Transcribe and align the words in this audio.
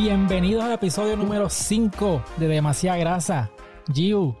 Bienvenidos 0.00 0.62
al 0.62 0.74
episodio 0.74 1.16
número 1.16 1.50
5 1.50 2.22
de 2.36 2.46
Demasiada 2.46 2.96
Grasa. 2.98 3.50
Giu, 3.92 4.32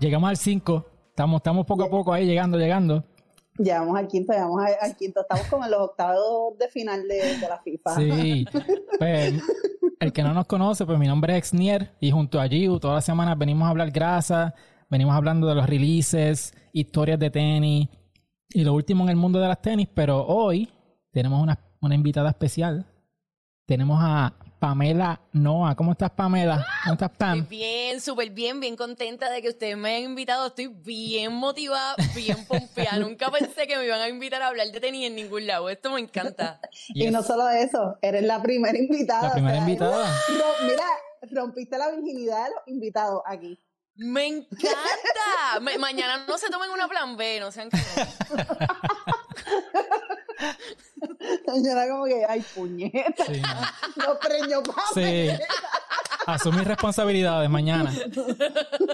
llegamos 0.00 0.28
al 0.28 0.36
5. 0.36 0.86
Estamos, 1.10 1.38
estamos 1.38 1.64
poco 1.66 1.84
a 1.84 1.88
poco 1.88 2.12
ahí 2.12 2.26
llegando, 2.26 2.58
llegando. 2.58 3.04
Llegamos 3.56 3.96
al 3.96 4.08
quinto, 4.08 4.32
llegamos 4.32 4.60
al, 4.60 4.74
al 4.80 4.96
quinto. 4.96 5.20
Estamos 5.20 5.46
como 5.46 5.66
en 5.66 5.70
los 5.70 5.82
octavos 5.82 6.58
de 6.58 6.68
final 6.68 7.06
de, 7.06 7.38
de 7.38 7.48
la 7.48 7.62
FIFA. 7.62 7.94
Sí. 7.94 8.44
Pues, 8.98 9.34
el 10.00 10.12
que 10.12 10.22
no 10.24 10.34
nos 10.34 10.46
conoce, 10.46 10.84
pues 10.84 10.98
mi 10.98 11.06
nombre 11.06 11.34
es 11.34 11.38
Exnier 11.38 11.92
y 12.00 12.10
junto 12.10 12.40
a 12.40 12.48
Giu 12.48 12.80
todas 12.80 12.96
las 12.96 13.04
semanas 13.04 13.38
venimos 13.38 13.66
a 13.66 13.70
hablar 13.70 13.92
grasa, 13.92 14.52
venimos 14.90 15.14
hablando 15.14 15.46
de 15.46 15.54
los 15.54 15.68
releases, 15.68 16.54
historias 16.72 17.20
de 17.20 17.30
tenis 17.30 17.88
y 18.48 18.64
lo 18.64 18.74
último 18.74 19.04
en 19.04 19.10
el 19.10 19.16
mundo 19.16 19.38
de 19.38 19.46
las 19.46 19.62
tenis, 19.62 19.86
pero 19.94 20.26
hoy 20.26 20.68
tenemos 21.12 21.40
una, 21.40 21.56
una 21.80 21.94
invitada 21.94 22.30
especial. 22.30 22.84
Tenemos 23.64 23.98
a 24.02 24.43
Pamela 24.64 25.20
Noa. 25.34 25.74
¿Cómo 25.74 25.92
estás, 25.92 26.10
Pamela? 26.12 26.66
¿Cómo 26.84 26.94
estás, 26.94 27.10
Pam? 27.10 27.40
Estoy 27.40 27.58
bien, 27.58 28.00
súper 28.00 28.30
bien, 28.30 28.60
bien 28.60 28.76
contenta 28.76 29.28
de 29.28 29.42
que 29.42 29.50
ustedes 29.50 29.76
me 29.76 29.90
hayan 29.94 30.08
invitado. 30.12 30.46
Estoy 30.46 30.68
bien 30.68 31.34
motivada, 31.34 31.94
bien 32.14 32.42
pompeada. 32.48 32.96
Nunca 32.96 33.30
pensé 33.30 33.66
que 33.66 33.76
me 33.76 33.84
iban 33.84 34.00
a 34.00 34.08
invitar 34.08 34.40
a 34.40 34.46
hablar 34.46 34.68
de 34.68 34.80
tenis 34.80 35.06
en 35.06 35.16
ningún 35.16 35.46
lado. 35.46 35.68
Esto 35.68 35.90
me 35.90 36.00
encanta. 36.00 36.60
Y 36.88 37.10
no 37.10 37.22
solo 37.22 37.46
eso, 37.50 37.98
eres 38.00 38.22
la 38.22 38.40
primera 38.40 38.78
invitada. 38.78 39.24
La 39.28 39.32
primera 39.34 39.52
o 39.52 39.56
sea, 39.58 39.68
invitada. 39.68 40.14
mira, 40.66 40.84
rompiste 41.30 41.76
la 41.76 41.90
virginidad 41.90 42.44
de 42.44 42.50
los 42.54 42.60
invitados 42.66 43.20
aquí. 43.26 43.60
¡Me 43.96 44.26
encanta! 44.28 45.60
Ma- 45.60 45.76
mañana 45.78 46.24
no 46.26 46.38
se 46.38 46.48
tomen 46.48 46.70
una 46.70 46.88
plan 46.88 47.18
B, 47.18 47.38
no 47.38 47.52
sean 47.52 47.68
Era 51.70 51.88
como 51.88 52.04
que, 52.04 52.24
ay, 52.28 52.44
puñeta, 52.54 53.24
Sí. 53.26 53.42
no 53.96 54.18
preñó 54.18 54.62
Sí. 54.94 55.28
Asumir 56.26 56.64
responsabilidades 56.66 57.48
mañana. 57.50 57.92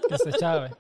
Que 0.09 0.19
se 0.19 0.33
chave. 0.33 0.71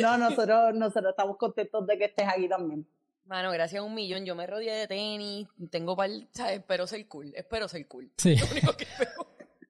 No, 0.00 0.18
nosotros, 0.18 0.74
nosotros 0.74 1.10
estamos 1.10 1.36
contentos 1.38 1.86
de 1.86 1.96
que 1.98 2.04
estés 2.06 2.28
aquí 2.28 2.48
también. 2.48 2.86
Mano, 3.24 3.50
gracias 3.50 3.80
a 3.80 3.84
un 3.84 3.94
millón. 3.94 4.24
Yo 4.24 4.34
me 4.34 4.46
rodeé 4.46 4.72
de 4.74 4.86
tenis, 4.86 5.48
tengo 5.70 5.96
par, 5.96 6.10
¿sabes? 6.32 6.58
Espero 6.58 6.86
ser 6.86 7.06
cool, 7.08 7.32
espero 7.34 7.68
ser 7.68 7.86
cool. 7.86 8.10
Sí. 8.16 8.36
Lo 8.36 8.46
único 8.50 8.76
que 8.76 8.84
espero. 8.84 9.10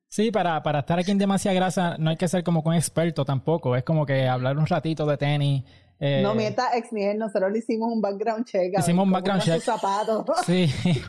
Sí, 0.09 0.31
para, 0.31 0.63
para 0.63 0.81
estar 0.81 0.99
aquí 0.99 1.11
en 1.11 1.19
Demasiada 1.19 1.55
Grasa 1.55 1.97
no 1.99 2.11
hay 2.11 2.17
que 2.17 2.29
ser 2.29 2.43
como 2.43 2.63
que 2.63 2.69
un 2.71 2.75
experto 2.75 3.25
tampoco. 3.25 3.77
Es 3.77 3.85
como 3.85 4.07
que 4.07 4.27
hablar 4.27 4.57
un 4.59 4.67
ratito 4.67 5.05
de 5.07 5.17
tenis. 5.17 5.65
Eh, 6.01 6.21
No 6.23 6.35
mientas, 6.35 6.75
ex 6.75 6.93
Niel, 6.93 7.19
nosotros 7.19 7.51
le 7.53 7.59
hicimos 7.59 7.91
un 7.93 8.01
background 8.01 8.45
check. 8.47 8.61
a 8.75 8.79
ver 8.79 8.81
Hicimos 8.81 9.05
un 9.07 9.13
background 9.13 9.43
check. 9.43 9.55
sus 9.57 9.65
zapatos. 9.65 10.25
Sí, 10.47 10.73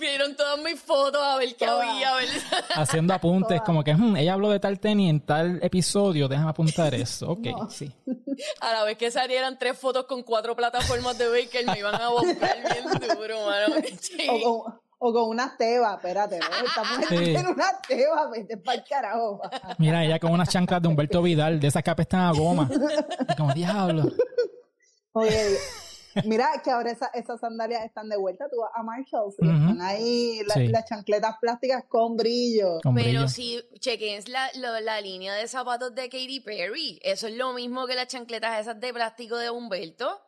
Vieron 0.00 0.34
todas 0.36 0.60
mis 0.60 0.80
fotos 0.80 1.22
a 1.22 1.36
ver 1.36 1.54
qué 1.54 1.64
había, 1.64 2.10
a 2.12 2.16
ver. 2.16 2.26
haciendo 2.74 3.14
apuntes 3.14 3.58
Toda. 3.58 3.64
como 3.64 3.84
que 3.84 3.94
"Hmm, 3.94 4.16
ella 4.16 4.32
habló 4.32 4.50
de 4.50 4.58
tal 4.58 4.80
tenis 4.80 5.08
en 5.08 5.20
tal 5.20 5.60
episodio, 5.62 6.26
déjame 6.26 6.50
apuntar 6.50 6.92
eso. 6.94 7.30
Ok, 7.30 7.46
No. 7.46 7.70
sí. 7.70 7.90
A 8.60 8.72
la 8.72 8.84
vez 8.84 8.98
que 8.98 9.10
salieran 9.12 9.58
tres 9.58 9.78
fotos 9.78 10.06
con 10.06 10.22
cuatro 10.24 10.56
plataformas 10.56 11.16
de 11.16 11.28
Baker, 11.28 11.64
me 11.66 11.78
iban 11.78 11.94
a 11.94 12.08
buscar 12.08 12.56
bien 12.60 12.84
duro, 13.16 13.36
mano. 13.46 13.74
Sí. 14.00 14.26
O 14.28 14.81
o 15.04 15.12
con 15.12 15.28
una 15.30 15.56
teba, 15.56 15.94
espérate, 15.96 16.38
¿no? 16.38 16.46
Esta 16.64 16.84
mujer 16.84 17.08
Sí. 17.08 17.24
tiene 17.24 17.48
una 17.50 17.80
teba, 17.86 18.30
vete 18.30 18.56
para 18.56 18.78
el 18.78 18.84
carajo. 18.88 19.40
Mira, 19.78 20.04
ella 20.04 20.18
con 20.20 20.30
unas 20.32 20.48
chanclas 20.48 20.80
de 20.80 20.88
Humberto 20.88 21.20
Vidal, 21.22 21.58
de 21.58 21.66
esas 21.66 21.82
que 21.82 21.90
apestan 21.90 22.20
a 22.20 22.32
goma. 22.32 22.68
Y 23.28 23.36
como, 23.36 23.52
diablo. 23.52 24.04
Oye, 25.14 25.56
mira 26.24 26.48
que 26.62 26.70
ahora 26.70 26.90
esa- 26.92 27.10
esas 27.14 27.40
sandalias 27.40 27.84
están 27.84 28.08
de 28.08 28.16
vuelta, 28.16 28.46
tú 28.50 28.58
vas 28.60 28.70
a 28.74 28.82
Marshalls 28.82 29.34
Ujú. 29.38 29.50
están 29.50 29.80
ahí 29.82 30.40
la- 30.46 30.54
Sí. 30.54 30.68
las 30.68 30.84
chancletas 30.88 31.36
plásticas 31.40 31.84
con 31.88 32.16
brillo. 32.16 32.78
Con 32.82 32.94
Pero 32.94 33.08
brillo. 33.08 33.28
si 33.28 33.60
chequen 33.80 34.22
la, 34.28 34.50
la 34.80 35.00
línea 35.00 35.34
de 35.34 35.48
zapatos 35.48 35.94
de 35.94 36.04
Katy 36.08 36.40
Perry, 36.40 37.00
eso 37.02 37.26
es 37.26 37.34
lo 37.36 37.52
mismo 37.54 37.86
que 37.86 37.94
las 37.94 38.06
chancletas 38.06 38.60
esas 38.60 38.78
de 38.80 38.92
plástico 38.92 39.36
de 39.36 39.50
Humberto. 39.50 40.20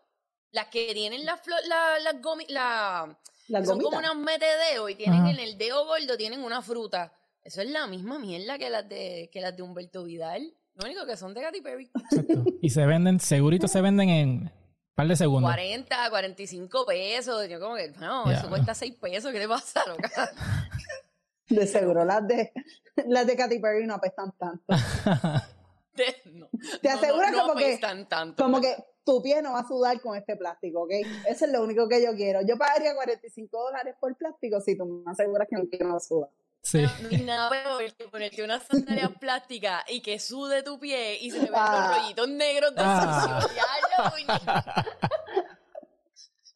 Las 0.51 0.67
que 0.69 0.93
tienen 0.95 1.25
las 1.25 1.41
flo- 1.43 1.67
la, 1.67 1.99
las 2.01 2.15
gomi- 2.23 2.49
la, 2.49 3.19
Las 3.49 3.66
son 3.66 3.81
como 3.81 3.99
unas 3.99 4.16
metedeo 4.16 4.88
y 4.88 4.94
tienen 4.94 5.21
Ajá. 5.21 5.31
en 5.31 5.38
el 5.38 5.59
dedo 5.59 5.84
gordo 5.87 6.16
tienen 6.16 6.43
una 6.43 6.62
fruta. 6.62 7.12
Eso 7.43 7.60
es 7.60 7.71
la 7.71 7.87
misma 7.87 8.19
mierda 8.19 8.59
que 8.59 8.71
las 8.71 8.88
de 8.88 9.28
que 9.32 9.41
las 9.41 9.55
de 9.56 9.62
Humberto 9.62 10.05
Vidal. 10.05 10.55
Lo 10.75 10.87
único 10.87 11.06
que 11.06 11.16
son 11.16 11.34
de 11.34 11.43
Katy 11.43 11.60
Perry. 11.60 11.91
Exacto. 11.94 12.44
Y 12.60 12.71
se 12.71 12.84
venden, 12.87 13.21
segurito 13.21 13.69
se 13.69 13.81
venden 13.81 14.09
en 14.09 14.28
un 14.28 14.50
par 14.94 15.06
de 15.06 15.15
segundos. 15.16 15.49
40, 15.50 16.10
45 16.10 16.87
pesos. 16.87 17.49
Yo 17.49 17.60
como 17.60 17.77
que, 17.77 17.91
no, 18.00 18.31
eso 18.31 18.49
cuesta 18.49 18.75
6 18.75 18.94
pesos. 19.00 19.31
¿Qué 19.31 19.38
le 19.38 19.49
pasa, 19.49 19.83
loca? 19.87 20.31
De 21.49 21.66
seguro 21.66 22.06
las 22.06 22.27
de 22.27 22.53
las 23.06 23.27
de 23.27 23.37
Katy 23.37 23.59
Perry 23.59 23.87
no 23.87 23.94
apestan 23.94 24.33
tanto. 24.38 24.65
De- 25.94 26.16
no. 26.32 26.49
Te 26.82 26.88
aseguras 26.88 27.31
no, 27.32 27.38
no 27.38 27.43
como 27.49 27.59
que- 27.59 27.78
tanto. 27.78 28.43
Como 28.43 28.60
que 28.60 28.75
tu 29.05 29.22
pie 29.22 29.43
no 29.43 29.53
va 29.53 29.60
a 29.60 29.69
sudar 29.69 30.00
con 30.00 30.16
este 30.16 30.34
plástico, 30.37 30.82
¿ok? 30.84 30.91
Eso 31.28 31.44
es 31.44 31.53
lo 31.53 31.62
único 31.62 31.87
que 31.88 32.03
yo 32.03 32.15
quiero. 32.15 32.41
Yo 32.43 32.56
pagaría 32.56 32.94
45 32.94 33.56
dólares 33.62 33.94
por 34.00 34.16
plástico 34.16 34.60
si 34.60 34.77
tú 34.77 34.87
me 34.87 35.10
aseguras 35.12 35.47
que 35.49 35.56
mi 35.56 35.66
pie 35.66 35.81
no 35.81 36.00
suda. 36.00 36.28
Sí. 36.62 36.81
No 37.03 37.09
hay 37.10 37.21
nada 37.22 37.50
peor 37.50 37.93
que 37.93 38.09
ponerte 38.09 38.43
unas 38.43 38.62
sandalias 38.62 39.10
plásticas 39.21 39.84
y 39.91 40.00
que 40.00 40.19
sude 40.19 40.62
tu 40.62 40.78
pie 40.78 41.19
y 41.21 41.31
se 41.31 41.37
te 41.41 41.44
ven 41.44 41.53
Ah. 41.54 41.88
los 41.91 41.99
rollitos 42.00 42.28
negros 42.31 42.75
de 42.75 42.81
Ah. 42.83 43.41
sucio. 43.43 43.54
Ya, 43.54 44.84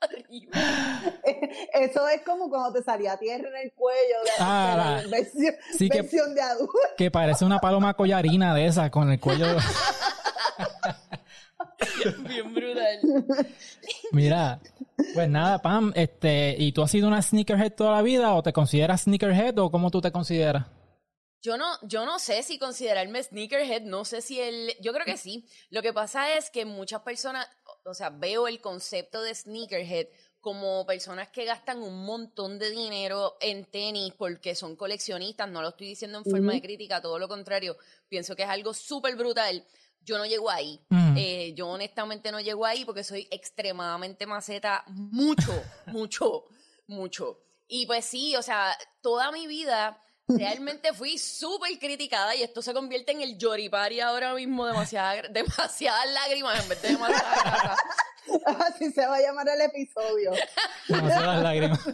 Horrible. 0.00 0.50
Eso 1.75 2.09
es 2.09 2.22
como 2.22 2.48
cuando 2.48 2.72
te 2.78 2.82
salía 2.84 3.16
tierra 3.16 3.48
en 3.48 3.56
el 3.66 3.72
cuello 3.72 3.98
de, 4.25 4.31
Ah, 4.38 4.70
de 4.70 4.76
la 4.76 5.03
la- 5.03 5.09
versión, 5.16 5.54
sí 5.76 5.88
que- 5.88 6.03
versión 6.03 6.34
de 6.34 6.41
adulto. 6.42 6.72
Que 6.97 7.10
parece 7.10 7.44
una 7.44 7.59
paloma 7.59 7.94
collarina 7.94 8.54
de 8.54 8.66
esas 8.66 8.91
con 8.91 9.10
el 9.10 9.19
cuello. 9.19 9.47
Bien 12.28 12.54
brutal. 12.54 13.00
Mira, 14.12 14.60
pues 15.14 15.28
nada, 15.28 15.59
Pam, 15.60 15.92
este, 15.94 16.54
¿y 16.59 16.72
tú 16.72 16.82
has 16.82 16.91
sido 16.91 17.09
una 17.09 17.22
sneakerhead 17.22 17.72
toda 17.75 17.92
la 17.92 18.03
vida 18.03 18.34
o 18.34 18.42
te 18.42 18.53
consideras 18.53 19.03
sneakerhead 19.03 19.59
o 19.59 19.70
cómo 19.70 19.91
tú 19.91 20.00
te 20.00 20.12
consideras? 20.12 20.66
Yo 21.41 21.56
no, 21.56 21.66
yo 21.82 22.04
no 22.04 22.19
sé 22.19 22.42
si 22.42 22.59
considerarme 22.59 23.22
sneakerhead, 23.22 23.82
no 23.82 24.04
sé 24.04 24.22
si 24.22 24.41
el, 24.41 24.72
yo 24.80 24.92
creo 24.92 25.04
que 25.04 25.16
sí. 25.16 25.47
Lo 25.70 25.82
que 25.82 25.92
pasa 25.92 26.36
es 26.36 26.50
que 26.50 26.65
muchas 26.65 27.03
personas, 27.03 27.47
o 27.91 27.94
sea, 27.94 28.10
veo 28.10 28.49
el 28.49 28.60
concepto 28.60 29.22
de 29.22 29.34
sneakerhead 29.34 30.09
como 30.41 30.87
personas 30.87 31.28
que 31.28 31.44
gastan 31.44 31.82
un 31.82 32.04
montón 32.04 32.59
de 32.59 32.71
dinero 32.71 33.37
en 33.41 33.65
tenis 33.65 34.15
porque 34.16 34.54
son 34.54 34.76
coleccionistas, 34.76 35.49
no 35.50 35.62
lo 35.62 35.71
estoy 35.71 35.88
diciendo 35.88 36.19
en 36.19 36.25
forma 36.25 36.53
de 36.53 36.62
crítica, 36.62 37.00
todo 37.00 37.19
lo 37.19 37.28
contrario, 37.28 37.77
pienso 38.09 38.37
que 38.37 38.44
es 38.44 38.48
algo 38.48 38.72
súper 38.72 39.16
brutal. 39.16 39.65
Yo 40.00 40.16
no 40.16 40.25
llego 40.25 40.48
ahí. 40.48 40.81
Mm. 40.88 41.16
Eh, 41.19 41.54
yo 41.54 41.69
honestamente 41.69 42.31
no 42.31 42.41
llego 42.41 42.65
ahí 42.65 42.84
porque 42.84 43.04
soy 43.04 43.27
extremadamente 43.31 44.27
maceta, 44.27 44.84
mucho, 44.87 45.53
mucho, 45.87 46.44
mucho. 46.87 47.41
Y 47.66 47.84
pues 47.87 48.04
sí, 48.04 48.37
o 48.37 48.43
sea, 48.43 48.75
toda 49.03 49.31
mi 49.32 49.47
vida 49.47 50.03
realmente 50.28 50.93
fui 50.93 51.19
súper 51.19 51.78
criticada 51.78 52.34
y 52.34 52.43
esto 52.43 52.62
se 52.62 52.75
convierte 52.75 53.12
en 53.12 53.22
el 53.22 53.39
yoripari 53.39 54.00
ahora 54.00 54.34
mismo, 54.34 54.66
demasiada, 54.66 55.22
demasiadas 55.31 56.11
lágrimas 56.12 56.62
en 56.62 56.69
vez 56.69 56.83
de 56.83 56.89
demasiadas. 56.89 57.78
Así 58.66 58.93
se 58.93 59.06
va 59.06 59.16
a 59.16 59.21
llamar 59.21 59.49
el 59.49 59.61
episodio. 59.62 60.33
Demasiadas 60.89 61.43
lágrimas. 61.43 61.81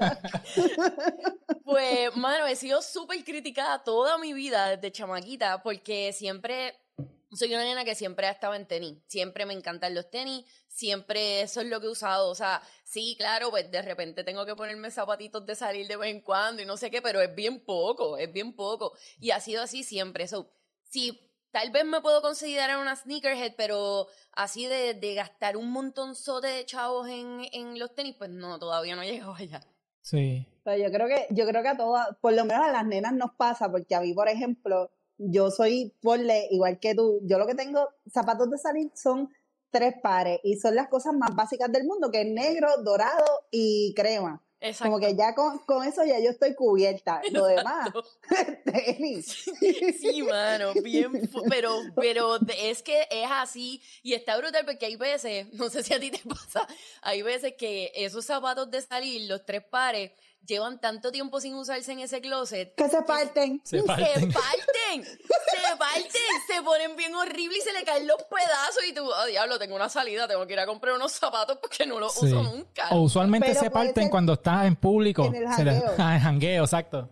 Pues, 1.64 2.14
mano, 2.14 2.46
he 2.46 2.56
sido 2.56 2.82
súper 2.82 3.24
criticada 3.24 3.82
toda 3.82 4.18
mi 4.18 4.34
vida 4.34 4.76
desde 4.76 4.92
chamaquita 4.92 5.62
porque 5.62 6.12
siempre 6.12 6.78
soy 7.32 7.54
una 7.54 7.64
nena 7.64 7.84
que 7.84 7.94
siempre 7.94 8.26
ha 8.26 8.30
estado 8.30 8.54
en 8.54 8.66
tenis. 8.66 9.02
Siempre 9.06 9.46
me 9.46 9.54
encantan 9.54 9.94
los 9.94 10.10
tenis, 10.10 10.44
siempre 10.68 11.42
eso 11.42 11.60
es 11.60 11.66
lo 11.68 11.80
que 11.80 11.86
he 11.86 11.90
usado. 11.90 12.30
O 12.30 12.34
sea, 12.34 12.62
sí, 12.84 13.14
claro, 13.18 13.50
pues 13.50 13.70
de 13.70 13.82
repente 13.82 14.24
tengo 14.24 14.46
que 14.46 14.56
ponerme 14.56 14.90
zapatitos 14.90 15.44
de 15.46 15.54
salir 15.54 15.86
de 15.86 15.96
vez 15.96 16.10
en 16.10 16.20
cuando 16.20 16.62
y 16.62 16.66
no 16.66 16.76
sé 16.76 16.90
qué, 16.90 17.02
pero 17.02 17.20
es 17.20 17.34
bien 17.34 17.64
poco, 17.64 18.18
es 18.18 18.32
bien 18.32 18.54
poco. 18.54 18.96
Y 19.18 19.30
ha 19.30 19.40
sido 19.40 19.62
así 19.62 19.82
siempre. 19.82 20.28
So, 20.28 20.50
sí, 20.82 21.30
tal 21.50 21.70
vez 21.70 21.84
me 21.84 22.00
puedo 22.00 22.22
considerar 22.22 22.78
una 22.78 22.96
sneakerhead, 22.96 23.54
pero 23.56 24.08
así 24.32 24.66
de, 24.66 24.94
de 24.94 25.14
gastar 25.14 25.56
un 25.56 25.70
montonzote 25.70 26.48
de 26.48 26.66
chavos 26.66 27.08
en, 27.08 27.46
en 27.52 27.78
los 27.78 27.94
tenis, 27.94 28.16
pues 28.18 28.30
no, 28.30 28.58
todavía 28.58 28.96
no 28.96 29.02
he 29.02 29.10
llegado 29.10 29.34
allá. 29.34 29.60
Sí. 30.00 30.46
Pero 30.64 30.82
yo 30.82 30.90
creo 30.90 31.08
que, 31.08 31.26
yo 31.30 31.46
creo 31.46 31.62
que 31.62 31.68
a 31.68 31.76
todas, 31.76 32.16
por 32.20 32.32
lo 32.32 32.44
menos 32.44 32.66
a 32.66 32.72
las 32.72 32.86
nenas 32.86 33.12
nos 33.12 33.32
pasa, 33.32 33.70
porque 33.70 33.94
a 33.94 34.00
mí, 34.00 34.12
por 34.14 34.28
ejemplo, 34.28 34.90
yo 35.18 35.50
soy 35.50 35.92
igual 36.50 36.78
que 36.80 36.94
tú. 36.94 37.20
Yo 37.22 37.38
lo 37.38 37.46
que 37.46 37.54
tengo, 37.54 37.88
zapatos 38.12 38.50
de 38.50 38.58
salir 38.58 38.90
son 38.94 39.30
tres 39.70 39.94
pares 40.02 40.40
y 40.44 40.56
son 40.56 40.74
las 40.76 40.88
cosas 40.88 41.14
más 41.14 41.34
básicas 41.34 41.70
del 41.72 41.84
mundo, 41.84 42.10
que 42.10 42.22
es 42.22 42.28
negro, 42.28 42.68
dorado 42.82 43.24
y 43.50 43.92
crema. 43.94 44.40
Exacto. 44.60 44.92
Como 44.92 44.98
que 44.98 45.14
ya 45.14 45.34
con, 45.34 45.58
con 45.66 45.86
eso 45.86 46.04
ya 46.04 46.18
yo 46.20 46.30
estoy 46.30 46.54
cubierta. 46.54 47.20
Lo 47.32 47.44
demás, 47.44 47.90
tenis. 48.64 49.44
Sí, 50.00 50.22
mano, 50.22 50.72
bien, 50.82 51.28
pero, 51.50 51.76
pero 51.96 52.38
es 52.56 52.82
que 52.82 53.06
es 53.10 53.28
así 53.30 53.82
y 54.02 54.14
está 54.14 54.38
brutal 54.38 54.64
porque 54.64 54.86
hay 54.86 54.96
veces, 54.96 55.52
no 55.52 55.68
sé 55.68 55.82
si 55.82 55.92
a 55.92 56.00
ti 56.00 56.10
te 56.10 56.22
pasa, 56.28 56.66
hay 57.02 57.20
veces 57.20 57.54
que 57.58 57.92
esos 57.94 58.24
zapatos 58.24 58.70
de 58.70 58.80
salir, 58.80 59.28
los 59.28 59.44
tres 59.44 59.62
pares, 59.64 60.12
llevan 60.46 60.78
tanto 60.80 61.10
tiempo 61.12 61.40
sin 61.40 61.54
usarse 61.54 61.92
en 61.92 62.00
ese 62.00 62.20
closet. 62.20 62.74
Que 62.74 62.88
se 62.88 63.02
parten. 63.02 63.60
Se 63.64 63.78
Se 63.80 63.82
parten. 63.84 64.32
parten, 64.32 65.04
se 65.04 65.76
parten, 65.78 66.10
se 66.46 66.62
ponen 66.62 66.96
bien 66.96 67.14
horribles 67.14 67.58
y 67.58 67.60
se 67.62 67.72
le 67.72 67.84
caen 67.84 68.06
los 68.06 68.22
pedazos 68.24 68.84
y 68.88 68.92
tú, 68.92 69.04
oh 69.08 69.26
diablo, 69.26 69.58
tengo 69.58 69.74
una 69.76 69.88
salida, 69.88 70.28
tengo 70.28 70.46
que 70.46 70.52
ir 70.52 70.60
a 70.60 70.66
comprar 70.66 70.94
unos 70.94 71.12
zapatos 71.12 71.58
porque 71.60 71.86
no 71.86 71.98
los 71.98 72.12
Sí. 72.14 72.26
uso 72.26 72.42
nunca. 72.42 72.88
O 72.90 73.00
usualmente 73.02 73.48
Pero 73.48 73.60
se 73.60 73.70
parten 73.70 74.08
cuando 74.08 74.34
estás 74.34 74.66
en 74.66 74.76
público. 74.76 75.24
en 75.26 75.34
el 75.36 75.46
jangueo. 75.48 75.94
Ah, 75.98 76.14
en 76.16 76.20
jangueo, 76.20 76.64
exacto. 76.64 77.08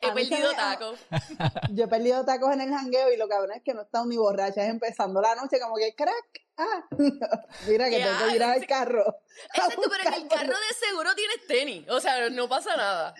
He 0.00 0.06
se 0.06 0.12
perdido 0.12 0.52
tacos. 0.52 1.00
Yo 1.72 1.84
he 1.84 1.88
perdido 1.88 2.24
tacos 2.24 2.52
en 2.52 2.60
el 2.60 2.70
jangueo 2.70 3.12
y 3.12 3.16
lo 3.16 3.28
cabrón 3.28 3.52
es 3.52 3.62
que 3.62 3.74
no 3.74 3.82
está 3.82 4.04
ni 4.04 4.16
borracha, 4.16 4.62
es 4.62 4.70
empezando 4.70 5.20
la 5.20 5.34
noche 5.34 5.60
como 5.60 5.76
que 5.76 5.94
crack. 5.94 6.42
Ah, 6.56 6.84
mira 7.66 7.90
que 7.90 7.98
tengo 7.98 8.28
que 8.28 8.36
ir 8.36 8.42
al 8.42 8.66
carro. 8.66 9.16
Exacto, 9.54 9.82
pero 9.90 10.08
en 10.08 10.22
el 10.22 10.28
carro 10.28 10.52
de 10.52 10.86
seguro 10.86 11.14
tienes 11.14 11.46
tenis, 11.46 11.88
o 11.88 12.00
sea, 12.00 12.30
no 12.30 12.48
pasa 12.48 12.76
nada. 12.76 13.14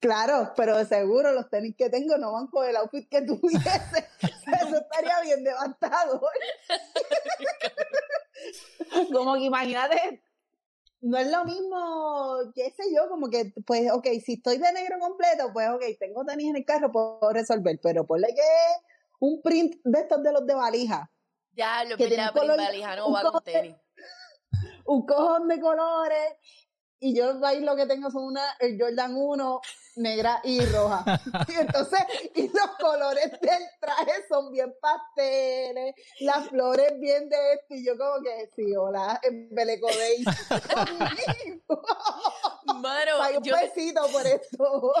Claro, 0.00 0.52
pero 0.54 0.76
de 0.76 0.84
seguro 0.84 1.32
los 1.32 1.48
tenis 1.48 1.74
que 1.78 1.88
tengo 1.88 2.18
no 2.18 2.32
van 2.32 2.48
con 2.48 2.68
el 2.68 2.76
outfit 2.76 3.08
que 3.08 3.22
tuviese. 3.22 4.06
Eso 4.20 4.76
estaría 4.76 5.20
bien 5.22 5.42
devastado. 5.42 6.20
como 9.10 9.34
que 9.34 9.44
imagínate, 9.44 10.22
no 11.04 11.18
es 11.18 11.30
lo 11.30 11.44
mismo, 11.44 12.36
qué 12.54 12.70
sé 12.70 12.84
yo, 12.94 13.08
como 13.08 13.28
que, 13.28 13.52
pues, 13.66 13.90
ok, 13.92 14.06
si 14.24 14.34
estoy 14.34 14.56
de 14.58 14.72
negro 14.72 14.98
completo, 14.98 15.50
pues, 15.52 15.68
ok, 15.70 15.82
tengo 16.00 16.24
tenis 16.24 16.48
en 16.50 16.56
el 16.56 16.64
carro, 16.64 16.90
puedo 16.90 17.30
resolver, 17.32 17.78
pero 17.82 18.06
ponle 18.06 18.28
que 18.28 18.42
un 19.20 19.42
print 19.42 19.76
de 19.84 20.00
estos 20.00 20.22
de 20.22 20.32
los 20.32 20.46
de 20.46 20.54
valija, 20.54 21.10
Ya, 21.52 21.84
lo 21.84 21.96
Que 21.96 22.08
color- 22.32 22.56
Valija 22.56 22.96
no 22.96 23.12
va 23.12 23.22
con 23.22 23.42
tenis. 23.44 23.76
un 24.86 25.06
cojón 25.06 25.46
de 25.48 25.60
colores, 25.60 26.32
y 27.00 27.14
yo 27.14 27.44
ahí 27.44 27.60
lo 27.60 27.76
que 27.76 27.86
tengo 27.86 28.10
son 28.10 28.24
una 28.24 28.42
el 28.60 28.80
Jordan 28.80 29.14
1 29.16 29.60
negra 29.96 30.40
y 30.44 30.64
roja. 30.66 31.04
Y 31.48 31.54
entonces, 31.54 32.00
y 32.34 32.48
los 32.48 32.70
colores 32.80 33.30
del 33.40 33.62
traje 33.80 34.24
son 34.28 34.50
bien 34.50 34.74
pasteles, 34.80 35.94
las 36.20 36.48
flores 36.48 36.98
bien 36.98 37.28
de 37.28 37.36
esto, 37.54 37.74
y 37.74 37.84
yo 37.86 37.96
como 37.96 38.22
que, 38.22 38.50
sí, 38.56 38.74
hola, 38.76 39.20
embeleco 39.22 39.86
de 39.88 40.24
Mano, 42.76 43.12
Pague 43.18 43.38
un 43.38 43.44
yo, 43.44 43.54
besito 43.56 44.06
por 44.10 44.26
esto. 44.26 44.92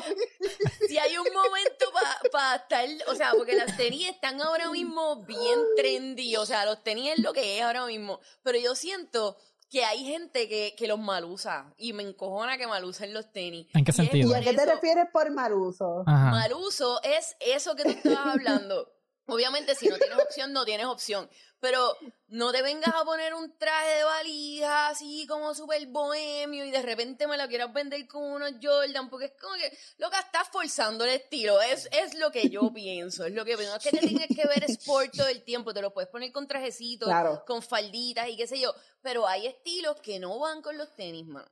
si 0.86 0.98
hay 0.98 1.16
un 1.16 1.32
momento 1.32 1.86
para 2.30 2.56
estar, 2.56 2.86
o 3.08 3.14
sea, 3.14 3.32
porque 3.36 3.56
las 3.56 3.76
tenis 3.76 4.08
están 4.08 4.40
ahora 4.42 4.70
mismo 4.70 5.24
bien 5.24 5.58
trendy, 5.76 6.36
o 6.36 6.46
sea, 6.46 6.64
los 6.66 6.82
tenis 6.82 7.12
es 7.14 7.18
lo 7.20 7.32
que 7.32 7.58
es 7.58 7.62
ahora 7.64 7.86
mismo, 7.86 8.20
pero 8.42 8.58
yo 8.58 8.74
siento 8.74 9.36
que 9.74 9.84
hay 9.84 10.04
gente 10.04 10.48
que, 10.48 10.76
que 10.78 10.86
los 10.86 11.00
malusa 11.00 11.74
y 11.76 11.94
me 11.94 12.04
encojona 12.04 12.56
que 12.56 12.68
malusen 12.68 13.12
los 13.12 13.32
tenis. 13.32 13.66
¿En 13.74 13.84
qué 13.84 13.90
Y 13.90 13.90
es 13.90 13.96
sentido? 13.96 14.30
¿Y 14.30 14.34
a 14.34 14.40
qué 14.40 14.54
te 14.54 14.66
refieres 14.66 15.06
por 15.12 15.32
maruso? 15.32 16.04
Ajá. 16.06 16.30
Maluso 16.30 17.02
es 17.02 17.34
eso 17.40 17.74
que 17.74 17.82
tú 17.82 17.88
estabas 17.90 18.34
hablando. 18.34 18.93
Obviamente, 19.26 19.74
si 19.74 19.88
no 19.88 19.96
tienes 19.96 20.18
opción, 20.18 20.52
no 20.52 20.64
tienes 20.64 20.86
opción. 20.86 21.30
Pero 21.60 21.96
no 22.28 22.52
te 22.52 22.60
vengas 22.60 22.94
a 22.94 23.04
poner 23.04 23.32
un 23.32 23.56
traje 23.56 23.96
de 23.96 24.04
valija 24.04 24.88
así 24.88 25.26
como 25.26 25.54
súper 25.54 25.86
bohemio 25.86 26.62
y 26.66 26.70
de 26.70 26.82
repente 26.82 27.26
me 27.26 27.38
lo 27.38 27.48
quieras 27.48 27.72
vender 27.72 28.06
con 28.06 28.22
unos 28.22 28.52
Jordan, 28.62 29.08
porque 29.08 29.26
es 29.26 29.32
como 29.40 29.54
que 29.54 29.74
lo 29.96 30.10
que 30.10 30.18
estás 30.18 30.48
forzando 30.52 31.04
el 31.04 31.10
estilo. 31.12 31.60
Es, 31.62 31.88
es 31.90 32.12
lo 32.14 32.30
que 32.30 32.50
yo 32.50 32.70
pienso. 32.74 33.24
Es 33.24 33.32
lo 33.32 33.46
que 33.46 33.56
pienso. 33.56 33.72
No 33.72 33.78
es 33.78 33.82
que 33.82 33.90
te 33.96 34.06
tienes 34.06 34.28
que 34.28 34.46
ver 34.46 34.62
sport 34.64 35.16
todo 35.16 35.28
el 35.28 35.42
tiempo. 35.42 35.72
Te 35.72 35.80
lo 35.80 35.94
puedes 35.94 36.10
poner 36.10 36.30
con 36.32 36.46
trajecitos, 36.46 37.08
Claro. 37.08 37.42
con 37.46 37.62
falditas 37.62 38.28
y 38.28 38.36
qué 38.36 38.46
sé 38.46 38.60
yo. 38.60 38.74
Pero 39.00 39.26
hay 39.26 39.46
estilos 39.46 39.98
que 40.02 40.18
no 40.18 40.38
van 40.38 40.60
con 40.60 40.76
los 40.76 40.94
tenis, 40.94 41.26
man. 41.26 41.46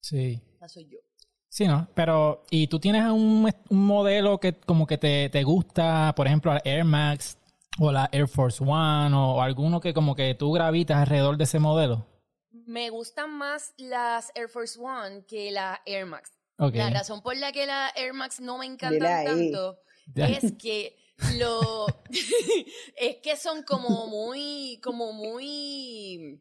Sí. 0.00 0.40
Esa 0.56 0.68
soy 0.68 0.88
yo. 0.88 0.98
Sí, 1.52 1.66
¿no? 1.66 1.86
Pero, 1.92 2.46
¿y 2.48 2.68
tú 2.68 2.80
tienes 2.80 3.04
un, 3.04 3.52
un 3.68 3.86
modelo 3.86 4.40
que 4.40 4.54
como 4.54 4.86
que 4.86 4.96
te, 4.96 5.28
te 5.28 5.42
gusta, 5.42 6.14
por 6.16 6.26
ejemplo, 6.26 6.50
la 6.54 6.62
Air 6.64 6.86
Max 6.86 7.36
o 7.78 7.92
la 7.92 8.08
Air 8.10 8.26
Force 8.26 8.64
One 8.66 9.14
o, 9.14 9.42
alguno 9.42 9.78
que 9.78 9.92
como 9.92 10.14
que 10.14 10.34
tú 10.34 10.50
gravitas 10.52 10.96
alrededor 10.96 11.36
de 11.36 11.44
ese 11.44 11.58
modelo? 11.58 12.06
Me 12.50 12.88
gustan 12.88 13.36
más 13.36 13.74
las 13.76 14.32
Air 14.34 14.48
Force 14.48 14.80
One 14.80 15.26
que 15.26 15.50
la 15.50 15.82
Air 15.84 16.06
Max. 16.06 16.32
Ok. 16.56 16.74
La 16.74 16.88
razón 16.88 17.20
por 17.20 17.36
la 17.36 17.52
que 17.52 17.66
la 17.66 17.92
Air 17.96 18.14
Max 18.14 18.40
no 18.40 18.56
me 18.56 18.64
ahí. 18.64 18.78
tanto 18.78 19.76
es 20.14 20.54
que 20.54 20.96
lo 21.36 21.86
es 22.96 23.16
que 23.22 23.36
son 23.36 23.62
como 23.64 24.06
muy 24.06 24.80
como 24.82 25.12
muy 25.12 26.40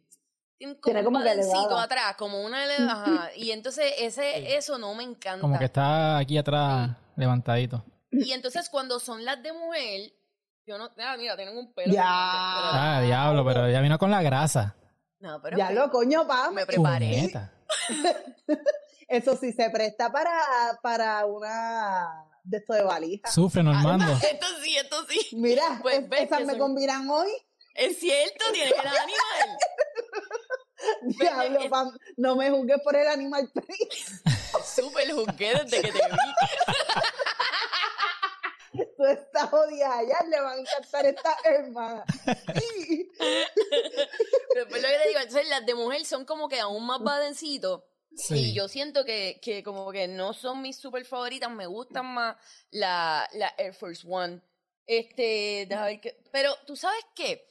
como 0.62 0.76
Tiene 0.82 1.00
un 1.00 1.06
como 1.06 1.20
que 1.20 1.26
balancito 1.30 1.58
elevada. 1.60 1.84
atrás, 1.84 2.16
como 2.18 2.42
una 2.44 2.64
ele- 2.66 2.78
ajá, 2.90 3.32
y 3.36 3.52
entonces 3.52 3.94
ese 3.98 4.56
eso 4.58 4.78
no 4.78 4.94
me 4.96 5.04
encanta. 5.04 5.42
Como 5.42 5.58
que 5.60 5.66
está 5.66 6.18
aquí 6.18 6.38
atrás 6.38 6.92
levantadito. 7.16 7.84
Y 8.12 8.32
entonces 8.34 8.70
cuando 8.70 9.00
son 9.00 9.24
las 9.26 9.42
de 9.42 9.54
mujer, 9.54 10.12
yo 10.66 10.78
no, 10.78 10.90
ah, 11.00 11.16
mira, 11.18 11.36
tienen 11.36 11.58
un 11.58 11.74
pelo. 11.74 11.94
Ya. 11.94 12.04
Ah, 12.06 13.02
diablo, 13.04 13.44
pero 13.46 13.70
ya 13.70 13.82
vino 13.82 13.98
con 13.98 14.12
la 14.12 14.22
grasa. 14.22 14.76
No, 15.20 15.42
pero 15.42 15.58
Ya 15.58 15.68
que 15.70 15.74
lo 15.76 15.90
coño, 15.92 16.26
pa. 16.28 16.50
me 16.52 16.66
preparé. 16.66 17.32
Eso 19.08 19.36
sí 19.36 19.52
se 19.52 19.70
presta 19.70 20.12
para, 20.12 20.32
para 20.82 21.26
una 21.26 22.26
de 22.44 22.58
esto 22.58 22.74
de 22.74 22.84
valija. 22.84 23.30
Sufre, 23.30 23.62
Normando. 23.62 24.12
Esto 24.32 24.48
sí, 24.64 24.78
esto 24.78 24.96
sí. 25.10 25.36
Mira, 25.36 25.80
Pues 25.82 26.00
es- 26.00 26.10
ves 26.10 26.22
esas 26.24 26.40
que 26.40 26.46
me 26.46 26.54
son- 26.54 26.60
combinan 26.60 27.10
hoy. 27.10 27.30
Es 27.76 28.00
cierto, 28.00 28.46
tiene 28.54 28.70
el 28.72 28.76
animal. 28.88 29.58
Diablo, 31.02 31.60
es- 31.62 31.70
pam, 31.70 31.98
no 32.18 32.36
me 32.36 32.50
juzgues 32.50 32.82
por 32.84 32.96
el 32.96 33.08
animal 33.08 33.50
print. 33.54 33.92
Súper 34.66 35.12
juzgué 35.12 35.54
desde 35.64 35.82
que 35.82 35.92
te 35.92 36.00
vi. 36.00 36.34
Tú 38.98 39.06
estás 39.06 39.50
jodida, 39.50 39.98
a 39.98 40.02
ella 40.02 40.18
le 40.30 40.40
van 40.40 40.58
a 40.58 40.62
encantar 40.62 41.06
esta 41.06 41.36
hermana. 41.44 42.06
Después 44.56 44.82
lo 44.82 44.88
que 44.88 44.98
te 44.98 45.08
digo, 45.10 45.20
entonces 45.20 45.48
las 45.50 45.66
de 45.66 45.76
mujer 45.76 46.06
son 46.06 46.24
como 46.26 46.48
que 46.48 46.60
aún 46.60 46.86
más 46.86 47.02
badencitos. 47.02 47.84
Sí. 48.16 48.52
Y 48.52 48.54
yo 48.54 48.68
siento 48.70 49.04
que, 49.06 49.40
que 49.42 49.64
como 49.64 49.92
que 49.92 50.08
no 50.08 50.34
son 50.34 50.62
mis 50.62 50.78
super 50.78 51.04
favoritas, 51.06 51.50
me 51.52 51.66
gustan 51.66 52.06
más 52.06 52.38
la, 52.70 53.28
la 53.34 53.54
Air 53.58 53.74
Force 53.74 54.06
One. 54.10 54.42
Este, 54.86 55.66
déjame 55.68 55.88
ver 55.92 56.02
qué- 56.02 56.24
Pero, 56.32 56.54
¿tú 56.66 56.76
sabes 56.76 57.04
qué? 57.16 57.51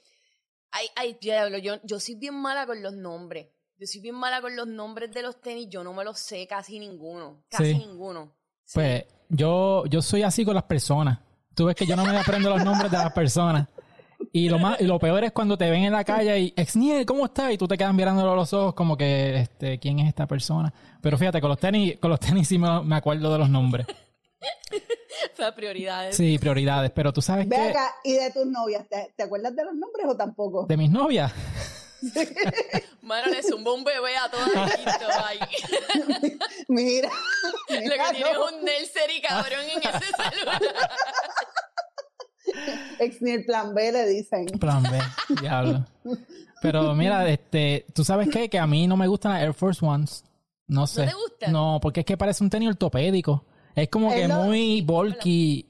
Ay, 0.73 0.87
ay, 0.97 1.17
diablo, 1.21 1.59
yo, 1.59 1.75
yo 1.85 1.99
soy 2.01 2.15
bien 2.15 2.35
mala 2.35 2.67
con 2.67 2.83
los 2.83 2.93
nombres. 2.95 3.49
Yo 3.79 3.87
soy 3.87 4.01
bien 4.01 4.15
mala 4.15 4.41
con 4.41 4.55
los 4.55 4.67
nombres 4.67 5.11
de 5.13 5.23
los 5.23 5.41
tenis, 5.41 5.69
yo 5.71 5.83
no 5.83 5.93
me 5.95 6.05
los 6.05 6.19
sé 6.19 6.47
casi 6.47 6.79
ninguno. 6.79 7.43
Casi 7.49 7.73
Sí. 7.73 7.79
ninguno. 7.79 8.33
Sí. 8.65 8.75
Pues 8.75 9.05
yo, 9.29 9.85
yo 9.87 10.03
soy 10.03 10.23
así 10.23 10.45
con 10.45 10.55
las 10.55 10.65
personas. 10.65 11.19
Tú 11.55 11.65
ves 11.67 11.75
que 11.75 11.87
yo 11.87 11.97
no 11.97 12.05
me 12.05 12.17
aprendo 12.17 12.51
los 12.51 12.65
nombres 12.65 12.91
de 12.91 12.99
las 12.99 13.13
personas. 13.13 13.67
Y 14.33 14.49
lo 14.51 14.59
más, 14.59 14.81
y 14.81 14.85
lo 14.85 14.99
peor 14.99 15.25
es 15.25 15.33
cuando 15.33 15.57
te 15.57 15.69
ven 15.71 15.83
en 15.85 15.93
la 15.93 16.05
calle 16.05 16.39
y 16.39 16.55
Exniel, 16.55 17.07
¿cómo 17.07 17.25
estás? 17.25 17.53
Y 17.53 17.59
tú 17.59 17.67
te 17.67 17.77
quedas 17.79 17.95
mirándolo 17.95 18.33
a 18.33 18.37
los 18.37 18.53
ojos 18.53 18.75
como 18.75 18.97
que, 18.97 19.35
este, 19.41 19.79
¿quién 19.79 19.99
es 19.99 20.09
esta 20.09 20.27
persona? 20.27 20.73
Pero 21.01 21.17
fíjate, 21.17 21.41
con 21.41 21.49
los 21.49 21.59
tenis, 21.59 21.99
con 21.99 22.11
los 22.11 22.21
tenis 22.21 22.47
sí 22.47 22.59
me, 22.59 22.83
me 22.83 22.97
acuerdo 22.97 23.33
de 23.33 23.39
los 23.39 23.49
nombres. 23.49 23.87
Las 25.39 25.53
prioridades. 25.53 26.17
Sí, 26.17 26.39
prioridades. 26.39 26.91
Pero 26.93 27.13
tú 27.13 27.21
sabes 27.23 27.49
Ve 27.49 27.57
que 27.57 27.63
acá, 27.63 27.95
¿y 28.05 28.15
de 28.15 28.31
tus 28.31 28.47
novias? 28.47 28.87
¿Te, 28.89 29.13
te 29.17 29.23
acuerdas 29.25 29.55
de 29.55 29.65
los 29.65 29.75
nombres 29.75 30.07
o 30.09 30.17
tampoco? 30.17 30.67
de 30.67 30.77
mis 30.77 30.91
novias, 30.91 31.33
Mano, 33.03 33.27
le 33.29 33.43
zumba 33.43 33.73
un 33.75 33.85
bebé 33.85 34.17
a 34.17 34.31
todas 34.31 34.53
las 34.55 34.77
quinto 34.77 35.07
ahí. 35.25 35.39
Mira. 36.69 37.11
Lo 37.69 37.77
que 37.77 37.81
mira, 37.81 38.11
tiene 38.11 38.31
es 38.31 38.37
no. 38.37 38.47
un 38.47 38.65
Nelseri 38.65 39.21
cabrón 39.21 39.61
en 39.71 39.79
ese 39.81 40.31
celular. 40.31 40.63
Ex 42.99 43.23
ni 43.23 43.31
el 43.33 43.45
plan 43.45 43.75
B 43.75 43.93
le 43.93 44.07
dicen. 44.07 44.47
plan 44.59 44.83
B, 44.83 44.99
diablo. 45.41 45.85
Pero 46.63 46.95
mira, 46.95 47.29
este, 47.29 47.87
tú 47.95 48.05
sabes 48.05 48.29
qué? 48.29 48.49
que 48.49 48.59
a 48.59 48.67
mí 48.67 48.87
no 48.87 48.97
me 48.97 49.07
gustan 49.07 49.33
las 49.33 49.43
Air 49.43 49.55
Force 49.55 49.85
Ones. 49.85 50.25
No 50.67 50.87
sé. 50.87 51.07
te 51.07 51.15
gustan? 51.15 51.53
No, 51.53 51.79
porque 51.83 52.01
es 52.01 52.07
que 52.07 52.17
parece 52.17 52.43
un 52.43 52.51
tenis 52.51 52.71
ortopédico. 52.71 53.45
Es 53.75 53.89
como 53.89 54.11
que 54.13 54.27
lo- 54.29 54.43
muy 54.45 54.83
bulky 54.83 55.67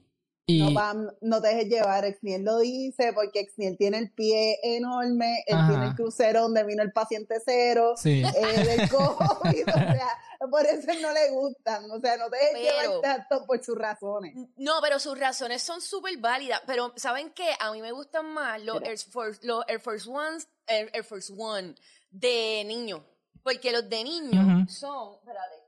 y 0.47 0.59
No, 0.65 0.75
Pam, 0.75 1.09
no 1.21 1.41
te 1.41 1.49
dejes 1.49 1.69
llevar, 1.69 2.05
Exniel 2.05 2.43
lo 2.45 2.59
dice, 2.59 3.13
porque 3.13 3.39
Exniel 3.39 3.77
tiene 3.79 3.99
el 3.99 4.11
pie 4.13 4.59
enorme, 4.65 5.45
él 5.47 5.55
Ajá. 5.57 5.69
tiene 5.69 5.87
el 5.87 5.95
crucero 5.95 6.43
donde 6.43 6.65
vino 6.65 6.83
el 6.83 6.91
paciente 6.93 7.37
cero, 7.45 7.95
sí. 7.97 8.23
eh, 8.25 8.65
del 8.65 8.89
COVID, 8.91 9.69
o 9.69 9.73
sea, 9.73 10.09
por 10.51 10.67
eso 10.67 10.89
no 11.01 11.13
le 11.13 11.31
gustan, 11.31 11.89
o 11.89 12.01
sea, 12.01 12.17
no 12.17 12.29
te 12.31 12.37
dejes 12.39 12.53
Pero- 12.81 13.01
llevar 13.01 13.01
tanto 13.29 13.47
por 13.47 13.63
sus 13.63 13.79
razones. 13.79 14.35
No, 14.57 14.81
pero 14.83 14.99
sus 14.99 15.17
razones 15.17 15.63
son 15.63 15.81
súper 15.81 16.19
válidas. 16.19 16.61
Pero, 16.67 16.93
¿saben 16.97 17.31
qué? 17.31 17.51
A 17.61 17.71
mí 17.71 17.81
me 17.81 17.93
gustan 17.93 18.27
más 18.33 18.61
los 18.63 18.83
Air 18.83 18.99
Force, 18.99 19.39
los 19.47 19.63
Air 19.69 19.79
Force 19.81 20.09
Ones, 20.11 20.49
Air, 20.67 20.91
Air 20.93 21.05
Force 21.05 21.33
One 21.37 21.75
de 22.11 22.65
niños. 22.67 23.03
Porque 23.45 23.71
los 23.73 23.89
de 23.89 24.03
niños 24.05 24.45
Ujú. 24.45 24.69
son, 24.69 25.15
espérate, 25.15 25.55
es 25.57 25.60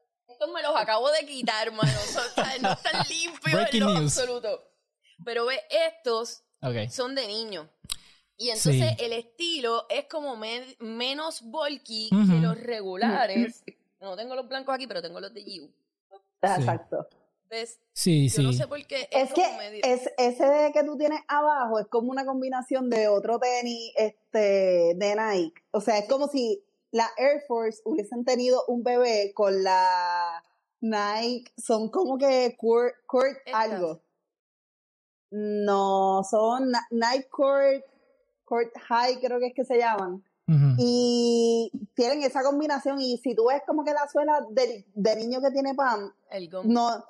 Estos 0.43 0.55
me 0.55 0.63
los 0.63 0.75
acabo 0.77 1.11
de 1.11 1.25
quitar, 1.27 1.71
mano. 1.73 1.93
Son- 2.07 2.25
o 2.25 2.35
sea, 2.35 2.59
no 2.63 2.73
están 2.73 3.07
limpios 3.09 3.53
Breaking 3.53 3.83
en 3.83 3.87
lo 3.89 4.01
news. 4.01 4.19
absoluto. 4.19 4.69
Pero 5.25 5.47
ve, 5.47 5.61
estos 5.71 6.43
son 6.91 7.15
de 7.15 7.27
niño. 7.27 7.69
Y 8.37 8.49
entonces 8.49 8.95
Sí. 8.99 9.05
el 9.05 9.13
estilo 9.13 9.87
es 9.89 10.07
como 10.07 10.37
men- 10.37 10.75
menos 10.81 11.43
bulky 11.43 12.11
que 12.11 12.41
los 12.41 12.59
regulares. 12.59 13.63
No 14.01 14.17
tengo 14.17 14.35
los 14.35 14.49
blancos 14.49 14.75
aquí, 14.75 14.87
pero 14.89 15.01
tengo 15.01 15.21
los 15.21 15.33
de 15.33 15.45
Giu. 15.45 15.71
Exacto. 16.41 17.07
¿Ves? 17.49 17.79
Sí, 17.93 18.29
Yo 18.31 18.37
sí. 18.37 18.43
no 18.43 18.53
sé 18.53 18.67
por 18.67 18.85
qué. 18.87 19.09
Es, 19.13 19.29
Es 19.29 19.35
que 19.35 19.43
como 19.43 19.59
medio- 19.59 19.81
es, 19.85 20.11
ese 20.17 20.71
que 20.73 20.83
tú 20.85 20.97
tienes 20.97 21.21
abajo 21.29 21.79
es 21.79 21.87
como 21.87 22.11
una 22.11 22.25
combinación 22.25 22.89
de 22.91 23.07
otro 23.09 23.39
tenis 23.39 23.93
este, 23.97 24.95
de 24.97 25.15
Nike. 25.17 25.63
O 25.71 25.81
sea, 25.81 25.99
es 25.99 26.09
como 26.09 26.27
si 26.29 26.65
la 26.93 27.11
Air 27.17 27.43
Force 27.49 27.81
hubiesen 27.85 28.25
tenido 28.25 28.65
un 28.69 28.85
bebé 28.85 29.33
con 29.35 29.65
la 29.65 30.45
Nike. 30.81 31.51
Son 31.57 31.89
como 31.89 32.17
que 32.19 32.55
Court, 32.57 32.95
court 33.07 33.39
Estas. 33.45 33.73
algo. 33.73 34.01
No, 35.31 36.23
son 36.31 36.73
Nike 36.91 37.29
Court, 37.31 37.83
Court 38.45 38.71
High, 38.89 39.19
creo 39.21 39.41
que 39.41 39.47
es 39.49 39.55
que 39.55 39.65
se 39.65 39.79
llaman. 39.79 40.23
Y 40.77 41.73
tienen 41.95 42.23
esa 42.23 42.43
combinación. 42.43 43.01
Y 43.01 43.17
si 43.17 43.35
tú 43.35 43.47
ves 43.49 43.63
como 43.67 43.85
que 43.85 43.95
la 43.95 44.07
suela 44.07 44.45
del, 44.51 44.85
de 44.95 45.17
niño 45.17 45.41
que 45.41 45.51
tiene 45.51 45.75
Pam, 45.75 46.13
el 46.31 46.51
no 46.65 47.07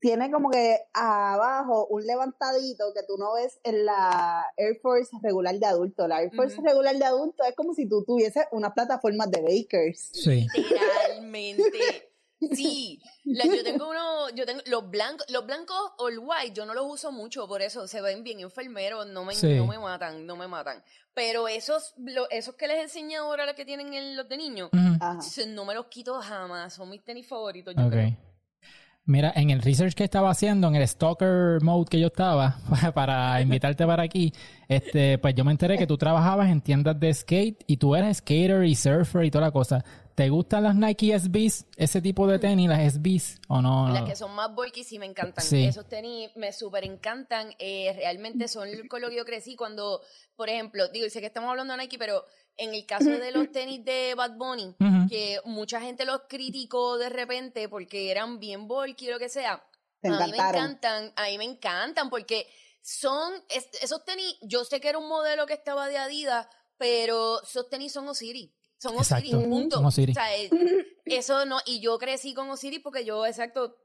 tiene 0.00 0.30
como 0.30 0.50
que 0.50 0.78
abajo 0.92 1.86
un 1.86 2.06
levantadito 2.06 2.92
que 2.94 3.02
tú 3.02 3.16
no 3.18 3.34
ves 3.34 3.58
en 3.64 3.84
la 3.84 4.44
Air 4.56 4.78
Force 4.80 5.10
regular 5.22 5.54
de 5.58 5.66
adulto. 5.66 6.06
La 6.08 6.22
Air 6.22 6.32
Force 6.34 6.60
regular 6.62 6.96
de 6.96 7.04
adulto 7.04 7.44
es 7.44 7.54
como 7.54 7.74
si 7.74 7.88
tú 7.88 8.04
tuvieses 8.04 8.44
una 8.52 8.72
plataforma 8.74 9.26
de 9.26 9.42
bakers. 9.42 10.10
Sí. 10.12 10.46
Literalmente. 10.54 12.04
Sí, 12.52 13.02
la- 13.24 13.46
yo 13.46 13.64
tengo 13.64 13.90
uno, 13.90 14.30
yo 14.30 14.46
tengo 14.46 14.60
los 14.66 14.88
blancos, 14.88 15.26
los 15.28 15.44
blancos 15.44 15.76
all 15.98 16.20
white, 16.20 16.52
yo 16.52 16.64
no 16.66 16.72
los 16.72 16.86
uso 16.88 17.10
mucho, 17.10 17.48
por 17.48 17.62
eso 17.62 17.88
se 17.88 18.00
ven 18.00 18.22
bien 18.22 18.38
enfermeros, 18.38 19.08
no 19.08 19.24
me, 19.24 19.34
Sí. 19.34 19.56
no 19.56 19.66
me 19.66 19.76
matan, 19.76 20.24
no 20.24 20.36
me 20.36 20.46
matan. 20.46 20.80
Pero 21.14 21.48
esos, 21.48 21.94
lo- 21.96 22.30
esos 22.30 22.54
que 22.54 22.68
les 22.68 22.78
enseñé 22.80 23.16
ahora 23.16 23.44
los 23.44 23.56
que 23.56 23.64
tienen 23.64 23.92
en 23.92 24.16
los 24.16 24.28
de 24.28 24.36
niños, 24.36 24.70
no 25.48 25.64
me 25.64 25.74
los 25.74 25.86
quito 25.86 26.14
jamás, 26.22 26.74
son 26.74 26.88
mis 26.90 27.02
tenis 27.02 27.26
favoritos, 27.26 27.74
yo 27.76 27.82
Ok. 27.86 27.90
creo. 27.90 28.16
Mira, 29.08 29.32
en 29.34 29.48
el 29.48 29.62
research 29.62 29.94
que 29.94 30.04
estaba 30.04 30.28
haciendo, 30.28 30.68
en 30.68 30.74
el 30.74 30.86
stalker 30.86 31.62
mode 31.62 31.88
que 31.88 31.98
yo 31.98 32.08
estaba, 32.08 32.58
para 32.94 33.40
invitarte 33.40 33.86
para 33.86 34.02
aquí, 34.02 34.34
este, 34.68 35.16
pues 35.16 35.34
yo 35.34 35.46
me 35.46 35.50
enteré 35.50 35.78
que 35.78 35.86
tú 35.86 35.96
trabajabas 35.96 36.50
en 36.50 36.60
tiendas 36.60 37.00
de 37.00 37.14
skate 37.14 37.64
y 37.66 37.78
tú 37.78 37.96
eres 37.96 38.18
skater 38.18 38.64
y 38.64 38.74
surfer 38.74 39.24
y 39.24 39.30
toda 39.30 39.46
la 39.46 39.50
cosa. 39.50 39.82
¿Te 40.14 40.28
gustan 40.28 40.64
las 40.64 40.74
Nike 40.74 41.18
SBs? 41.18 41.64
Ese 41.76 42.02
tipo 42.02 42.26
de 42.26 42.38
tenis, 42.38 42.68
las 42.68 42.92
SBs, 42.92 43.40
o 43.48 43.62
no? 43.62 43.88
Las 43.88 44.02
que 44.02 44.14
son 44.14 44.34
más 44.34 44.54
bulky 44.54 44.84
sí 44.84 44.98
me 44.98 45.06
encantan. 45.06 45.42
Sí. 45.42 45.64
Esos 45.64 45.88
tenis 45.88 46.30
me 46.36 46.52
súper 46.52 46.84
encantan. 46.84 47.54
Eh, 47.58 47.94
realmente 47.96 48.46
son 48.46 48.68
con 48.88 49.00
lo 49.00 49.08
que 49.08 49.16
yo 49.16 49.24
crecí 49.24 49.56
cuando, 49.56 50.02
por 50.36 50.50
ejemplo, 50.50 50.86
digo, 50.88 51.08
sé 51.08 51.20
que 51.20 51.28
estamos 51.28 51.48
hablando 51.48 51.72
de 51.72 51.78
Nike, 51.78 51.96
pero 51.98 52.24
en 52.58 52.74
el 52.74 52.84
caso 52.84 53.08
de 53.08 53.30
los 53.30 53.50
tenis 53.52 53.84
de 53.84 54.14
Bad 54.14 54.32
Bunny, 54.36 54.74
que 55.08 55.40
mucha 55.44 55.80
gente 55.80 56.04
los 56.04 56.22
criticó 56.28 56.98
de 56.98 57.08
repente 57.08 57.68
porque 57.68 58.10
eran 58.10 58.38
bien 58.38 58.68
bulky 58.68 59.08
o 59.08 59.12
lo 59.12 59.18
que 59.18 59.28
sea. 59.30 59.64
Te 60.00 60.08
a 60.08 60.12
mí 60.12 60.30
me 60.32 60.36
encantan, 60.36 61.12
a 61.16 61.24
mí 61.26 61.38
me 61.38 61.44
encantan 61.44 62.10
porque 62.10 62.46
son, 62.82 63.32
es- 63.48 63.68
esos 63.80 64.04
tenis, 64.04 64.36
yo 64.42 64.64
sé 64.64 64.80
que 64.80 64.88
era 64.88 64.98
un 64.98 65.08
modelo 65.08 65.46
que 65.46 65.54
estaba 65.54 65.88
de 65.88 65.98
Adidas, 65.98 66.46
pero 66.76 67.42
esos 67.42 67.68
tenis 67.68 67.92
son 67.92 68.08
Osiris. 68.08 68.50
Son 68.76 68.96
Osiris, 68.96 69.32
Exacto, 69.32 69.48
punto. 69.48 69.76
son 69.76 69.86
Osiris. 69.86 70.16
O 70.16 70.20
sea, 70.20 70.36
eh, 70.36 70.50
eso 71.04 71.44
no, 71.46 71.58
y 71.66 71.80
yo 71.80 71.98
crecí 71.98 72.32
con 72.34 72.48
Osiris 72.50 72.80
porque 72.80 73.04
yo, 73.04 73.26
exacto, 73.26 73.76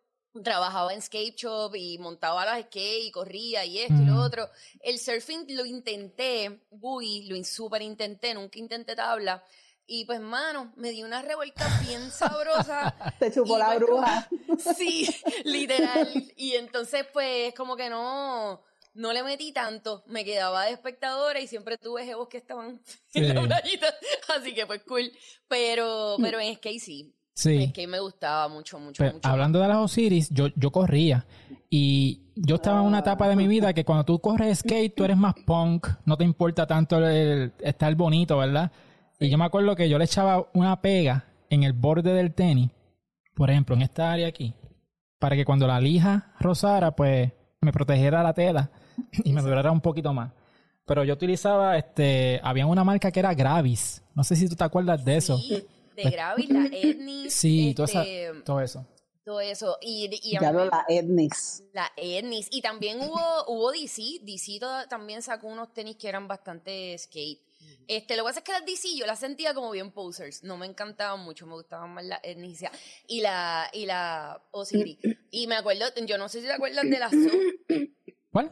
trabajaba 0.42 0.94
en 0.94 1.02
skate 1.02 1.36
shop 1.38 1.75
y 1.75 1.98
montaba 2.00 2.46
las 2.46 2.62
skate 2.66 3.04
y 3.06 3.12
corría 3.12 3.66
y 3.66 3.80
esto 3.80 4.02
y 4.02 4.06
lo 4.06 4.13
Mm. 4.16 4.20
otro. 4.20 4.50
El 4.80 4.98
surfing 5.00 5.46
lo 5.56 5.66
intenté, 5.66 6.62
buggy, 6.72 7.28
lo 7.28 7.44
súper 7.44 7.82
intenté, 7.82 8.34
nunca 8.34 8.58
intenté 8.60 8.96
tabla. 8.96 9.44
Y 9.86 10.06
pues, 10.06 10.20
mano, 10.22 10.72
me 10.78 10.92
di 10.92 11.04
una 11.04 11.22
revuelta 11.22 11.68
bien 11.86 12.10
sabrosa. 12.10 12.96
Te 13.20 13.32
chupó 13.32 13.58
la 13.58 13.75
bruja. 13.75 14.30
Sí, 14.78 15.08
literal. 15.44 16.32
Y 16.38 16.54
entonces, 16.56 17.06
pues, 17.12 17.54
como 17.54 17.75
que 17.75 17.90
no, 17.90 18.63
no 18.94 19.12
le 19.13 19.24
metí 19.24 19.52
tanto. 19.52 20.04
Me 20.08 20.24
quedaba 20.24 20.66
de 20.66 20.72
espectadora 20.72 21.40
y 21.42 21.48
siempre 21.48 21.78
tuve 21.78 22.06
jevos 22.06 22.28
que 22.30 22.38
estaban 22.38 22.82
en 23.13 23.36
la 23.36 23.42
playita. 23.42 23.94
Así 24.30 24.54
que, 24.54 24.66
pues, 24.66 24.84
cool. 24.84 25.12
Pero, 25.48 26.16
pero 26.22 26.40
en 26.40 26.56
skate 26.56 26.80
sí. 26.82 27.13
Sí. 27.34 27.68
skate 27.70 27.88
me 27.88 28.00
gustaba 28.00 28.48
mucho, 28.48 28.80
mucho, 28.80 29.04
mucho. 29.04 29.20
hablando 29.24 29.60
de 29.60 29.68
las 29.68 29.78
Osiris, 29.78 30.30
yo, 30.30 30.48
yo 30.56 30.72
corría. 30.72 31.25
Y 31.70 32.22
yo 32.36 32.56
estaba 32.56 32.82
en 32.82 32.86
una 32.86 33.00
etapa 33.00 33.28
de 33.28 33.36
mi 33.36 33.48
vida 33.48 33.74
que 33.74 33.84
cuando 33.84 34.06
tú 34.06 34.20
corres 34.20 34.60
skate, 34.60 34.94
tú 34.96 35.04
eres 35.04 35.18
más 35.18 35.34
punk. 35.46 35.88
No 36.06 36.16
te 36.18 36.24
importa 36.24 36.68
tanto 36.68 36.98
el, 36.98 37.04
el 37.04 37.54
estar 37.62 37.94
bonito, 37.96 38.38
¿verdad? 38.38 38.72
Y 39.20 39.30
yo 39.30 39.38
me 39.38 39.46
acuerdo 39.46 39.75
que 39.75 39.90
yo 39.90 39.98
le 39.98 40.06
echaba 40.06 40.48
una 40.54 40.82
pega 40.82 41.25
en 41.50 41.63
el 41.63 41.74
borde 41.74 42.13
del 42.13 42.34
tenis, 42.34 42.70
por 43.36 43.50
ejemplo, 43.50 43.75
en 43.75 43.82
esta 43.82 44.12
área 44.12 44.28
aquí, 44.28 44.54
para 45.20 45.36
que 45.36 45.46
cuando 45.46 45.66
la 45.66 45.80
lija 45.80 46.34
rozara, 46.40 46.96
pues 46.96 47.32
me 47.62 47.72
protegiera 47.72 48.22
la 48.22 48.34
tela 48.34 48.70
y 49.24 49.34
me 49.34 49.42
durara 49.42 49.72
un 49.72 49.82
poquito 49.82 50.13
más. 50.13 50.32
Pero 50.86 51.04
yo 51.04 51.13
utilizaba, 51.13 51.78
este, 51.78 52.42
había 52.44 52.66
una 52.66 52.84
marca 52.84 53.12
que 53.12 53.20
era 53.20 53.34
Gravis. 53.34 54.04
No 54.13 54.24
sé 54.24 54.36
si 54.36 54.50
tú 54.50 54.56
te 54.56 54.63
acuerdas 54.63 55.04
de 55.06 55.16
eso. 55.16 55.38
Sí, 55.38 55.66
de 55.96 56.04
Gravis, 56.10 56.50
la 56.50 56.66
Etnis. 56.72 57.34
Sí, 57.34 57.74
toda 57.76 57.88
esa- 57.88 58.02
este, 58.04 58.42
todo 58.42 58.62
eso. 58.62 58.86
todo 59.24 59.40
eso. 59.42 59.78
Y, 59.82 60.10
y 60.24 60.34
Ya 60.40 60.52
lo 60.52 60.66
la 60.66 60.86
Etnis. 60.88 61.64
La 61.74 61.92
Etnis. 61.96 62.48
Y 62.52 62.62
también 62.62 63.00
hubo, 63.02 63.46
hubo 63.48 63.72
DC. 63.72 64.20
DC 64.22 64.60
también 64.90 65.22
sacó 65.22 65.48
unos 65.48 65.74
tenis 65.74 65.96
que 65.96 66.10
eran 66.10 66.28
bastante 66.28 66.98
skate. 66.98 67.40
Este, 67.88 68.16
lo 68.16 68.24
que 68.24 68.30
pasa 68.30 68.40
es 68.40 68.46
que 68.46 68.52
las 68.54 68.66
DC 68.66 68.96
yo 68.98 69.06
las 69.06 69.20
sentía 69.20 69.54
como 69.54 69.72
bien 69.72 69.92
posers. 69.92 70.44
No 70.44 70.58
me 70.58 70.66
encantaban 70.66 71.20
mucho, 71.20 71.46
me 71.46 71.54
gustaban 71.54 71.94
más 71.94 72.06
la 72.06 72.20
Etnis 72.24 72.64
y 73.08 73.22
la, 73.22 73.70
y 73.74 73.86
la 73.86 74.42
Osiris. 74.52 74.98
Y 75.32 75.48
me 75.48 75.56
acuerdo, 75.56 75.86
yo 76.06 76.18
no 76.18 76.30
sé 76.30 76.42
si 76.42 76.48
te 76.48 76.54
acuerdas 76.54 76.84
de 76.84 77.00
la 77.00 77.10
soap, 77.10 77.90
¿Cuál? 78.32 78.52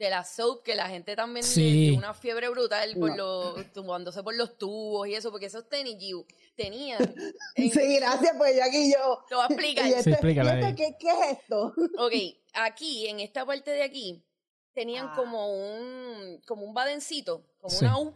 De 0.00 0.08
la 0.10 0.24
soap, 0.24 0.62
que 0.64 0.74
la 0.74 0.88
gente 0.88 1.14
también 1.14 1.44
Sí. 1.44 1.90
dio 1.90 1.98
una 1.98 2.14
fiebre 2.14 2.48
brutal 2.48 2.94
por 2.98 3.10
No. 3.10 3.16
los, 3.56 3.72
tumbándose 3.72 4.22
por 4.22 4.34
los 4.34 4.56
tubos 4.56 5.06
y 5.06 5.14
eso, 5.14 5.30
porque 5.30 5.46
esos 5.46 5.68
tenis, 5.68 5.96
Giu, 5.98 6.24
tenían. 6.56 6.98
en- 7.54 7.70
Sí, 7.70 7.96
gracias, 7.96 8.32
pues 8.38 8.56
yo 8.56 8.64
aquí 8.64 8.90
yo. 8.92 9.24
Te 9.28 9.34
voy 9.34 9.44
a 9.44 9.46
explicar. 9.46 9.86
Y 9.86 9.92
este, 9.92 10.10
explícala 10.12 10.56
y 10.58 10.62
este. 10.64 10.74
¿qué, 10.74 10.96
¿Qué 10.98 11.08
es 11.10 11.38
esto? 11.38 11.74
Ok, 11.98 12.14
aquí, 12.54 13.06
en 13.08 13.20
esta 13.20 13.44
parte 13.44 13.70
de 13.72 13.82
aquí, 13.82 14.24
tenían 14.72 15.08
Ah. 15.10 15.12
como 15.14 15.52
un 15.52 16.40
como 16.46 16.64
un 16.64 16.72
badencito, 16.72 17.44
como 17.60 17.70
Sí. 17.76 17.84
una 17.84 17.98
U. 17.98 18.12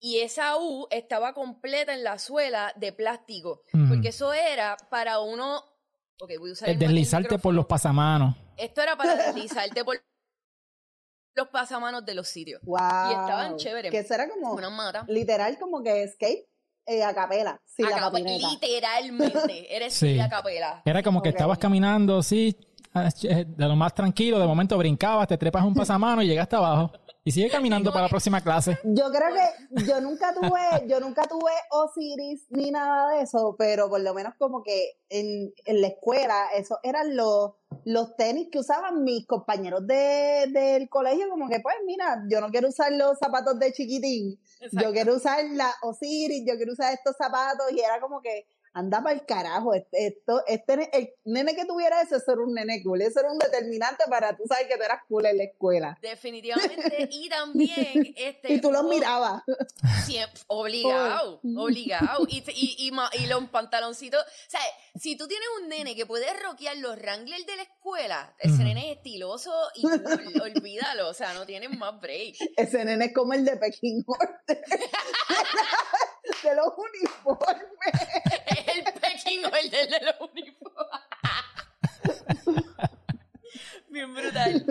Y 0.00 0.18
esa 0.18 0.56
U 0.58 0.88
estaba 0.90 1.32
completa 1.34 1.94
en 1.94 2.02
la 2.02 2.18
suela 2.18 2.72
de 2.74 2.92
plástico. 2.92 3.62
Ujú. 3.72 3.84
Porque 3.90 4.08
eso 4.08 4.32
era 4.32 4.76
para 4.90 5.20
uno. 5.20 5.62
Ok, 6.20 6.32
voy 6.40 6.50
a 6.50 6.52
usar 6.54 6.68
El 6.68 6.80
deslizarte 6.80 7.38
por 7.38 7.54
los 7.54 7.66
pasamanos. 7.66 8.34
Esto 8.56 8.82
era 8.82 8.96
para 8.96 9.14
deslizarte 9.14 9.84
por 9.84 10.02
los 11.34 11.48
pasamanos 11.48 12.04
de 12.04 12.14
los 12.14 12.28
sitios. 12.28 12.60
Wow. 12.64 12.78
Y 12.78 13.12
estaban 13.12 13.56
chéveres. 13.56 13.90
Que 13.90 13.98
eso 14.00 14.14
era 14.14 14.28
como, 14.28 14.52
Una 14.52 14.70
mata. 14.70 15.04
literal, 15.08 15.58
como 15.58 15.82
que 15.82 16.06
skate 16.08 16.46
eh, 16.86 17.02
a 17.04 17.14
capela, 17.14 17.60
la 17.78 18.10
patineta. 18.10 18.48
literalmente. 18.50 19.76
Eres 19.76 19.94
Sí. 19.94 20.14
la 20.14 20.28
capela. 20.28 20.82
Era 20.84 21.02
como 21.02 21.22
que 21.22 21.28
estabas 21.30 21.58
caminando, 21.58 22.22
sí, 22.22 22.56
ah, 22.94 23.08
eh, 23.22 23.44
de 23.46 23.68
lo 23.68 23.76
más 23.76 23.94
tranquilo, 23.94 24.38
de 24.38 24.46
momento 24.46 24.76
brincabas, 24.76 25.28
te 25.28 25.38
trepas 25.38 25.64
un 25.64 25.74
pasamano 25.74 26.22
y 26.22 26.26
llegaste 26.26 26.56
abajo. 26.56 26.90
Y 27.24 27.30
sigue 27.30 27.50
caminando 27.50 27.90
No, 27.90 27.92
para 27.92 28.06
la 28.06 28.08
próxima 28.08 28.40
clase. 28.40 28.78
Yo 28.82 29.10
creo 29.12 29.28
que 29.32 29.84
yo 29.84 30.00
nunca 30.00 30.34
tuve, 30.34 30.88
yo 30.88 30.98
nunca 30.98 31.22
tuve 31.22 31.52
Osiris 31.70 32.46
ni 32.50 32.72
nada 32.72 33.10
de 33.12 33.22
eso, 33.22 33.54
pero 33.56 33.88
por 33.88 34.00
lo 34.00 34.12
menos 34.12 34.34
como 34.38 34.62
que 34.62 34.98
en, 35.08 35.52
en 35.64 35.80
la 35.80 35.86
escuela, 35.88 36.48
esos 36.56 36.78
eran 36.82 37.14
los, 37.14 37.52
los 37.84 38.16
tenis 38.16 38.48
que 38.50 38.58
usaban 38.58 39.04
mis 39.04 39.24
compañeros 39.26 39.86
de, 39.86 40.46
del 40.48 40.88
colegio, 40.88 41.28
como 41.30 41.48
que 41.48 41.60
pues 41.60 41.76
mira, 41.86 42.24
yo 42.28 42.40
no 42.40 42.50
quiero 42.50 42.68
usar 42.68 42.90
los 42.92 43.18
zapatos 43.18 43.56
de 43.58 43.72
chiquitín, 43.72 44.40
Exacto. 44.60 44.88
yo 44.88 44.92
quiero 44.92 45.14
usar 45.14 45.44
la 45.52 45.72
Osiris, 45.82 46.44
yo 46.46 46.56
quiero 46.56 46.72
usar 46.72 46.92
estos 46.92 47.16
zapatos, 47.16 47.66
y 47.72 47.80
era 47.80 48.00
como 48.00 48.20
que 48.20 48.46
anda 48.74 49.02
para 49.02 49.14
el 49.14 49.26
carajo, 49.26 49.74
este, 49.74 50.06
esto, 50.06 50.42
este, 50.46 50.88
el 50.96 51.12
nene 51.24 51.54
que 51.54 51.64
tuviera 51.66 52.00
eso, 52.00 52.16
eso 52.16 52.32
era 52.32 52.40
un 52.42 52.54
nene 52.54 52.82
cool, 52.82 53.02
eso 53.02 53.20
era 53.20 53.30
un 53.30 53.38
determinante 53.38 54.04
para 54.08 54.36
tú 54.36 54.44
sabes 54.48 54.66
que 54.66 54.76
tú 54.76 54.82
eras 54.82 55.00
cool 55.08 55.26
en 55.26 55.38
la 55.38 55.44
escuela. 55.44 55.98
Definitivamente. 56.00 57.08
Y 57.12 57.28
también. 57.28 58.14
Este, 58.16 58.52
Y 58.54 58.60
tú 58.60 58.70
los 58.72 58.82
hubo- 58.82 58.88
mirabas. 58.90 59.42
Siempre, 60.04 60.40
obligado, 60.46 61.40
obligado. 61.56 62.26
Y, 62.28 62.38
y, 62.48 62.88
y, 62.88 63.22
y 63.22 63.26
los 63.26 63.48
pantaloncitos. 63.50 64.22
O 64.22 64.50
sea, 64.50 64.60
si 64.98 65.16
tú 65.16 65.26
tienes 65.28 65.46
un 65.62 65.68
nene 65.68 65.94
que 65.94 66.06
puede 66.06 66.32
rockear 66.34 66.76
los 66.78 66.96
Wranglers 66.96 67.46
de 67.46 67.56
la 67.56 67.62
escuela, 67.62 68.34
ese 68.38 68.64
nene 68.64 68.90
es 68.92 68.96
estiloso 68.98 69.52
y 69.74 69.82
cool, 69.82 70.02
olvídalo. 70.42 71.08
O 71.08 71.14
sea, 71.14 71.34
no 71.34 71.44
tienen 71.46 71.78
más 71.78 72.00
break. 72.00 72.36
Ese 72.56 72.84
nene 72.84 73.06
es 73.06 73.14
como 73.14 73.32
el 73.34 73.44
de 73.44 73.56
Pekín 73.56 74.04
Norte. 74.06 74.62
de 76.42 76.54
los 76.56 76.66
uniformes. 76.76 77.68
Es 79.32 79.38
el 79.38 79.44
orden 79.46 79.90
de 79.90 80.00
los 80.06 80.30
uniformes. 80.30 81.00
Bien 83.88 84.14
brutal. 84.14 84.64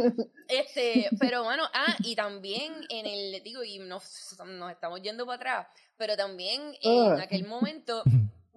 Este, 0.48 1.08
pero 1.20 1.44
bueno, 1.44 1.64
ah, 1.74 1.96
y 2.04 2.16
también 2.16 2.74
en 2.90 3.06
el, 3.06 3.44
digo, 3.44 3.64
y 3.64 3.78
nos, 3.80 4.36
nos 4.48 4.72
estamos 4.72 5.02
yendo 5.02 5.26
para 5.26 5.36
atrás, 5.36 5.68
pero 5.98 6.18
también 6.18 6.60
en 6.82 7.12
Ah. 7.14 7.24
aquel 7.24 7.46
momento, 7.46 8.02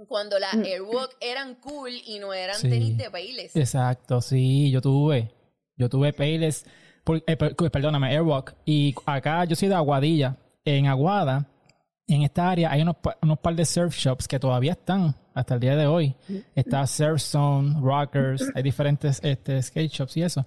cuando 0.08 0.38
las 0.38 0.54
Airwalk 0.54 1.16
eran 1.20 1.56
cool 1.56 1.90
y 1.90 2.18
no 2.18 2.32
eran 2.32 2.56
Sí. 2.56 2.70
tenis 2.70 2.96
de 2.96 3.10
Payless. 3.10 3.54
Exacto, 3.54 4.20
sí, 4.22 4.70
yo 4.70 4.80
tuve. 4.80 5.30
Yo 5.76 5.88
tuve 5.90 6.12
Payless, 6.14 6.64
por- 7.04 7.22
eh, 7.26 7.36
per- 7.36 7.54
perdóname, 7.70 8.08
Airwalk. 8.08 8.54
Y 8.64 8.94
acá 9.04 9.44
yo 9.44 9.54
soy 9.56 9.68
de 9.68 9.74
Aguadilla. 9.74 10.36
En 10.64 10.86
Aguada, 10.86 11.46
en 12.08 12.22
esta 12.22 12.50
área, 12.50 12.72
hay 12.72 12.80
unos, 12.80 12.96
unos 13.20 13.38
par 13.38 13.54
de 13.54 13.66
surf 13.66 13.94
shops 13.94 14.26
que 14.26 14.40
todavía 14.40 14.72
están 14.72 15.14
hasta 15.34 15.54
el 15.54 15.60
día 15.60 15.76
de 15.76 15.86
hoy. 15.86 16.14
Está 16.54 16.86
Surf 16.86 17.20
Zone, 17.20 17.76
Rockers, 17.80 18.44
hay 18.54 18.62
diferentes 18.62 19.20
este, 19.22 19.60
skate 19.62 19.90
shops 19.92 20.16
y 20.16 20.22
eso. 20.22 20.46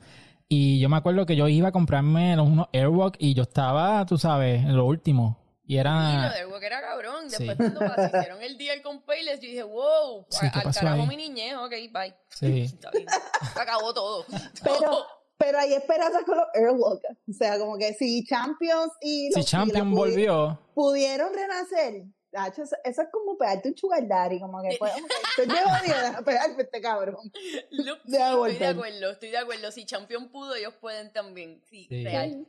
Y 0.50 0.80
yo 0.80 0.88
me 0.90 0.96
acuerdo 0.98 1.26
que 1.26 1.36
yo 1.36 1.48
iba 1.50 1.68
a 1.70 1.72
comprarme 1.72 2.36
los- 2.36 2.48
unos 2.48 2.68
Airwalk 2.74 3.16
y 3.20 3.34
yo 3.34 3.44
estaba, 3.44 4.06
tú 4.06 4.18
sabes, 4.18 4.64
en 4.64 4.76
lo 4.76 4.86
último. 4.86 5.38
Y 5.66 5.74
Y 5.74 5.76
lo 5.76 5.82
era... 5.82 6.30
de 6.32 6.40
Airwalk 6.40 6.64
era 6.64 6.80
cabrón. 6.82 7.26
Ah. 7.26 7.30
Sí. 7.30 7.46
Después 7.46 7.58
cuando 7.74 7.80
pasó, 7.96 8.18
hicieron 8.18 8.42
el 8.42 8.58
deal 8.58 8.82
con 8.82 9.02
Payless, 9.02 9.42
yo 9.42 9.48
dije, 9.50 9.64
wow, 9.64 10.26
Sí, 10.30 10.46
a- 10.46 10.52
¿qué 10.52 10.60
al 10.68 10.74
carajo 10.74 11.02
ahí? 11.02 11.08
mi 11.08 11.18
niñez, 11.18 11.56
ok, 11.58 11.72
bye. 11.92 12.16
Sí. 12.30 12.62
Está 12.74 12.90
bien. 12.92 13.06
Se 13.54 13.60
acabó 13.62 13.94
todo. 13.94 14.24
Pero, 14.64 14.76
Todo. 14.80 15.06
pero 15.38 15.60
hay 15.60 15.74
esperanza 15.74 16.20
con 16.26 16.38
los 16.38 16.48
Airwalk. 16.56 17.02
O 17.30 17.34
sea, 17.34 17.60
como 17.60 17.78
que 17.78 17.94
si 17.96 18.24
Champions 18.24 18.92
y 19.02 19.28
Si 19.34 19.40
los 19.40 19.46
Champion 19.46 19.90
Fila 19.90 20.02
pudi- 20.02 20.10
volvió, 20.12 20.60
pudieron 20.74 21.30
renacer, 21.34 22.06
Eso, 22.46 22.62
eso 22.84 23.02
es 23.02 23.08
como 23.12 23.38
pegarte 23.38 23.70
un 23.70 23.78
sugar 23.78 24.08
daddy, 24.08 24.40
como 24.40 24.62
que 24.62 24.76
pues, 24.78 24.92
estoy 25.30 25.48
de 25.48 26.24
pegarme 26.24 26.64
este 26.64 26.82
cabrón. 26.82 27.16
Estoy 27.72 28.12
de 28.12 28.24
acuerdo, 28.68 29.10
estoy 29.12 29.30
de 29.32 29.38
acuerdo. 29.38 29.72
Si 29.72 29.86
Champion 29.86 30.30
pudo, 30.30 30.54
ellos 30.56 30.74
pueden 30.80 31.12
también. 31.12 31.62
Sí, 31.70 31.88
Sí. 31.90 32.04
real. 32.04 32.48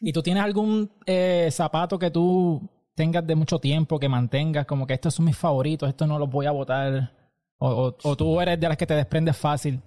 ¿Y 0.00 0.12
tú 0.12 0.22
tienes 0.22 0.42
algún 0.42 0.90
eh, 1.06 1.48
zapato 1.50 1.98
que 1.98 2.10
tú 2.10 2.60
tengas 2.94 3.26
de 3.26 3.34
mucho 3.34 3.58
tiempo, 3.58 3.98
que 3.98 4.08
mantengas, 4.08 4.66
como 4.66 4.86
que 4.86 4.94
estos 4.94 5.14
son 5.14 5.24
mis 5.26 5.36
favoritos, 5.36 5.88
estos 5.88 6.06
no 6.08 6.18
los 6.18 6.30
voy 6.30 6.46
a 6.46 6.50
botar? 6.50 7.12
O, 7.58 7.68
o- 7.68 7.96
o 8.02 8.16
tú 8.16 8.40
eres 8.40 8.58
de 8.60 8.68
las 8.68 8.76
que 8.76 8.86
te 8.86 8.94
desprendes 8.94 9.36
fácil. 9.36 9.80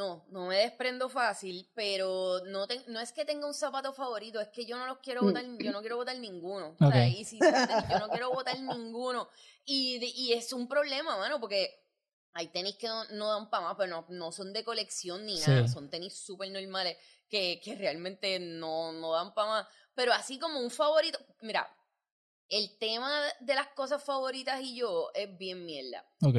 No, 0.00 0.24
no 0.30 0.46
me 0.46 0.56
desprendo 0.56 1.10
fácil, 1.10 1.68
pero 1.74 2.40
no, 2.46 2.66
te- 2.66 2.82
no 2.86 3.00
es 3.00 3.12
que 3.12 3.26
tenga 3.26 3.46
un 3.46 3.52
zapato 3.52 3.92
favorito, 3.92 4.40
es 4.40 4.48
que 4.48 4.64
yo 4.64 4.78
no 4.78 4.86
los 4.86 4.98
quiero 5.00 5.20
botar, 5.22 5.44
yo 5.58 5.72
no 5.72 5.80
quiero 5.80 5.96
botar 5.96 6.16
ninguno. 6.16 6.74
O 6.80 6.90
sea, 6.90 7.06
y 7.06 7.22
si 7.26 7.38
yo 7.38 7.98
no 7.98 8.08
quiero 8.08 8.30
botar 8.30 8.58
ninguno. 8.58 9.28
Y, 9.66 10.02
y 10.16 10.32
es 10.32 10.54
un 10.54 10.66
problema, 10.66 11.18
mano, 11.18 11.38
porque 11.38 11.84
hay 12.32 12.48
tenis 12.48 12.76
que 12.76 12.86
no, 12.86 13.04
no 13.10 13.28
dan 13.28 13.50
para 13.50 13.64
más, 13.66 13.76
pero 13.76 13.88
no, 13.90 14.06
no 14.08 14.32
son 14.32 14.54
de 14.54 14.64
colección 14.64 15.26
ni 15.26 15.36
Sí. 15.36 15.50
nada, 15.50 15.68
son 15.68 15.90
tenis 15.90 16.14
súper 16.16 16.50
normales 16.50 16.96
que, 17.28 17.60
que 17.62 17.74
realmente 17.74 18.38
no, 18.40 18.92
no 18.92 19.12
dan 19.12 19.34
para 19.34 19.48
más. 19.48 19.66
Pero 19.94 20.14
así 20.14 20.38
como 20.38 20.60
un 20.60 20.70
favorito, 20.70 21.18
mira, 21.42 21.68
el 22.48 22.78
tema 22.78 23.22
de 23.40 23.54
las 23.54 23.68
cosas 23.68 24.02
favoritas 24.02 24.62
y 24.62 24.76
yo 24.76 25.10
es 25.14 25.36
bien 25.36 25.66
mierda. 25.66 26.04
Ok. 26.22 26.36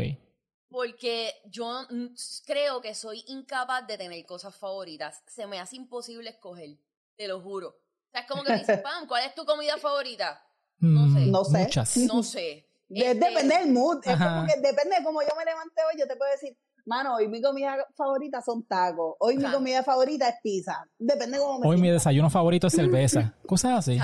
Porque 0.72 1.34
yo 1.46 1.86
mm, 1.90 2.08
creo 2.46 2.82
que 2.82 2.96
soy 2.96 3.24
incapaz 3.28 3.86
de 3.86 3.98
tener 3.98 4.25
cosas 4.25 4.56
favoritas. 4.56 5.22
Se 5.28 5.46
me 5.46 5.60
hace 5.60 5.75
imposible 5.75 6.30
escoger, 6.30 6.78
te 7.18 7.28
lo 7.28 7.42
juro. 7.42 7.68
O 7.68 8.12
sea, 8.12 8.22
es 8.22 8.28
como 8.28 8.44
que 8.44 8.54
me 8.54 8.60
dices, 8.60 8.80
Pam, 8.84 9.06
¿cuál 9.06 9.25
es 9.25 9.36
tu 9.36 9.46
comida 9.46 9.78
favorita? 9.78 10.42
No 10.80 11.13
sé. 11.13 11.25
No 11.28 11.44
sé. 11.44 11.58
Muchas. 11.60 11.98
No 12.08 12.24
sé. 12.24 12.68
Este, 12.90 13.13
Depende 13.13 13.58
del 13.58 13.72
mood. 13.72 14.00
Es 14.04 14.13
Ajá. 14.13 14.36
como 14.36 14.48
que 14.48 14.60
depende 14.60 14.98
de 14.98 15.04
cómo 15.04 15.22
yo 15.22 15.30
me 15.38 15.46
levanté 15.46 15.82
hoy. 15.90 16.00
Yo 16.00 16.08
te 16.08 16.16
puedo 16.16 16.32
decir, 16.32 16.58
mano, 16.86 17.16
hoy 17.16 17.28
mi 17.28 17.42
comida 17.42 17.86
favorita 17.96 18.42
son 18.42 18.66
tacos. 18.66 19.16
Hoy 19.20 19.38
mi 19.38 19.50
comida 19.50 19.84
favorita 19.84 20.28
es 20.28 20.36
pizza. 20.42 20.86
Depende 20.98 21.38
de 21.38 21.44
cómo 21.44 21.60
me 21.60 21.68
Hoy 21.68 21.78
mi 21.78 21.90
desayuno 21.90 22.30
favorito 22.30 22.68
es 22.68 22.74
cerveza. 22.74 23.34
Cosas 23.48 23.80
así. 23.80 24.00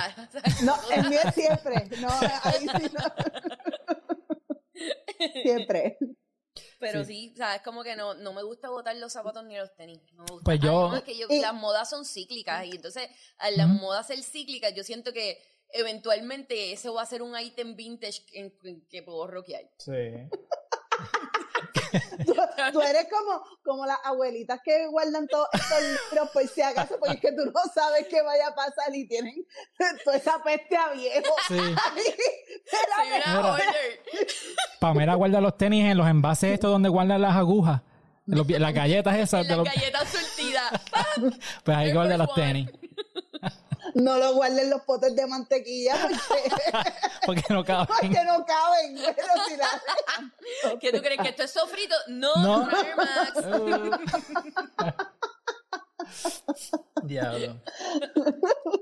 No, 0.64 0.76
el 0.94 1.10
mío 1.10 1.20
es 1.24 1.34
siempre. 1.34 1.90
No, 2.02 2.10
ahí 2.44 2.60
sí 2.60 2.92
no. 2.94 3.04
Siempre. 5.42 5.98
Pero 6.80 7.04
Sí. 7.04 7.14
sí, 7.14 7.32
o 7.34 7.38
sea, 7.38 7.56
es 7.56 7.62
como 7.64 7.84
que 7.84 7.96
no, 7.96 8.14
no 8.14 8.34
me 8.34 8.44
gusta 8.44 8.70
botar 8.70 8.96
los 8.98 9.12
zapatos 9.12 9.44
ni 9.46 9.58
los 9.58 9.76
tenis. 9.76 10.00
No 10.14 10.24
me 10.24 10.32
gusta. 10.32 10.46
Pues 10.46 10.60
yo- 10.60 10.82
Además 10.82 11.04
que 11.04 11.18
yo- 11.18 11.28
Y- 11.30 11.40
las 11.40 11.54
modas 11.54 11.90
son 11.90 12.06
cíclicas 12.06 12.66
y 12.66 12.72
entonces 12.72 13.10
al 13.38 13.58
las 13.58 13.68
modas 13.68 14.06
ser 14.08 14.22
cíclicas, 14.24 14.74
yo 14.76 14.84
siento 14.84 15.12
que 15.14 15.42
eventualmente 15.70 16.72
eso 16.72 16.94
va 16.94 17.02
a 17.02 17.06
ser 17.06 17.22
un 17.22 17.38
ítem 17.40 17.76
vintage 17.76 18.24
en, 18.34 18.54
en 18.64 18.82
que 18.88 19.02
puedo 19.04 19.26
rockear. 19.28 19.64
Sí. 19.80 19.92
Tú, 22.26 22.34
tú 22.74 22.82
eres 22.82 23.08
como, 23.10 23.44
como 23.64 23.86
las 23.86 23.98
abuelitas 24.04 24.60
que 24.64 24.88
guardan 24.88 25.28
todos 25.28 25.48
estos 25.54 25.82
libros 26.12 26.30
por 26.32 26.48
si 26.48 26.62
acaso, 26.62 26.96
porque 27.00 27.16
es 27.16 27.22
que 27.22 27.32
tú 27.32 27.46
no 27.46 27.62
sabes 27.74 28.08
qué 28.10 28.22
vaya 28.22 28.48
a 28.48 28.56
pasar 28.56 28.94
y 28.96 29.08
tienen 29.08 29.46
toda 30.04 30.18
esa 30.18 30.42
peste 30.44 30.76
a 30.78 30.90
viejo. 30.90 31.34
Sí. 31.48 31.56
Ay, 32.98 33.10
Mira. 33.14 33.40
hoarder. 33.42 33.66
Pamela 34.80 35.16
guarda 35.16 35.42
los 35.42 35.58
tenis 35.58 35.86
en 35.86 35.98
los 35.98 36.08
envases 36.08 36.54
estos 36.54 36.72
donde 36.72 36.90
guardan 36.90 37.22
las 37.22 37.36
agujas. 37.36 37.82
Los- 38.26 38.48
las 38.50 38.74
galletas 38.74 39.16
esas. 39.18 39.42
En 39.44 39.48
de 39.48 39.56
las 39.56 39.66
los- 39.66 39.74
galletas 39.76 40.10
surtidas. 40.10 40.72
pues 41.64 41.78
ahí 41.78 41.94
guarda 41.94 42.18
los 42.18 42.34
tenis. 42.34 42.70
No 44.02 44.18
lo 44.18 44.36
guarden 44.36 44.70
los 44.70 44.82
potes 44.82 45.16
de 45.16 45.26
mantequilla 45.28 45.96
porque, 46.02 46.52
Porque 47.26 47.54
no 47.54 47.64
caben. 47.64 47.88
porque 48.00 48.24
no 48.26 48.46
caben. 48.46 48.98
Pero 49.16 49.28
si 49.48 49.58
la 49.58 50.78
¿Qué 50.80 50.92
tú 50.92 51.00
crees 51.02 51.20
que 51.22 51.30
esto 51.30 51.44
es 51.44 51.52
sofrito? 51.52 51.96
No, 52.08 52.36
No. 52.36 52.68
Max. 52.96 53.34
Diablo. 57.04 57.62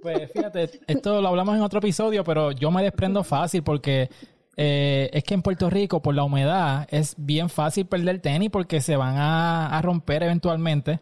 Pues 0.01 0.31
fíjate, 0.31 0.81
esto 0.87 1.21
lo 1.21 1.27
hablamos 1.29 1.55
en 1.55 1.61
otro 1.61 1.79
episodio, 1.79 2.23
pero 2.23 2.51
yo 2.51 2.71
me 2.71 2.83
desprendo 2.83 3.23
fácil 3.23 3.63
porque 3.63 4.09
eh, 4.57 5.09
es 5.13 5.23
que 5.23 5.33
en 5.33 5.41
Puerto 5.41 5.69
Rico, 5.69 6.01
por 6.01 6.13
la 6.15 6.23
humedad, 6.23 6.87
es 6.89 7.15
bien 7.17 7.49
fácil 7.49 7.85
perder 7.87 8.21
tenis 8.21 8.49
porque 8.51 8.81
se 8.81 8.95
van 8.95 9.17
a, 9.17 9.77
a 9.77 9.81
romper 9.81 10.23
eventualmente. 10.23 10.99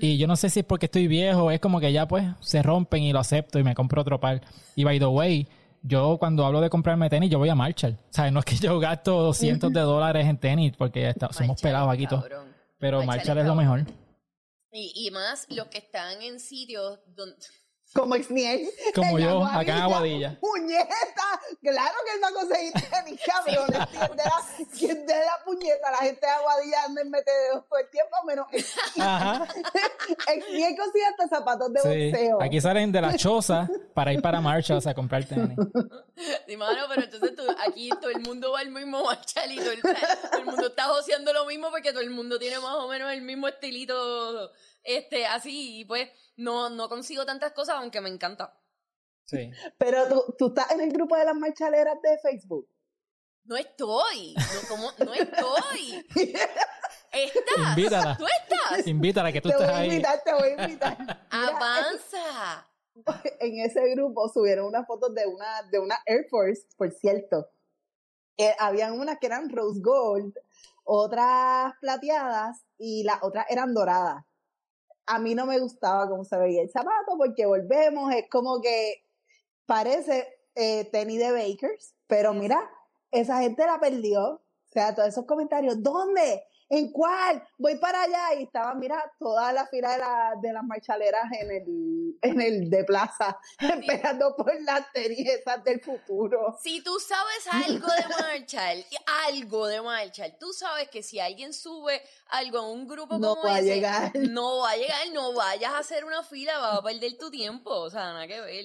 Y 0.00 0.18
yo 0.18 0.26
no 0.26 0.36
sé 0.36 0.50
si 0.50 0.60
es 0.60 0.66
porque 0.66 0.86
estoy 0.86 1.06
viejo, 1.08 1.50
es 1.50 1.60
como 1.60 1.80
que 1.80 1.92
ya 1.92 2.06
pues 2.06 2.24
se 2.40 2.62
rompen 2.62 3.02
y 3.02 3.12
lo 3.12 3.18
acepto 3.18 3.58
y 3.58 3.64
me 3.64 3.74
compro 3.74 4.02
otro 4.02 4.20
par. 4.20 4.40
Y 4.76 4.84
by 4.84 4.98
the 4.98 5.06
way, 5.06 5.48
yo 5.82 6.16
cuando 6.18 6.44
hablo 6.44 6.60
de 6.60 6.68
comprarme 6.70 7.08
tenis, 7.08 7.30
yo 7.30 7.38
voy 7.38 7.48
a 7.48 7.54
Marshall. 7.54 7.94
O 7.94 8.12
sea, 8.12 8.30
no 8.30 8.40
es 8.40 8.44
que 8.44 8.56
yo 8.56 8.78
gasto 8.78 9.12
200 9.22 9.72
de 9.72 9.80
dólares 9.80 10.26
en 10.26 10.36
tenis 10.38 10.72
porque 10.76 11.08
está- 11.08 11.32
somos 11.32 11.48
Marshall, 11.48 11.62
pelados 11.62 11.92
aquí 11.92 12.06
todos. 12.06 12.24
Pero 12.78 12.98
Marshall 12.98 13.06
Marshall 13.06 13.38
es 13.38 13.46
lo 13.46 13.54
mejor. 13.54 13.86
Y, 14.72 14.92
y 15.06 15.10
más 15.10 15.46
los 15.50 15.66
que 15.66 15.78
están 15.78 16.22
en 16.22 16.38
sitios 16.38 17.00
donde... 17.16 17.34
Como 17.92 18.14
Exniel. 18.14 18.68
Como 18.94 19.18
yo, 19.18 19.44
acá 19.44 19.62
en 19.76 19.82
Aguadilla. 19.82 20.38
Puñeta. 20.40 21.40
Claro 21.60 21.94
que 22.04 22.14
él 22.14 22.20
va 22.22 22.28
a 22.28 22.32
conseguir 22.32 22.72
tenis, 22.72 23.20
cabrón. 23.26 23.66
¿Quién 23.90 24.16
de 24.16 24.22
la, 24.24 24.68
quién 24.78 25.06
de 25.06 25.14
la 25.14 25.44
puñeta? 25.44 25.90
La 25.90 25.98
gente 25.98 26.24
de 26.24 26.32
Aguadilla 26.32 26.84
anda 26.86 27.02
en 27.02 27.10
metedeos 27.10 27.68
todo 27.68 27.78
el 27.80 27.90
tiempo, 27.90 28.16
menos 28.24 28.46
Ajá. 28.98 29.46
Exniel 30.28 30.76
consigue 30.76 31.04
hasta 31.06 31.28
zapatos 31.28 31.72
de 31.72 31.80
Sí. 31.80 32.10
boxeo. 32.12 32.42
Aquí 32.42 32.60
salen 32.60 32.92
de 32.92 33.00
la 33.00 33.16
choza 33.16 33.68
para 33.94 34.12
ir 34.12 34.22
para 34.22 34.40
Marshalls 34.40 34.86
a 34.86 34.94
comprar 34.94 35.24
tenis. 35.24 35.56
Sí, 36.46 36.54
mano, 36.54 36.82
pero 36.90 37.02
entonces 37.04 37.34
tú- 37.34 37.56
aquí 37.66 37.88
todo 37.98 38.10
el 38.10 38.20
mundo 38.20 38.52
va 38.52 38.60
al 38.60 38.68
mismo 38.70 39.02
Marshall 39.04 39.52
y 39.52 39.56
todo 39.56 39.70
el, 39.70 39.80
todo 39.80 39.92
el 40.38 40.44
mundo 40.44 40.66
está 40.66 40.82
joseando 40.84 41.32
lo 41.32 41.46
mismo 41.46 41.70
porque 41.70 41.92
todo 41.92 42.02
el 42.02 42.10
mundo 42.10 42.38
tiene 42.38 42.58
más 42.58 42.74
o 42.74 42.88
menos 42.88 43.10
el 43.12 43.22
mismo 43.22 43.48
estilito 43.48 44.52
este 44.82 45.26
así 45.26 45.80
y 45.80 45.84
pues 45.84 46.08
no, 46.36 46.70
no 46.70 46.88
consigo 46.88 47.26
tantas 47.26 47.52
cosas 47.52 47.76
aunque 47.76 48.00
me 48.00 48.08
encanta. 48.08 48.54
Sí. 49.24 49.50
Pero 49.78 50.08
tú, 50.08 50.34
tú 50.38 50.46
estás 50.48 50.70
en 50.72 50.80
el 50.80 50.92
grupo 50.92 51.16
de 51.16 51.24
las 51.24 51.34
marchaleras 51.34 52.00
de 52.02 52.18
Facebook. 52.18 52.68
No 53.44 53.56
estoy, 53.56 54.34
no, 54.36 54.68
como, 54.68 54.92
no 54.98 55.14
estoy. 55.14 56.06
¿Estás? 57.12 57.68
Invítala. 57.76 58.16
¿Tú 58.16 58.26
estás? 58.26 58.86
Invítala 58.86 59.32
que 59.32 59.40
tú 59.40 59.48
Te 59.48 59.56
voy 59.56 59.64
a 59.64 59.76
ahí. 59.78 59.88
invitar, 59.90 60.22
te 60.24 60.32
voy 60.32 60.48
a 60.50 60.62
invitar. 60.64 60.98
Mira, 60.98 61.18
Avanza. 61.30 62.68
en 63.40 63.60
ese 63.60 63.88
grupo 63.94 64.28
subieron 64.28 64.66
unas 64.66 64.86
fotos 64.86 65.14
de 65.14 65.26
una, 65.26 65.62
de 65.72 65.78
una 65.78 65.98
Air 66.06 66.26
Force, 66.30 66.66
por 66.76 66.92
cierto. 66.92 67.48
Eh, 68.36 68.54
habían 68.58 68.98
unas 69.00 69.18
que 69.18 69.26
eran 69.26 69.50
rose 69.50 69.80
gold, 69.82 70.34
otras 70.84 71.72
plateadas 71.80 72.64
y 72.78 73.02
las 73.04 73.22
otras 73.22 73.46
eran 73.48 73.74
doradas. 73.74 74.24
A 75.12 75.18
mí 75.18 75.34
no 75.34 75.44
me 75.44 75.58
gustaba 75.58 76.08
cómo 76.08 76.24
se 76.24 76.38
veía 76.38 76.62
el 76.62 76.70
zapato 76.70 77.18
porque 77.18 77.44
volvemos, 77.44 78.12
es 78.14 78.26
como 78.30 78.60
que 78.60 79.04
parece 79.66 80.28
eh, 80.54 80.84
tenis 80.92 81.18
de 81.18 81.32
Bakers, 81.32 81.94
pero 82.06 82.32
mira, 82.32 82.70
esa 83.10 83.40
gente 83.40 83.66
la 83.66 83.80
perdió. 83.80 84.22
O 84.34 84.72
sea, 84.72 84.94
todos 84.94 85.08
esos 85.08 85.26
comentarios, 85.26 85.82
¿dónde? 85.82 86.44
¿En 86.70 86.90
cuál? 86.92 87.42
Voy 87.58 87.76
para 87.78 88.02
allá 88.02 88.34
y 88.38 88.44
estaba, 88.44 88.72
mira, 88.74 89.02
toda 89.18 89.52
la 89.52 89.66
fila 89.66 89.92
de, 89.92 89.98
la, 89.98 90.32
de 90.40 90.52
las 90.52 90.62
marchaleras 90.64 91.24
en 91.40 91.50
el, 91.50 92.18
en 92.22 92.40
el 92.40 92.70
de 92.70 92.84
plaza, 92.84 93.38
esperando 93.58 94.34
por 94.36 94.52
las 94.62 94.90
tenis 94.92 95.28
esas 95.28 95.62
del 95.64 95.80
futuro. 95.80 96.56
Si 96.62 96.82
tú 96.82 96.98
sabes 97.00 97.46
algo 97.66 97.86
de 97.88 98.08
Marshall, 98.08 98.84
algo 99.26 99.66
de 99.66 99.82
Marshall, 99.82 100.36
tú 100.38 100.52
sabes 100.52 100.88
que 100.88 101.02
si 101.02 101.18
alguien 101.18 101.52
sube 101.52 102.00
algo 102.28 102.58
en 102.60 102.64
un 102.80 102.86
grupo 102.88 103.18
No 103.18 103.34
como 103.34 103.48
va 103.50 103.56
a 103.56 103.60
llegar. 103.60 104.12
no 104.16 104.58
va 104.60 104.70
a 104.70 104.76
llegar, 104.76 105.08
no 105.12 105.34
vayas 105.34 105.72
a 105.72 105.78
hacer 105.78 106.04
una 106.04 106.22
fila, 106.22 106.56
vas 106.58 106.78
a 106.78 106.82
perder 106.82 107.18
tu 107.18 107.30
tiempo, 107.30 107.70
o 107.70 107.90
sea, 107.90 108.12
nada 108.12 108.26
que 108.28 108.40
ver. 108.40 108.64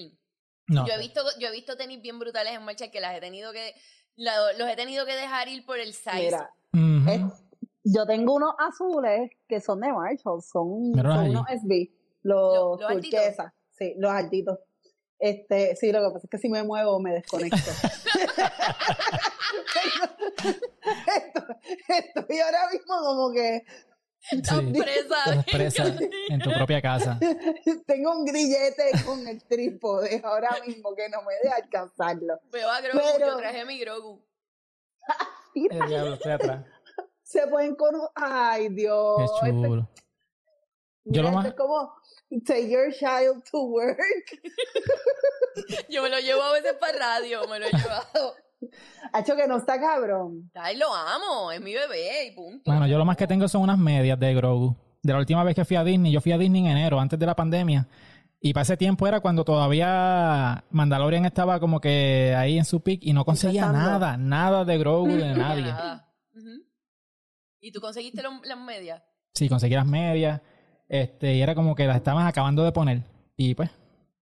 No. 0.68 0.86
Yo 0.88 0.94
he 0.94 1.00
visto, 1.00 1.22
yo 1.39 1.48
he 1.48 1.52
visto 1.52 1.76
tenis 1.76 2.02
bien 2.02 2.18
brutales 2.20 2.54
en 2.54 2.63
Marshall 2.63 2.91
que 2.91 3.02
las 3.02 3.15
he 3.15 3.20
tenido 3.20 3.52
que, 3.52 3.74
la- 4.15 4.54
los 4.54 4.70
he 4.70 4.76
tenido 4.76 5.06
que 5.06 5.13
dejar 5.15 5.48
ir 5.48 5.65
por 5.65 5.80
el 5.80 5.94
size. 5.94 6.13
Mira, 6.15 6.52
es- 7.08 7.22
yo 7.86 8.06
tengo 8.06 8.34
unos 8.34 8.54
azules 8.60 9.30
que 9.48 9.62
son 9.62 9.80
de 9.80 9.93
Marshall, 9.93 10.41
son, 10.41 10.93
son 10.93 11.30
unos 11.30 11.45
SB, 11.48 11.91
los, 12.24 12.80
turquesas, 12.80 13.54
sí, 13.78 13.93
los 13.98 14.12
altitos. 14.12 14.60
Este, 15.17 15.76
sí, 15.78 15.91
lo 15.93 16.00
que 16.00 16.13
pasa 16.13 16.26
es 16.26 16.30
que 16.30 16.38
si 16.38 16.50
me 16.50 16.63
muevo 16.63 17.00
me 17.00 17.13
desconecto. 17.13 17.58
Esto- 21.08 21.48
estoy 21.88 22.39
ahora 22.39 22.69
mismo 22.71 22.95
como 23.02 23.32
que 23.32 23.63
Sí. 24.28 24.41
Presa. 24.41 25.17
Estás 25.30 25.45
presa 25.45 25.84
en 26.30 26.39
tu 26.39 26.52
propia 26.52 26.82
casa. 26.82 27.19
tengo 27.86 28.12
un 28.17 28.26
grillete 28.26 28.91
con 29.06 29.28
el 29.28 29.43
trípode 29.45 30.19
ahora 30.24 30.50
mismo 30.65 30.95
que 30.95 31.08
no 31.10 31.21
me 31.21 31.36
deja 31.43 31.58
alcanzarlo. 31.58 32.39
Veo 32.52 32.67
a 32.67 32.82
Grogu, 32.82 33.00
Pero- 33.17 33.28
yo 33.28 33.38
traje 33.38 33.65
mi 33.65 33.78
Grogu. 33.80 34.26
El 35.56 35.88
diablo, 35.88 36.15
estoy 36.15 36.32
atrás. 36.32 36.65
Se 37.26 37.48
pueden 37.48 37.76
con... 37.76 37.94
Ay, 38.16 38.70
Dios. 38.70 39.18
Qué 39.42 39.50
Este- 39.50 39.68
chulo. 39.68 39.90
Yo 41.08 41.22
mira, 41.22 41.24
lo 41.24 41.32
más- 41.38 41.46
es 41.48 41.54
como 41.56 41.94
take 42.46 42.70
your 42.70 42.92
child 42.94 43.44
to 43.52 43.62
work. 43.64 44.00
Yo 45.90 46.02
me 46.04 46.10
lo 46.10 46.20
llevo 46.20 46.42
a 46.44 46.52
veces 46.54 46.74
para 46.80 46.98
radio, 46.98 47.48
me 47.48 47.60
lo 47.60 47.66
he 47.68 47.72
llevado. 47.72 48.34
Ha 49.14 49.20
hecho 49.20 49.36
que 49.36 49.48
no 49.48 49.58
está 49.58 49.80
cabrón. 49.80 50.50
Ay, 50.56 50.78
lo 50.78 50.88
amo, 50.92 51.52
es 51.52 51.62
mi 51.62 51.74
bebé 51.74 52.28
y 52.28 52.32
punto. 52.32 52.64
Bueno, 52.66 52.88
yo 52.88 52.98
lo 52.98 53.06
más 53.06 53.16
que 53.18 53.28
tengo 53.28 53.48
son 53.48 53.62
unas 53.62 53.78
medias 53.78 54.18
de 54.20 54.34
Grogu. 54.34 54.76
De 55.04 55.14
la 55.14 55.20
última 55.20 55.44
vez 55.44 55.54
que 55.56 55.66
fui 55.66 55.76
a 55.76 55.84
Disney, 55.84 56.12
yo 56.12 56.20
fui 56.20 56.32
a 56.32 56.38
Disney 56.38 56.62
en 56.62 56.72
enero, 56.78 57.00
antes 57.00 57.20
de 57.20 57.26
la 57.28 57.36
pandemia. 57.36 57.88
Y 58.40 58.54
para 58.54 58.64
ese 58.64 58.76
tiempo 58.78 59.06
era 59.08 59.20
cuando 59.20 59.44
todavía 59.46 60.64
Mandalorian 60.72 61.26
estaba 61.26 61.60
como 61.60 61.80
que 61.80 62.34
ahí 62.36 62.58
en 62.58 62.66
su 62.66 62.80
pick 62.82 63.02
y 63.04 63.14
no 63.14 63.24
conseguía 63.24 63.72
nada, 63.72 64.18
nada 64.18 64.66
de 64.66 64.78
Grogu 64.80 65.10
de 65.16 65.34
nadie. 65.36 65.64
nada. 65.64 66.10
Ujú. 66.34 66.64
¿Y 67.65 67.71
tú 67.71 67.82
conseguiste 67.82 68.21
lo- 68.21 68.41
las 68.43 68.58
medias? 68.60 69.01
Sí, 69.34 69.49
conseguí 69.49 69.73
las 69.73 69.88
medias. 69.88 70.39
Este, 70.88 71.34
y 71.36 71.41
era 71.41 71.56
como 71.56 71.73
que 71.73 71.88
las 71.88 71.95
estaban 71.97 72.28
acabando 72.28 72.63
de 72.63 72.71
poner. 72.71 73.01
Y 73.36 73.56
pues, 73.56 73.71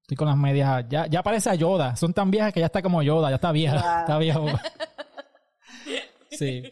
estoy 0.01 0.15
con 0.15 0.27
las 0.29 0.37
medias. 0.37 0.85
Ya, 0.89 1.07
ya 1.07 1.21
parece 1.23 1.49
a 1.49 1.55
Yoda. 1.55 1.95
Son 1.97 2.13
tan 2.13 2.31
viejas 2.31 2.53
que 2.53 2.61
ya 2.61 2.67
está 2.67 2.81
como 2.81 3.03
Yoda, 3.03 3.29
ya 3.29 3.35
está 3.35 3.51
vieja. 3.51 3.75
Wow. 3.81 3.99
Está 3.99 4.17
viejo. 4.17 4.45
Sí. 6.31 6.63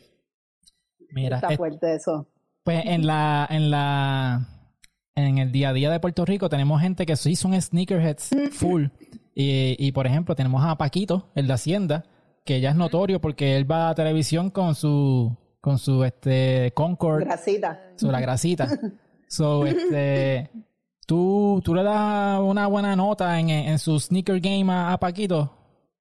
Mira, 1.12 1.36
Está 1.38 1.49
es- 1.49 1.57
fuerte 1.57 1.93
eso. 1.95 2.27
pues 2.63 2.84
en 2.86 3.05
la, 3.05 3.45
en 3.49 3.69
la, 3.69 4.47
en 5.15 5.38
el 5.38 5.51
día 5.51 5.69
a 5.69 5.73
día 5.73 5.91
de 5.91 5.99
Puerto 5.99 6.25
Rico 6.25 6.49
tenemos 6.49 6.81
gente 6.81 7.05
que 7.05 7.15
sí 7.15 7.36
son 7.36 7.60
sneakerheads 7.62 8.29
full. 8.53 8.86
Y, 9.36 9.75
y 9.77 9.91
por 9.91 10.07
ejemplo, 10.07 10.36
tenemos 10.36 10.63
a 10.65 10.77
Paquito, 10.77 11.31
el 11.36 11.47
de 11.47 11.53
Hacienda, 11.53 12.05
que 12.45 12.60
ya 12.60 12.71
es 12.71 12.75
notorio 12.75 13.21
porque 13.21 13.55
él 13.55 13.69
va 13.69 13.89
a 13.89 13.95
televisión 13.95 14.49
con 14.49 14.73
su, 14.73 15.38
con 15.62 15.78
su 15.80 16.04
este 16.04 16.74
Concord, 16.76 17.24
Grasita. 17.24 17.93
su 17.95 18.12
la 18.12 18.19
grasita. 18.19 18.67
So, 19.28 19.65
este, 19.67 20.50
¿tú, 21.06 21.62
tú 21.63 21.74
le 21.76 21.84
das 21.84 22.39
una 22.41 22.67
buena 22.67 22.95
nota 22.95 23.39
en, 23.39 23.50
en 23.50 23.80
su 23.80 24.00
sneaker 24.00 24.39
game 24.39 24.71
a, 24.74 24.91
a 24.93 24.97
Paquito. 25.00 25.56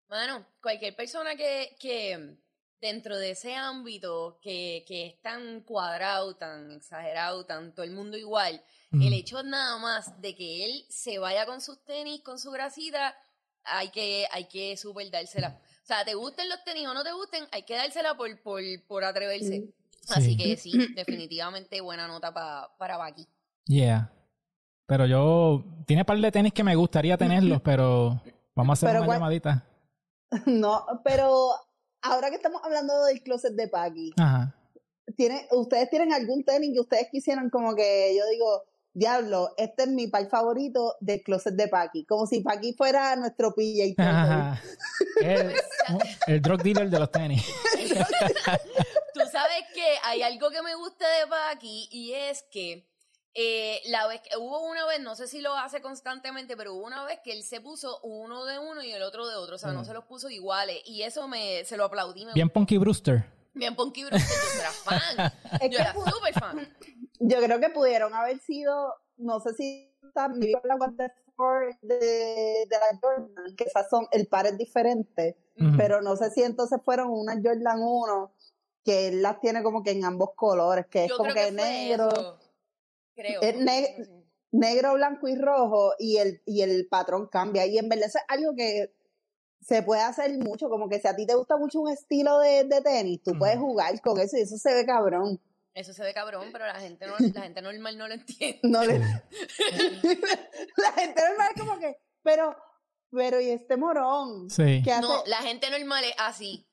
Mano, 0.09 0.45
cualquier 0.61 0.97
persona 0.97 1.37
que, 1.37 1.77
que 1.79 2.37
dentro 2.81 3.17
de 3.19 3.31
ese 3.33 3.55
ámbito 3.55 4.39
que, 4.43 4.85
que 4.89 5.07
es 5.07 5.21
tan 5.21 5.61
cuadrado, 5.61 6.35
tan 6.37 6.73
exagerado, 6.73 7.45
tan 7.47 7.73
todo 7.75 7.85
el 7.85 7.93
mundo 7.93 8.17
igual, 8.17 8.61
Mm. 8.93 9.03
el 9.03 9.13
hecho 9.13 9.41
nada 9.45 9.79
más 9.79 10.21
de 10.21 10.35
que 10.35 10.65
él 10.65 10.85
se 10.89 11.21
vaya 11.21 11.47
con 11.47 11.61
sus 11.61 11.85
tenis, 11.85 12.23
con 12.25 12.41
su 12.41 12.51
grasita, 12.51 13.15
hay 13.63 13.91
que, 13.91 14.27
hay 14.33 14.47
que 14.49 14.77
super 14.77 15.09
dársela. 15.13 15.61
O 15.91 15.93
sea, 15.93 16.05
te 16.05 16.15
gusten 16.15 16.49
los 16.49 16.63
tenis 16.63 16.87
o 16.87 16.95
no 16.95 17.03
te 17.03 17.11
gusten, 17.13 17.45
hay 17.51 17.65
que 17.65 17.75
dársela 17.75 18.15
por, 18.17 18.41
por, 18.43 18.63
por 18.87 19.03
atreverse. 19.03 19.65
Así 20.09 20.33
Sí. 20.33 20.37
que 20.37 20.57
sí, 20.57 20.95
definitivamente 20.95 21.81
buena 21.81 22.07
nota 22.07 22.33
pa- 22.33 22.73
para 22.79 22.97
Baki. 22.97 23.27
Yeah. 23.67 24.13
Pero 24.87 25.07
yo, 25.07 25.65
tiene 25.89 26.05
par 26.05 26.17
de 26.19 26.31
tenis 26.31 26.53
que 26.53 26.63
me 26.63 26.77
gustaría 26.77 27.17
tenerlos, 27.17 27.61
pero 27.65 28.23
vamos 28.55 28.71
a 28.71 28.73
hacer 28.75 28.91
Pero 28.91 29.03
una 29.05 29.15
llamadita. 29.15 29.67
No, 30.47 30.87
pero 31.03 31.51
ahora 32.03 32.31
que 32.31 32.37
estamos 32.37 32.63
hablando 32.63 33.05
del 33.07 33.21
closet 33.25 33.55
de 33.55 33.67
Paki, 33.67 34.13
Ajá. 34.17 34.55
¿tiene, 35.17 35.49
¿ustedes 35.51 35.91
tienen 35.91 36.13
algún 36.13 36.45
tenis 36.45 36.71
que 36.73 36.81
ustedes 36.81 37.09
quisieran 37.11 37.51
como 37.51 37.75
que 37.75 38.15
yo 38.17 38.25
digo, 38.31 38.63
diablo, 38.93 39.55
este 39.57 39.85
es 39.85 39.89
mi 39.89 40.07
par 40.09 40.29
favorito 40.29 40.97
del 41.01 41.23
closet 41.23 41.55
de 41.55 41.69
Paki? 41.69 42.05
Como 42.07 42.27
si 42.27 42.41
Paki 42.41 42.73
fuera 42.75 43.15
nuestro 43.17 43.55
PJ. 43.55 43.95
Ajá. 43.99 44.61
El, 45.21 45.55
el 46.27 46.43
drug 46.43 46.63
dealer 46.63 46.89
de 46.91 46.99
los 46.99 47.11
tenis. 47.11 47.45
Tú 49.15 49.21
sabes 49.31 49.65
que 49.75 49.85
hay 50.05 50.23
algo 50.23 50.51
que 50.51 50.63
me 50.63 50.75
gusta 50.75 51.07
de 51.19 51.25
Baki 51.27 51.89
y 51.91 52.13
es 52.15 52.45
que 52.51 52.87
eh, 53.35 53.81
la 53.87 54.07
vez 54.09 54.21
que 54.23 54.37
hubo 54.37 54.61
una 54.69 54.85
vez, 54.87 55.01
no 55.01 55.15
sé 55.15 55.29
si 55.29 55.41
lo 55.41 55.55
hace 55.57 55.81
constantemente, 55.81 56.57
pero 56.57 56.75
hubo 56.75 56.85
una 56.87 57.05
vez 57.05 57.21
que 57.23 57.33
él 57.33 57.45
se 57.45 57.61
puso 57.61 58.01
uno 58.03 58.45
de 58.45 58.59
uno 58.59 58.83
y 58.83 58.91
el 58.93 59.03
otro 59.03 59.29
de 59.29 59.37
otro, 59.37 59.57
o 59.57 59.59
sea, 59.59 59.71
no 59.73 59.83
Mm. 59.83 59.85
se 59.85 59.95
los 59.95 60.05
puso 60.05 60.29
iguales 60.31 60.79
y 60.85 61.03
eso 61.03 61.29
me 61.29 61.65
se 61.65 61.77
lo 61.77 61.85
aplaudí. 61.85 62.25
Me 62.27 62.33
Bien 62.35 62.51
Punky 62.51 62.79
Brewster. 62.79 63.25
bien 63.55 63.75
Punky 63.77 64.05
Brewster, 64.05 64.29
yo 64.55 64.61
era 64.61 64.71
fan, 64.73 65.33
Es 65.63 65.71
yo 65.71 65.77
que 65.77 65.83
era 65.83 65.95
súper 65.95 66.35
fan. 66.35 66.77
Yo 67.21 67.39
creo 67.41 67.61
que 67.61 67.71
pudieron 67.71 68.15
haber 68.15 68.39
sido, 68.41 68.95
no 69.17 69.41
sé 69.41 69.55
si 69.55 69.95
también 70.15 70.61
la 70.65 70.77
Four 71.37 71.79
de, 71.83 71.97
de 71.97 72.67
la 72.71 72.99
Jordan, 73.01 73.55
que 73.57 73.65
esas 73.65 73.89
son, 73.89 74.07
el 74.11 74.27
par 74.27 74.47
es 74.47 74.59
diferente, 74.59 75.37
pero 75.77 76.01
no 76.01 76.17
sé 76.17 76.31
si 76.31 76.43
entonces 76.43 76.81
fueron 76.85 77.11
unas 77.11 77.37
Jordan 77.43 77.81
1 77.81 78.33
que 78.85 79.09
él 79.09 79.23
las 79.23 79.41
tiene 79.41 79.63
como 79.63 79.83
que 79.83 79.91
en 79.91 80.05
ambos 80.05 80.31
colores, 80.35 80.87
que 80.87 81.05
es 81.05 81.13
como 81.13 81.33
que, 81.33 81.53
negro, 81.53 82.09
eso. 82.09 82.39
Creo. 83.15 83.43
Es 83.43 83.57
ne- 83.59 83.97
negro, 84.53 84.95
blanco 84.95 85.29
y 85.29 85.37
rojo 85.37 85.93
y 85.99 86.17
el, 86.17 86.43
y 86.47 86.63
el 86.63 86.89
patrón 86.89 87.29
cambia. 87.29 87.67
Y 87.67 87.79
en 87.79 87.89
verdad 87.89 88.07
eso 88.09 88.19
es 88.19 88.25
algo 88.29 88.55
que 88.57 88.93
se 89.61 89.83
puede 89.83 90.01
hacer 90.01 90.37
mucho, 90.39 90.71
como 90.71 90.89
que 90.89 90.99
si 90.99 91.09
a 91.09 91.15
ti 91.15 91.27
te 91.27 91.35
gusta 91.35 91.59
mucho 91.59 91.81
un 91.81 91.91
estilo 91.91 92.39
de, 92.39 92.65
de 92.65 92.81
tenis, 92.81 93.23
tú 93.23 93.39
puedes 93.39 93.59
jugar 93.59 94.01
con 94.01 94.19
eso 94.19 94.39
y 94.39 94.41
eso 94.41 94.57
se 94.57 94.73
ve 94.73 94.87
cabrón. 94.87 95.39
Eso 95.73 95.93
se 95.93 96.03
ve 96.03 96.13
cabrón, 96.13 96.49
pero 96.53 96.67
la 96.67 96.81
gente 96.81 97.07
no, 97.07 97.15
la 97.33 97.43
gente 97.43 97.63
normal 97.63 97.97
no 97.97 98.09
lo 98.09 98.15
entiende. 98.15 98.59
No 98.65 98.85
le- 98.85 98.99
la 100.77 100.93
gente 100.93 101.23
normal 101.29 101.49
es 101.55 101.61
como 101.61 101.79
que, 101.79 101.97
pero, 102.23 102.57
pero 103.11 103.41
y 103.41 103.51
este 103.51 103.77
morón, 103.77 104.51
Sí. 104.51 104.83
¿qué 104.85 104.93
hace? 104.93 105.03
No, 105.03 105.23
la 105.27 105.39
gente 105.39 105.71
normal 105.71 106.05
es 106.05 106.15
así. 106.19 106.67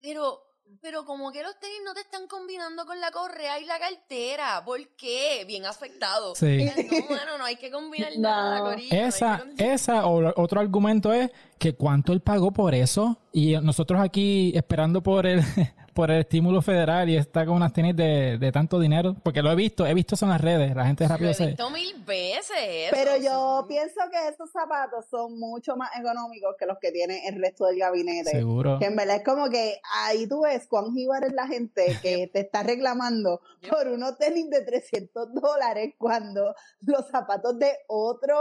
Pero, 0.00 0.40
pero 0.80 1.04
como 1.04 1.32
que 1.32 1.42
los 1.42 1.58
tenis 1.58 1.78
no 1.84 1.94
te 1.94 2.00
están 2.00 2.26
combinando 2.26 2.84
con 2.86 3.00
la 3.00 3.10
correa 3.10 3.58
y 3.58 3.64
la 3.64 3.78
cartera. 3.78 4.62
¿Por 4.64 4.86
qué? 4.96 5.44
Bien 5.46 5.66
afectado. 5.66 6.34
Sí. 6.34 6.64
No, 6.64 7.14
mano, 7.16 7.38
no 7.38 7.44
hay 7.44 7.56
que 7.56 7.70
combinar 7.70 8.12
No. 8.16 8.20
nada, 8.28 8.60
corillo, 8.60 8.94
no 8.94 8.96
hay 8.96 9.02
que 9.02 9.08
Esa, 9.08 9.38
con- 9.38 9.54
esa 9.60 10.06
o 10.06 10.40
otro 10.42 10.60
argumento 10.60 11.12
es 11.12 11.30
que 11.64 11.74
cuánto 11.74 12.12
él 12.12 12.20
pagó 12.20 12.52
por 12.52 12.74
eso 12.74 13.16
y 13.32 13.56
nosotros 13.56 13.98
aquí 14.02 14.52
esperando 14.54 15.02
por 15.02 15.24
el 15.26 15.40
por 15.94 16.10
el 16.10 16.20
estímulo 16.20 16.60
federal 16.60 17.08
y 17.08 17.16
está 17.16 17.46
con 17.46 17.54
unas 17.54 17.72
tenis 17.72 17.94
de, 17.94 18.36
de 18.36 18.52
tanto 18.52 18.80
dinero 18.80 19.14
porque 19.22 19.40
lo 19.42 19.50
he 19.52 19.54
visto, 19.54 19.86
he 19.86 19.94
visto 19.94 20.16
eso 20.16 20.24
en 20.26 20.32
las 20.32 20.40
redes, 20.40 20.74
la 20.74 20.84
gente 20.86 21.04
Lo 21.04 21.10
rápido 21.10 21.30
he 21.30 21.34
se 21.34 21.46
visto 21.46 21.70
mil 21.70 21.94
veces 22.04 22.56
eso, 22.58 22.90
Pero 22.96 23.16
yo 23.16 23.60
sí. 23.62 23.68
pienso 23.68 24.00
que 24.10 24.28
estos 24.28 24.50
zapatos 24.50 25.06
son 25.08 25.38
mucho 25.38 25.76
más 25.76 25.88
económicos 25.98 26.56
que 26.58 26.66
los 26.66 26.78
que 26.80 26.90
tiene 26.90 27.28
el 27.28 27.40
resto 27.40 27.66
del 27.66 27.78
gabinete. 27.78 28.30
seguro. 28.30 28.78
Que 28.80 28.86
en 28.86 28.96
verdad 28.96 29.16
es 29.16 29.24
como 29.24 29.48
que 29.48 29.80
ahí 30.02 30.26
tú 30.28 30.42
ves 30.42 30.66
cuán 30.68 30.92
jíbaro 30.92 31.28
es 31.28 31.32
la 31.32 31.46
gente 31.46 31.96
que 32.02 32.26
te 32.32 32.40
está 32.40 32.64
reclamando 32.64 33.40
por 33.70 33.86
unos 33.86 34.18
tenis 34.18 34.50
de 34.50 34.62
300 34.62 35.32
dólares 35.32 35.94
cuando 35.96 36.54
los 36.80 37.06
zapatos 37.08 37.56
de 37.58 37.70
otro... 37.86 38.34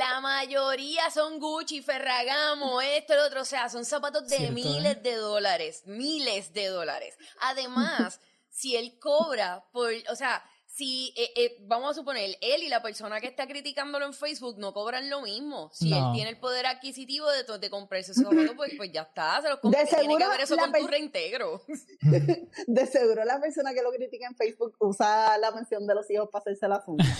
La 0.00 0.20
mayoría 0.20 1.08
son 1.14 1.38
Gucci, 1.38 1.82
Ferragamo, 1.82 2.65
esto, 2.80 3.14
el 3.14 3.20
otro. 3.20 3.42
O 3.42 3.44
sea, 3.44 3.68
son 3.68 3.84
zapatos 3.84 4.28
de 4.28 4.36
Cierto, 4.36 4.54
miles 4.54 5.02
de 5.02 5.14
dólares. 5.16 5.82
Miles 5.86 6.52
de 6.52 6.66
dólares. 6.68 7.16
Además, 7.40 8.20
si 8.50 8.76
él 8.76 8.98
cobra 8.98 9.64
por. 9.72 9.92
O 10.10 10.16
sea, 10.16 10.44
si, 10.76 11.14
eh, 11.16 11.32
eh, 11.36 11.56
vamos 11.62 11.90
a 11.90 11.94
suponer, 11.94 12.36
él 12.42 12.62
y 12.62 12.68
la 12.68 12.82
persona 12.82 13.18
que 13.18 13.28
está 13.28 13.46
criticándolo 13.46 14.04
en 14.04 14.12
Facebook 14.12 14.58
no 14.58 14.74
cobran 14.74 15.08
lo 15.08 15.22
mismo. 15.22 15.70
Si 15.72 15.88
No. 15.88 15.96
él 15.96 16.04
tiene 16.14 16.30
el 16.30 16.38
poder 16.38 16.66
adquisitivo 16.66 17.26
de, 17.30 17.58
de 17.58 17.70
comprarse 17.70 18.12
esos 18.12 18.24
zapatos, 18.24 18.52
pues, 18.56 18.72
pues 18.76 18.92
ya 18.92 19.02
está, 19.02 19.40
se 19.40 19.48
los 19.48 19.58
compra. 19.60 19.80
De 19.80 19.86
Tiene 19.86 20.16
que 20.18 20.28
ver 20.28 20.40
eso 20.42 20.54
con 20.56 20.70
tu 20.72 20.86
reintegro. 20.86 21.62
De 22.66 22.86
seguro 22.86 23.24
la 23.24 23.40
persona 23.40 23.72
que 23.72 23.80
lo 23.82 23.90
critica 23.90 24.26
en 24.26 24.36
Facebook 24.36 24.74
usa 24.80 25.38
la 25.38 25.50
mención 25.52 25.86
de 25.86 25.94
los 25.94 26.10
hijos 26.10 26.28
para 26.30 26.42
hacerse 26.42 26.68
la 26.68 26.80
funda. 26.80 27.04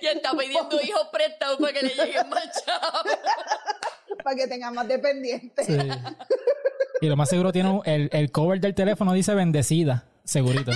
Y 0.00 0.06
está 0.06 0.32
pidiendo 0.36 0.80
hijos 0.80 1.08
prestados 1.12 1.58
para 1.58 1.72
que 1.72 1.82
le 1.86 1.94
lleguen 1.94 2.28
más 2.28 2.64
chavos. 2.64 3.02
para 4.22 4.36
que 4.36 4.46
tenga 4.46 4.70
más 4.70 4.86
dependientes. 4.88 5.66
Sí. 5.66 5.76
Y 7.00 7.06
lo 7.06 7.16
más 7.16 7.28
seguro 7.28 7.52
tiene 7.52 7.80
el, 7.84 8.08
el 8.12 8.30
cover 8.32 8.60
del 8.60 8.74
teléfono 8.74 9.12
dice 9.12 9.34
bendecida, 9.34 10.06
segurito. 10.26 10.72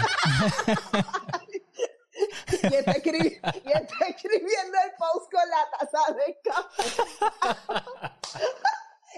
Y 2.63 2.75
está, 2.75 2.93
escri- 2.95 3.41
y 3.65 3.73
está 3.73 4.07
escribiendo 4.09 4.79
el 4.85 4.93
post 4.99 5.31
con 5.33 5.49
la 5.49 5.71
taza 5.79 6.13
de 6.13 6.39
café. 6.45 6.85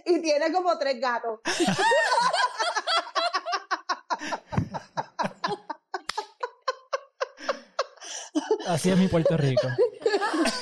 y 0.07 0.21
tiene 0.23 0.53
como 0.53 0.79
tres 0.79 1.01
gatos. 1.01 1.41
Así 8.67 8.91
es 8.91 8.97
mi 8.99 9.09
Puerto 9.09 9.37
Rico. 9.37 9.69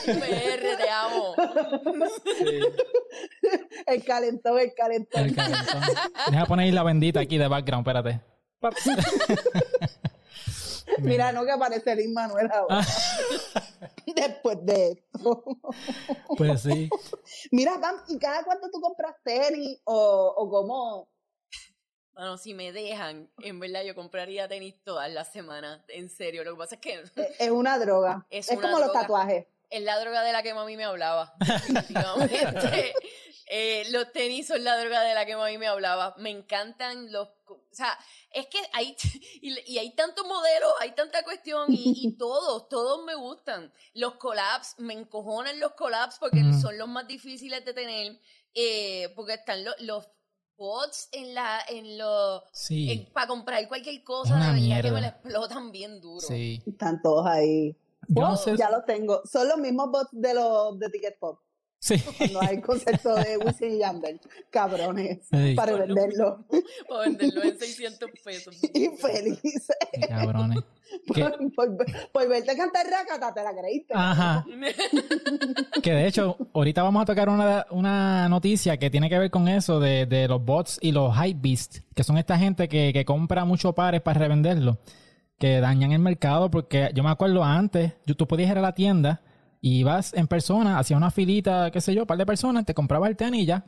PR, 0.07 0.77
te 0.77 0.91
amo. 0.91 1.35
El 3.87 4.05
calentón, 4.05 4.59
el 4.59 4.73
calentón. 4.75 5.25
El 5.27 5.35
calentón. 5.37 5.83
Deja 6.31 6.47
poner 6.47 6.73
la 6.75 6.83
bendita 6.83 7.21
aquí 7.21 7.39
de 7.39 7.49
background, 7.49 7.87
espérate. 7.87 8.21
Mira, 10.99 11.33
no 11.33 11.45
que 11.45 11.53
aparece 11.53 11.93
el 11.93 12.09
Manuel 12.11 12.51
ahora. 12.53 12.85
Después 14.15 14.59
de 14.63 14.93
esto. 14.93 15.45
Pues 16.37 16.63
sí. 16.63 16.91
Mira, 17.53 17.81
Pam, 17.81 17.97
¿y 18.09 18.19
cada 18.19 18.45
cuánto 18.45 18.71
tú 18.71 18.81
compras 18.81 19.15
tenis? 19.25 19.81
O, 19.85 20.35
o 20.37 20.51
cómo? 20.51 21.09
Bueno, 22.13 22.37
si 22.37 22.53
me 22.55 22.73
dejan, 22.73 23.31
en 23.39 23.61
verdad 23.61 23.83
yo 23.85 23.95
compraría 23.95 24.49
tenis 24.49 24.75
todas 24.85 25.11
las 25.11 25.33
semanas. 25.33 25.81
En 25.89 26.11
serio, 26.11 26.45
lo 26.45 26.53
que 26.53 26.59
pasa 26.59 26.75
es 26.75 26.81
que 26.81 26.95
Es 27.01 27.13
es 27.39 27.51
una 27.51 27.79
droga. 27.79 28.27
Es 28.29 28.51
Es, 28.51 28.59
una 28.59 28.69
como 28.71 28.81
los 28.81 28.93
tatuajes. 28.93 29.47
es 29.71 29.83
la 29.83 29.99
droga 30.01 30.23
de 30.23 30.33
la 30.33 30.43
que 30.43 30.53
mami 30.53 30.77
me 30.77 30.85
hablaba. 30.85 31.33
Eh, 33.53 33.85
los 33.91 34.13
tenis 34.13 34.47
son 34.47 34.63
la 34.63 34.79
droga 34.79 35.01
de 35.03 35.13
la 35.13 35.27
que 35.27 35.35
mami 35.35 35.59
me 35.59 35.67
hablaba. 35.67 36.15
Me 36.19 36.31
encantan 36.31 37.11
los... 37.11 37.27
O 37.49 37.59
sea, 37.73 37.99
es 38.33 38.47
que 38.47 38.59
hay... 38.73 38.97
Y, 39.43 39.73
y 39.73 39.79
hay 39.79 39.95
tantos 39.97 40.25
modelos, 40.25 40.71
hay 40.81 40.93
tanta 40.95 41.25
cuestión 41.25 41.67
y, 41.73 41.95
y 42.07 42.13
todos, 42.19 42.69
todos 42.69 43.05
me 43.05 43.17
gustan. 43.17 43.73
Los 43.95 44.15
collabs, 44.15 44.77
me 44.79 44.95
encojonan 44.95 45.59
los 45.59 45.73
collabs 45.73 46.19
porque 46.21 46.41
Mm. 46.45 46.61
son 46.61 46.79
los 46.79 46.87
más 46.89 47.07
difíciles 47.09 47.65
de 47.65 47.75
tener. 47.75 48.21
eh, 48.55 49.13
porque 49.17 49.35
están 49.35 49.65
lo- 49.65 49.75
los 49.81 50.09
bots 50.57 51.09
en 51.11 51.35
la... 51.35 51.61
En 51.69 51.99
los... 51.99 52.43
Sí. 52.53 53.09
para 53.13 53.27
comprar 53.27 53.67
cualquier 53.67 54.05
cosa, 54.05 54.35
verdad 54.39 54.83
que 54.83 54.91
me 54.93 55.01
la 55.01 55.09
explotan 55.09 55.73
bien 55.73 56.01
duro. 56.01 56.21
Sí. 56.25 56.63
Están 56.67 57.03
todos 57.03 57.27
ahí. 57.27 57.75
Yo 58.07 58.23
no 58.23 58.37
sé. 58.37 58.57
Ya 58.57 58.71
los 58.71 58.85
tengo. 58.85 59.23
Son 59.27 59.49
los 59.49 59.59
mismos 59.59 59.91
bots 59.91 60.11
de 60.13 60.35
los 60.35 60.79
de 60.79 60.89
Ticket 60.91 61.19
Pop. 61.19 61.41
Sí. 61.81 61.97
Cuando 62.19 62.43
hay 62.43 62.61
concierto 62.61 63.15
de 63.15 63.39
Wisin 63.39 63.73
y 63.73 63.79
Yandel. 63.79 64.21
Cabrones. 64.51 65.19
Sí. 65.31 65.55
Para 65.55 65.73
venderlo. 65.77 66.45
Para 66.89 67.01
venderlo 67.09 67.43
en 67.43 67.59
600 67.59 68.11
pesos. 68.23 68.57
Y 68.75 68.89
felices. 68.97 69.69
Qué 69.93 70.07
cabrones. 70.09 70.59
Por, 71.07 71.39
por- 71.55 71.77
por 72.13 72.29
verte 72.29 72.57
cantar 72.57 72.85
Rakata, 72.87 73.33
te 73.33 73.43
la 73.45 73.55
creíste. 73.57 73.95
ajá. 73.97 74.45
Que 75.83 75.93
de 75.93 76.07
hecho, 76.07 76.37
ahorita 76.53 76.83
vamos 76.83 77.03
a 77.03 77.07
tocar 77.07 77.29
una, 77.29 77.65
una 77.71 78.29
noticia 78.29 78.77
que 78.77 78.91
tiene 78.91 79.09
que 79.09 79.19
ver 79.19 79.31
con 79.31 79.47
eso 79.49 79.79
de, 79.81 80.07
de 80.07 80.27
los 80.29 80.45
bots 80.45 80.79
y 80.83 80.91
los 80.93 81.15
hypebeasts, 81.17 81.83
que 81.95 82.03
son 82.05 82.19
esta 82.19 82.37
gente 82.39 82.69
que, 82.69 82.93
que 82.93 83.05
compra 83.05 83.45
muchos 83.45 83.73
pares 83.75 84.01
para 84.03 84.19
revenderlo, 84.19 84.79
que 85.39 85.61
dañan 85.61 85.93
el 85.93 86.01
mercado, 86.01 86.51
porque 86.51 86.91
yo 86.93 87.03
me 87.05 87.11
acuerdo 87.11 87.45
antes, 87.45 87.93
yo- 88.05 88.17
tú 88.17 88.27
podías 88.27 88.51
ir 88.51 88.59
a 88.59 88.63
la 88.63 88.75
tienda 88.75 89.21
y 89.61 89.81
ibas 89.81 90.15
en 90.15 90.27
persona, 90.27 90.79
hacías 90.79 90.97
una 90.97 91.11
filita, 91.11 91.71
qué 91.71 91.81
sé 91.81 91.95
yo, 91.95 92.03
un 92.03 92.07
par 92.07 92.19
de 92.19 92.27
personas, 92.27 92.65
te 92.65 92.75
comprabas 92.75 93.11
el 93.11 93.17
tenis 93.17 93.43
y 93.43 93.47
ya. 93.47 93.65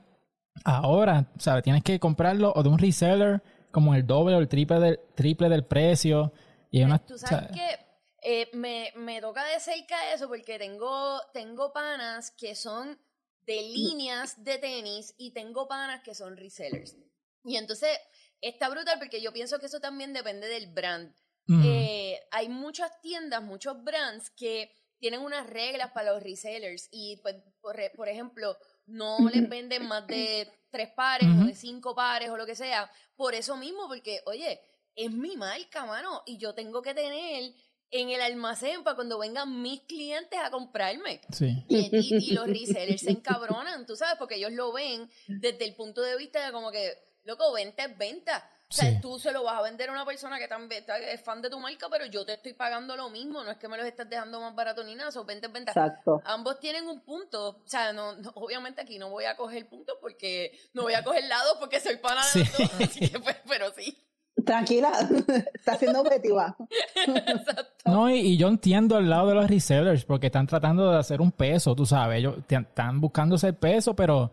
Ahora, 0.64 1.30
¿sabes? 1.38 1.62
Tienes 1.62 1.82
que 1.82 1.98
comprarlo 1.98 2.52
o 2.54 2.62
de 2.62 2.68
un 2.68 2.78
reseller 2.78 3.42
como 3.70 3.94
el 3.94 4.06
doble 4.06 4.36
o 4.36 4.38
el 4.38 4.48
triple 4.48 4.78
del, 4.80 5.00
triple 5.14 5.48
del 5.48 5.64
precio. 5.64 6.32
Y 6.70 6.82
una, 6.82 6.98
Tú 6.98 7.18
sabes 7.18 7.50
que 7.52 7.78
eh, 8.22 8.48
me, 8.52 8.92
me 8.96 9.20
toca 9.20 9.44
de 9.44 9.58
cerca 9.60 10.12
eso 10.14 10.28
porque 10.28 10.58
tengo, 10.58 11.20
tengo 11.32 11.72
panas 11.72 12.30
que 12.30 12.54
son 12.54 12.98
de 13.46 13.62
líneas 13.62 14.42
de 14.44 14.58
tenis 14.58 15.14
y 15.18 15.32
tengo 15.32 15.66
panas 15.66 16.02
que 16.02 16.14
son 16.14 16.36
resellers. 16.36 16.96
Y 17.44 17.56
entonces 17.56 17.90
está 18.40 18.68
brutal 18.68 18.98
porque 18.98 19.20
yo 19.20 19.32
pienso 19.32 19.58
que 19.58 19.66
eso 19.66 19.80
también 19.80 20.12
depende 20.12 20.46
del 20.48 20.72
brand. 20.72 21.12
mm, 21.46 21.62
Eh, 21.64 22.20
hay 22.30 22.48
muchas 22.48 23.00
tiendas, 23.00 23.42
muchos 23.42 23.82
brands 23.82 24.30
que 24.30 24.70
tienen 25.02 25.20
unas 25.20 25.48
reglas 25.50 25.90
para 25.90 26.12
los 26.12 26.22
resellers 26.22 26.86
y, 26.92 27.16
pues, 27.22 27.34
por, 27.60 27.78
e- 27.80 27.90
por 27.90 28.08
ejemplo, 28.08 28.56
no 28.86 29.28
les 29.28 29.48
venden 29.48 29.84
más 29.88 30.06
de 30.06 30.48
tres 30.70 30.90
pares 30.92 31.26
o 31.28 31.44
de 31.44 31.56
cinco 31.56 31.92
pares 31.92 32.30
o 32.30 32.36
lo 32.36 32.46
que 32.46 32.54
sea. 32.54 32.88
Por 33.16 33.34
eso 33.34 33.56
mismo, 33.56 33.88
porque, 33.88 34.20
oye, 34.26 34.60
es 34.94 35.10
mi 35.10 35.36
marca, 35.36 35.84
mano, 35.86 36.22
y 36.24 36.38
yo 36.38 36.54
tengo 36.54 36.82
que 36.82 36.94
tener 36.94 37.52
en 37.90 38.10
el 38.10 38.22
almacén 38.22 38.84
para 38.84 38.94
cuando 38.94 39.18
vengan 39.18 39.60
mis 39.60 39.80
clientes 39.82 40.38
a 40.40 40.52
comprarme. 40.52 41.20
sí. 41.32 41.64
Y, 41.68 41.78
y- 41.96 42.30
y 42.30 42.34
los 42.34 42.46
resellers 42.46 43.00
se 43.02 43.10
encabronan, 43.10 43.84
tú 43.86 43.96
sabes, 43.96 44.14
porque 44.20 44.36
ellos 44.36 44.52
lo 44.52 44.72
ven 44.72 45.10
desde 45.26 45.64
el 45.64 45.74
punto 45.74 46.00
de 46.00 46.16
vista 46.16 46.46
de 46.46 46.52
como 46.52 46.70
que, 46.70 46.96
loco, 47.24 47.52
venta 47.52 47.86
es 47.86 47.98
venta. 47.98 48.48
O 48.72 48.74
sea, 48.74 48.88
Sí. 48.90 48.98
tú 49.02 49.18
se 49.18 49.32
lo 49.32 49.42
vas 49.44 49.58
a 49.58 49.62
vender 49.62 49.90
a 49.90 49.92
una 49.92 50.06
persona 50.06 50.38
que 50.38 50.48
también 50.48 50.82
es 50.88 51.20
fan 51.20 51.42
de 51.42 51.50
tu 51.50 51.60
marca, 51.60 51.88
pero 51.90 52.06
yo 52.06 52.24
te 52.24 52.32
estoy 52.32 52.54
pagando 52.54 52.96
lo 52.96 53.10
mismo, 53.10 53.44
no 53.44 53.50
es 53.50 53.58
que 53.58 53.68
me 53.68 53.76
los 53.76 53.84
estás 53.84 54.08
dejando 54.08 54.40
más 54.40 54.54
barato 54.54 54.82
ni 54.82 54.94
nada, 54.94 55.12
son 55.12 55.26
venta 55.26 55.48
es 55.48 55.52
venta. 55.52 55.72
Exacto. 55.72 56.22
Ambos 56.24 56.58
tienen 56.58 56.86
un 56.88 57.00
punto, 57.00 57.50
o 57.50 57.62
sea, 57.66 57.92
no, 57.92 58.16
no- 58.16 58.30
obviamente 58.34 58.80
aquí 58.80 58.98
no 58.98 59.10
voy 59.10 59.24
a 59.26 59.36
coger 59.36 59.68
puntos 59.68 59.96
porque 60.00 60.58
no 60.72 60.82
voy 60.84 60.94
a 60.94 61.04
coger 61.04 61.24
lados 61.24 61.56
porque 61.60 61.80
soy 61.80 61.96
pana 61.98 62.22
de 62.22 62.28
Sí. 62.30 62.38
los 62.38 62.58
dos, 62.70 62.80
así 62.88 63.10
que, 63.10 63.20
pues, 63.20 63.36
pero 63.46 63.70
sí. 63.76 63.98
Tranquila, 64.46 64.90
está 65.54 65.76
siendo 65.76 66.00
objetiva. 66.00 66.56
Exacto. 67.06 67.74
No, 67.84 68.08
y, 68.10 68.14
y 68.20 68.36
yo 68.38 68.48
entiendo 68.48 68.98
el 68.98 69.08
lado 69.10 69.28
de 69.28 69.34
los 69.34 69.48
resellers 69.48 70.04
porque 70.04 70.26
están 70.28 70.46
tratando 70.46 70.90
de 70.90 70.98
hacer 70.98 71.20
un 71.20 71.30
peso, 71.32 71.74
tú 71.74 71.84
sabes. 71.86 72.18
Ellos 72.18 72.36
están 72.48 73.00
buscando 73.00 73.36
ese 73.36 73.52
peso, 73.52 73.94
pero, 73.94 74.30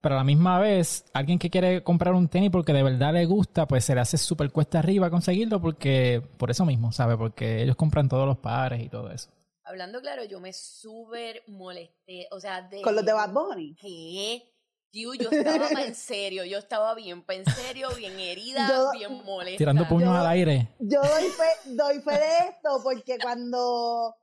pero 0.00 0.14
a 0.14 0.18
la 0.18 0.24
misma 0.24 0.58
vez, 0.58 1.04
alguien 1.12 1.38
que 1.38 1.50
quiere 1.50 1.82
comprar 1.82 2.14
un 2.14 2.28
tenis 2.28 2.50
porque 2.50 2.72
de 2.72 2.82
verdad 2.82 3.12
le 3.12 3.26
gusta, 3.26 3.66
pues 3.66 3.84
se 3.84 3.94
le 3.94 4.00
hace 4.00 4.18
súper 4.18 4.50
cuesta 4.50 4.78
arriba 4.78 5.10
conseguirlo 5.10 5.60
porque, 5.60 6.22
por 6.36 6.50
eso 6.50 6.64
mismo, 6.64 6.92
¿sabes? 6.92 7.16
Porque 7.16 7.62
ellos 7.62 7.76
compran 7.76 8.08
todos 8.08 8.26
los 8.26 8.38
pares 8.38 8.82
y 8.82 8.88
todo 8.88 9.10
eso. 9.10 9.30
Hablando 9.64 10.00
claro, 10.00 10.24
yo 10.24 10.38
me 10.38 10.52
súper 10.52 11.42
molesté, 11.48 12.28
o 12.30 12.38
sea, 12.38 12.62
de... 12.62 12.82
Con 12.82 12.94
los 12.94 13.04
de 13.04 13.12
Bad 13.12 13.32
Bunny. 13.32 13.74
¿Qué? 13.74 14.52
Tío, 14.92 15.12
yo 15.14 15.28
estaba 15.30 15.68
en 15.82 15.94
serio, 15.94 16.44
yo 16.44 16.58
estaba 16.58 16.94
bien 16.94 17.24
en 17.28 17.44
serio, 17.44 17.88
bien 17.96 18.18
herida, 18.18 18.68
Yo- 18.68 18.92
bien 18.92 19.24
molesta. 19.24 19.58
Tirando 19.58 19.88
puños 19.88 20.10
Yo- 20.10 20.14
al 20.14 20.26
aire. 20.28 20.68
Yo 20.78 21.02
doy 21.02 21.24
fe, 21.24 21.70
doy 21.74 22.00
fe 22.00 22.12
de 22.12 22.48
esto 22.50 22.80
porque 22.82 23.18
cuando 23.18 24.14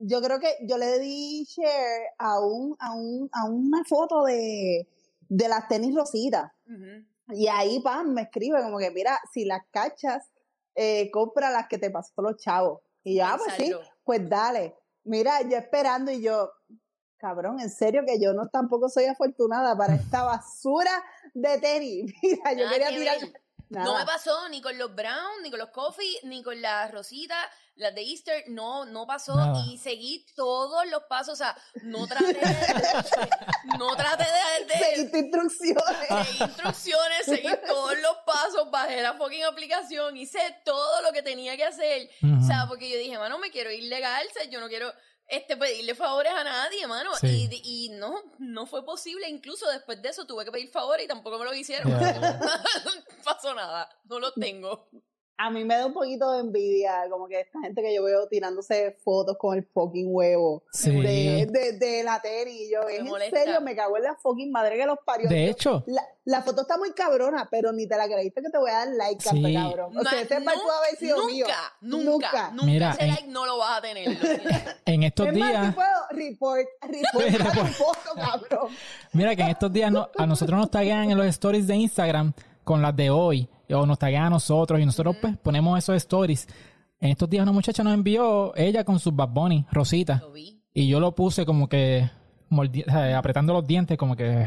yo 0.00 0.20
creo 0.20 0.40
que 0.40 0.56
yo 0.66 0.76
le 0.78 0.98
di 0.98 1.44
share 1.44 2.08
a 2.18 2.40
un, 2.40 2.76
a 2.80 2.92
un, 2.92 3.28
a 3.32 3.44
una 3.44 3.84
foto 3.84 4.24
de, 4.24 4.88
de 5.28 5.48
las 5.48 5.68
tenis 5.68 5.94
rositas. 5.94 6.50
Y 7.30 7.46
ahí 7.48 7.80
Pam 7.80 8.12
me 8.12 8.22
escribe 8.22 8.62
como 8.62 8.78
que, 8.78 8.90
mira, 8.90 9.18
si 9.32 9.44
las 9.44 9.62
cachas, 9.70 10.30
eh, 10.74 11.10
compra 11.10 11.50
las 11.50 11.68
que 11.68 11.78
te 11.78 11.90
pasó 11.90 12.12
los 12.22 12.36
chavos. 12.36 12.80
Y 13.02 13.18
yo, 13.18 13.24
ah, 13.26 13.36
pues 13.36 13.54
sí, 13.56 13.72
pues 14.04 14.28
dale. 14.28 14.74
Mira, 15.04 15.42
yo 15.42 15.56
esperando 15.56 16.10
y 16.10 16.22
yo, 16.22 16.50
cabrón, 17.16 17.60
en 17.60 17.70
serio 17.70 18.02
que 18.06 18.20
yo 18.20 18.32
no 18.32 18.48
tampoco 18.48 18.88
soy 18.88 19.04
afortunada 19.04 19.76
para 19.76 19.94
esta 19.94 20.22
basura 20.22 20.92
de 21.34 21.58
tenis. 21.58 22.14
Mira, 22.22 22.52
yo 22.52 22.68
quería 22.68 22.88
que 22.90 22.96
tirar. 22.96 23.18
Nada. 23.70 23.84
No 23.84 23.98
me 23.98 24.04
pasó 24.06 24.48
ni 24.48 24.60
con 24.62 24.76
los 24.78 24.94
Brown, 24.94 25.42
ni 25.42 25.50
con 25.50 25.58
los 25.58 25.68
Coffee, 25.70 26.20
ni 26.22 26.42
con 26.42 26.60
las 26.62 26.90
Rositas, 26.90 27.44
las 27.76 27.94
de 27.94 28.02
Easter, 28.02 28.44
no, 28.48 28.84
no 28.86 29.06
pasó. 29.06 29.36
Nada. 29.36 29.62
Y 29.66 29.78
seguí 29.78 30.24
todos 30.34 30.86
los 30.88 31.02
pasos, 31.04 31.34
o 31.34 31.36
sea, 31.36 31.56
no 31.82 32.06
traté 32.08 32.32
de, 32.34 33.78
no 33.78 33.94
traté 33.96 34.24
de, 34.24 34.64
de- 34.64 34.78
Seguiste 34.78 35.18
instrucciones. 35.18 36.08
seguí 36.08 36.42
instrucciones, 36.44 37.24
seguí 37.26 37.48
todos 37.66 37.98
los 37.98 38.16
pasos, 38.26 38.70
bajé 38.70 39.00
la 39.02 39.14
fucking 39.14 39.44
aplicación, 39.44 40.16
hice 40.16 40.40
todo 40.64 41.02
lo 41.02 41.12
que 41.12 41.22
tenía 41.22 41.56
que 41.56 41.64
hacer. 41.64 42.08
Ujú. 42.22 42.42
O 42.42 42.46
sea, 42.46 42.66
porque 42.68 42.90
yo 42.90 42.98
dije, 42.98 43.18
mano, 43.18 43.38
me 43.38 43.50
quiero 43.50 43.70
ir 43.70 43.84
legal, 43.84 44.26
o 44.28 44.32
sea, 44.32 44.44
yo 44.44 44.60
no 44.60 44.68
quiero 44.68 44.92
este 45.28 45.56
pedirle 45.56 45.94
favores 45.94 46.32
a 46.32 46.42
nadie, 46.42 46.86
mano. 46.86 47.14
Sí. 47.16 47.48
Y, 47.50 47.86
y 47.86 47.88
no, 47.90 48.14
no 48.38 48.66
fue 48.66 48.84
posible. 48.84 49.28
Incluso 49.28 49.68
después 49.70 50.00
de 50.02 50.08
eso 50.08 50.26
tuve 50.26 50.44
que 50.44 50.50
pedir 50.50 50.70
favores 50.70 51.04
y 51.04 51.08
tampoco 51.08 51.38
me 51.38 51.44
lo 51.44 51.54
hicieron. 51.54 51.92
Pasó 53.24 53.54
nada, 53.54 53.88
no 54.04 54.18
lo 54.18 54.32
tengo. 54.32 54.88
A 55.40 55.50
mí 55.50 55.64
me 55.64 55.76
da 55.76 55.86
un 55.86 55.92
poquito 55.94 56.32
de 56.32 56.40
envidia, 56.40 57.04
como 57.08 57.28
que 57.28 57.40
esta 57.40 57.60
gente 57.60 57.80
que 57.80 57.94
yo 57.94 58.02
veo 58.02 58.26
tirándose 58.26 58.96
fotos 59.04 59.36
con 59.38 59.56
el 59.56 59.64
fucking 59.64 60.08
huevo 60.08 60.64
Sí. 60.72 60.90
de, 60.90 61.46
de, 61.48 61.78
de 61.78 62.02
la 62.02 62.20
tenis. 62.20 62.62
Y 62.62 62.72
yo, 62.72 62.80
Me 62.84 62.96
en 62.96 63.06
molesta. 63.06 63.38
serio, 63.38 63.60
me 63.60 63.76
cago 63.76 63.96
en 63.96 64.02
la 64.02 64.16
fucking 64.16 64.50
madre 64.50 64.76
que 64.76 64.84
los 64.84 64.98
parió. 65.06 65.28
De 65.28 65.48
hecho, 65.48 65.84
la, 65.86 66.02
la 66.24 66.42
foto 66.42 66.62
está 66.62 66.76
muy 66.76 66.90
cabrona, 66.92 67.46
pero 67.50 67.72
ni 67.72 67.86
te 67.86 67.96
la 67.96 68.06
creíste 68.08 68.42
que 68.42 68.50
te 68.50 68.58
voy 68.58 68.70
a 68.70 68.78
dar 68.84 68.88
like, 68.88 69.22
Sí. 69.22 69.54
cabrón. 69.54 69.96
O 69.96 70.02
sea, 70.02 70.12
Ma- 70.12 70.20
ese 70.20 70.38
nu- 70.40 70.44
mal 70.44 70.54
pudo 70.60 70.72
haber 70.72 70.96
sido 70.98 71.16
nunca, 71.18 71.32
mío. 71.32 71.46
Nunca, 71.80 72.04
Nunca. 72.10 72.50
nunca. 72.50 72.64
Mira, 72.64 72.90
ese 72.90 73.02
en- 73.04 73.08
like 73.10 73.26
no 73.28 73.46
lo 73.46 73.58
vas 73.58 73.78
a 73.78 73.80
tener. 73.82 74.08
en 74.86 75.02
estos 75.04 75.28
Es 75.28 75.36
más, 75.38 75.50
días, 75.50 75.66
si 75.66 75.72
puedo, 75.72 75.88
report, 76.10 76.68
foto, 77.76 78.14
cabrón. 78.16 78.68
mira 79.12 79.34
que 79.36 79.42
en 79.42 79.48
estos 79.48 79.72
días 79.72 79.90
no- 79.92 80.08
a 80.16 80.26
nosotros 80.26 80.58
nos 80.58 80.70
taguean 80.70 81.10
en 81.10 81.16
los 81.16 81.26
stories 81.26 81.66
de 81.66 81.76
Instagram 81.76 82.32
con 82.64 82.82
las 82.82 82.94
de 82.96 83.10
hoy, 83.10 83.48
o 83.72 83.86
nos 83.86 83.98
taguean 83.98 84.24
a 84.24 84.30
nosotros 84.30 84.80
y 84.80 84.86
nosotros 84.86 85.16
pues 85.20 85.36
ponemos 85.38 85.78
esos 85.78 85.96
stories. 85.96 86.46
En 87.00 87.10
estos 87.10 87.28
días 87.30 87.42
una 87.42 87.52
muchacha 87.52 87.82
nos 87.84 87.94
envió 87.94 88.54
ella 88.56 88.84
con 88.84 88.98
sus 88.98 89.14
Bad 89.14 89.28
Bunny, 89.28 89.64
Rosita, 89.70 90.18
Lo 90.20 90.32
vi. 90.32 90.60
y 90.74 90.88
yo 90.88 90.98
lo 91.00 91.14
puse 91.14 91.46
como 91.46 91.68
que 91.68 92.10
mordi- 92.50 92.84
apretando 93.14 93.52
los 93.52 93.66
dientes 93.66 93.96
como 93.96 94.16
que 94.16 94.46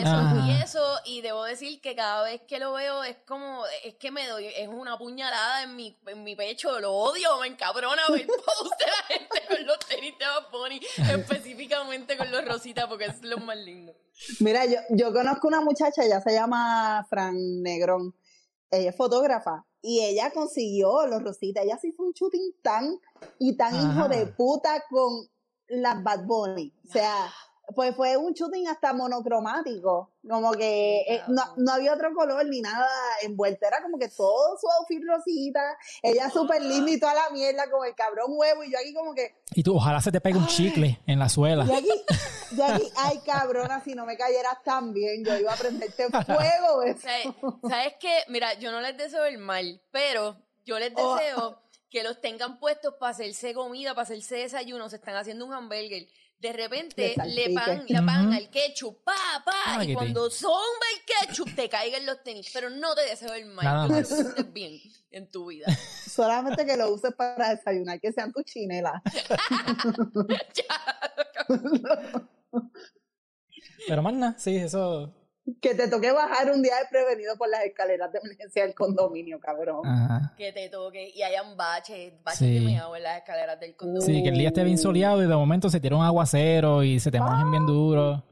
eso, 0.00 0.10
Ah. 0.10 0.44
y 0.46 0.62
eso, 0.62 0.98
y 1.04 1.20
debo 1.20 1.44
decir 1.44 1.80
que 1.80 1.94
cada 1.96 2.22
vez 2.24 2.42
que 2.42 2.58
lo 2.58 2.72
veo 2.72 3.02
es 3.04 3.16
como, 3.26 3.62
es 3.84 3.94
que 3.94 4.10
me 4.10 4.26
doy, 4.28 4.46
es 4.46 4.68
una 4.68 4.96
puñalada 4.98 5.62
en 5.62 5.76
mi, 5.76 5.96
en 6.06 6.22
mi 6.24 6.34
pecho, 6.36 6.78
lo 6.80 6.92
odio, 6.92 7.38
me 7.40 7.48
encabrona 7.48 8.02
ver 8.10 8.26
post 8.26 8.78
de 8.78 8.86
la 8.86 9.02
gente 9.16 9.42
con 9.48 9.66
los 9.66 9.78
tenis 9.80 10.14
de 10.18 10.24
Bad 10.26 10.50
Bunny, 10.50 10.80
específicamente 11.10 12.16
con 12.16 12.30
los 12.30 12.44
rositas, 12.44 12.86
porque 12.86 13.06
es 13.06 13.22
lo 13.22 13.38
más 13.38 13.56
lindo. 13.56 13.94
Mira, 14.40 14.64
yo, 14.64 14.78
yo 14.90 15.12
conozco 15.12 15.48
una 15.48 15.60
muchacha, 15.60 16.02
ella 16.04 16.20
se 16.20 16.32
llama 16.32 17.06
Fran 17.10 17.62
Negrón. 17.62 18.14
Ella 18.70 18.90
es 18.90 18.96
fotógrafa 18.96 19.64
y 19.80 20.00
ella 20.04 20.30
consiguió 20.32 21.06
los 21.06 21.22
rositas. 21.22 21.64
Ella 21.64 21.78
se 21.78 21.88
hizo 21.88 22.02
un 22.02 22.12
shooting 22.12 22.54
tan 22.62 22.98
y 23.38 23.56
tan 23.56 23.74
Ajá. 23.74 23.92
hijo 23.92 24.08
de 24.08 24.26
puta 24.26 24.82
con 24.90 25.28
las 25.68 26.02
Bad 26.02 26.24
Bunny. 26.24 26.72
O 26.88 26.92
sea, 26.92 27.32
pues 27.74 27.94
fue 27.96 28.16
un 28.16 28.32
shooting 28.32 28.68
hasta 28.68 28.92
monocromático. 28.92 30.12
Como 30.28 30.52
que 30.52 31.00
eh, 31.08 31.22
no, 31.28 31.42
no 31.56 31.72
había 31.72 31.92
otro 31.94 32.12
color 32.14 32.44
ni 32.46 32.60
nada 32.60 32.86
envuelto. 33.22 33.66
Era 33.66 33.82
como 33.82 33.98
que 33.98 34.08
todo 34.08 34.56
su 34.58 34.66
outfit 34.68 35.02
rosita. 35.06 35.76
Ella 36.02 36.30
súper 36.30 36.62
linda 36.62 36.90
y 36.90 36.98
toda 37.00 37.14
la 37.14 37.30
mierda 37.30 37.70
con 37.70 37.86
el 37.86 37.94
cabrón 37.94 38.26
huevo. 38.30 38.64
Y 38.64 38.72
yo 38.72 38.78
aquí 38.78 38.92
como 38.94 39.14
que, 39.14 39.34
y 39.54 39.62
tú 39.62 39.76
ojalá 39.76 40.00
se 40.00 40.10
te 40.12 40.20
pegue 40.20 40.38
un 40.38 40.46
chicle 40.46 41.00
en 41.06 41.18
la 41.18 41.28
suela. 41.28 41.64
y 41.64 41.74
aquí, 41.74 41.90
yo 42.56 42.64
aquí, 42.64 42.88
ay 42.96 43.20
cabrona, 43.24 43.82
si 43.84 43.94
no 43.94 44.04
me 44.06 44.16
cayeras 44.16 44.62
tan 44.64 44.92
bien, 44.92 45.24
yo 45.24 45.36
iba 45.38 45.52
a 45.52 45.56
prenderte 45.56 46.06
fuego. 46.10 46.82
¿Sabes, 47.00 47.26
¿Sabes 47.68 47.94
qué? 48.00 48.18
Mira, 48.28 48.54
yo 48.54 48.70
no 48.72 48.80
les 48.80 48.96
deseo 48.96 49.24
el 49.24 49.38
mal, 49.38 49.80
pero 49.90 50.36
yo 50.64 50.78
les 50.78 50.92
Oh. 50.96 51.16
deseo 51.16 51.60
que 51.88 52.02
los 52.02 52.20
tengan 52.20 52.58
puestos 52.58 52.94
para 52.98 53.10
hacerse 53.12 53.54
comida, 53.54 53.90
para 53.94 54.02
hacerse 54.02 54.36
desayuno, 54.36 54.88
se 54.88 54.96
están 54.96 55.14
haciendo 55.16 55.46
un 55.46 55.52
hamburger. 55.54 56.06
De 56.38 56.52
repente 56.52 57.14
Le 57.16 57.26
le 57.48 57.54
pagan, 57.54 57.76
salpique. 57.78 57.96
le 57.98 58.06
pagan 58.06 58.26
Ujú. 58.28 58.36
al 58.36 58.50
ketchup, 58.50 59.02
pa, 59.04 59.14
pa, 59.44 59.52
Ah, 59.78 59.84
y 59.84 59.94
cuando 59.94 60.30
zomba 60.30 60.86
el 60.94 61.26
ketchup 61.28 61.54
te 61.56 61.68
caigan 61.68 62.04
los 62.04 62.22
tenis, 62.22 62.50
pero 62.52 62.68
no 62.68 62.94
te 62.94 63.02
deseo 63.02 63.32
el 63.34 63.46
mal, 63.46 63.64
Nada 63.64 63.86
que 63.86 63.92
más. 63.92 64.10
lo 64.10 64.16
uses 64.30 64.52
bien 64.52 64.80
en 65.10 65.30
tu 65.30 65.46
vida. 65.46 65.66
Solamente 66.06 66.66
que 66.66 66.76
lo 66.76 66.92
uses 66.92 67.14
para 67.14 67.54
desayunar, 67.54 68.00
que 68.00 68.12
sean 68.12 68.32
tus 68.32 68.44
chinelas. 68.44 69.00
Pero 73.88 74.02
más 74.02 74.14
nada, 74.14 74.38
sí, 74.38 74.56
eso. 74.56 75.12
Que 75.62 75.74
te 75.76 75.86
toque 75.88 76.10
bajar 76.10 76.50
un 76.50 76.60
día 76.60 76.76
desprevenido 76.80 77.36
por 77.36 77.48
las 77.48 77.62
escaleras 77.64 78.10
de 78.12 78.18
emergencia 78.18 78.64
del 78.64 78.74
condominio, 78.74 79.38
cabrón. 79.38 79.86
Ajá. 79.86 80.34
que 80.36 80.52
te 80.52 80.68
toque 80.68 81.08
y 81.14 81.22
hayan 81.22 81.56
baches, 81.56 82.12
baches 82.24 82.38
Sí. 82.40 82.54
que 82.54 82.60
me 82.64 82.78
hago 82.78 82.96
en 82.96 83.02
las 83.04 83.18
escaleras 83.18 83.58
del 83.60 83.76
condominio. 83.76 84.06
Sí, 84.06 84.22
que 84.24 84.30
el 84.30 84.38
día 84.38 84.48
esté 84.48 84.64
bien 84.64 84.76
soleado 84.78 85.22
y 85.22 85.26
de 85.28 85.34
momento 85.36 85.70
se 85.70 85.78
tira 85.80 85.94
un 85.96 86.02
aguacero 86.04 86.82
y 86.82 86.98
se 86.98 87.10
te 87.12 87.20
mojen 87.20 87.50
bien 87.52 87.64
duro. 87.64 88.24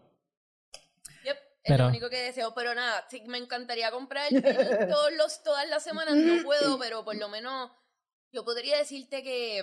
Yep, 1.24 1.36
es 1.36 1.38
Pero- 1.64 1.84
lo 1.84 1.90
único 1.90 2.10
que 2.10 2.20
deseo, 2.22 2.52
pero 2.54 2.74
nada, 2.74 3.04
sí, 3.08 3.22
me 3.26 3.38
encantaría 3.38 3.90
comprar 3.92 4.28
todos 4.30 5.12
los, 5.16 5.42
todas 5.44 5.68
las 5.68 5.82
semanas, 5.84 6.16
no 6.16 6.42
puedo, 6.42 6.78
pero 6.80 7.04
por 7.04 7.16
lo 7.16 7.28
menos 7.28 7.70
yo 8.32 8.44
podría 8.44 8.76
decirte 8.78 9.22
que 9.22 9.62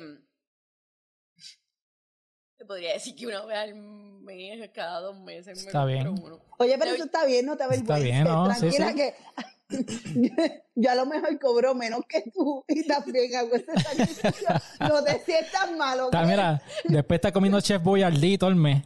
te 2.61 2.65
podría 2.67 2.93
decir 2.93 3.15
que 3.15 3.25
una 3.25 3.43
vez 3.43 3.57
al 3.57 3.73
mes, 3.73 4.69
cada 4.71 4.99
dos 4.99 5.19
meses 5.19 5.57
me 5.57 5.65
Está 5.65 5.83
bien. 5.83 6.05
compro 6.05 6.35
uno. 6.35 6.45
Oye, 6.59 6.77
pero 6.77 6.91
eso 6.91 7.05
está 7.05 7.25
bien, 7.25 7.43
no 7.47 7.57
te 7.57 7.63
Está 7.63 7.95
avergüences. 7.95 8.03
bien, 8.03 8.23
¿no? 8.23 8.53
Sí, 8.53 8.59
Tranquila 8.77 8.89
sí. 8.89 8.95
que 8.95 10.61
yo 10.75 10.91
a 10.91 10.93
lo 10.95 11.07
mejor 11.07 11.39
cobro 11.39 11.73
menos 11.73 12.01
que 12.07 12.21
tú 12.31 12.63
y 12.67 12.85
también 12.85 13.35
hago 13.35 13.55
ese 13.55 13.73
sacrificio. 13.81 14.47
No 14.79 15.03
te 15.03 15.19
sientas 15.25 15.71
malo. 15.71 16.05
Está, 16.05 16.21
mira, 16.21 16.61
después 16.83 17.17
está 17.17 17.31
comiendo 17.31 17.59
Chef 17.61 17.81
Boyardee 17.81 18.37
todo 18.37 18.51
el 18.51 18.57
mes. 18.57 18.83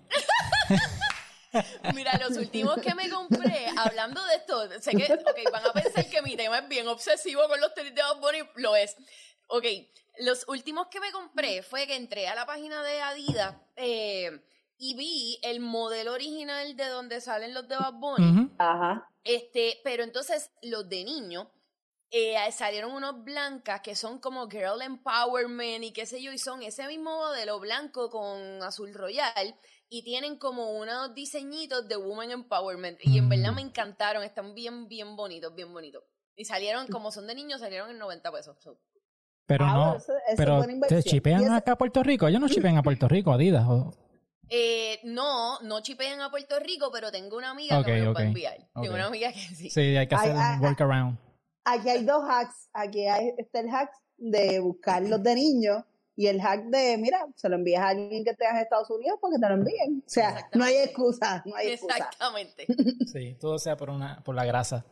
Mira, 1.94 2.18
los 2.18 2.38
últimos 2.38 2.78
que 2.78 2.96
me 2.96 3.10
compré, 3.10 3.66
hablando 3.78 4.24
de 4.26 4.36
esto, 4.36 4.70
sé 4.80 4.92
que, 4.92 5.04
ok, 5.12 5.52
van 5.52 5.66
a 5.66 5.74
pensar 5.74 6.06
que 6.10 6.22
mi 6.22 6.38
tema 6.38 6.60
es 6.60 6.70
bien 6.70 6.88
obsesivo 6.88 7.42
con 7.50 7.60
los 7.60 7.74
tenis 7.74 7.94
de 7.94 8.02
Bad 8.02 8.22
Bunny, 8.22 8.40
lo 8.56 8.76
es. 8.78 8.96
Ok, 9.48 9.66
los 10.20 10.48
últimos 10.48 10.88
que 10.88 11.00
me 11.00 11.12
compré 11.12 11.64
fue 11.64 11.88
que 11.88 11.96
entré 11.96 12.28
a 12.28 12.36
la 12.36 12.46
página 12.46 12.84
de 12.84 13.02
Adidas 13.02 13.56
eh, 13.76 14.32
y 14.78 14.96
vi 14.96 15.40
el 15.44 15.60
modelo 15.60 16.14
original 16.14 16.76
de 16.76 16.86
donde 16.88 17.22
salen 17.22 17.54
los 17.54 17.68
de 17.68 17.76
Bad 17.76 17.94
Bunny. 17.94 18.52
Ajá. 18.58 19.08
este, 19.24 19.80
pero 19.84 20.04
entonces 20.04 20.52
los 20.62 20.88
de 20.90 21.04
niño 21.04 21.52
eh, 22.12 22.36
salieron 22.52 22.92
unos 22.92 23.24
blancas 23.24 23.82
que 23.82 23.96
son 23.96 24.20
como 24.20 24.48
Girl 24.50 24.82
Empowerment 24.82 25.84
y 25.84 25.92
qué 25.92 26.06
sé 26.06 26.22
yo, 26.22 26.32
y 26.32 26.38
son 26.38 26.62
ese 26.64 26.88
mismo 26.88 27.16
modelo 27.18 27.60
blanco 27.60 28.10
con 28.10 28.62
azul 28.64 28.94
royal 28.94 29.60
y 29.90 30.04
tienen 30.04 30.38
como 30.38 30.72
unos 30.78 31.14
diseñitos 31.14 31.88
de 31.88 31.96
Woman 31.98 32.32
Empowerment 32.32 33.00
y 33.04 33.18
en 33.18 33.28
verdad 33.30 33.52
Mm. 33.52 33.56
me 33.56 33.62
encantaron, 33.62 34.24
están 34.24 34.54
bien, 34.54 34.88
bien 34.88 35.16
bonitos, 35.16 35.54
bien 35.56 35.74
bonitos. 35.74 36.04
Y 36.38 36.46
salieron, 36.46 36.88
como 36.88 37.12
son 37.12 37.28
de 37.28 37.36
niños, 37.36 37.62
salieron 37.62 37.90
en 37.90 37.98
90 37.98 38.32
pesos. 38.32 38.58
So, 38.62 38.78
Pero 39.48 39.66
Ah, 39.66 39.74
no. 39.74 39.96
eso- 39.98 40.14
eso 40.28 40.36
pero 40.38 40.66
te 40.88 41.04
chipean 41.04 41.52
acá 41.52 41.74
a 41.74 41.78
Puerto 41.78 42.02
Rico. 42.04 42.28
Ellos 42.28 42.42
no 42.42 42.48
chipean 42.50 42.78
a 42.78 42.84
Puerto 42.84 43.08
Rico, 43.08 43.32
Adidas. 43.32 43.66
o- 43.68 43.94
Eh, 44.50 45.00
no, 45.04 45.60
no 45.62 45.82
chipean 45.82 46.22
a 46.22 46.30
Puerto 46.30 46.60
Rico, 46.60 46.90
pero 46.92 47.12
tengo 47.12 47.38
una 47.38 47.50
amiga 47.52 47.84
que 47.84 47.92
me 47.94 48.00
los 48.00 48.08
va 48.10 48.12
ok, 48.12 48.20
a 48.20 48.24
enviar. 48.24 48.58
Tengo 48.82 48.94
una 48.94 49.06
amiga 49.08 49.32
que 49.32 49.40
sí. 49.40 49.70
Sí, 49.70 49.82
hay 49.98 50.08
que 50.08 50.16
hacer 50.16 50.36
un 50.36 50.60
workaround. 50.62 51.18
Aquí 51.64 51.90
hay 51.90 52.04
dos 52.06 52.24
hacks. 52.30 52.70
Aquí 52.74 53.08
hay, 53.08 53.34
está 53.38 53.60
el 53.60 53.70
hack 53.72 53.90
de 54.18 54.60
buscar 54.60 55.02
los 55.04 55.22
de 55.24 55.34
niños 55.36 55.84
y 56.16 56.28
el 56.28 56.40
hack 56.42 56.66
de, 56.66 56.96
mira, 56.98 57.26
se 57.36 57.50
lo 57.50 57.56
envías 57.56 57.82
a 57.82 57.88
alguien 57.90 58.24
que 58.24 58.30
esté 58.32 58.46
en 58.48 58.58
Estados 58.58 58.90
Unidos 58.92 59.18
porque 59.20 59.38
te 59.40 59.48
lo 59.50 59.56
envíen. 59.56 60.04
O 60.06 60.10
sea, 60.10 60.48
no 60.54 60.64
hay 60.64 60.76
excusa, 60.78 61.42
no 61.46 61.56
hay 61.56 61.70
excusa. 61.72 61.98
Exactamente. 61.98 62.66
Sí, 63.12 63.36
todo 63.40 63.58
sea 63.58 63.76
por 63.78 63.90
una 63.90 64.22
por 64.24 64.36
la 64.36 64.46
grasa. 64.46 64.86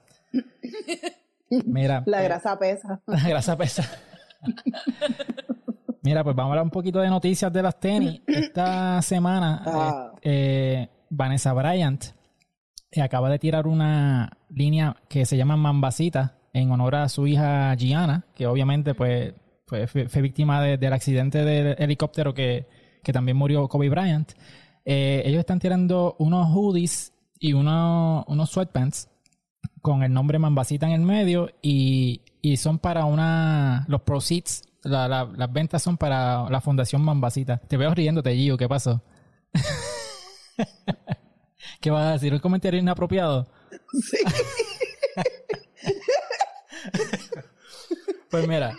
Mira. 1.50 2.04
La 2.08 2.22
eh, 2.22 2.24
grasa 2.24 2.58
pesa. 2.58 3.02
La 3.08 3.30
grasa 3.30 3.56
pesa. 3.58 3.84
Mira, 6.02 6.24
pues 6.24 6.36
vamos 6.36 6.50
a 6.50 6.54
hablar 6.54 6.64
un 6.66 6.70
poquito 6.72 7.00
de 7.00 7.10
noticias 7.10 7.52
de 7.52 7.62
las 7.64 7.80
tenis. 7.80 8.22
Esta 8.28 9.02
semana, 9.02 9.62
Ah. 9.66 10.12
eh, 10.22 10.84
eh, 10.84 10.90
Vanessa 11.10 11.54
Bryant 11.54 12.04
eh, 12.92 13.02
acaba 13.02 13.30
de 13.30 13.40
tirar 13.40 13.68
una 13.68 14.38
línea 14.50 14.96
que 15.08 15.26
se 15.26 15.38
llama 15.38 15.56
Mambasita 15.58 16.38
en 16.54 16.72
honor 16.72 16.96
a 16.96 17.10
su 17.10 17.26
hija 17.26 17.74
Gianna, 17.76 18.26
que 18.36 18.46
obviamente 18.48 18.94
pues, 18.96 19.34
fue, 19.66 19.88
fue- 19.88 20.10
fue 20.10 20.22
víctima 20.22 20.62
de- 20.62 20.78
del 20.78 20.94
accidente 20.94 21.44
del 21.46 21.76
helicóptero 21.80 22.34
que, 22.34 22.68
que 23.04 23.14
también 23.14 23.38
murió 23.38 23.68
Kobe 23.68 23.90
Bryant. 23.90 24.34
Eh, 24.86 25.24
ellos 25.26 25.40
están 25.40 25.60
tirando 25.60 26.16
unos 26.20 26.48
hoodies 26.54 27.14
y 27.40 27.54
unos, 27.54 28.26
unos 28.28 28.50
sweatpants 28.52 29.10
con 29.82 30.04
el 30.04 30.12
nombre 30.14 30.38
Mambasita 30.40 30.86
en 30.88 30.94
el 30.94 31.02
medio 31.02 31.50
y, 31.62 32.22
y 32.46 32.58
son 32.58 32.78
para 32.78 33.06
una 33.06 33.86
los 33.88 34.02
proceeds 34.02 34.64
la- 34.84 35.08
la- 35.08 35.30
las 35.36 35.52
ventas 35.52 35.82
son 35.82 35.98
para 35.98 36.48
la 36.50 36.60
fundación 36.62 37.02
Mambasita 37.04 37.58
te 37.58 37.78
veo 37.78 37.94
riéndote 37.96 38.36
Gio 38.36 38.58
¿qué 38.58 38.68
pasó? 38.68 39.02
¿qué 41.82 41.90
vas 41.90 42.06
a 42.06 42.12
decir? 42.14 42.34
¿un 42.34 42.40
comentario 42.40 42.80
inapropiado? 42.80 43.48
Sí. 44.02 44.18
pues 48.30 48.48
mira 48.48 48.78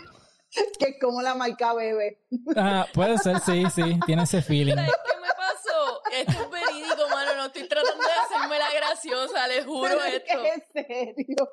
que 0.79 0.85
es 0.85 0.95
como 1.01 1.21
la 1.21 1.35
marca 1.35 1.73
bebé. 1.73 2.21
ah, 2.55 2.85
puede 2.93 3.17
ser 3.17 3.39
sí 3.41 3.63
sí 3.73 3.99
tiene 4.05 4.23
ese 4.23 4.41
feeling 4.41 4.75
¿Sabes 4.75 4.91
qué 5.05 5.19
me 5.21 5.27
pasó? 5.29 6.01
Esto 6.13 6.31
es 6.43 6.49
verídico, 6.49 7.09
mano. 7.09 7.35
No 7.35 7.45
estoy 7.47 7.67
tratando 7.67 8.01
de 8.03 8.35
hacerme 8.35 8.57
la 8.57 8.73
graciosa, 8.73 9.47
les 9.49 9.65
juro 9.65 9.89
Pero 9.89 10.01
es 10.05 10.13
esto. 10.13 10.41
que 10.41 10.53
es 10.53 10.63
serio. 10.87 11.49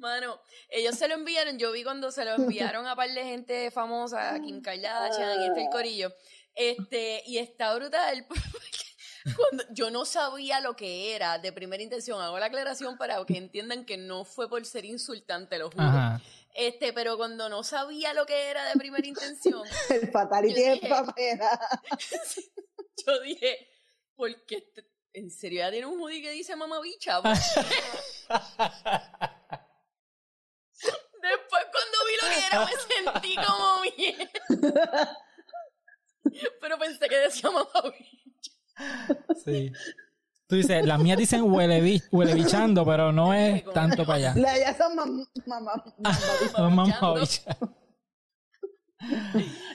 Mano, 0.00 0.40
ellos 0.68 0.96
se 0.96 1.06
lo 1.08 1.14
enviaron. 1.14 1.58
Yo 1.58 1.70
vi 1.72 1.84
cuando 1.84 2.10
se 2.10 2.24
lo 2.24 2.34
enviaron 2.34 2.86
a 2.86 2.96
par 2.96 3.10
de 3.10 3.22
gente 3.22 3.70
famosa, 3.70 4.34
a 4.34 4.40
Kim 4.40 4.60
Kardashian 4.62 5.42
y 5.42 5.46
este 5.46 5.62
el 5.62 5.68
corillo. 5.70 6.12
Este, 6.54 7.22
y 7.26 7.38
está 7.38 7.74
brutal. 7.74 8.26
porque 8.28 9.36
Cuando 9.36 9.64
yo 9.70 9.90
no 9.90 10.04
sabía 10.06 10.60
lo 10.60 10.74
que 10.74 11.14
era 11.14 11.38
de 11.38 11.52
primera 11.52 11.82
intención, 11.82 12.20
hago 12.20 12.38
la 12.38 12.46
aclaración 12.46 12.96
para 12.96 13.22
que 13.26 13.36
entiendan 13.36 13.84
que 13.84 13.96
no 13.98 14.24
fue 14.24 14.48
por 14.48 14.64
ser 14.64 14.84
insultante, 14.86 15.58
lo 15.58 15.70
juro. 15.70 15.84
Ajá. 15.84 16.20
Este, 16.54 16.92
pero 16.92 17.16
cuando 17.16 17.48
no 17.48 17.62
sabía 17.62 18.12
lo 18.14 18.26
que 18.26 18.50
era 18.50 18.64
de 18.64 18.72
primera 18.76 19.06
intención, 19.06 19.62
El 19.90 20.10
fatality 20.10 20.54
dije- 20.54 20.88
Pamela. 20.88 21.60
yo 23.06 23.20
dije, 23.20 23.68
¿por 24.16 24.44
qué? 24.46 24.56
este- 24.56 24.88
¿En 25.12 25.28
serio 25.30 25.58
ya 25.58 25.70
tiene 25.72 25.86
un 25.86 26.00
hoodie 26.00 26.22
que 26.22 26.30
dice 26.30 26.54
mamabicha? 26.56 27.20
Después 31.22 31.62
cuando 31.72 31.98
vi 32.06 32.14
lo 32.20 32.26
que 32.34 32.46
era 32.46 32.64
me 32.64 33.22
sentí 33.22 33.34
como 33.36 33.80
mierda. 34.72 35.18
Pero 36.60 36.78
pensé 36.78 37.08
que 37.08 37.16
decía 37.16 37.50
mamabicha. 37.50 38.52
Sí. 39.44 39.72
Tú 40.46 40.56
dices, 40.56 40.84
las 40.84 40.98
mías 40.98 41.16
dicen 41.18 41.42
huele, 41.42 41.80
bi- 41.80 42.02
huele 42.10 42.34
bichando, 42.34 42.84
pero 42.84 43.12
no 43.12 43.32
es 43.34 43.64
tanto 43.72 44.04
para 44.04 44.16
allá. 44.30 44.34
La 44.36 44.58
ya 44.58 44.76
son 44.76 44.96
mam- 44.96 45.28
mamá. 45.46 45.84
Bicha. 47.20 47.56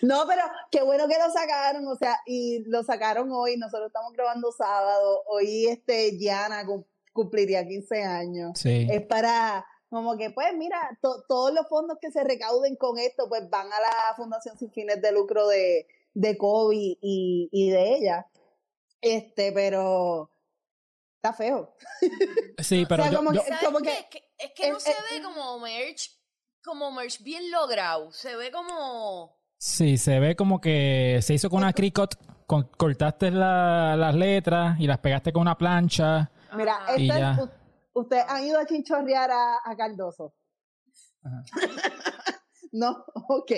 No, 0.01 0.25
pero 0.27 0.43
qué 0.71 0.83
bueno 0.83 1.07
que 1.07 1.17
lo 1.17 1.31
sacaron, 1.31 1.87
o 1.87 1.95
sea, 1.95 2.19
y 2.25 2.63
lo 2.69 2.83
sacaron 2.83 3.29
hoy. 3.31 3.57
Nosotros 3.57 3.87
estamos 3.87 4.11
grabando 4.13 4.51
sábado. 4.51 5.23
Hoy, 5.27 5.67
este, 5.67 6.17
cum- 6.65 6.85
cumpliría 7.13 7.65
15 7.65 8.03
años. 8.03 8.51
Sí. 8.59 8.87
Es 8.91 9.01
para, 9.07 9.65
como 9.95 10.15
que, 10.17 10.29
pues, 10.29 10.53
mira, 10.55 10.97
to- 11.01 11.23
todos 11.27 11.51
los 11.53 11.67
fondos 11.67 11.97
que 11.99 12.11
se 12.11 12.23
recauden 12.23 12.75
con 12.75 12.97
esto, 12.99 13.27
pues 13.27 13.49
van 13.49 13.67
a 13.67 13.79
la 13.79 14.15
Fundación 14.15 14.57
Sin 14.57 14.71
Fines 14.71 15.01
de 15.01 15.11
Lucro 15.11 15.47
de, 15.47 15.87
de 16.13 16.37
Kobe 16.37 16.75
y, 17.01 17.49
y 17.51 17.69
de 17.71 17.95
ella. 17.95 18.27
Este, 19.01 19.51
pero 19.51 20.29
está 21.15 21.33
feo. 21.33 21.75
Sí, 22.59 22.85
pero 22.89 23.03
sea, 23.03 23.11
yo- 23.11 23.17
como 23.17 23.33
yo- 23.33 23.41
que- 23.43 23.47
¿Sabes 23.49 23.65
como 23.65 23.79
qué? 23.79 24.07
que- 24.11 24.23
Es 24.37 24.51
que, 24.55 24.67
es 24.67 24.73
no 24.73 24.79
se 24.79 24.89
ve 24.91 25.23
como 25.23 25.59
merch, 25.59 26.11
como 26.63 26.91
merch 26.91 27.21
bien 27.23 27.49
logrado. 27.51 28.11
Se 28.11 28.35
ve 28.35 28.51
como... 28.51 29.37
sí, 29.57 29.97
se 29.97 30.19
ve 30.19 30.35
como 30.35 30.59
que 30.59 31.19
se 31.21 31.33
hizo 31.33 31.49
con 31.49 31.59
una 31.59 31.73
Cricut, 31.73 32.15
con- 32.45 32.69
cortaste 32.77 33.31
la- 33.31 33.95
las 33.95 34.13
letras 34.15 34.79
y 34.79 34.87
las 34.87 34.97
pegaste 34.99 35.31
con 35.31 35.43
una 35.43 35.57
plancha. 35.57 36.29
Mira, 36.53 36.79
esta 36.97 37.31
es- 37.31 37.49
ustedes 37.95 38.25
han 38.27 38.45
ido 38.45 38.59
a 38.59 38.65
chinchorrear 38.65 39.31
a, 39.31 39.59
a 39.63 39.75
Cardoso. 39.75 40.33
Ajá. 41.23 41.43
No, 42.71 43.05
ok, 43.29 43.51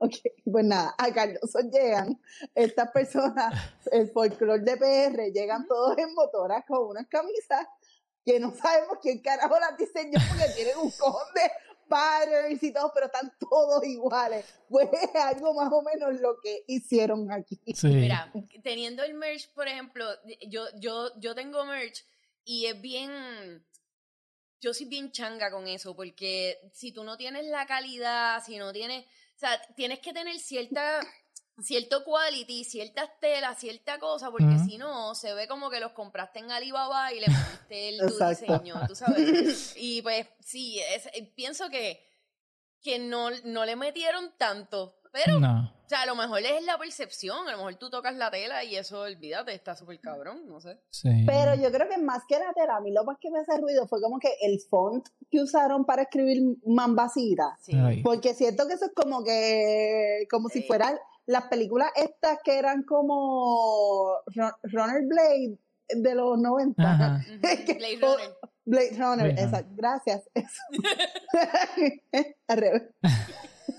ok, 0.00 0.16
pues 0.44 0.64
nada, 0.66 0.94
a 0.98 1.10
Cardoso 1.14 1.60
llegan 1.60 2.20
estas 2.54 2.90
personas, 2.90 3.54
el 3.90 4.10
folclore 4.10 4.62
de 4.62 4.76
PR, 4.76 5.32
llegan 5.32 5.66
todos 5.66 5.96
en 5.96 6.12
motoras 6.12 6.62
con 6.68 6.88
unas 6.88 7.06
camisas 7.06 7.66
que 8.22 8.38
no 8.38 8.54
sabemos 8.54 8.98
quién 9.00 9.22
carajo 9.22 9.58
las 9.58 9.78
diseñó 9.78 10.18
porque 10.28 10.52
tienen 10.54 10.76
un 10.76 10.90
cojón 10.90 11.26
de 11.34 11.50
patterns 11.88 12.62
y 12.62 12.72
todo, 12.72 12.90
pero 12.92 13.06
están 13.06 13.32
todos 13.38 13.84
iguales. 13.84 14.44
Pues 14.68 14.88
es 14.92 15.14
algo 15.14 15.54
más 15.54 15.72
o 15.72 15.82
menos 15.82 16.20
lo 16.20 16.38
que 16.42 16.64
hicieron 16.66 17.30
aquí. 17.32 17.60
Sí. 17.74 17.88
Mira, 17.88 18.30
teniendo 18.62 19.02
el 19.04 19.14
merch, 19.14 19.52
por 19.54 19.68
ejemplo, 19.68 20.06
yo, 20.48 20.64
yo, 20.78 21.18
yo 21.18 21.34
tengo 21.34 21.64
merch 21.64 22.04
y 22.44 22.66
es 22.66 22.80
bien... 22.80 23.66
Yo 24.60 24.72
soy 24.72 24.86
bien 24.86 25.12
changa 25.12 25.50
con 25.50 25.66
eso, 25.68 25.94
porque 25.94 26.58
si 26.72 26.90
tú 26.92 27.04
no 27.04 27.16
tienes 27.18 27.44
la 27.46 27.66
calidad, 27.66 28.42
si 28.44 28.56
no 28.56 28.72
tienes... 28.72 29.04
O 29.04 29.38
sea, 29.38 29.60
tienes 29.74 29.98
que 30.00 30.12
tener 30.12 30.38
cierta... 30.38 31.00
Cierto 31.62 32.02
quality, 32.02 32.64
ciertas 32.64 33.08
telas, 33.20 33.60
cierta 33.60 34.00
cosa, 34.00 34.28
porque 34.32 34.58
si 34.68 34.76
no, 34.76 35.14
se 35.14 35.34
ve 35.34 35.46
como 35.46 35.70
que 35.70 35.78
los 35.78 35.92
compraste 35.92 36.40
en 36.40 36.50
Alibaba 36.50 37.12
y 37.12 37.20
le 37.20 37.28
metiste 37.28 37.88
el 37.90 37.98
tu 38.08 38.18
diseño, 38.28 38.74
tú 38.88 38.96
sabes. 38.96 39.72
Y 39.76 40.02
pues 40.02 40.26
sí, 40.40 40.80
es- 40.80 41.08
pienso 41.36 41.70
que, 41.70 42.04
que 42.82 42.98
no, 42.98 43.30
no 43.44 43.64
le 43.64 43.76
metieron 43.76 44.32
tanto, 44.36 44.98
pero 45.14 45.38
No. 45.40 45.72
o 45.86 45.88
sea, 45.88 46.02
a 46.02 46.06
lo 46.06 46.16
mejor 46.16 46.40
es 46.40 46.62
la 46.64 46.76
percepción, 46.76 47.46
a 47.48 47.52
lo 47.52 47.58
mejor 47.58 47.76
tú 47.76 47.88
tocas 47.88 48.14
la 48.16 48.30
tela 48.30 48.64
y 48.64 48.74
eso, 48.76 49.00
olvídate, 49.00 49.54
está 49.54 49.76
súper 49.76 50.00
cabrón, 50.00 50.46
no 50.48 50.60
sé. 50.60 50.80
Sí. 50.90 51.08
Pero 51.26 51.54
yo 51.54 51.70
creo 51.70 51.88
que 51.88 51.98
más 51.98 52.22
que 52.28 52.38
la 52.38 52.52
tela, 52.52 52.76
a 52.76 52.80
mí 52.80 52.90
lo 52.92 53.04
más 53.04 53.16
que 53.20 53.30
me 53.30 53.38
hace 53.38 53.56
ruido 53.60 53.86
fue 53.86 54.00
como 54.02 54.18
que 54.18 54.34
el 54.42 54.58
font 54.68 55.06
que 55.30 55.40
usaron 55.40 55.84
para 55.86 56.02
escribir 56.02 56.42
Mambasita. 56.66 57.56
Sí. 57.62 57.72
Porque 58.02 58.34
siento 58.34 58.66
que 58.66 58.74
eso 58.74 58.86
es 58.86 58.92
como 58.92 59.22
que, 59.24 60.26
como 60.30 60.48
si 60.48 60.62
fueran 60.64 60.98
las 61.26 61.44
películas 61.44 61.90
estas 61.96 62.38
que 62.44 62.58
eran 62.58 62.82
como 62.82 64.10
Ru- 64.26 64.56
Runner 64.64 65.02
Blade 65.06 65.58
de 65.88 66.14
los 66.14 66.38
90. 66.38 66.82
Ajá. 66.82 67.20
Ujú, 67.26 67.40
Que- 67.66 67.74
Blade 67.74 67.98
o- 68.02 68.16
Runner. 68.16 68.34
Blade 68.66 68.90
Runner, 68.98 69.32
Blade 69.32 69.42
exacto. 69.42 69.72
Gracias. 69.76 70.22
Eso. 70.34 70.62
Al 72.48 72.56
revés. 72.58 72.82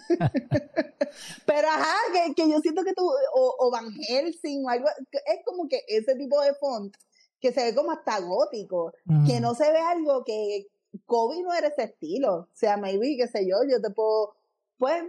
Pero 1.46 1.68
ajá, 1.68 1.96
que, 2.14 2.34
que 2.34 2.50
yo 2.50 2.60
siento 2.60 2.84
que 2.84 2.94
tú, 2.94 3.08
o, 3.34 3.56
o 3.60 3.72
Van 3.72 3.92
Helsing 4.08 4.66
o 4.66 4.70
algo, 4.70 4.88
es 5.12 5.40
como 5.46 5.68
que 5.68 5.82
ese 5.88 6.16
tipo 6.16 6.42
de 6.42 6.54
font 6.56 6.96
que 7.40 7.52
se 7.52 7.64
ve 7.64 7.76
como 7.76 7.92
hasta 7.92 8.20
gótico, 8.20 8.94
que 9.28 9.40
no 9.40 9.54
se 9.54 9.72
ve 9.72 9.78
algo 9.78 10.24
que 10.24 10.68
Kobe 11.06 11.42
no 11.44 11.54
era 11.54 11.68
ese 11.68 11.84
estilo. 11.84 12.36
O 12.36 12.50
sea, 12.54 12.78
maybe, 12.78 13.18
qué 13.18 13.28
sé 13.28 13.46
yo, 13.48 13.58
yo 13.70 13.82
te 13.82 13.92
puedo, 13.92 14.36
pues, 14.78 15.04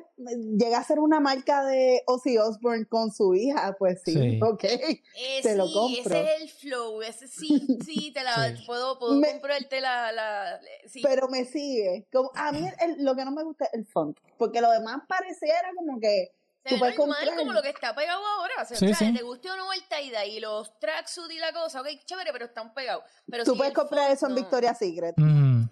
llega 0.59 0.79
a 0.79 0.85
ser 0.85 1.01
una 1.01 1.19
marca 1.21 1.65
de 1.65 2.03
Ozzy 2.07 2.39
Osbourne 2.39 2.87
con 2.87 3.11
su 3.13 3.35
hija, 3.35 3.75
pues 3.79 4.01
sí, 4.05 4.13
Sí. 4.13 4.41
ok. 4.43 4.65
Eh, 4.65 5.03
Te 5.43 5.51
sí, 5.53 5.57
lo 5.57 5.71
compro. 5.73 6.15
ese 6.15 6.35
es 6.35 6.43
el 6.43 6.49
flow, 6.51 7.03
ese 7.03 7.27
sí, 7.29 7.79
sí, 7.85 8.13
te 8.13 8.23
la 8.23 8.35
Sí. 8.57 8.65
puedo, 8.67 8.99
puedo 8.99 9.15
Me- 9.17 9.33
comprarte 9.33 9.81
la, 9.81 10.13
la 10.13 10.61
sí. 10.87 11.01
Pero 11.03 11.29
me 11.29 11.45
sigue. 11.45 12.07
Como, 12.13 12.31
a 12.35 12.53
mí 12.53 12.67
el- 12.81 13.05
lo 13.05 13.15
que 13.17 13.25
no 13.25 13.33
me 13.33 13.43
gusta 13.43 13.65
es 13.67 13.75
el 13.75 13.87
font, 13.87 14.19
porque 14.39 14.61
lo 14.61 14.71
demás 14.71 15.03
pareciera 15.09 15.71
como 15.77 15.99
que 16.01 16.31
Se 16.65 16.71
tú 16.75 16.79
puedes 16.79 16.97
normal 16.97 17.17
comprar- 17.25 17.37
como 17.39 17.53
lo 17.53 17.63
que 17.63 17.71
está 17.71 17.95
pegado 17.95 18.25
ahora. 18.25 18.55
O 18.63 18.65
sea, 18.67 18.77
Sí, 18.77 18.85
o 18.91 18.95
sea, 18.95 19.09
sí. 19.09 19.15
te 19.15 19.23
guste 19.25 19.51
o 19.51 19.57
no 19.57 19.73
el 19.73 19.81
tie 19.89 20.29
y 20.29 20.41
los 20.41 20.79
tracksuit 20.79 21.31
y 21.33 21.39
la 21.39 21.53
cosa, 21.53 21.81
ok, 21.81 21.89
chévere, 22.05 22.33
pero 22.33 22.45
están 22.47 22.73
pegados. 22.73 23.03
Pero 23.29 23.45
tú 23.45 23.57
puedes 23.57 23.75
comprar 23.75 24.05
font 24.07 24.15
eso 24.17 24.27
en 24.27 24.33
no. 24.35 24.37
Victoria's 24.41 24.79
Secret. 24.79 25.15
Mm. 25.17 25.65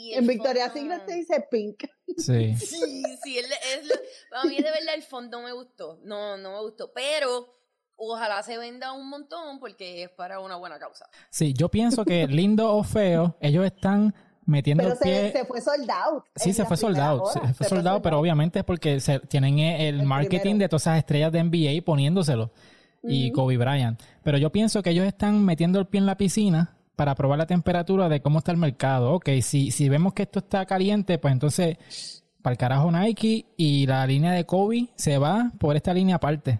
Y 0.00 0.14
En 0.14 0.26
Victoria's 0.28 0.72
font 0.72 0.84
Secret 0.84 1.06
te 1.06 1.14
dice 1.14 1.46
pink. 1.50 1.84
Sí. 2.18 2.54
Sí, 2.58 3.02
sí, 3.24 3.38
es, 3.38 3.46
es 3.46 3.86
lo- 3.88 4.38
a 4.38 4.44
mí 4.44 4.56
de 4.56 4.62
verdad 4.70 4.94
el 4.94 5.02
fondo 5.02 5.38
no 5.40 5.46
me 5.46 5.52
gustó, 5.52 5.98
no, 6.04 6.36
no 6.36 6.52
me 6.52 6.60
gustó, 6.60 6.92
pero 6.94 7.54
ojalá 7.96 8.42
se 8.44 8.56
venda 8.58 8.92
un 8.92 9.08
montón 9.10 9.58
porque 9.58 10.04
es 10.04 10.10
para 10.10 10.38
una 10.40 10.54
buena 10.56 10.78
causa. 10.78 11.06
Sí, 11.30 11.52
yo 11.52 11.68
pienso 11.68 12.04
que 12.04 12.26
lindo 12.28 12.72
o 12.76 12.84
feo, 12.84 13.36
ellos 13.40 13.64
están 13.66 14.14
metiendo 14.46 14.82
Pero 14.84 14.94
el 14.94 15.00
pie. 15.00 15.32
se, 15.32 15.38
se 15.40 15.44
fue 15.44 15.60
soldado. 15.60 16.24
Sí, 16.36 16.52
se 16.52 16.64
fue 16.64 16.76
soldado, 16.76 17.26
se 17.26 17.40
fue 17.54 17.66
soldado, 17.68 18.00
pero 18.00 18.20
obviamente 18.20 18.60
es 18.60 18.64
porque 18.64 19.00
se, 19.00 19.18
tienen 19.20 19.58
el, 19.58 19.96
El 20.00 20.02
marketing 20.06 20.38
primero. 20.40 20.58
de 20.60 20.68
todas 20.68 20.82
esas 20.84 20.98
estrellas 20.98 21.32
de 21.32 21.42
NBA 21.42 21.84
poniéndoselo 21.84 22.52
y. 23.02 23.30
Kobe 23.32 23.56
Bryant. 23.58 24.00
Pero 24.22 24.38
yo 24.38 24.50
pienso 24.50 24.82
que 24.82 24.90
ellos 24.90 25.06
están 25.06 25.44
metiendo 25.44 25.78
el 25.80 25.86
pie 25.86 25.98
en 25.98 26.06
la 26.06 26.16
piscina 26.16 26.77
para 26.98 27.14
probar 27.14 27.38
la 27.38 27.46
temperatura 27.46 28.08
de 28.08 28.20
cómo 28.20 28.40
está 28.40 28.50
el 28.50 28.58
mercado. 28.58 29.12
Ok, 29.12 29.28
si, 29.40 29.70
si 29.70 29.88
vemos 29.88 30.14
que 30.14 30.24
esto 30.24 30.40
está 30.40 30.66
caliente, 30.66 31.16
pues 31.18 31.30
entonces 31.30 32.24
para 32.42 32.54
el 32.54 32.58
carajo 32.58 32.90
Nike 32.90 33.46
y 33.56 33.86
la 33.86 34.04
línea 34.04 34.32
de 34.32 34.44
Kobe 34.44 34.88
se 34.96 35.16
va 35.16 35.52
por 35.60 35.76
esta 35.76 35.94
línea 35.94 36.16
aparte. 36.16 36.58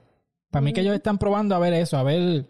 Para 0.52 0.62
mí 0.62 0.72
que 0.72 0.82
ellos 0.82 0.94
están 0.94 1.18
probando 1.18 1.56
a 1.56 1.58
ver 1.58 1.74
eso, 1.74 1.98
a 1.98 2.04
ver 2.04 2.46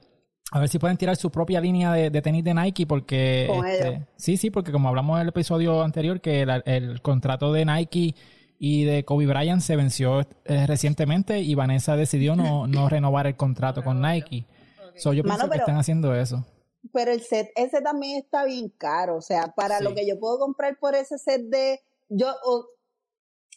a 0.50 0.60
ver 0.60 0.68
si 0.68 0.78
pueden 0.78 0.98
tirar 0.98 1.16
su 1.16 1.30
propia 1.30 1.62
línea 1.62 1.90
de, 1.94 2.10
de 2.10 2.20
tenis 2.20 2.44
de 2.44 2.52
Nike 2.52 2.86
porque 2.86 3.50
este, 3.66 4.06
sí, 4.16 4.36
sí, 4.36 4.50
porque 4.50 4.70
como 4.70 4.90
hablamos 4.90 5.16
en 5.16 5.22
el 5.22 5.28
episodio 5.28 5.82
anterior 5.82 6.20
que 6.20 6.42
el, 6.42 6.62
el 6.66 7.00
contrato 7.00 7.54
de 7.54 7.64
Nike 7.64 8.14
y 8.58 8.84
de 8.84 9.06
Kobe 9.06 9.26
Bryant 9.26 9.62
se 9.62 9.76
venció 9.76 10.26
eh, 10.44 10.66
recientemente 10.66 11.40
y 11.40 11.54
Vanessa 11.54 11.96
decidió 11.96 12.36
no, 12.36 12.66
no 12.66 12.90
renovar 12.90 13.26
el 13.26 13.36
contrato 13.36 13.82
con 13.82 14.02
Nike. 14.02 14.44
Ok. 14.88 14.98
So, 14.98 15.14
yo 15.14 15.22
Mano, 15.22 15.38
pienso 15.38 15.50
que 15.52 15.58
están 15.58 15.76
haciendo 15.76 16.14
eso. 16.14 16.44
Pero 16.92 17.12
el 17.12 17.22
set 17.22 17.50
ese 17.56 17.80
también 17.80 18.18
está 18.22 18.44
bien 18.44 18.68
caro. 18.70 19.16
O 19.16 19.20
sea, 19.22 19.54
para 19.56 19.78
Sí. 19.78 19.84
lo 19.84 19.94
que 19.94 20.06
yo 20.06 20.18
puedo 20.18 20.38
comprar 20.38 20.78
por 20.78 20.94
ese 20.94 21.18
set 21.18 21.42
de. 21.42 21.80
yo 22.08 22.34
o- 22.44 22.66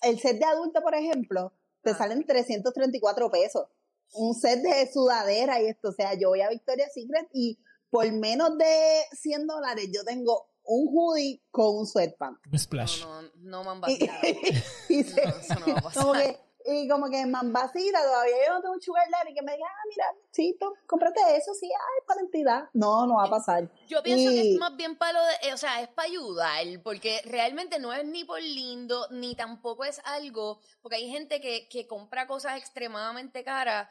El 0.04 0.20
set 0.20 0.40
de 0.40 0.46
adulto, 0.46 0.82
por 0.82 0.96
ejemplo, 0.96 1.54
te 1.84 1.92
Ah. 1.92 1.96
salen 1.98 2.26
334 2.26 3.30
pesos. 3.30 3.68
Un 4.14 4.34
set 4.34 4.62
de 4.62 4.92
sudadera 4.92 5.62
y 5.62 5.68
esto. 5.68 5.90
O 5.90 5.92
sea, 5.94 6.16
yo 6.16 6.30
voy 6.30 6.42
a 6.42 6.50
Victoria's 6.50 6.92
Secret 6.94 7.30
y 7.34 7.60
por 7.90 8.12
menos 8.12 8.58
de 8.58 9.04
100 9.14 9.46
dólares 9.48 9.90
yo 9.94 10.04
tengo 10.04 10.48
un 10.64 10.88
hoodie 10.92 11.42
con 11.52 11.76
un 11.78 11.86
sweatpant. 11.88 12.38
Un 12.52 12.58
splash. 12.60 13.02
No, 13.04 13.22
no, 13.22 13.30
no 13.64 13.64
me 13.64 13.70
han 13.88 13.92
Y, 13.92 14.08
vaciado. 14.08 14.20
y 14.90 15.04
se- 15.04 15.26
No, 15.26 15.30
eso 15.38 15.60
no 15.60 15.66
va 15.68 15.80
a 15.80 15.82
pasar. 15.84 16.04
como 16.04 16.14
que, 16.14 16.40
y 16.66 16.88
como 16.88 17.10
que 17.10 17.22
en 17.22 17.32
Mambasita 17.32 18.02
todavía 18.04 18.36
yo 18.48 18.54
no 18.54 18.62
tengo 18.62 18.74
un 18.76 18.82
sugar 18.82 19.08
daddy 19.10 19.34
que 19.34 19.42
me 19.42 19.54
diga, 19.54 19.68
ah, 19.68 19.84
mira, 19.90 20.06
sí, 20.32 20.58
tú, 20.60 20.74
cómprate 20.88 21.20
eso, 21.36 21.54
sí, 21.54 21.68
ay, 21.68 22.06
para 22.08 22.22
la 22.22 22.26
entidad. 22.26 22.70
No, 22.74 23.06
no 23.08 23.16
va 23.16 23.26
a 23.26 23.30
pasar. 23.30 23.70
Yo 23.88 24.02
pienso 24.04 24.30
que 24.30 24.52
es 24.54 24.60
más 24.60 24.76
bien 24.76 24.98
para 24.98 25.14
lo 25.14 25.26
de, 25.26 25.34
eh, 25.50 25.54
o 25.54 25.58
sea, 25.58 25.82
es 25.82 25.90
para 25.90 26.08
ayudar, 26.08 26.66
porque 26.84 27.22
realmente 27.26 27.80
no 27.80 27.94
es 27.94 28.06
ni 28.06 28.24
por 28.24 28.42
lindo, 28.42 29.08
ni 29.12 29.36
tampoco 29.36 29.86
es 29.86 30.02
algo, 30.06 30.60
porque 30.82 30.98
hay 30.98 31.10
gente 31.10 31.42
que, 31.42 31.68
que 31.70 31.88
compra 31.88 32.28
cosas 32.28 32.58
extremadamente 32.58 33.44
caras 33.44 33.88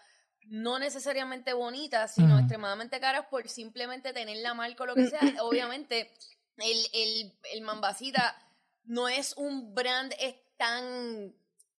no 0.46 0.78
necesariamente 0.78 1.52
bonitas, 1.52 2.14
sino 2.14 2.30
Ujú. 2.30 2.38
extremadamente 2.38 2.98
caras 2.98 3.26
por 3.30 3.48
simplemente 3.48 4.12
tener 4.12 4.38
la 4.38 4.54
marca 4.54 4.82
o 4.82 4.86
lo 4.86 4.94
que 4.94 5.08
sea. 5.08 5.20
Obviamente, 5.42 6.10
el, 6.56 6.78
el, 6.92 7.38
el 7.52 7.60
Mambasita 7.62 8.34
no 8.84 9.08
es 9.08 9.36
un 9.36 9.74
brand 9.74 10.12
es 10.18 10.34
tan, 10.56 11.34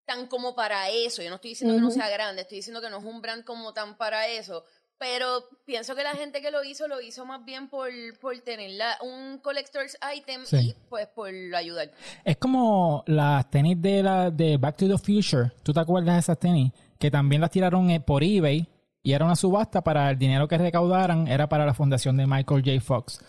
tan 0.05 0.27
como 0.27 0.55
para 0.55 0.89
eso. 0.89 1.21
Yo 1.21 1.29
no 1.29 1.35
estoy 1.35 1.51
diciendo 1.51 1.75
que 1.75 1.81
no 1.81 1.91
sea 1.91 2.09
grande, 2.09 2.41
estoy 2.41 2.57
diciendo 2.57 2.81
que 2.81 2.89
no 2.89 2.97
es 2.97 3.03
un 3.03 3.21
brand 3.21 3.43
como 3.43 3.73
tan 3.73 3.95
para 3.97 4.27
eso. 4.27 4.63
Pero 4.97 5.45
pienso 5.65 5.95
que 5.95 6.03
la 6.03 6.11
gente 6.11 6.41
que 6.43 6.51
lo 6.51 6.63
hizo, 6.63 6.87
lo 6.87 7.01
hizo 7.01 7.25
más 7.25 7.43
bien 7.43 7.69
por, 7.69 7.89
por 8.19 8.37
tener 8.41 8.69
la- 8.71 8.97
un 9.01 9.39
collector's 9.39 9.97
item 10.15 10.45
Sí. 10.45 10.57
y 10.57 10.75
pues 10.89 11.07
por 11.07 11.29
ayudar. 11.55 11.91
Es 12.23 12.37
como 12.37 13.03
las 13.07 13.49
tenis 13.49 13.81
de, 13.81 14.03
la, 14.03 14.29
de 14.29 14.57
Back 14.57 14.77
to 14.77 14.87
the 14.87 14.97
Future. 14.99 15.51
¿Tú 15.63 15.73
te 15.73 15.79
acuerdas 15.79 16.13
de 16.15 16.19
esas 16.19 16.37
tenis? 16.39 16.71
Que 16.99 17.09
también 17.09 17.41
las 17.41 17.49
tiraron 17.49 17.89
eh, 17.89 17.99
por 17.99 18.23
eBay 18.23 18.67
y 19.01 19.13
era 19.13 19.25
una 19.25 19.35
subasta 19.35 19.81
para 19.81 20.07
el 20.11 20.19
dinero 20.19 20.47
que 20.47 20.59
recaudaran, 20.59 21.27
era 21.27 21.49
para 21.49 21.65
la 21.65 21.73
fundación 21.73 22.15
de 22.17 22.27
Michael 22.27 22.61
J. 22.63 22.79
Fox. 22.79 23.19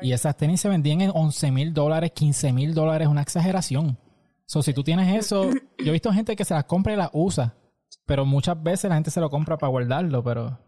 Y 0.00 0.12
esas 0.12 0.34
tenis 0.34 0.62
se 0.62 0.70
vendían 0.70 1.02
en 1.02 1.10
11 1.14 1.50
mil 1.50 1.74
dólares, 1.74 2.12
15 2.14 2.52
mil 2.54 2.72
dólares, 2.72 3.06
una 3.08 3.20
exageración. 3.20 3.98
So, 4.50 4.62
si 4.62 4.72
tú 4.72 4.82
tienes 4.82 5.14
eso, 5.14 5.44
yo 5.78 5.88
he 5.88 5.92
visto 5.92 6.10
gente 6.12 6.34
que 6.34 6.44
se 6.44 6.54
las 6.54 6.64
compra 6.64 6.94
y 6.94 6.96
las 6.96 7.10
usa, 7.12 7.54
pero 8.06 8.24
muchas 8.24 8.60
veces 8.62 8.88
la 8.88 8.94
gente 8.94 9.10
se 9.10 9.20
lo 9.20 9.28
compra 9.28 9.58
para 9.58 9.70
guardarlo, 9.70 10.24
pero... 10.24 10.58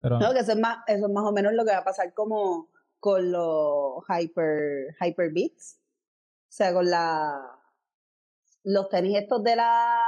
pero 0.00 0.18
No, 0.18 0.32
que 0.34 0.40
eso 0.40 0.52
es 0.52 0.58
más, 0.58 0.78
eso 0.86 1.06
es 1.06 1.12
más 1.12 1.24
o 1.24 1.32
menos 1.32 1.54
lo 1.54 1.64
que 1.64 1.70
va 1.72 1.78
a 1.78 1.84
pasar 1.84 2.12
como 2.12 2.68
con 3.00 3.32
los 3.32 4.04
hyper, 4.08 4.94
hyper 5.00 5.32
beats. 5.32 5.78
O 5.80 6.56
sea, 6.56 6.72
con 6.74 6.88
la 6.90 7.40
los 8.66 8.88
tenis 8.88 9.18
estos 9.18 9.42
de 9.42 9.56
la 9.56 9.98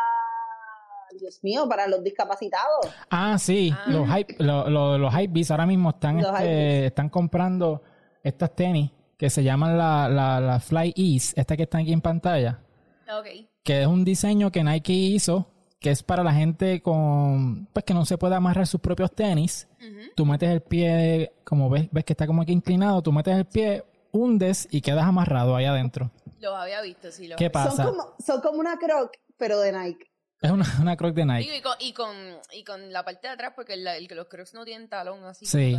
Dios 1.18 1.40
mío, 1.42 1.66
para 1.68 1.86
los 1.88 2.02
discapacitados. 2.04 2.86
Ah, 3.10 3.38
sí, 3.38 3.72
Ah. 3.74 3.84
los 3.88 4.08
hype, 4.08 4.36
lo- 4.42 4.68
lo- 4.68 4.98
los 4.98 5.12
hypebeats 5.14 5.50
ahora 5.50 5.66
mismo 5.66 5.90
están, 5.90 6.18
este, 6.20 6.86
están 6.86 7.08
comprando 7.08 7.82
estas 8.22 8.54
tenis 8.54 8.90
que 9.16 9.30
se 9.30 9.42
llaman 9.42 9.78
la, 9.78 10.08
la, 10.10 10.40
la 10.40 10.60
Fly 10.60 10.92
Ease, 10.96 11.32
esta 11.40 11.56
que 11.56 11.62
está 11.62 11.78
aquí 11.78 11.92
en 11.92 12.00
pantalla, 12.02 12.60
Ok. 13.09 13.26
que 13.62 13.82
es 13.82 13.86
un 13.86 14.04
diseño 14.04 14.50
que 14.50 14.62
Nike 14.64 14.92
hizo, 14.92 15.50
que 15.80 15.90
es 15.90 16.02
para 16.02 16.24
la 16.24 16.32
gente 16.32 16.80
con, 16.82 17.66
pues 17.72 17.84
que 17.84 17.94
no 17.94 18.04
se 18.04 18.18
puede 18.18 18.34
amarrar 18.34 18.66
sus 18.66 18.80
propios 18.80 19.12
tenis. 19.12 19.68
Tú 20.16 20.24
metes 20.26 20.48
el 20.50 20.62
pie, 20.62 21.32
como 21.44 21.68
ves, 21.70 21.88
ves 21.92 22.04
que 22.04 22.12
está 22.14 22.26
como 22.26 22.42
aquí 22.42 22.52
inclinado, 22.52 23.02
tú 23.02 23.12
metes 23.12 23.36
el 23.36 23.44
pie, 23.44 23.84
hundes 24.12 24.66
y 24.70 24.80
quedas 24.80 25.04
amarrado 25.04 25.54
ahí 25.54 25.66
adentro. 25.66 26.11
Los 26.40 26.54
había 26.54 26.80
visto, 26.82 27.11
sí. 27.12 27.28
Los 27.28 27.36
¿Qué 27.36 27.46
había 27.46 27.52
pasa? 27.52 27.84
Son 27.84 27.86
como, 27.94 28.14
son 28.24 28.40
como 28.40 28.59
una 28.59 28.78
croc, 28.78 29.12
pero 29.36 29.61
de 29.61 29.72
Nike. 29.72 30.07
Es 30.42 30.50
una, 30.50 30.66
una 30.80 30.96
croc 30.96 31.14
de. 31.14 31.24
Nike. 31.24 31.57
Y 31.59 31.61
con, 31.62 31.72
y, 31.80 31.92
con, 31.92 32.16
y 32.52 32.64
con 32.64 32.92
la 32.92 33.04
parte 33.04 33.26
de 33.28 33.34
atrás, 33.34 33.52
porque 33.57 33.74
el, 33.74 33.86
el, 33.86 34.07
los 34.14 34.26
crocs 34.28 34.54
no 34.54 34.64
tienen 34.64 34.88
talón 34.88 35.24
así. 35.24 35.46
Sí. 35.46 35.76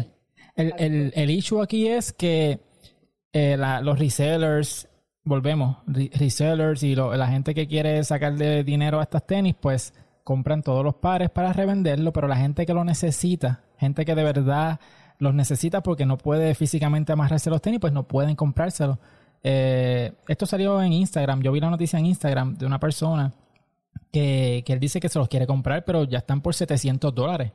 El, 0.55 0.73
el, 0.77 1.11
el 1.15 1.29
issue 1.29 1.61
aquí 1.61 1.87
es 1.87 2.11
que 2.13 2.59
eh, 3.33 3.55
la- 3.57 3.81
los 3.81 3.99
resellers, 3.99 4.87
volvemos, 5.27 5.77
re- 5.87 6.09
resellers 6.13 6.81
y 6.83 6.95
lo- 6.95 7.15
la 7.15 7.27
gente 7.27 7.53
que 7.53 7.67
quiere 7.67 8.03
sacarle 8.03 8.63
dinero 8.63 8.99
a 8.99 9.03
estas 9.03 9.25
tenis, 9.27 9.55
pues 9.59 9.93
compran 10.23 10.61
todos 10.63 10.83
los 10.83 10.95
pares 10.95 11.29
para 11.29 11.53
revenderlo, 11.53 12.11
pero 12.11 12.27
la 12.27 12.35
gente 12.37 12.65
que 12.65 12.73
lo 12.73 12.83
necesita, 12.83 13.61
gente 13.77 14.03
que 14.05 14.15
de 14.15 14.23
verdad 14.23 14.79
los 15.19 15.33
necesita 15.33 15.81
porque 15.81 16.05
no 16.05 16.17
puede 16.17 16.53
físicamente 16.55 17.11
amarrarse 17.13 17.49
los 17.49 17.61
tenis, 17.61 17.79
pues 17.79 17.93
no 17.93 18.07
pueden 18.07 18.35
comprárselo. 18.35 18.99
Eh, 19.43 20.11
esto 20.27 20.45
salió 20.45 20.81
en 20.81 20.91
Instagram, 20.93 21.41
yo 21.41 21.51
vi 21.51 21.59
la 21.59 21.69
noticia 21.69 21.97
en 21.99 22.05
Instagram 22.07 22.57
de 22.57 22.65
una 22.65 22.79
persona 22.79 23.31
que, 24.11 24.63
que 24.65 24.73
él 24.73 24.79
dice 24.79 24.99
que 24.99 25.09
se 25.09 25.17
los 25.19 25.27
quiere 25.27 25.47
comprar, 25.47 25.85
pero 25.85 26.03
ya 26.03 26.17
están 26.19 26.41
por 26.41 26.53
700 26.55 27.13
dólares. 27.15 27.51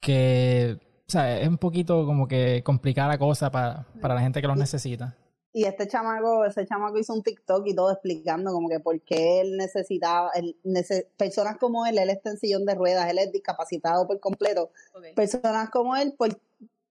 Que, 0.00 0.78
o 0.80 1.10
sea, 1.10 1.38
es 1.40 1.48
un 1.48 1.58
poquito 1.58 2.06
como 2.06 2.28
que 2.28 2.62
complicada 2.64 3.08
la 3.08 3.18
cosa 3.18 3.50
para, 3.50 3.86
para 4.00 4.14
la 4.14 4.20
gente 4.20 4.40
que 4.40 4.46
los 4.46 4.56
necesita. 4.56 5.16
Y 5.52 5.64
este 5.64 5.88
chamaco, 5.88 6.44
ese 6.44 6.66
chamaco 6.66 6.98
hizo 6.98 7.14
un 7.14 7.22
TikTok 7.22 7.66
y 7.66 7.74
todo 7.74 7.90
explicando 7.90 8.52
como 8.52 8.68
que 8.68 8.80
por 8.80 9.00
qué 9.00 9.40
él 9.40 9.56
necesitaba, 9.56 10.30
él 10.34 10.56
nece- 10.64 11.06
personas 11.16 11.56
como 11.58 11.86
él, 11.86 11.98
él 11.98 12.10
está 12.10 12.30
en 12.30 12.38
sillón 12.38 12.64
de 12.66 12.74
ruedas, 12.74 13.08
él 13.10 13.18
es 13.18 13.32
discapacitado 13.32 14.06
por 14.06 14.20
completo, 14.20 14.70
personas 15.14 15.70
como 15.70 15.96
él, 15.96 16.14
por, 16.18 16.38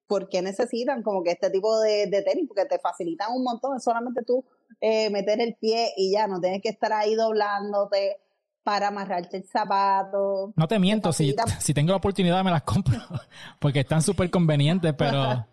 ¿por 0.08 0.28
qué 0.28 0.41
necesitan 0.41 1.03
como 1.03 1.24
que 1.24 1.32
este 1.32 1.49
tipo 1.51 1.80
de, 1.80 2.08
de 2.08 2.22
tenis? 2.24 2.45
Porque 2.47 2.66
te 2.66 2.80
facilitan 2.80 3.32
un 3.32 3.43
montón, 3.43 3.78
es 3.78 3.84
solamente 3.84 4.24
tú 4.24 4.43
eh, 4.82 5.10
meter 5.12 5.39
el 5.39 5.55
pie 5.55 5.91
y 5.95 6.12
ya, 6.12 6.28
no 6.28 6.39
tienes 6.41 6.62
que 6.62 6.70
estar 6.70 6.91
ahí 6.93 7.14
doblándote 7.16 8.18
para 8.64 8.88
amarrarte 8.89 9.38
el 9.38 9.45
zapato. 9.45 10.51
No 10.55 10.68
te 10.68 10.78
miento, 10.80 11.14
si, 11.14 11.34
si 11.60 11.74
tengo 11.74 11.91
la 11.91 11.97
oportunidad 11.97 12.43
me 12.43 12.51
las 12.51 12.64
compro, 12.64 12.97
porque 13.60 13.82
están 13.82 14.01
súper 14.01 14.30
convenientes, 14.30 14.93
pero, 14.97 15.45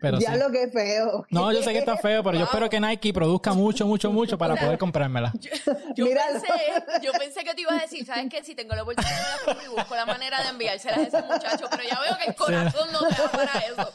pero 0.00 0.18
sí. 0.18 0.24
ya 0.24 0.36
lo 0.36 0.50
que 0.50 0.64
es 0.64 0.72
feo. 0.72 1.26
No, 1.30 1.52
yo 1.52 1.62
sé 1.62 1.72
que 1.72 1.78
está 1.78 1.96
feo, 1.96 2.22
pero 2.22 2.38
yo 2.38 2.44
espero 2.44 2.68
que 2.68 2.80
Nike 2.80 3.12
produzca 3.12 3.52
mucho, 3.52 3.86
mucho, 3.86 4.10
mucho 4.10 4.38
para 4.38 4.56
poder 4.56 4.78
comprármela. 4.78 5.32
Yo 5.94 6.04
Mira, 6.06 6.22
pensé, 6.32 6.48
yo 7.02 7.12
pensé 7.12 7.44
que 7.44 7.54
te 7.54 7.60
ibas 7.62 7.78
a 7.78 7.82
decir, 7.82 8.04
¿sabes 8.06 8.26
qué? 8.30 8.42
Si 8.42 8.54
tengo 8.54 8.74
la 8.74 8.82
oportunidad 8.82 9.38
y 9.64 9.68
busco 9.68 9.94
la 9.94 10.06
manera 10.06 10.42
de 10.42 10.48
enviárselas 10.48 10.98
a 10.98 11.02
ese 11.02 11.22
muchacho, 11.22 11.66
pero 11.70 11.82
ya 11.82 12.00
veo 12.00 12.18
que 12.18 12.30
el 12.30 12.34
corazón 12.34 12.92
no 12.92 13.00
te 13.08 13.22
da 13.22 13.30
para 13.30 13.58
eso. 13.58 13.92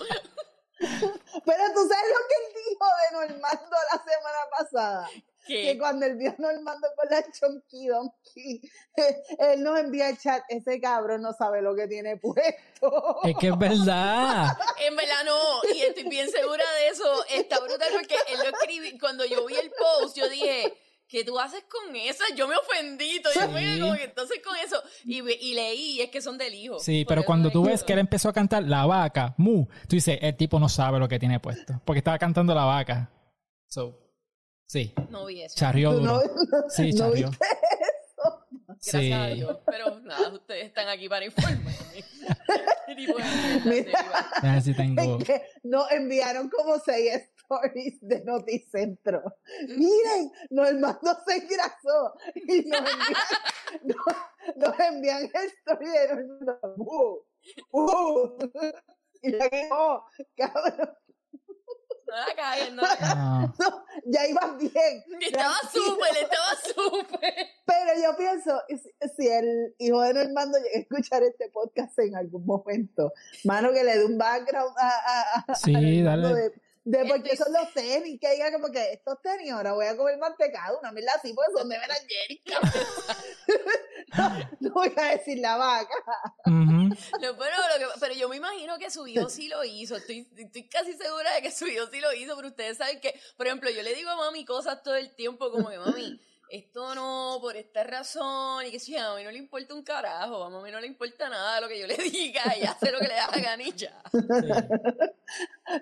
Pero 0.81 1.63
tú 1.73 1.87
sabes 1.87 2.09
lo 2.09 2.27
que 2.27 2.35
él 2.37 2.53
dijo 2.55 2.85
de 2.85 3.27
Normando 3.27 3.77
la 3.91 4.03
semana 4.03 4.39
pasada. 4.57 5.09
que 5.47 5.77
cuando 5.77 6.05
él 6.05 6.15
vio 6.15 6.31
a 6.31 6.35
Normando 6.37 6.87
con 6.95 7.09
la 7.09 7.23
Chonky 7.31 7.87
Donkey, 7.87 8.61
él 9.39 9.63
nos 9.63 9.79
envía 9.79 10.09
el 10.09 10.17
chat, 10.17 10.43
ese 10.49 10.79
cabrón 10.79 11.21
no 11.21 11.33
sabe 11.33 11.61
lo 11.61 11.75
que 11.75 11.87
tiene 11.87 12.17
puesto. 12.17 13.19
Es 13.23 13.35
que 13.39 13.47
es 13.49 13.57
verdad. 13.57 14.47
En 14.81 14.95
verdad 14.95 15.23
no, 15.25 15.61
y 15.75 15.81
estoy 15.83 16.09
bien 16.09 16.27
segura 16.31 16.63
de 16.79 16.87
eso. 16.87 17.25
Está 17.29 17.59
brutal 17.59 17.89
porque 17.91 18.15
él 18.29 18.39
lo 18.39 18.57
escribí. 18.57 18.97
Cuando 18.97 19.23
yo 19.25 19.45
vi 19.45 19.55
el 19.55 19.71
post, 19.71 20.17
yo 20.17 20.27
dije, 20.27 20.75
¿qué 21.11 21.23
tú 21.25 21.37
haces 21.39 21.63
con 21.65 21.95
esa? 21.95 22.23
Yo 22.35 22.47
me 22.47 22.55
ofendí, 22.55 23.21
yo 23.35 23.49
me 23.49 23.75
Sí. 23.75 23.81
como 23.81 23.95
que 23.95 24.03
entonces 24.05 24.39
con 24.43 24.55
eso. 24.57 24.81
Y, 25.05 25.21
leí, 25.53 25.97
y 25.97 26.01
es 26.01 26.09
que 26.09 26.21
son 26.21 26.37
del 26.37 26.53
hijo. 26.55 26.79
Sí, 26.79 27.05
pero 27.07 27.23
cuando 27.25 27.51
tú 27.51 27.63
ves 27.65 27.83
que 27.83 27.93
él 27.93 27.99
empezó 27.99 28.29
a 28.29 28.33
cantar 28.33 28.63
la 28.63 28.85
vaca, 28.85 29.35
mu, 29.37 29.65
tú 29.87 29.95
dices, 29.97 30.17
el 30.21 30.35
tipo 30.37 30.57
no 30.59 30.69
sabe 30.69 30.97
lo 30.99 31.07
que 31.09 31.19
tiene 31.19 31.39
puesto, 31.39 31.81
porque 31.85 31.99
estaba 31.99 32.17
cantando 32.17 32.55
la 32.55 32.63
vaca. 32.65 33.11
So, 33.67 33.99
sí, 34.65 34.93
No 35.09 35.25
vi 35.25 35.41
eso. 35.41 35.55
charrió 35.57 35.91
duro. 35.93 36.13
no- 36.23 36.69
Sí, 36.69 36.91
no 36.93 36.97
charrió. 37.09 37.29
viste 37.29 37.45
eso. 37.45 38.45
Gracias 38.67 39.01
Sí. 39.03 39.11
a 39.11 39.27
Dios. 39.27 39.57
Pero 39.65 39.99
nada, 39.99 40.29
ustedes 40.33 40.65
están 40.65 40.87
aquí 40.87 41.07
para 41.09 41.25
informarme. 41.25 41.75
Mira. 43.65 43.99
ver 44.41 44.61
si 44.61 44.73
tengo. 44.73 45.17
Es 45.19 45.23
que 45.25 45.41
nos 45.63 45.89
enviaron 45.91 46.49
como 46.49 46.77
seis 46.79 47.29
stories 47.55 47.97
de 48.01 48.23
Noticentro. 48.23 49.21
Miren, 49.67 50.31
Normando 50.49 51.17
se 51.27 51.35
engrasó 51.37 52.13
y 52.35 52.67
nos 52.69 52.79
envían, 52.79 53.23
nos, 53.83 54.55
nos 54.55 54.79
envían 54.79 55.23
el 55.23 55.45
story 55.59 55.85
de 55.87 56.07
Normando. 56.15 56.75
Uh, 56.77 57.17
uh. 57.71 58.37
Y 59.23 59.31
yo 59.33 59.37
que, 59.51 59.69
oh, 59.71 60.03
cabrón, 60.35 60.89
No 62.07 62.15
la 62.27 62.35
caguen, 62.35 62.75
no 62.75 62.81
la 62.81 62.97
caguen. 62.97 63.17
Ah, 63.19 63.53
no, 63.59 63.85
ya 64.05 64.27
ibas 64.27 64.57
bien. 64.57 65.03
Estaba 65.21 65.53
súper, 65.71 66.23
estaba 66.23 66.55
súper. 66.73 67.33
Pero 67.67 68.01
yo 68.03 68.17
pienso, 68.17 68.59
si- 69.15 69.27
el 69.27 69.75
hijo 69.77 70.01
de 70.01 70.13
Normando 70.15 70.57
llega 70.57 70.75
a 70.75 70.79
escuchar 70.79 71.21
este 71.21 71.49
podcast 71.51 71.99
en 71.99 72.15
algún 72.15 72.47
momento, 72.47 73.13
mano, 73.43 73.71
que 73.71 73.83
le 73.83 73.99
dé 73.99 74.05
un 74.05 74.17
background 74.17 74.75
a, 74.79 74.89
a, 74.89 75.45
a- 75.49 75.55
Sí, 75.55 76.01
dale. 76.01 76.33
de, 76.33 76.51
de 76.83 77.05
por 77.05 77.21
qué 77.21 77.37
son 77.37 77.53
los 77.53 77.71
tenis, 77.73 78.19
que 78.19 78.31
diga 78.31 78.51
como 78.51 78.71
que 78.71 78.93
estos 78.93 79.21
tenis 79.21 79.51
ahora 79.51 79.73
voy 79.73 79.85
a 79.85 79.95
comer 79.95 80.17
mantecado, 80.17 80.79
una 80.79 80.91
mierda 80.91 81.11
así, 81.15 81.33
pues 81.33 81.47
son 81.55 81.69
de 81.69 81.77
cabrón. 82.45 82.83
no, 84.17 84.49
no 84.59 84.73
voy 84.73 84.91
a 84.97 85.03
decir 85.11 85.39
la 85.39 85.57
vaca. 85.57 85.93
ujú. 86.45 86.89
No, 87.21 87.37
pero, 87.37 87.37
lo 87.37 87.77
que- 87.93 87.99
pero 87.99 88.13
yo 88.13 88.29
me 88.29 88.37
imagino 88.37 88.77
que 88.77 88.89
su 88.89 89.05
hijo 89.07 89.29
sí 89.29 89.47
lo 89.47 89.63
hizo. 89.63 89.95
Estoy, 89.95 90.27
estoy 90.37 90.67
casi 90.69 90.93
segura 90.93 91.33
de 91.35 91.41
que 91.41 91.51
su 91.51 91.67
hijo 91.67 91.85
sí 91.91 91.99
lo 91.99 92.11
hizo, 92.13 92.35
pero 92.35 92.47
ustedes 92.49 92.77
saben 92.77 92.99
que, 92.99 93.19
por 93.37 93.45
ejemplo, 93.47 93.69
yo 93.69 93.83
le 93.83 93.93
digo 93.93 94.09
a 94.09 94.15
mami 94.15 94.43
cosas 94.45 94.81
todo 94.83 94.95
el 94.95 95.13
tiempo, 95.15 95.51
como 95.51 95.69
que 95.69 95.77
mami, 95.77 96.19
esto 96.51 96.93
no, 96.95 97.37
por 97.41 97.55
esta 97.55 97.83
razón, 97.83 98.65
y 98.67 98.71
que 98.71 98.79
si 98.79 98.95
a 98.97 99.15
mí 99.15 99.23
no 99.23 99.31
le 99.31 99.37
importa 99.37 99.73
un 99.73 99.83
carajo, 99.83 100.43
a 100.43 100.49
mami 100.49 100.71
no 100.71 100.79
le 100.81 100.87
importa 100.87 101.29
nada 101.29 101.61
lo 101.61 101.67
que 101.67 101.79
yo 101.79 101.87
le 101.87 101.95
diga, 102.11 102.41
ella 102.55 102.71
hace 102.71 102.91
lo 102.91 102.99
que 102.99 103.07
le 103.07 103.13
da 103.15 103.27
la 103.33 103.41
ganilla. 103.41 103.91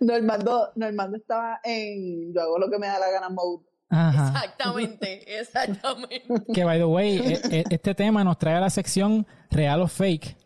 Normando, 0.01 0.72
Normando 0.76 1.17
estaba 1.17 1.59
en 1.63 2.34
yo 2.34 2.41
hago 2.41 2.59
lo 2.59 2.70
que 2.70 2.78
me 2.78 2.88
da 2.88 2.99
la 2.99 3.09
gana 3.09 3.30
mode. 3.30 3.65
Ajá. 3.89 4.28
Exactamente, 4.43 5.39
exactamente. 5.39 6.24
Que, 6.53 6.63
by 6.63 6.78
the 6.78 6.86
way, 6.86 7.17
e- 7.17 7.59
e- 7.59 7.63
este 7.70 7.95
tema 7.95 8.24
nos 8.24 8.38
trae 8.38 8.55
a 8.55 8.59
la 8.61 8.70
sección 8.70 9.26
real 9.49 9.82
o 9.82 9.88
fake. 9.88 10.38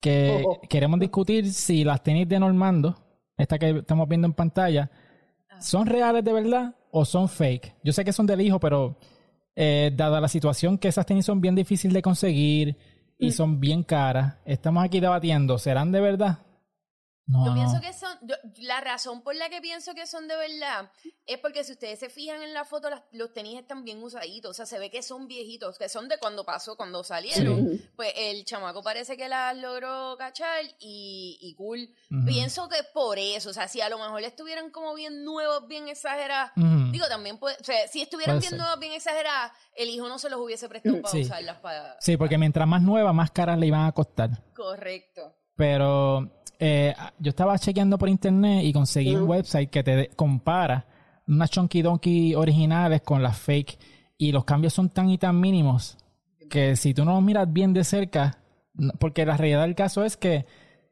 Que 0.00 0.42
Oh, 0.46 0.52
oh. 0.52 0.60
queremos 0.68 0.98
discutir 1.00 1.52
si 1.52 1.84
las 1.84 2.02
tenis 2.02 2.28
de 2.28 2.38
Normando, 2.38 2.96
esta 3.36 3.58
que 3.58 3.70
estamos 3.70 4.08
viendo 4.08 4.26
en 4.26 4.32
pantalla, 4.34 4.90
son 5.60 5.86
reales 5.86 6.24
de 6.24 6.32
verdad 6.32 6.74
o 6.90 7.04
son 7.04 7.28
fake. 7.28 7.74
Yo 7.82 7.92
sé 7.92 8.04
que 8.04 8.12
son 8.12 8.26
del 8.26 8.40
hijo, 8.40 8.58
pero 8.60 8.96
eh, 9.56 9.90
dada 9.96 10.20
la 10.20 10.28
situación 10.28 10.78
que 10.78 10.88
esas 10.88 11.06
tenis 11.06 11.24
son 11.24 11.40
bien 11.40 11.54
difíciles 11.54 11.94
de 11.94 12.02
conseguir 12.02 12.76
y 13.18 13.32
son 13.32 13.58
bien 13.58 13.82
caras. 13.82 14.34
Estamos 14.44 14.84
aquí 14.84 15.00
debatiendo, 15.00 15.58
¿serán 15.58 15.90
de 15.90 16.00
verdad? 16.00 16.45
No, 17.28 17.44
Yo 17.44 17.50
no. 17.50 17.54
pienso 17.56 17.80
que 17.80 17.92
son, 17.92 18.16
yo- 18.22 18.36
la 18.58 18.80
razón 18.80 19.20
por 19.22 19.34
la 19.34 19.48
que 19.48 19.60
pienso 19.60 19.94
que 19.94 20.06
son 20.06 20.28
de 20.28 20.36
verdad 20.36 20.92
es 21.26 21.38
porque 21.38 21.64
si 21.64 21.72
ustedes 21.72 21.98
se 21.98 22.08
fijan 22.08 22.40
en 22.40 22.54
la 22.54 22.64
foto, 22.64 22.88
las- 22.88 23.02
los 23.10 23.32
tenis 23.32 23.58
están 23.58 23.82
bien 23.82 24.00
usaditos, 24.00 24.52
o 24.52 24.54
sea, 24.54 24.64
se 24.64 24.78
ve 24.78 24.90
que 24.92 25.02
son 25.02 25.26
viejitos, 25.26 25.76
que 25.76 25.88
son 25.88 26.08
de 26.08 26.18
cuando 26.18 26.44
pasó, 26.44 26.76
cuando 26.76 27.02
salieron. 27.02 27.68
Sí. 27.78 27.90
Pues 27.96 28.12
el 28.16 28.44
chamaco 28.44 28.80
parece 28.80 29.16
que 29.16 29.28
las 29.28 29.56
logró 29.56 30.16
cachar 30.16 30.62
y, 30.78 31.36
y 31.40 31.54
cool. 31.56 31.88
Pienso 32.26 32.68
que 32.68 32.76
por 32.94 33.18
eso, 33.18 33.50
o 33.50 33.52
sea, 33.52 33.66
si 33.66 33.80
a 33.80 33.88
lo 33.88 33.98
mejor 33.98 34.22
estuvieran 34.22 34.70
como 34.70 34.94
bien 34.94 35.24
nuevos, 35.24 35.66
bien 35.66 35.88
exageradas, 35.88 36.52
digo, 36.92 37.08
también 37.08 37.38
puede, 37.38 37.56
o 37.60 37.64
sea, 37.64 37.88
si 37.88 38.02
estuvieran 38.02 38.36
Puede 38.36 38.42
bien 38.42 38.50
ser. 38.50 38.58
nuevas, 38.60 38.78
bien 38.78 38.92
exageradas, 38.92 39.50
el 39.74 39.88
hijo 39.88 40.06
no 40.08 40.20
se 40.20 40.30
los 40.30 40.38
hubiese 40.40 40.68
prestado 40.68 41.02
para 41.02 41.10
Sí. 41.10 41.22
usarlas 41.22 41.58
para... 41.58 41.96
Sí, 42.00 42.16
porque 42.16 42.38
mientras 42.38 42.68
más 42.68 42.82
nueva, 42.82 43.12
más 43.12 43.32
caras 43.32 43.58
le 43.58 43.66
iban 43.66 43.84
a 43.84 43.90
costar. 43.90 44.30
Correcto. 44.54 45.34
Pero 45.56 46.30
eh, 46.58 46.94
yo 47.18 47.30
estaba 47.30 47.58
chequeando 47.58 47.98
por 47.98 48.08
internet 48.08 48.64
y 48.64 48.72
conseguí 48.72 49.14
un 49.14 49.28
website 49.28 49.70
que 49.70 49.82
te 49.82 50.08
compara 50.16 50.86
unas 51.28 51.50
Chunky 51.50 51.82
Donkey 51.82 52.34
originales 52.34 53.02
con 53.02 53.22
las 53.22 53.36
fake 53.38 53.78
y 54.18 54.32
los 54.32 54.44
cambios 54.44 54.72
son 54.72 54.88
tan 54.90 55.10
y 55.10 55.18
tan 55.18 55.38
mínimos 55.40 55.98
que 56.48 56.76
si 56.76 56.94
tú 56.94 57.04
no 57.04 57.14
los 57.14 57.22
miras 57.22 57.52
bien 57.52 57.72
de 57.74 57.82
cerca, 57.84 58.38
porque 59.00 59.26
la 59.26 59.36
realidad 59.36 59.62
del 59.62 59.74
caso 59.74 60.04
es 60.04 60.16
que 60.16 60.46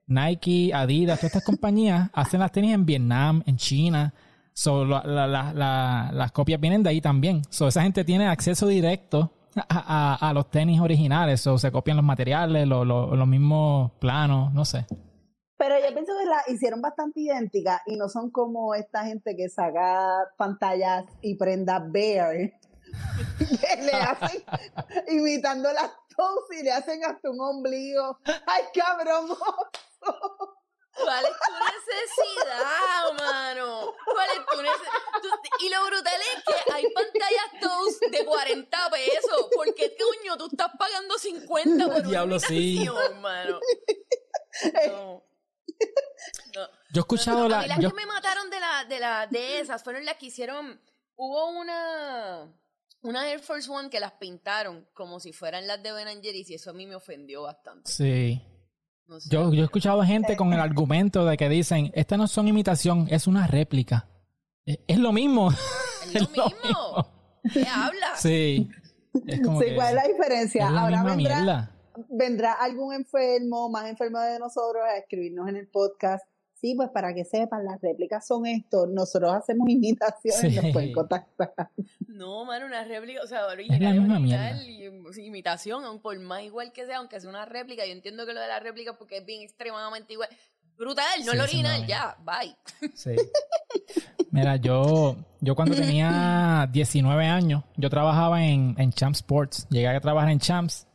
Nike, 0.06 0.72
Adidas, 0.74 1.18
todas 1.20 1.30
estas 1.36 1.44
compañías 1.44 2.10
hacen 2.14 2.40
las 2.40 2.52
tenis 2.52 2.74
en 2.74 2.84
Vietnam, 2.84 3.42
en 3.46 3.56
China. 3.56 4.12
So, 4.52 4.84
la- 4.84 5.02
la- 5.04 5.26
la- 5.26 5.52
la- 5.52 6.10
las 6.12 6.32
copias 6.32 6.60
vienen 6.60 6.82
de 6.82 6.90
ahí 6.90 7.00
también. 7.00 7.42
So, 7.50 7.68
esa 7.68 7.82
gente 7.82 8.04
tiene 8.04 8.26
acceso 8.26 8.66
directo 8.66 9.32
a, 9.68 10.16
a- 10.20 10.28
a 10.28 10.32
los 10.32 10.50
tenis 10.50 10.80
originales. 10.80 11.46
O 11.46 11.56
se 11.58 11.72
copian 11.72 11.96
los 11.96 12.04
materiales, 12.06 12.66
lo- 12.68 12.84
lo- 12.84 13.14
los 13.16 13.26
mismos 13.28 13.92
planos, 14.00 14.52
no 14.52 14.64
sé. 14.64 14.86
Pero 15.66 15.80
yo 15.80 15.94
pienso 15.94 16.12
que 16.18 16.26
la 16.26 16.44
hicieron 16.48 16.82
bastante 16.82 17.20
idéntica 17.20 17.82
y 17.86 17.96
no 17.96 18.10
son 18.10 18.30
como 18.30 18.74
esta 18.74 19.02
gente 19.04 19.34
que 19.34 19.48
saca 19.48 20.30
pantallas 20.36 21.06
y 21.22 21.36
prenda 21.36 21.78
Bear. 21.78 22.36
que 23.38 23.82
le 23.82 23.92
hacen 23.92 24.44
imitando 25.08 25.72
las 25.72 25.90
toes 26.14 26.60
y 26.60 26.64
le 26.64 26.70
hacen 26.70 27.02
hasta 27.02 27.30
un 27.30 27.40
ombligo. 27.40 28.18
¡Ay, 28.46 28.64
cabrón! 28.74 29.28
¿Cuál 31.02 31.24
es 31.24 31.30
tu 31.30 31.52
necesidad, 31.64 33.12
mano? 33.18 33.94
¿Cuál 34.04 34.28
es 34.36 34.46
tu 34.46 34.60
necesidad? 34.60 34.92
Y 35.60 35.68
lo 35.70 35.86
brutal 35.86 36.20
es 36.36 36.44
que 36.44 36.72
hay 36.74 36.84
pantallas 36.92 37.60
toast 37.62 38.02
de 38.02 38.22
40 38.22 38.90
pesos. 38.90 39.48
¿Por 39.56 39.74
qué, 39.74 39.96
coño, 39.96 40.36
tú 40.36 40.48
estás 40.52 40.72
pagando 40.78 41.16
50 41.16 41.86
por 41.86 41.96
una 42.00 42.08
Diablo, 42.10 42.38
sí. 42.38 42.74
imitación, 42.74 43.22
mano? 43.22 43.60
No. 44.86 45.33
No. 46.54 46.60
Yo 46.92 46.96
he 46.96 47.00
escuchado 47.00 47.44
A 47.44 47.48
la. 47.48 47.62
mí 47.62 47.68
las 47.68 47.78
yo- 47.80 47.90
que 47.90 47.96
me 47.96 48.06
mataron 48.06 48.48
de, 48.50 48.60
la, 48.60 48.84
de, 48.84 49.00
la, 49.00 49.26
de 49.26 49.60
esas 49.60 49.82
fueron 49.82 50.04
las 50.04 50.16
que 50.16 50.26
hicieron. 50.26 50.80
Hubo 51.16 51.50
una. 51.50 52.52
Una 53.02 53.28
Air 53.28 53.40
Force 53.40 53.70
One 53.70 53.90
que 53.90 54.00
las 54.00 54.12
pintaron 54.12 54.88
como 54.94 55.20
si 55.20 55.32
fueran 55.34 55.66
las 55.66 55.82
de 55.82 55.92
Ben 55.92 56.22
Jerry's 56.22 56.48
y 56.48 56.54
eso 56.54 56.70
a 56.70 56.72
mí 56.72 56.86
me 56.86 56.94
ofendió 56.94 57.42
bastante. 57.42 57.90
Sí. 57.92 58.40
No 59.06 59.20
sé. 59.20 59.28
Yo, 59.30 59.52
yo 59.52 59.60
he 59.60 59.64
escuchado 59.64 60.02
gente 60.04 60.36
con 60.36 60.54
el 60.54 60.60
argumento 60.60 61.26
de 61.26 61.36
que 61.36 61.50
dicen, 61.50 61.92
estas 61.94 62.16
no 62.18 62.26
son 62.26 62.48
imitación, 62.48 63.06
es 63.10 63.26
una 63.26 63.46
réplica. 63.46 64.08
Es, 64.64 64.78
es 64.88 64.98
lo 64.98 65.12
mismo. 65.12 65.50
es 65.50 66.14
lo 66.14 66.28
mismo. 66.28 67.40
¿Qué 67.52 67.66
hablas? 67.68 68.20
Sí. 68.22 68.70
Es 69.26 69.42
como 69.42 69.60
Sí, 69.60 69.66
que 69.66 69.74
¿Cuál 69.74 69.88
es 69.88 69.94
la 70.02 70.08
diferencia? 70.08 70.64
es 70.66 70.72
la 70.72 70.80
Ahora 70.80 70.96
misma 71.02 71.16
vendrá, 71.16 71.34
mierda. 71.36 71.73
Vendrá 72.08 72.52
algún 72.54 72.94
enfermo, 72.94 73.68
más 73.68 73.88
enfermo 73.88 74.18
de 74.20 74.38
nosotros, 74.38 74.82
a 74.84 74.96
escribirnos 74.96 75.48
en 75.48 75.56
el 75.56 75.68
podcast. 75.68 76.24
Sí, 76.54 76.74
pues 76.74 76.88
para 76.90 77.12
que 77.14 77.24
sepan, 77.26 77.64
las 77.64 77.78
réplicas 77.82 78.26
son 78.26 78.46
esto. 78.46 78.86
Nosotros 78.86 79.34
hacemos 79.34 79.68
imitaciones, 79.68 80.40
Sí. 80.40 80.56
nos 80.60 80.72
pueden 80.72 80.92
contactar. 80.92 81.52
No, 82.08 82.44
mano, 82.46 82.64
una 82.66 82.84
réplica, 82.84 83.20
o 83.22 83.26
sea, 83.26 83.46
original, 83.48 83.98
original 83.98 84.62
y 84.66 84.84
imitación, 85.26 86.00
por 86.00 86.18
más 86.20 86.42
igual 86.42 86.72
que 86.72 86.86
sea, 86.86 86.98
aunque 86.98 87.20
sea 87.20 87.28
una 87.28 87.44
réplica, 87.44 87.84
yo 87.84 87.92
entiendo 87.92 88.24
que 88.24 88.32
lo 88.32 88.40
de 88.40 88.48
la 88.48 88.60
réplica 88.60 88.96
porque 88.96 89.18
es 89.18 89.26
bien 89.26 89.42
extremadamente 89.42 90.12
igual. 90.14 90.28
Brutal, 90.76 91.04
no 91.24 91.32
Sí, 91.32 91.36
el 91.36 91.36
sí, 91.36 91.40
original, 91.42 91.86
ya, 91.86 92.16
bye. 92.24 92.56
Sí. 92.94 93.14
Mira, 94.30 94.56
yo, 94.56 95.16
yo 95.40 95.54
cuando 95.54 95.74
tenía 95.76 96.68
19 96.72 97.26
años, 97.26 97.62
yo 97.76 97.90
trabajaba 97.90 98.42
en, 98.44 98.74
en 98.78 98.90
Champs 98.92 99.18
Sports. 99.18 99.66
Llegué 99.70 99.88
a 99.88 100.00
trabajar 100.00 100.30
en 100.30 100.38
Champs. 100.40 100.86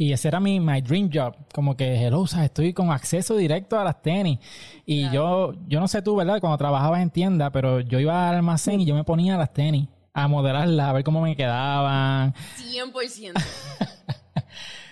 Y 0.00 0.14
ese 0.14 0.28
era 0.28 0.40
mi 0.40 0.60
my 0.60 0.80
dream 0.80 1.10
job. 1.12 1.34
Como 1.52 1.76
que, 1.76 1.94
hello, 1.94 2.20
o 2.20 2.26
sea, 2.26 2.46
estoy 2.46 2.72
con 2.72 2.90
acceso 2.90 3.36
directo 3.36 3.78
a 3.78 3.84
las 3.84 4.00
tenis. 4.00 4.38
Y 4.86 5.10
yo, 5.10 5.52
yo 5.68 5.78
no 5.78 5.88
sé 5.88 6.00
tú, 6.00 6.16
¿verdad? 6.16 6.40
Cuando 6.40 6.56
trabajabas 6.56 7.02
en 7.02 7.10
tienda, 7.10 7.50
pero 7.52 7.80
yo 7.80 8.00
iba 8.00 8.30
al 8.30 8.36
almacén 8.36 8.80
y 8.80 8.86
yo 8.86 8.94
me 8.94 9.04
ponía 9.04 9.36
las 9.36 9.52
tenis 9.52 9.88
a 10.14 10.26
modelarlas, 10.26 10.88
a 10.88 10.92
ver 10.94 11.04
cómo 11.04 11.20
me 11.20 11.36
quedaban. 11.36 12.32
100%. 12.32 13.34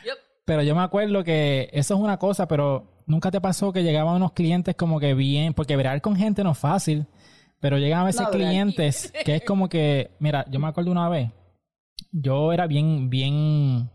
Yup. 0.05 0.19
Pero 0.45 0.63
yo 0.63 0.75
me 0.75 0.83
acuerdo 0.83 1.25
que 1.25 1.71
eso 1.73 1.95
es 1.95 2.01
una 2.01 2.19
cosa, 2.19 2.47
pero 2.47 2.93
nunca 3.07 3.31
te 3.31 3.41
pasó 3.41 3.73
que 3.73 3.85
llegaban 3.85 4.17
unos 4.17 4.33
clientes 4.33 4.75
como 4.75 5.01
que 5.01 5.15
bien, 5.15 5.55
porque 5.55 5.75
bregar 5.75 6.03
con 6.03 6.17
gente 6.17 6.45
no 6.45 6.51
es 6.51 6.59
fácil, 6.59 7.07
pero 7.61 7.79
llegaban 7.79 8.03
a 8.03 8.09
veces 8.09 8.27
No, 8.27 8.31
clientes 8.31 9.11
que 9.25 9.37
es 9.37 9.43
como 9.43 9.71
que, 9.71 10.11
mira, 10.19 10.45
yo 10.51 10.61
me 10.61 10.69
acuerdo 10.69 10.91
una 10.91 11.09
vez, 11.09 11.31
yo 12.13 12.53
era 12.53 12.67
bien, 12.67 13.09
bien, 13.09 13.89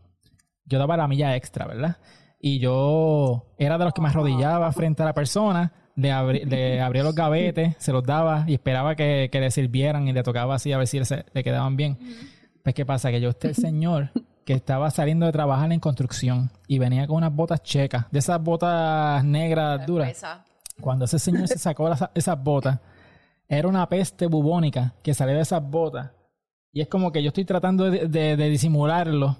yo 0.65 0.79
daba 0.79 0.97
la 0.97 1.07
milla 1.07 1.35
extra, 1.35 1.65
¿verdad? 1.65 1.97
Y 2.39 2.59
yo 2.59 3.45
era 3.57 3.77
de 3.77 3.85
los 3.85 3.93
que 3.93 4.01
me 4.01 4.09
arrodillaba 4.09 4.71
frente 4.71 5.01
a 5.03 5.05
la 5.05 5.13
persona, 5.13 5.71
le, 5.95 6.11
abrí- 6.11 6.43
le 6.45 6.81
abría 6.81 7.03
los 7.03 7.15
gavetes, 7.15 7.75
se 7.79 7.91
los 7.93 8.03
daba 8.03 8.43
y 8.47 8.53
esperaba 8.55 8.95
que, 8.95 9.29
que 9.31 9.39
le 9.39 9.51
sirvieran 9.51 10.07
y 10.07 10.13
le 10.13 10.23
tocaba 10.23 10.55
así 10.55 10.71
a 10.73 10.77
ver 10.77 10.87
si 10.87 10.99
le 11.33 11.43
quedaban 11.43 11.75
bien. 11.77 11.97
Pues, 12.63 12.75
¿qué 12.75 12.85
pasa? 12.85 13.11
Que 13.11 13.21
yo 13.21 13.29
este 13.29 13.49
el 13.49 13.55
señor 13.55 14.09
que 14.45 14.53
estaba 14.53 14.89
saliendo 14.91 15.25
de 15.25 15.31
trabajar 15.31 15.71
en 15.71 15.79
construcción 15.79 16.49
y 16.67 16.79
venía 16.79 17.07
con 17.07 17.17
unas 17.17 17.33
botas 17.33 17.63
checas, 17.63 18.05
de 18.11 18.19
esas 18.19 18.41
botas 18.41 19.23
negras 19.23 19.85
duras. 19.85 20.09
Cuando 20.81 21.05
ese 21.05 21.19
señor 21.19 21.47
se 21.47 21.57
sacó 21.59 21.87
las- 21.87 22.09
esas 22.13 22.41
botas, 22.43 22.79
era 23.47 23.67
una 23.67 23.87
peste 23.87 24.25
bubónica 24.27 24.95
que 25.03 25.13
salía 25.13 25.35
de 25.35 25.41
esas 25.41 25.61
botas. 25.63 26.11
Y 26.73 26.81
es 26.81 26.87
como 26.87 27.11
que 27.11 27.21
yo 27.21 27.27
estoy 27.29 27.45
tratando 27.45 27.89
de, 27.89 28.07
de- 28.07 28.35
de 28.35 28.49
disimularlo. 28.49 29.37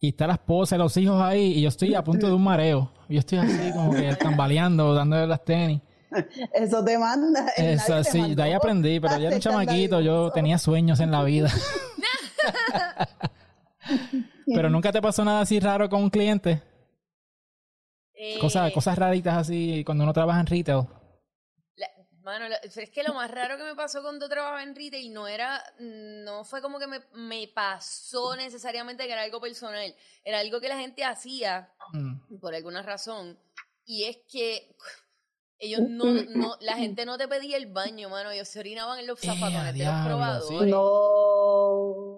Y 0.00 0.08
está 0.08 0.26
la 0.26 0.34
esposa 0.34 0.76
y 0.76 0.78
los 0.78 0.96
hijos 0.96 1.20
ahí. 1.20 1.54
Y 1.54 1.62
yo 1.62 1.68
estoy 1.68 1.94
a 1.94 2.04
punto 2.04 2.26
de 2.26 2.34
un 2.34 2.44
mareo. 2.44 2.90
Yo 3.08 3.18
estoy 3.18 3.38
así 3.38 3.72
como 3.72 3.92
que 3.92 4.14
tambaleando, 4.20 4.94
dándole 4.94 5.26
las 5.26 5.44
tenis. 5.44 5.80
Eso 6.52 6.84
te 6.84 6.98
manda. 6.98 7.46
Eso 7.56 7.96
te 7.96 8.04
sí, 8.04 8.34
de 8.34 8.42
ahí 8.42 8.52
aprendí. 8.52 9.00
Pero 9.00 9.18
yo 9.18 9.26
era 9.28 9.36
un 9.36 9.40
chamaquito. 9.42 10.00
Yo 10.00 10.30
tenía 10.30 10.58
sueños 10.58 11.00
en 11.00 11.10
la 11.10 11.24
vida. 11.24 11.50
pero 14.46 14.68
nunca 14.70 14.92
te 14.92 15.00
pasó 15.00 15.24
nada 15.24 15.40
así 15.40 15.58
raro 15.60 15.88
con 15.88 16.02
un 16.02 16.10
cliente. 16.10 16.62
Eh, 18.14 18.38
Cosas, 18.40 18.72
cosas 18.72 18.96
raritas 18.96 19.36
así 19.36 19.82
cuando 19.84 20.04
uno 20.04 20.12
trabaja 20.12 20.40
en 20.40 20.46
retail. 20.46 20.84
La- 22.24 22.56
es 22.56 22.90
que 22.90 23.02
lo 23.02 23.14
más 23.14 23.30
raro 23.30 23.56
que 23.58 23.64
me 23.64 23.74
pasó 23.74 24.02
cuando 24.02 24.28
trabajaba 24.28 24.62
en 24.62 24.74
retail 24.74 25.12
no 25.12 25.28
era, 25.28 25.62
no 25.78 26.44
fue 26.44 26.62
como 26.62 26.78
que 26.78 26.86
me, 26.86 27.00
me 27.12 27.48
pasó 27.48 28.34
necesariamente 28.36 29.06
que 29.06 29.12
era 29.12 29.22
algo 29.22 29.40
personal, 29.40 29.94
era 30.24 30.38
algo 30.40 30.60
que 30.60 30.68
la 30.68 30.78
gente 30.78 31.04
hacía 31.04 31.70
Mm. 31.92 32.38
por 32.40 32.54
alguna 32.54 32.82
razón. 32.82 33.38
Y 33.84 34.04
es 34.04 34.16
que 34.30 34.74
ellos 35.58 35.80
no, 35.88 36.06
no, 36.06 36.56
la 36.60 36.76
gente 36.76 37.04
no 37.06 37.16
te 37.18 37.28
pedía 37.28 37.56
el 37.58 37.66
baño, 37.66 38.08
mano. 38.08 38.30
Ellos 38.30 38.48
se 38.48 38.58
orinaban 38.60 38.98
en 38.98 39.06
los 39.06 39.22
Eh, 39.22 39.26
zapatones 39.26 39.58
de 39.60 39.64
los 39.66 39.74
diablo, 39.74 40.08
probadores. 40.16 40.70
No. 40.70 42.13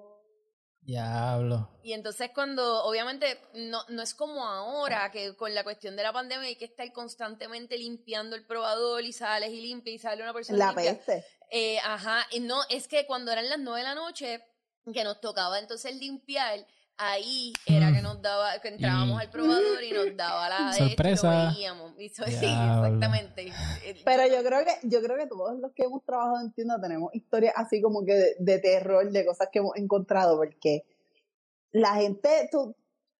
Diablo. 0.86 1.68
Y 1.82 1.92
entonces 1.92 2.30
cuando, 2.32 2.84
obviamente, 2.84 3.40
no, 3.54 3.82
no 3.88 4.02
es 4.02 4.14
como 4.14 4.46
ahora, 4.46 5.10
que 5.10 5.34
con 5.36 5.52
la 5.52 5.64
cuestión 5.64 5.96
de 5.96 6.04
la 6.04 6.12
pandemia 6.12 6.46
hay 6.46 6.54
que 6.56 6.64
estar 6.64 6.90
constantemente 6.92 7.76
limpiando 7.76 8.36
el 8.36 8.46
probador 8.46 9.02
y 9.02 9.12
sales 9.12 9.50
y 9.50 9.60
limpia 9.60 9.92
y 9.92 9.98
sale 9.98 10.22
una 10.22 10.32
persona 10.32 10.58
La 10.58 10.66
limpia. 10.66 10.94
peste. 10.94 11.24
Eh, 11.50 11.78
ajá, 11.84 12.24
y 12.30 12.40
no, 12.40 12.62
es 12.70 12.86
que 12.86 13.04
cuando 13.06 13.32
eran 13.32 13.48
las 13.48 13.58
nueve 13.58 13.80
de 13.80 13.84
la 13.84 13.94
noche, 13.96 14.44
que 14.92 15.02
nos 15.02 15.20
tocaba 15.20 15.58
entonces 15.58 15.96
limpiar, 15.96 16.64
ahí 16.98 17.52
era 17.66 17.90
Mm. 17.90 17.94
que 17.94 18.02
nos 18.02 18.22
daba, 18.22 18.58
que 18.60 18.68
entrábamos 18.68 19.20
Y- 19.20 19.24
al 19.24 19.30
probador 19.30 19.84
y 19.84 19.92
nos 19.92 20.16
daba 20.16 20.48
la 20.48 20.56
de 20.66 20.70
esto 20.72 20.84
y 20.84 20.88
Sorpresa. 20.88 21.44
lo 21.44 21.50
veíamos. 21.54 21.92
Y 21.98 22.08
so- 22.08 22.24
sí, 22.26 22.46
exactamente. 22.46 23.52
Pero 24.04 24.26
yo 24.26 24.42
creo 24.44 24.64
que 24.64 24.78
yo 24.88 25.02
creo 25.02 25.16
que 25.16 25.26
todos 25.26 25.58
los 25.58 25.72
que 25.72 25.84
hemos 25.84 26.04
trabajado 26.04 26.40
en 26.40 26.52
tienda 26.52 26.80
tenemos 26.80 27.14
historias 27.14 27.54
así 27.56 27.80
como 27.82 28.04
que 28.04 28.14
de, 28.14 28.36
de 28.38 28.58
terror, 28.58 29.10
de 29.10 29.26
cosas 29.26 29.48
que 29.52 29.58
hemos 29.58 29.76
encontrado, 29.76 30.36
porque 30.36 30.84
la 31.72 31.94
gente, 31.96 32.48
tú, 32.50 32.74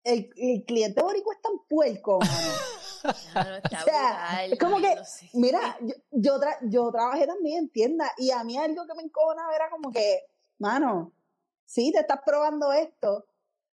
el, 0.05 0.31
el 0.37 0.65
cliente 0.65 1.03
boricua 1.03 1.35
es 1.35 1.43
tan 1.43 1.59
puerco, 1.69 2.19
mano. 2.21 2.33
Está 3.07 3.83
O 3.83 3.85
sea, 3.85 4.19
brutal, 4.19 4.53
es 4.53 4.59
como 4.59 4.81
que, 4.81 4.95
no 4.97 5.05
sé. 5.05 5.31
Mira, 5.35 5.77
yo, 5.81 5.95
yo, 6.11 6.41
tra- 6.41 6.59
yo 6.63 6.91
trabajé 6.91 7.27
también 7.27 7.59
en 7.59 7.69
tienda 7.69 8.11
y 8.17 8.31
a 8.33 8.43
mí 8.43 8.57
algo 8.59 8.85
que 8.87 8.95
me 8.95 9.03
encojonaba 9.03 9.55
era 9.55 9.71
como 9.71 9.93
que, 9.93 10.23
mano, 10.59 11.13
sí, 11.67 11.93
te 11.93 12.01
estás 12.01 12.21
probando 12.25 12.73
esto, 12.73 13.27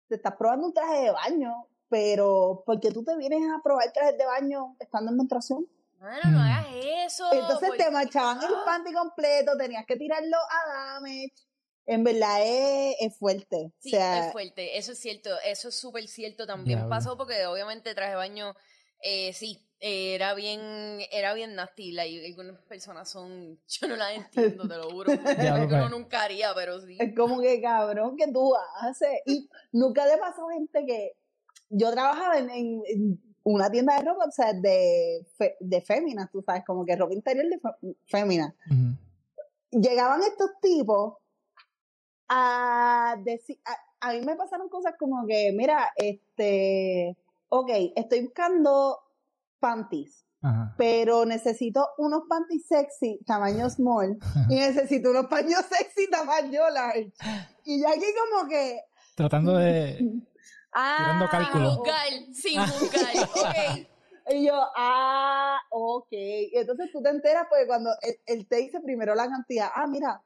te 0.09 0.17
estás 0.17 0.35
probando 0.37 0.67
un 0.67 0.75
traje 0.75 1.03
de 1.03 1.11
baño, 1.11 1.67
pero 1.89 2.63
¿por 2.67 2.81
qué 2.81 2.91
tú 2.91 3.05
te 3.05 3.17
vienes 3.17 3.43
a 3.51 3.63
probar 3.63 3.93
trajes 3.93 4.17
de 4.19 4.25
baño 4.27 4.77
estando 4.81 5.11
en 5.11 5.17
menstruación? 5.19 5.67
Mano, 5.99 6.31
no 6.31 6.39
Mm. 6.39 6.43
hagas 6.43 6.67
eso. 7.07 7.33
Entonces 7.33 7.71
te 7.77 7.91
marchaban 7.91 8.43
el 8.43 8.55
panty 8.65 8.93
completo, 8.93 9.57
tenías 9.57 9.85
que 9.87 9.97
tirarlo 9.97 10.37
a 10.37 10.95
damage. 10.95 11.33
En 11.87 12.05
verdad 12.05 12.41
es, 12.43 12.97
es 13.01 13.19
fuerte. 13.19 13.73
Sí, 13.79 13.89
o 13.89 13.97
sea, 13.97 14.27
es 14.27 14.33
fuerte, 14.33 14.77
eso 14.77 14.93
es 14.93 14.99
cierto, 14.99 15.31
eso 15.45 15.71
es 15.71 15.75
súper 15.75 16.07
cierto 16.07 16.47
también 16.47 16.87
pasó 16.89 17.17
porque 17.17 17.47
obviamente 17.47 17.95
traje 17.95 18.11
de 18.11 18.17
baño, 18.17 18.55
eh, 19.01 19.33
sí, 19.33 19.67
era 19.81 20.35
bien, 20.35 20.61
era 21.13 21.35
bien 21.35 21.55
nasty, 21.55 21.93
like, 21.93 22.27
algunas 22.27 22.61
personas 22.63 23.09
son, 23.09 23.59
yo 23.69 23.89
no 23.89 23.97
las 23.97 24.13
entiendo, 24.17 24.67
te 24.69 24.77
lo 24.77 24.91
juro, 24.91 25.13
uno 25.57 25.69
pues. 25.69 25.91
nunca 25.91 26.23
haría, 26.23 26.53
pero 26.55 26.81
sí. 26.81 26.97
es 26.99 27.15
como 27.17 27.41
que 27.41 27.61
cabrón 27.61 28.17
que 28.17 28.27
tú 28.33 28.55
haces. 28.81 29.21
Y 29.27 29.49
nunca 29.73 30.07
le 30.07 30.17
pasó 30.19 30.49
gente 30.49 30.85
que 30.87 31.13
yo 31.71 31.91
trabajaba 31.93 32.39
en, 32.39 32.51
en- 32.51 32.83
en 32.87 33.23
una 33.45 33.71
tienda 33.71 33.97
de 33.97 34.05
ropa, 34.05 34.25
o 34.27 34.31
sea, 34.33 34.53
de, 34.53 35.25
fe- 35.37 35.57
de 35.61 35.81
féminas, 35.81 36.31
tú 36.31 36.43
sabes, 36.43 36.65
como 36.67 36.85
que 36.85 36.97
ropa 36.97 37.15
interior 37.15 37.47
de 37.49 37.59
fe- 37.59 37.97
fémina. 38.07 38.55
Ujú. 38.67 39.81
Llegaban 39.81 40.23
estos 40.23 40.51
tipos 40.61 41.15
a 42.29 43.17
decir, 43.25 43.59
a, 43.65 44.09
a 44.09 44.13
mí 44.13 44.21
me 44.21 44.37
pasaron 44.37 44.69
cosas 44.69 44.95
como 44.99 45.27
que, 45.27 45.53
mira, 45.53 45.93
este, 45.97 47.17
ok, 47.49 47.71
estoy 47.97 48.23
buscando 48.25 48.99
panties. 49.61 50.25
Ajá. 50.41 50.73
pero 50.79 51.25
necesito 51.25 51.85
unos 51.99 52.23
panties 52.29 52.65
sexy 52.69 53.19
tamaño 53.27 53.69
small 53.71 54.17
y 54.49 54.55
necesito 54.55 55.11
unos 55.11 55.27
paños 55.27 55.65
sexy 55.69 56.09
tamaño 56.09 56.71
large. 56.71 57.13
Y 57.65 57.81
yo 57.83 57.89
aquí 57.89 58.07
como 58.31 58.49
que... 58.49 58.81
Tratando 59.17 59.57
de. 59.57 59.99
Ah, 60.73 60.97
Tirando 60.97 61.27
Sin 61.27 61.31
cálculo. 61.31 61.71
juzgar, 61.75 62.07
sin 62.33 62.61
juzgar, 62.61 63.29
ok. 63.35 63.89
Y 64.31 64.47
yo, 64.47 64.53
ah, 64.77 65.59
ok. 65.71 66.13
Y 66.13 66.53
entonces 66.55 66.91
tú 66.93 67.03
te 67.03 67.09
enteras 67.09 67.47
porque 67.49 67.67
cuando 67.67 67.91
él, 68.03 68.15
él 68.27 68.47
te 68.47 68.57
dice 68.57 68.79
primero 68.81 69.15
la 69.15 69.27
cantidad, 69.27 69.71
ah, 69.75 69.87
mira, 69.89 70.23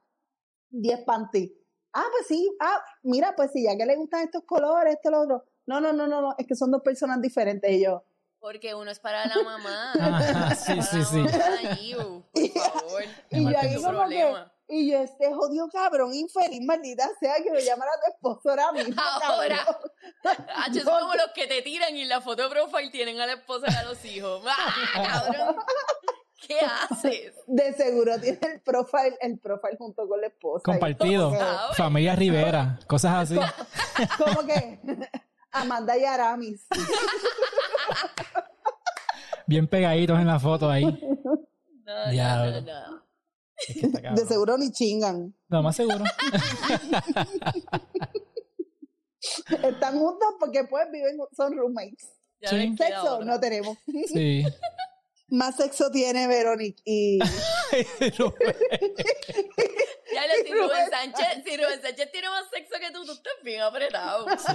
10 0.70 1.05
panties. 1.07 1.53
Ah, 1.95 2.05
pues 2.11 2.26
sí, 2.26 2.51
ah, 2.61 2.83
mira, 3.05 3.35
pues 3.37 3.53
sí, 3.53 3.62
ya 3.62 3.76
que 3.76 3.87
le 3.87 3.97
gustan 3.97 4.22
estos 4.24 4.43
colores, 4.45 4.95
esto, 4.97 5.11
lo 5.11 5.20
otro. 5.22 5.45
No, 5.66 5.80
no, 5.80 5.93
no, 5.93 6.07
no, 6.09 6.20
no, 6.20 6.35
es 6.37 6.47
que 6.47 6.57
son 6.57 6.70
dos 6.72 6.83
personas 6.83 7.22
diferentes. 7.22 7.70
Y 7.70 7.85
yo, 7.85 8.03
Porque 8.43 8.74
uno 8.74 8.90
es 8.90 8.99
para 8.99 9.24
la 9.26 9.40
mamá. 9.40 9.93
Ajá, 10.01 10.55
sí, 10.57 10.72
para 10.72 10.82
sí, 10.82 10.99
la 10.99 11.05
sí. 11.05 11.16
mamá, 11.20 11.74
Giu, 11.76 12.24
por 12.32 12.49
favor. 12.51 13.03
y 13.30 13.45
yo 13.45 13.61
que, 13.61 13.78
problema. 13.88 14.53
y 14.68 14.90
yo, 14.90 14.99
este 14.99 15.32
jodido 15.32 15.68
cabrón, 15.68 16.12
infeliz, 16.12 16.61
maldita 16.61 17.09
sea, 17.20 17.36
que 17.36 17.53
me 17.53 17.62
llamara 17.62 17.93
a 17.93 18.01
tu 18.05 18.11
esposo 18.12 18.51
ahora 18.51 18.72
mismo, 18.72 19.01
Ahora. 19.01 19.59
cabrón. 19.64 20.47
Ah, 20.57 20.66
soy 20.72 20.82
como 20.82 21.14
los 21.14 21.30
que 21.36 21.47
te 21.47 21.62
tiran 21.62 21.97
y 21.97 22.03
en 22.03 22.09
la 22.09 22.20
foto 22.20 22.43
de 22.43 22.49
profile 22.49 22.90
tienen 22.90 23.20
a 23.20 23.26
la 23.26 23.34
esposa 23.34 23.66
y 23.70 23.74
a 23.76 23.84
los 23.84 24.05
hijos. 24.05 24.43
¡Ah, 24.49 24.74
cabrón! 24.93 25.57
¿Qué 26.49 26.59
haces? 26.59 27.34
De 27.47 27.72
seguro 27.74 28.20
tiene 28.20 28.40
el 28.43 28.61
profile, 28.61 29.16
el 29.20 29.38
profile 29.38 29.76
junto 29.78 30.09
con 30.09 30.20
la 30.20 30.26
esposa. 30.26 30.64
Compartido. 30.64 31.32
Familia 31.76 32.16
Rivera. 32.16 32.80
Cosas 32.88 33.30
así. 33.30 33.36
Como 34.18 34.34
como 34.34 34.47
que 34.49 34.80
Amanda 35.53 35.97
y 35.99 36.05
Aramis. 36.05 36.67
Bien 39.47 39.67
pegaditos 39.67 40.19
en 40.19 40.27
la 40.27 40.41
foto 40.41 40.71
ahí. 40.71 40.85
No, 40.85 40.97
no, 41.85 42.11
Diablo. 42.11 42.61
no, 42.63 42.91
no. 42.91 43.03
Es 43.57 43.75
que 43.75 43.87
está 43.87 44.01
cabrón. 44.03 44.15
De 44.17 44.27
seguro 44.27 44.59
ni 44.59 44.73
chingan. 44.73 45.35
Lo 45.49 45.63
más 45.63 45.77
seguro. 45.77 46.05
Están 49.63 49.99
juntos 49.99 50.29
porque 50.41 50.65
pues 50.65 50.91
viven, 50.91 51.19
son 51.37 51.57
roommates. 51.57 52.09
Ya 52.41 52.49
Sí. 52.51 52.75
Sexo 52.77 53.23
no 53.25 53.39
tenemos. 53.39 53.79
Sí. 54.13 54.45
Más 55.29 55.57
sexo 55.57 55.91
tiene 55.91 56.27
Verónica 56.27 56.83
y 56.85 57.19
Ya 57.21 57.25
lo, 60.27 60.35
si 60.45 60.53
Rubén 60.53 60.69
Rubén 60.69 60.91
Sánchez, 60.91 61.43
si 61.43 61.57
Rubén 61.57 61.81
Sánchez 61.81 62.13
tiene 62.13 62.29
más 62.29 62.45
sexo 62.53 62.79
que 62.79 62.91
tú, 62.91 63.07
tú 63.07 63.13
estás 63.13 63.33
bien 63.43 63.63
apretado. 63.63 64.27
Sí. 64.37 64.53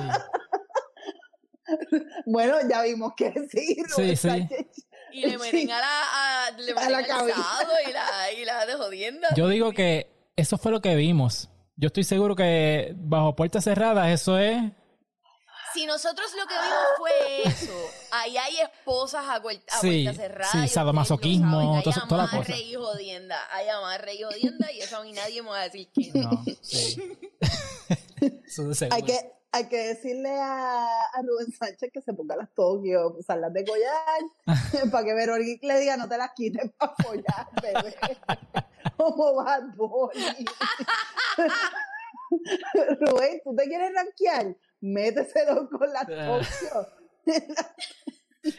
bueno, 2.25 2.57
ya 2.69 2.81
vimos 2.83 3.13
que 3.15 3.33
sí. 3.51 3.77
Rubén 3.95 4.17
Sí, 4.17 4.29
sí. 4.29 4.47
Y 5.11 5.21
le 5.25 5.37
meten 5.37 5.61
Sí. 5.67 5.71
a 5.71 5.79
la, 5.79 6.47
a, 6.47 6.51
le 6.51 6.71
A 6.71 6.75
meten 6.75 6.91
la 6.91 7.07
cabeza. 7.07 7.37
sado 7.41 7.71
y 7.87 7.91
la, 7.93 8.31
y 8.33 8.45
la 8.45 8.65
de 8.65 8.73
jodienda. 8.73 9.29
Yo 9.35 9.47
digo 9.47 9.71
que 9.71 10.11
eso 10.35 10.57
fue 10.57 10.71
lo 10.71 10.81
que 10.81 10.95
vimos. 10.95 11.49
Yo 11.77 11.87
estoy 11.87 12.03
seguro 12.03 12.35
que 12.35 12.93
bajo 12.97 13.35
puertas 13.35 13.63
cerradas 13.63 14.09
eso 14.09 14.37
es. 14.37 14.57
Si 15.73 15.85
nosotros 15.85 16.27
lo 16.35 16.45
que 16.47 16.53
vimos 16.55 16.87
fue 16.97 17.43
eso, 17.51 17.73
ahí 18.11 18.35
hay 18.37 18.57
esposas 18.57 19.25
a, 19.29 19.41
cuel- 19.41 19.61
a 19.69 19.79
Sí, 19.79 20.03
puerta 20.05 20.21
cerrada. 20.21 20.51
sí, 20.51 20.67
sadomasoquismo, 20.67 21.75
hay 21.77 21.83
toda 21.83 22.05
toda 22.07 22.23
la 22.23 22.29
amarre 22.29 22.45
cosa. 22.53 22.57
y 22.57 22.73
jodienda, 22.75 23.39
hay 23.51 23.69
amarre 23.69 24.13
y 24.15 24.23
jodienda 24.23 24.71
y 24.71 24.79
eso 24.81 24.97
a 24.97 25.03
mí 25.03 25.13
nadie 25.13 25.41
me 25.41 25.49
va 25.49 25.61
a 25.61 25.63
decir 25.69 25.87
que 25.93 26.11
no. 26.13 26.31
No, 26.31 26.43
sí. 26.61 27.01
Eso 28.45 28.67
de 28.67 28.75
seguro. 28.75 28.95
Hay 28.95 29.03
que, 29.03 29.19
hay 29.51 29.67
que 29.69 29.77
decirle 29.87 30.29
a, 30.39 30.85
a 30.85 31.21
Rubén 31.21 31.51
Sánchez 31.51 31.89
que 31.93 32.01
se 32.01 32.13
ponga 32.13 32.35
las 32.35 32.49
Tokio, 32.53 33.15
usarlas 33.17 33.53
de 33.53 33.65
collar, 33.65 34.21
para 34.91 35.05
que 35.05 35.13
Verónica 35.13 35.67
le 35.67 35.79
diga 35.79 35.97
no 35.97 36.07
te 36.07 36.17
las 36.17 36.31
quites 36.35 36.71
para 36.77 36.93
follar, 37.03 37.47
bebé. 37.61 37.95
Como 38.97 39.35
Bad 39.35 39.75
Bunny. 39.75 40.45
Rubén, 42.99 43.41
¿tú 43.43 43.55
te 43.55 43.63
quieres 43.65 43.91
rankear? 43.93 44.55
Méteselo 44.81 45.69
con 45.69 45.91
las 45.91 46.07
Ah. 46.09 46.39
Tokio 46.73 46.87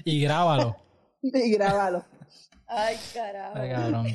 Y 0.04 0.22
grábalo. 0.22 0.76
y 1.22 1.50
grábalo. 1.52 2.04
Ay, 2.66 2.96
carajo. 3.14 3.52
Ay, 3.58 3.70
cabrón. 3.70 4.06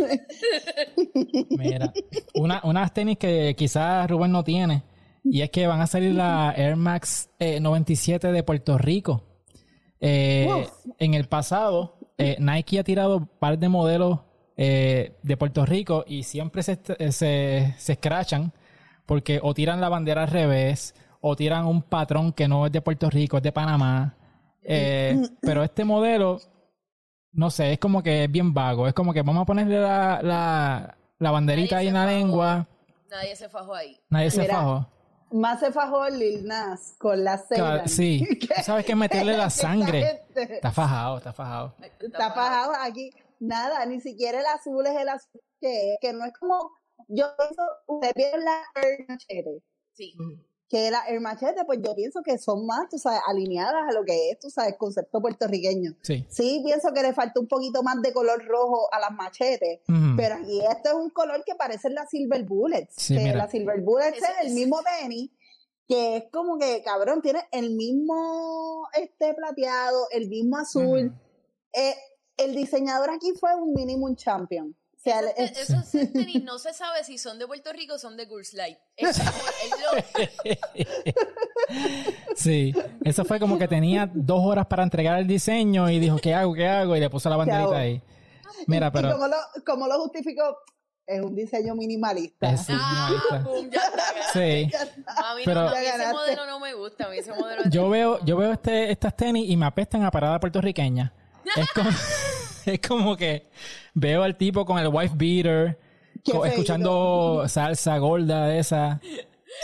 Mira, 1.50 1.92
una, 2.36 2.62
unas 2.64 2.94
tenis 2.94 3.18
que 3.18 3.56
quizás 3.58 4.08
Rubén 4.10 4.32
no 4.32 4.44
tiene, 4.44 4.84
y 5.24 5.42
es 5.42 5.50
que 5.50 5.68
van 5.68 5.82
a 5.82 5.88
salir 5.88 6.14
la 6.14 6.54
Air 6.56 6.76
Max 6.76 7.30
eh, 7.40 7.60
97 7.60 8.32
de 8.32 8.44
Puerto 8.44 8.78
Rico. 8.78 9.24
Eh, 10.00 10.68
en 11.00 11.14
el 11.14 11.28
pasado, 11.28 11.98
eh, 12.18 12.36
Nike 12.40 12.80
ha 12.80 12.84
tirado 12.84 13.18
un 13.18 13.28
par 13.28 13.58
de 13.58 13.70
modelos 13.70 14.20
eh, 14.58 15.18
de 15.24 15.38
Puerto 15.38 15.66
Rico 15.66 16.04
y 16.06 16.24
siempre 16.24 16.62
se, 16.62 16.80
eh, 17.00 17.12
se, 17.12 17.74
se 17.78 17.94
escrachan 17.94 18.54
porque 19.06 19.40
o 19.42 19.54
tiran 19.54 19.82
la 19.82 19.90
bandera 19.90 20.24
al 20.24 20.28
revés 20.30 20.94
o 21.22 21.36
tiran 21.36 21.66
un 21.66 21.82
patrón 21.82 22.34
que 22.34 22.48
no 22.48 22.66
es 22.66 22.72
de 22.72 22.82
Puerto 22.82 23.10
Rico, 23.10 23.38
es 23.38 23.44
de 23.44 23.52
Panamá. 23.52 24.16
Eh, 24.62 25.22
pero 25.42 25.64
este 25.64 25.86
modelo, 25.86 26.40
no 27.32 27.50
sé, 27.50 27.74
es 27.74 27.80
como 27.80 28.04
que 28.04 28.26
es 28.26 28.32
bien 28.32 28.54
vago. 28.54 28.88
Es 28.88 28.94
como 28.94 29.14
que 29.14 29.22
vamos 29.22 29.44
a 29.44 29.46
ponerle 29.46 29.80
la, 29.80 30.22
la, 30.22 30.98
la 31.20 31.32
banderita 31.32 31.78
ahí 31.78 31.88
en 31.88 31.94
la 31.94 32.04
fajó. 32.04 32.12
lengua. 32.14 32.68
Nadie 33.10 33.36
se 33.36 33.48
fajó 33.50 33.74
ahí. 33.74 33.98
Nadie 34.10 34.32
se 34.32 34.46
fajó. 34.46 34.88
Más 35.34 35.60
se 35.60 35.72
fajó 35.72 36.08
Lil 36.10 36.46
Nas 36.46 36.94
con 37.00 37.24
la 37.24 37.38
cena. 37.40 37.88
sí. 37.88 38.24
Sabes 38.64 38.86
que 38.86 38.96
meterle 38.96 39.36
la 39.36 39.50
sangre. 39.50 40.24
Está, 40.30 40.42
Está 40.44 40.72
fajado, 40.72 41.18
está 41.18 41.34
fajado. 41.34 41.76
está 42.00 42.32
fajado 42.32 42.74
aquí. 42.80 43.12
Nada, 43.40 43.86
ni 43.86 44.00
siquiera 44.00 44.40
el 44.40 44.46
azul 44.46 44.86
es 44.86 44.96
el 44.96 45.10
azul 45.10 45.42
que, 45.60 45.98
que 46.00 46.14
no 46.14 46.24
es 46.26 46.34
como. 46.40 46.72
Yo 47.08 47.26
pienso, 47.36 47.64
usted 47.88 48.12
vieron 48.16 48.46
la 48.46 48.62
Machete, 49.10 49.62
Sí. 49.94 50.14
Que 50.74 50.90
la 50.90 51.04
Air 51.08 51.22
Machete, 51.22 51.66
pues 51.66 51.80
yo 51.84 51.94
pienso 51.94 52.24
que 52.24 52.40
son 52.40 52.66
más, 52.66 52.90
tú 52.90 52.98
sabes, 52.98 53.20
alineadas 53.28 53.88
a 53.88 53.94
lo 53.94 54.04
que 54.04 54.32
es, 54.32 54.40
tú 54.40 54.50
sabes, 54.50 54.74
concepto 54.76 55.22
puertorriqueño. 55.22 55.94
Sí. 56.02 56.26
Sí, 56.28 56.64
pienso 56.66 56.92
que 56.92 57.04
le 57.04 57.14
falta 57.14 57.40
un 57.40 57.48
poquito 57.48 57.84
más 57.84 58.02
de 58.02 58.12
color 58.12 58.44
rojo 58.44 58.92
a 58.92 59.00
las 59.00 59.12
machetes, 59.12 59.82
pero 60.18 60.34
aquí 60.34 60.62
esto 60.62 60.90
es 60.90 60.96
un 60.96 61.12
color 61.12 61.44
que 61.46 61.54
parece 61.54 61.92
la 61.92 62.08
Silver 62.08 62.44
Bullets. 62.44 62.96
Sí, 62.98 63.16
que 63.16 63.24
mira. 63.24 63.38
la 63.38 63.48
Silver 63.48 63.82
Bullets 63.82 64.18
es 64.18 64.48
el 64.48 64.54
mismo 64.56 64.80
tenis, 64.82 65.30
que 65.88 66.18
es 66.18 66.24
como 66.32 66.58
que, 66.58 66.82
cabrón, 66.82 67.22
tiene 67.22 67.42
el 67.52 67.76
mismo 67.76 68.88
este 69.00 69.36
plateado, 69.36 70.08
el 70.10 70.28
mismo 70.28 70.58
azul. 70.58 71.14
Eh, 71.72 71.96
el 72.38 72.56
diseñador 72.56 73.12
aquí 73.12 73.32
fue 73.40 73.54
un 73.54 73.74
minimum 73.74 74.16
champion. 74.16 74.76
Sea, 75.04 75.20
Esos, 75.36 75.70
es- 75.70 75.70
esos 75.70 76.12
tenis 76.14 76.43
no 76.43 76.58
se 76.60 76.74
sabe 76.74 77.04
si 77.04 77.18
son 77.18 77.38
de 77.38 77.45
Puerto 77.45 77.74
Rico 77.74 77.95
o 77.95 77.99
son 77.99 78.16
de 78.16 78.26
Girls 78.26 78.54
Light. 78.54 78.78
Es 78.95 79.20
Sí, 82.36 82.74
eso 83.04 83.26
fue 83.26 83.39
como 83.39 83.58
que 83.58 83.68
tenía 83.68 84.10
dos 84.14 84.39
horas 84.43 84.66
para 84.68 84.84
entregar 84.84 85.20
el 85.20 85.28
diseño 85.28 85.89
y 85.89 85.99
dijo, 85.99 86.18
¿qué 86.18 86.34
hago? 86.34 86.54
¿Qué 86.54 86.68
hago? 86.68 86.95
Y 86.95 86.99
le 86.99 87.10
puso 87.10 87.30
la 87.30 87.36
banderita 87.38 87.78
ahí. 87.78 88.01
Mira, 88.68 88.88
¿Y 88.88 88.91
pero... 88.91 89.12
cómo 89.14 89.28
lo, 89.28 89.36
cómo 89.66 89.88
lo 89.88 89.99
justificó? 90.04 90.58
Es 91.06 91.20
un 91.22 91.36
diseño 91.36 91.76
minimalista. 91.76 92.49
Es- 92.51 92.62
Sí, 92.66 92.74
Ah, 92.76 93.10
minimalista. 93.10 93.49
boom, 93.49 93.70
ya 93.70 93.82
está. 93.82 94.04
Sí. 94.34 94.72
A 95.08 95.36
mí, 95.36 95.41
Pero- 95.43 95.62
no, 95.64 95.68
a 95.70 95.80
mí 95.80 95.86
ese 95.86 96.12
modelo 96.14 96.45
no 96.45 96.60
me 96.60 96.74
gusta. 96.74 97.06
A 97.06 97.10
mí 97.10 97.18
ese 97.18 97.34
modelo 97.34 97.64
Yo 97.70 97.89
veo, 97.89 98.24
yo 98.24 98.38
veo 98.38 98.54
este, 98.54 98.89
estas 98.91 99.16
tenis 99.18 99.49
y 99.49 99.58
me 99.58 99.66
apestan 99.66 100.04
a 100.04 100.12
parada 100.12 100.39
puertorriqueña. 100.39 101.14
Es 101.58 101.70
como, 101.72 101.89
es 102.74 102.80
como 102.80 103.16
que 103.18 103.47
veo 103.93 104.24
al 104.24 104.38
tipo 104.38 104.66
con 104.66 104.78
el 104.80 104.88
wife 104.88 105.14
beater, 105.16 105.80
escuchando 106.45 107.43
salsa 107.47 107.97
gorda 107.97 108.47
de 108.47 108.59
esa. 108.59 108.99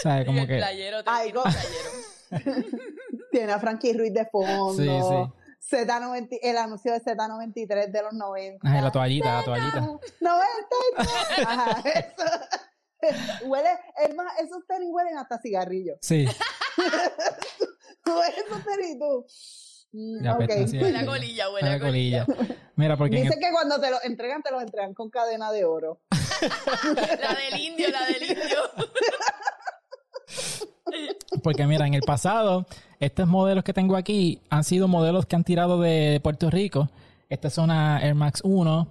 ¿Sabes? 0.03 0.25
Como 0.25 0.41
el 0.41 0.47
que... 0.47 0.57
playero, 0.57 0.97
Ay, 1.05 1.31
tiene 1.31 1.39
un 1.39 1.43
go- 1.43 1.49
playero. 1.51 2.67
Tiene 3.31 3.51
a 3.53 3.59
Frankie 3.59 3.93
Ruiz 3.93 4.13
de 4.13 4.25
fondo. 4.25 4.73
Sí, 4.73 4.83
sí. 4.87 5.75
Z90, 5.75 6.39
el 6.41 6.57
anuncio 6.57 6.91
de 6.93 6.99
Z93 7.01 7.91
de 7.91 8.01
los 8.03 8.13
90. 8.13 8.67
Ajá, 8.67 8.81
la 8.81 8.91
toallita, 8.91 9.33
la 9.39 9.43
toallita. 9.43 9.81
90. 9.81 10.01
Ajá, 11.47 11.83
eso. 11.89 13.47
Huele, 13.47 13.69
es 14.07 14.15
más, 14.15 14.33
esos 14.39 14.65
tenis 14.67 14.89
huelen 14.91 15.17
hasta 15.17 15.39
cigarrillo. 15.39 15.93
Sí. 16.01 16.27
Tú 18.03 18.13
ves 18.19 18.37
esos 18.45 18.63
tenis 18.65 18.95
y 18.95 18.99
tú. 18.99 19.25
Mm, 19.91 20.23
Ya 20.23 20.35
ok. 20.35 20.41
apesta, 20.43 20.67
sí. 20.67 20.77
Huele 20.77 20.97
a 20.99 21.05
colilla, 21.05 21.49
huele 21.51 21.67
a 21.67 21.71
La 21.71 21.79
colilla. 21.79 22.25
colilla. 22.25 22.55
Mira, 22.75 22.95
porque 22.97 23.17
en 23.17 23.23
Dice 23.23 23.35
el- 23.35 23.39
que 23.41 23.51
cuando 23.51 23.79
te 23.81 23.89
los 23.91 24.03
entregan, 24.05 24.41
te 24.41 24.51
los 24.51 24.61
entregan 24.61 24.93
con 24.93 25.09
cadena 25.09 25.51
de 25.51 25.65
oro. 25.65 25.99
La 26.41 27.35
del 27.35 27.59
indio, 27.59 27.89
la 27.89 28.05
del 28.05 28.23
indio. 28.23 28.59
Porque 31.43 31.65
mira, 31.67 31.87
en 31.87 31.93
el 31.93 32.01
pasado, 32.01 32.65
estos 32.99 33.27
modelos 33.27 33.63
que 33.63 33.73
tengo 33.73 33.95
aquí 33.95 34.41
han 34.49 34.63
sido 34.63 34.87
modelos 34.87 35.25
que 35.25 35.35
han 35.35 35.43
tirado 35.43 35.79
de 35.79 36.19
Puerto 36.23 36.49
Rico. 36.49 36.89
Esta 37.29 37.47
es 37.47 37.57
una 37.57 37.99
Air 38.01 38.15
Max 38.15 38.41
1. 38.43 38.87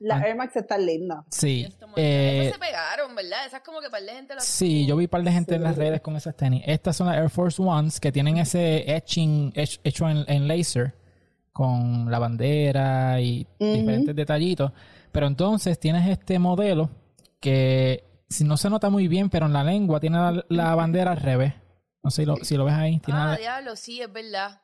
Las 0.00 0.22
Ah. 0.22 0.28
Air 0.28 0.36
Max 0.36 0.54
están 0.56 0.86
lindas. 0.86 1.24
Sí. 1.30 1.66
Eh, 1.96 2.50
se 2.52 2.58
pegaron, 2.58 3.14
¿verdad? 3.16 3.46
Esas 3.46 3.62
como 3.62 3.80
que 3.80 3.90
para 3.90 4.04
la 4.04 4.12
gente 4.12 4.34
las 4.34 4.44
sí, 4.44 4.86
yo 4.86 4.96
vi 4.96 5.04
un 5.06 5.10
par 5.10 5.22
de 5.24 5.32
gente 5.32 5.56
en 5.56 5.62
las 5.64 5.76
redes 5.76 6.00
con 6.00 6.14
esas 6.14 6.36
tenis. 6.36 6.62
Estas 6.66 6.94
son 6.96 7.08
las 7.08 7.16
Air 7.16 7.30
Force 7.30 7.60
Ones 7.60 7.98
que 7.98 8.12
tienen 8.12 8.38
ese 8.38 8.94
etching 8.94 9.52
hech- 9.54 9.80
hecho 9.82 10.08
en, 10.08 10.24
en 10.28 10.46
laser 10.46 10.94
con 11.52 12.08
la 12.10 12.18
bandera 12.20 13.20
y 13.20 13.44
diferentes 13.58 14.14
detallitos. 14.14 14.70
Pero 15.10 15.26
entonces 15.26 15.80
tienes 15.80 16.08
este 16.08 16.38
modelo 16.38 16.90
que 17.40 18.04
si 18.28 18.44
no 18.44 18.56
se 18.56 18.70
nota 18.70 18.90
muy 18.90 19.08
bien, 19.08 19.30
pero 19.30 19.46
en 19.46 19.52
la 19.52 19.64
lengua 19.64 19.98
tiene 19.98 20.18
la, 20.18 20.44
la 20.48 20.74
bandera 20.76 21.12
al 21.12 21.16
revés. 21.20 21.54
No 22.04 22.10
sé 22.10 22.22
si 22.22 22.26
lo, 22.26 22.36
si 22.36 22.56
lo 22.56 22.64
ves 22.64 22.74
ahí. 22.74 23.00
Tiene 23.00 23.18
Ah, 23.20 23.26
la- 23.32 23.36
diablo, 23.36 23.74
sí, 23.74 24.00
es 24.00 24.12
verdad. 24.12 24.60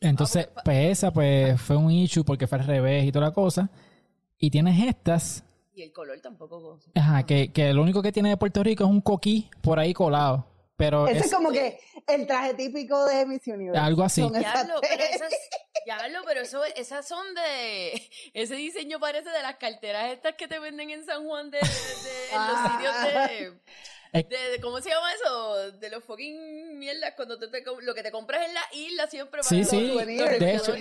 Entonces, 0.00 0.48
Ah, 0.54 0.60
pues 0.64 0.90
esa 0.90 1.12
pues 1.12 1.58
fue 1.60 1.76
un 1.76 1.90
issue 1.90 2.24
porque 2.24 2.46
fue 2.46 2.58
al 2.58 2.66
revés 2.66 3.04
y 3.04 3.12
toda 3.12 3.26
la 3.28 3.32
cosa. 3.32 3.70
Y 4.38 4.50
tienes 4.50 4.86
estas, 4.86 5.44
Y 5.74 5.82
el 5.82 5.92
color 5.92 6.20
tampoco. 6.20 6.78
ajá, 6.94 7.24
que, 7.24 7.52
que 7.52 7.72
lo 7.72 7.82
único 7.82 8.02
que 8.02 8.12
tiene 8.12 8.30
de 8.30 8.36
Puerto 8.36 8.62
Rico 8.62 8.84
es 8.84 8.90
un 8.90 9.00
coquí 9.00 9.48
por 9.62 9.78
ahí 9.78 9.92
colado. 9.94 10.46
Pero 10.78 11.08
Ese 11.08 11.20
es 11.20 11.24
es 11.26 11.34
como 11.34 11.50
que 11.52 11.80
el 12.06 12.26
traje 12.26 12.52
típico 12.52 13.02
de 13.06 13.24
Miss 13.24 13.46
Universe. 13.46 13.80
algo 13.80 14.02
así. 14.02 14.20
Diablo, 14.20 14.74
pero 14.82 15.02
esas, 15.04 15.32
diablo, 15.86 16.18
pero 16.26 16.40
eso, 16.42 16.62
esas 16.64 17.08
son 17.08 17.24
de. 17.34 18.02
Ese 18.34 18.56
diseño 18.56 19.00
parece 19.00 19.30
de 19.30 19.40
las 19.40 19.56
carteras 19.56 20.12
estas 20.12 20.34
que 20.34 20.46
te 20.48 20.58
venden 20.58 20.90
en 20.90 21.02
San 21.06 21.24
Juan 21.26 21.50
de, 21.50 21.56
de- 21.60 21.64
de- 21.64 22.30
en 22.30 22.46
los 22.46 22.56
Ah. 22.58 22.72
sitios 22.76 23.02
de, 23.02 23.60
de- 24.12 24.22
de- 24.22 24.60
¿Cómo 24.62 24.80
se 24.80 24.90
llama 24.90 25.06
eso? 25.14 25.72
De 25.78 25.90
los 25.90 26.02
fucking 26.04 26.78
mierdas 26.78 27.12
cuando 27.16 27.38
tú 27.38 27.50
te, 27.50 27.62
com- 27.62 27.78
lo 27.82 27.94
que 27.94 28.02
te 28.02 28.10
compras 28.10 28.40
en 28.46 28.54
la 28.54 28.60
isla 28.74 29.06
siempre 29.06 29.42
Sí, 29.42 29.56
para 29.56 29.64
sí. 29.70 29.88
souvenirs, 29.90 30.38
De 30.38 30.54
hecho, 30.54 30.72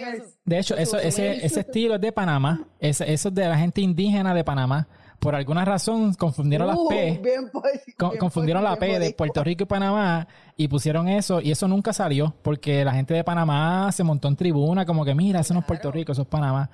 de 0.45 0.59
hecho 0.59 0.77
eso, 0.77 0.97
ese, 0.99 1.45
ese 1.45 1.59
estilo 1.61 1.95
es 1.95 2.01
de 2.01 2.11
Panamá. 2.11 2.67
Ese, 2.79 3.11
eso 3.11 3.29
es 3.29 3.35
de 3.35 3.47
la 3.47 3.57
gente 3.57 3.81
indígena 3.81 4.33
de 4.33 4.43
Panamá. 4.43 4.87
Por 5.19 5.33
alguna 5.33 5.63
razón 5.65 6.13
confundieron 6.13 6.67
las 6.67 6.77
Uh, 6.77 6.87
P. 6.89 7.19
bien 7.23 7.49
por- 7.49 7.63
Con- 7.97 8.09
bien 8.09 8.19
confundieron 8.19 8.63
la 8.63 8.75
P 8.75 8.85
bien 8.87 8.99
de. 9.01 9.11
Puerto 9.13 9.43
Rico 9.43 9.63
y 9.63 9.65
Panamá 9.65 10.27
y 10.57 10.67
pusieron 10.67 11.07
eso 11.07 11.41
y 11.41 11.51
eso 11.51 11.67
nunca 11.67 11.93
salió 11.93 12.35
porque 12.43 12.83
la 12.85 12.93
gente 12.93 13.13
de 13.13 13.23
Panamá 13.23 13.91
se 13.91 14.03
montó 14.03 14.27
en 14.27 14.35
tribuna 14.35 14.85
como 14.85 15.03
que 15.05 15.15
mira, 15.15 15.39
eso 15.39 15.53
no 15.53 15.61
es 15.61 15.65
Puerto. 15.65 15.91
Rico, 15.91 16.11
eso 16.11 16.23
es 16.23 16.27
Panamá. 16.27 16.69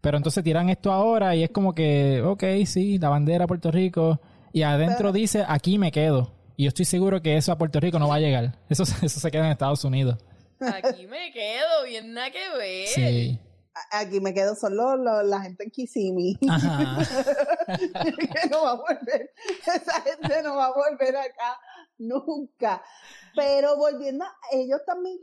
Pero 0.00 0.16
entonces 0.16 0.42
tiran 0.42 0.68
esto 0.70 0.92
ahora 0.92 1.34
y 1.36 1.44
es 1.44 1.50
como 1.50 1.74
que, 1.74 2.20
ok, 2.22 2.42
sí, 2.66 2.98
la 2.98 3.08
bandera 3.10 3.46
Puerto 3.46 3.70
Rico 3.70 4.20
y 4.54 4.62
adentro 4.62 5.12
dice 5.12 5.44
aquí 5.46 5.76
me 5.78 5.92
quedo. 5.92 6.32
Y 6.56 6.64
yo 6.64 6.68
estoy 6.68 6.84
seguro 6.84 7.20
que 7.20 7.36
eso 7.36 7.50
a 7.52 7.58
Puerto 7.58 7.80
Rico 7.80 7.98
no 7.98 8.08
va 8.08 8.14
a 8.14 8.20
llegar. 8.20 8.56
Eso, 8.70 8.84
eso 8.84 9.20
se 9.20 9.30
queda 9.30 9.44
en 9.46 9.50
Estados 9.52 9.84
Unidos. 9.84 10.16
Aquí 10.60 11.06
me 11.08 11.32
quedo, 11.32 11.84
bien 11.84 12.14
nada 12.14 12.30
que 12.30 12.48
ver. 12.56 12.86
Sí. 12.86 13.40
Aquí 13.90 14.20
me 14.20 14.32
quedo 14.32 14.54
solo 14.54 14.96
lo- 14.96 15.24
la 15.24 15.40
gente 15.40 15.64
en 15.64 15.70
Kissimmee. 15.72 16.38
Ajá. 16.48 16.98
que 17.66 18.48
no 18.48 18.62
va 18.62 18.70
a 18.70 18.74
volver. 18.76 19.30
Esa 19.66 20.00
gente 20.02 20.42
no 20.44 20.54
va 20.56 20.66
a 20.66 20.72
volver 20.72 21.16
acá 21.16 21.58
nunca. 21.98 22.80
Pero 23.36 23.76
volviendo, 23.76 24.24
a- 24.24 24.36
ellos 24.52 24.80
también 24.86 25.18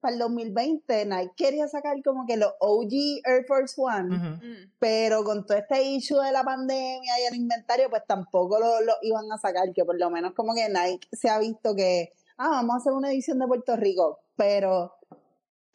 para 0.00 0.12
el 0.14 0.18
2020, 0.20 1.06
Nike 1.06 1.32
quería 1.36 1.66
sacar 1.68 1.96
como 2.04 2.26
que 2.26 2.36
los 2.36 2.52
OG 2.60 2.92
Air 3.24 3.44
Force 3.46 3.74
One. 3.78 4.16
Mm. 4.16 4.72
pero 4.78 5.24
con 5.24 5.46
todo 5.46 5.56
este 5.58 5.82
issue 5.82 6.20
de 6.20 6.32
la 6.32 6.44
pandemia 6.44 7.18
y 7.20 7.26
el 7.26 7.34
inventario, 7.36 7.88
pues 7.90 8.02
tampoco 8.06 8.58
lo, 8.58 8.80
lo 8.82 8.94
iban 9.02 9.30
a 9.32 9.38
sacar, 9.38 9.72
que 9.74 9.84
por 9.84 9.98
lo 9.98 10.10
menos 10.10 10.34
como 10.34 10.54
que 10.54 10.68
Nike 10.68 11.08
se 11.12 11.28
ha 11.30 11.38
visto 11.38 11.74
que, 11.74 12.12
ah, 12.36 12.48
vamos 12.50 12.74
a 12.74 12.78
hacer 12.78 12.92
una 12.92 13.10
edición 13.10 13.38
de 13.38 13.46
Puerto 13.46 13.76
Rico, 13.76 14.20
pero 14.36 14.94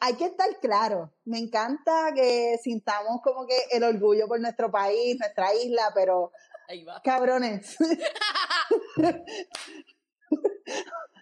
hay 0.00 0.14
que 0.14 0.26
estar 0.26 0.48
claro. 0.60 1.12
Me 1.24 1.38
encanta 1.38 2.12
que 2.14 2.56
sintamos 2.62 3.20
como 3.22 3.46
que 3.46 3.56
el 3.72 3.82
orgullo 3.84 4.28
por 4.28 4.40
nuestro 4.40 4.70
país, 4.70 5.16
nuestra 5.18 5.54
isla, 5.54 5.90
pero 5.94 6.30
Ahí 6.68 6.84
va. 6.84 7.00
cabrones, 7.02 7.76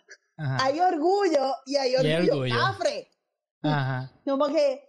Ajá. 0.43 0.65
hay 0.65 0.81
orgullo 0.81 1.55
y 1.67 1.77
hay 1.77 1.93
Y 1.93 1.95
hay 1.97 2.15
orgullo, 2.17 2.33
orgullo. 2.35 2.55
cafre. 2.59 3.11
Ajá. 3.63 4.13
Como 4.25 4.47
que 4.49 4.89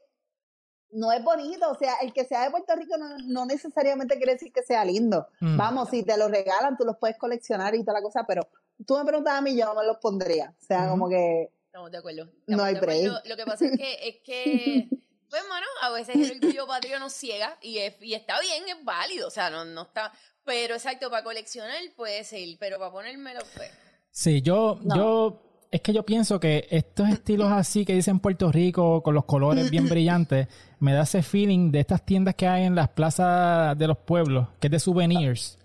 no 0.91 1.11
es 1.11 1.23
bonito, 1.23 1.69
o 1.71 1.75
sea, 1.75 1.95
el 2.01 2.13
que 2.13 2.23
sea 2.25 2.43
de 2.43 2.51
Puerto 2.51 2.75
Rico 2.75 2.97
no, 2.97 3.17
no 3.25 3.45
necesariamente 3.45 4.15
quiere 4.17 4.33
decir 4.33 4.51
que 4.53 4.61
sea 4.63 4.85
lindo. 4.85 5.27
Mm. 5.39 5.57
Vamos, 5.57 5.89
si 5.89 6.03
te 6.03 6.15
los 6.17 6.29
regalan, 6.29 6.77
tú 6.77 6.85
los 6.85 6.97
puedes 6.97 7.17
coleccionar 7.17 7.73
y 7.75 7.81
toda 7.83 7.93
la 7.99 8.03
cosa, 8.03 8.25
pero 8.27 8.47
tú 8.85 8.97
me 8.97 9.03
preguntas 9.05 9.33
a 9.33 9.41
mí, 9.41 9.55
yo 9.57 9.65
no 9.65 9.75
me 9.75 9.85
los 9.85 9.97
pondría. 9.97 10.53
O 10.61 10.65
sea, 10.65 10.87
como 10.89 11.09
que 11.09 11.49
Estamos 11.65 11.89
de 11.89 11.97
acuerdo. 11.97 12.29
No 12.45 12.63
hay 12.63 12.75
acuerdo. 12.75 13.19
Lo 13.25 13.35
que 13.35 13.45
pasa 13.45 13.65
es 13.65 13.71
que, 13.77 13.93
es 14.09 14.15
que 14.23 14.87
pues, 15.29 15.41
mano, 15.49 15.65
a 15.81 15.89
veces 15.89 16.15
el 16.15 16.37
orgullo 16.37 16.67
patrio 16.67 16.99
nos 16.99 17.11
ciega 17.13 17.57
y, 17.61 17.79
es- 17.79 17.95
y 17.99 18.13
está 18.13 18.39
bien, 18.39 18.63
es 18.69 18.83
válido. 18.85 19.27
O 19.27 19.31
sea, 19.31 19.49
no, 19.49 19.65
no 19.65 19.81
está. 19.83 20.11
Pero 20.45 20.75
exacto, 20.75 21.09
para 21.09 21.23
coleccionar 21.23 21.79
puede 21.95 22.23
ser, 22.23 22.47
pero 22.59 22.77
para 22.77 22.91
ponérmelo, 22.91 23.39
pues. 23.55 23.71
Sí, 24.16 24.43
yo, 24.43 24.78
No. 24.84 24.95
yo, 24.95 25.39
es 25.72 25.82
que 25.82 25.91
yo 25.91 26.05
pienso 26.05 26.39
que 26.39 26.68
estos 26.70 27.09
estilos 27.09 27.51
así 27.51 27.84
que 27.84 27.95
dicen 27.95 28.20
Puerto 28.20 28.51
Rico, 28.51 29.01
con 29.01 29.16
los 29.16 29.26
colores 29.26 29.72
bien 29.72 29.89
brillantes, 29.89 30.47
me 30.80 30.93
da 30.93 31.01
ese 31.01 31.24
feeling 31.24 31.72
de 31.72 31.80
estas 31.80 32.05
tiendas 32.05 32.36
que 32.36 32.47
hay 32.47 32.66
en 32.66 32.76
las 32.76 32.89
plazas 32.89 33.76
de 33.76 33.88
los 33.88 33.97
pueblos, 33.97 34.47
que 34.59 34.68
es 34.68 34.72
de 34.72 34.80
souvenirs. 34.80 35.57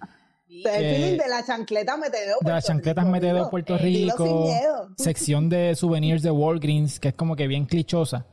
sí. 0.48 0.62
el 0.64 0.80
que- 0.80 0.94
feeling 0.94 1.18
de 1.18 1.28
la 1.28 1.44
chancleta 1.44 1.96
metedeo. 1.98 2.38
De 2.40 2.50
las 2.50 2.64
chancletas 2.64 3.06
metedeo 3.06 3.44
de 3.44 3.50
Puerto 3.50 3.76
sin 3.76 3.84
Rico, 3.86 4.44
miedo. 4.44 4.88
sección 4.96 5.50
de 5.50 5.74
souvenirs 5.76 6.22
de 6.22 6.30
Walgreens, 6.30 6.98
que 6.98 7.08
es 7.08 7.14
como 7.14 7.36
que 7.36 7.46
bien 7.46 7.66
clichosa. 7.66 8.24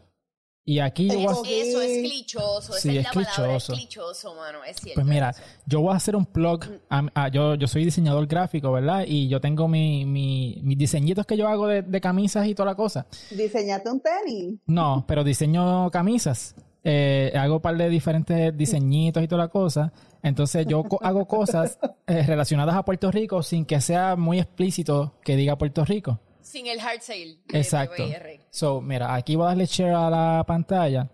Y 0.67 0.79
aquí 0.79 1.07
yo 1.07 1.15
voy 1.19 1.25
a, 1.27 1.31
Eso 1.31 1.45
sí. 1.45 1.53
Eso 1.53 1.81
es 1.81 1.97
clichoso, 2.11 2.71
esa 2.75 2.79
Sí, 2.81 2.89
es, 2.89 2.97
es 2.97 3.03
la 3.03 3.11
palabra, 3.11 3.55
es 3.55 3.65
clichoso. 3.65 3.73
clichoso, 3.73 4.35
mano, 4.35 4.63
es 4.63 4.77
cierto. 4.77 4.95
pues 4.95 5.05
mira, 5.05 5.29
eso. 5.29 5.41
yo 5.67 5.81
voy 5.81 5.93
a 5.93 5.97
hacer 5.97 6.15
un 6.15 6.25
plug. 6.25 6.65
a- 6.89 7.05
a- 7.13 7.27
yo, 7.29 7.53
yo 7.53 7.67
soy 7.67 7.85
diseñador 7.85 8.25
gráfico, 8.25 8.71
¿verdad? 8.71 9.03
Y 9.07 9.27
yo 9.27 9.39
tengo 9.39 9.67
mi, 9.67 10.05
mi- 10.05 10.59
mis 10.63 10.77
diseñitos 10.77 11.25
que 11.27 11.37
yo 11.37 11.47
hago 11.47 11.67
de, 11.67 11.83
de 11.83 12.01
camisas 12.01 12.47
y 12.47 12.55
toda 12.55 12.65
la 12.71 12.75
cosa. 12.75 13.05
Diseñate 13.29 13.89
un 13.91 14.01
tenis. 14.01 14.55
No, 14.65 15.05
pero 15.07 15.23
diseño 15.23 15.91
camisas. 15.91 16.55
Eh, 16.83 17.31
hago 17.35 17.55
un 17.55 17.61
par 17.61 17.77
de 17.77 17.89
diferentes 17.89 18.55
diseñitos 18.57 19.21
y 19.23 19.27
toda 19.27 19.43
la 19.43 19.47
cosa. 19.49 19.93
Entonces 20.23 20.65
yo 20.67 20.83
co- 20.83 20.99
hago 21.03 21.27
cosas 21.27 21.77
eh, 22.07 22.23
relacionadas 22.23 22.75
a 22.75 22.83
Puerto 22.85 23.11
Rico 23.11 23.43
sin 23.43 23.65
que 23.65 23.79
sea 23.81 24.15
muy 24.15 24.39
explícito 24.39 25.13
que 25.23 25.35
diga 25.35 25.57
Puerto 25.57 25.85
Rico. 25.85 26.19
Sin 26.45 26.67
el 26.67 26.79
hard 26.79 27.01
sale. 27.01 27.39
Exacto. 27.51 28.03
So, 28.51 28.79
mira, 28.81 29.13
aquí 29.15 29.35
voy 29.35 29.45
a 29.45 29.47
darle 29.49 29.65
share 29.65 29.93
a 29.95 30.09
la 30.09 30.43
pantalla 30.47 31.09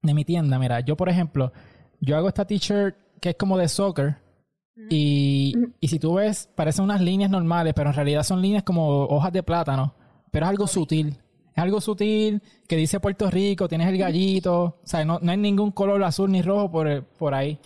de 0.00 0.14
mi 0.14 0.24
tienda. 0.24 0.58
Mira, 0.58 0.80
yo 0.80 0.96
por 0.96 1.08
ejemplo, 1.08 1.52
yo 2.00 2.16
hago 2.16 2.28
esta 2.28 2.44
t-shirt 2.46 2.94
que 3.20 3.30
es 3.30 3.36
como 3.36 3.58
de 3.58 3.68
soccer. 3.68 4.16
Y, 4.90 5.54
y 5.80 5.88
si 5.88 5.98
tú 5.98 6.14
ves, 6.14 6.48
parecen 6.54 6.84
unas 6.84 7.00
líneas 7.00 7.30
normales, 7.30 7.72
pero 7.74 7.90
en 7.90 7.96
realidad 7.96 8.22
son 8.22 8.40
líneas 8.42 8.62
como 8.62 9.04
hojas 9.06 9.32
de 9.32 9.42
plátano. 9.42 9.94
Pero 10.30 10.46
es 10.46 10.50
algo 10.50 10.66
sutil. 10.66 11.08
Es 11.54 11.58
algo 11.62 11.80
sutil 11.80 12.42
que 12.68 12.76
dice 12.76 13.00
Puerto 13.00 13.30
Rico, 13.30 13.66
tienes 13.68 13.88
el 13.88 13.96
gallito. 13.98 14.62
O 14.62 14.80
sea, 14.84 15.04
no, 15.04 15.18
no 15.20 15.30
hay 15.32 15.38
ningún 15.38 15.72
color 15.72 16.04
azul 16.04 16.30
ni 16.30 16.42
rojo 16.42 16.70
por, 16.70 16.86
el- 16.86 17.02
por 17.02 17.34
ahí. 17.34 17.58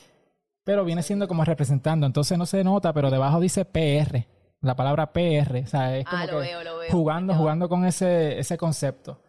Pero 0.65 0.85
viene 0.85 1.03
siendo 1.03 1.27
como 1.29 1.45
representando. 1.45 2.07
Entonces 2.07 2.39
no 2.39 2.47
se 2.47 2.63
nota, 2.65 2.93
pero 2.93 3.11
debajo 3.11 3.41
dice 3.41 3.65
PR. 3.65 4.27
La 4.63 4.77
palabra 4.77 5.13
PR. 5.13 5.63
O 5.63 5.67
sea, 5.67 5.97
es 5.97 6.05
como 6.05 6.23
Ah, 6.23 6.27
lo 6.27 6.33
que 6.33 6.47
veo, 6.49 6.63
lo 6.65 6.79
veo. 6.79 6.91
jugando, 6.91 7.35
jugando 7.35 7.69
con 7.69 7.85
ese, 7.87 8.39
ese 8.39 8.59
concepto. 8.59 9.23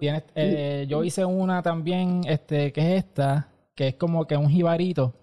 Tienes, 0.00 0.24
eh, 0.34 0.84
yo 0.88 1.02
hice 1.04 1.24
una 1.24 1.62
también, 1.62 2.20
este, 2.26 2.72
que 2.72 2.80
es 2.96 3.04
esta, 3.04 3.48
que 3.74 3.88
es 3.88 3.94
como 3.94 4.26
que 4.26 4.36
un 4.36 4.50
jibarito, 4.50 5.14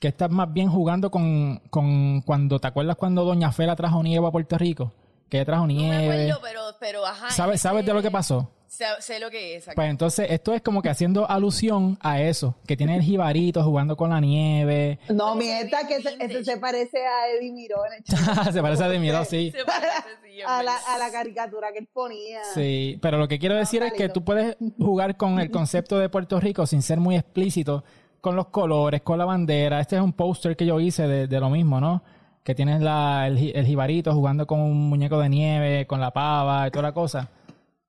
que 0.00 0.08
está 0.08 0.28
más 0.28 0.52
bien 0.52 0.68
jugando 0.68 1.10
con, 1.10 1.58
con 1.70 2.22
cuando, 2.22 2.58
¿te 2.58 2.66
acuerdas 2.66 2.96
cuando 2.96 3.24
Doña 3.24 3.52
Fela 3.52 3.76
trajo 3.76 4.02
nieve 4.02 4.26
a 4.26 4.30
Puerto 4.32 4.58
Rico? 4.58 4.92
Que 5.28 5.36
ella 5.36 5.44
trajo 5.44 5.62
No 5.62 5.66
me 5.68 5.74
nieve. 5.74 6.22
acuerdo, 6.32 6.40
pero, 6.42 6.60
pero 6.80 7.06
ajá. 7.06 7.30
¿Sabes, 7.30 7.56
ese- 7.56 7.68
¿Sabes 7.68 7.86
de 7.86 7.94
lo 7.94 8.02
que 8.02 8.10
pasó? 8.10 8.50
Sé, 8.70 8.84
sé 9.00 9.18
lo 9.18 9.30
que 9.30 9.56
es. 9.56 9.68
Pues 9.74 9.90
entonces, 9.90 10.28
esto 10.30 10.54
es 10.54 10.62
como 10.62 10.80
que 10.80 10.88
haciendo 10.88 11.28
alusión 11.28 11.98
a 12.00 12.20
eso, 12.22 12.54
que 12.68 12.76
tiene 12.76 12.94
el 12.94 13.02
jibarito 13.02 13.64
jugando 13.64 13.96
con 13.96 14.10
la 14.10 14.20
nieve. 14.20 15.00
No, 15.08 15.32
se 15.32 15.38
mienta 15.40 15.88
que 15.88 15.96
vintage. 15.96 16.24
ese 16.24 16.44
se 16.44 16.56
parece 16.56 16.98
a 17.04 17.28
Eddie 17.30 17.50
Miró 17.50 17.84
en 17.86 17.94
el 17.94 18.52
Se 18.52 18.62
parece 18.62 18.84
a 18.84 18.88
de 18.88 19.00
miedo, 19.00 19.24
sí. 19.24 19.50
Se 19.50 19.64
parece, 19.64 19.92
sí, 20.22 20.40
es 20.40 20.46
a 20.46 20.62
la, 20.62 20.74
verdad. 20.74 20.94
a 20.94 20.98
la 20.98 21.10
caricatura 21.10 21.72
que 21.72 21.80
él 21.80 21.88
ponía. 21.92 22.44
Sí, 22.54 22.96
pero 23.02 23.18
lo 23.18 23.26
que 23.26 23.40
quiero 23.40 23.56
decir 23.56 23.82
es 23.82 23.92
que 23.92 24.08
tú 24.08 24.24
puedes 24.24 24.56
jugar 24.78 25.16
con 25.16 25.40
el 25.40 25.50
concepto 25.50 25.98
de 25.98 26.08
Puerto 26.08 26.38
Rico 26.38 26.64
sin 26.64 26.80
ser 26.82 27.00
muy 27.00 27.16
explícito, 27.16 27.82
con 28.20 28.36
los 28.36 28.46
colores, 28.50 29.02
con 29.02 29.18
la 29.18 29.24
bandera. 29.24 29.80
Este 29.80 29.96
es 29.96 30.02
un 30.02 30.12
póster 30.12 30.56
que 30.56 30.64
yo 30.64 30.78
hice 30.78 31.08
de, 31.08 31.26
de 31.26 31.40
lo 31.40 31.50
mismo, 31.50 31.80
¿no? 31.80 32.04
Que 32.44 32.54
tienes 32.54 32.80
la, 32.80 33.26
el, 33.26 33.36
el 33.52 33.66
jibarito 33.66 34.14
jugando 34.14 34.46
con 34.46 34.60
un 34.60 34.88
muñeco 34.88 35.18
de 35.18 35.28
nieve, 35.28 35.86
con 35.88 36.00
la 36.00 36.12
pava 36.12 36.68
y 36.68 36.70
toda 36.70 36.84
la 36.84 36.92
cosa. 36.92 37.28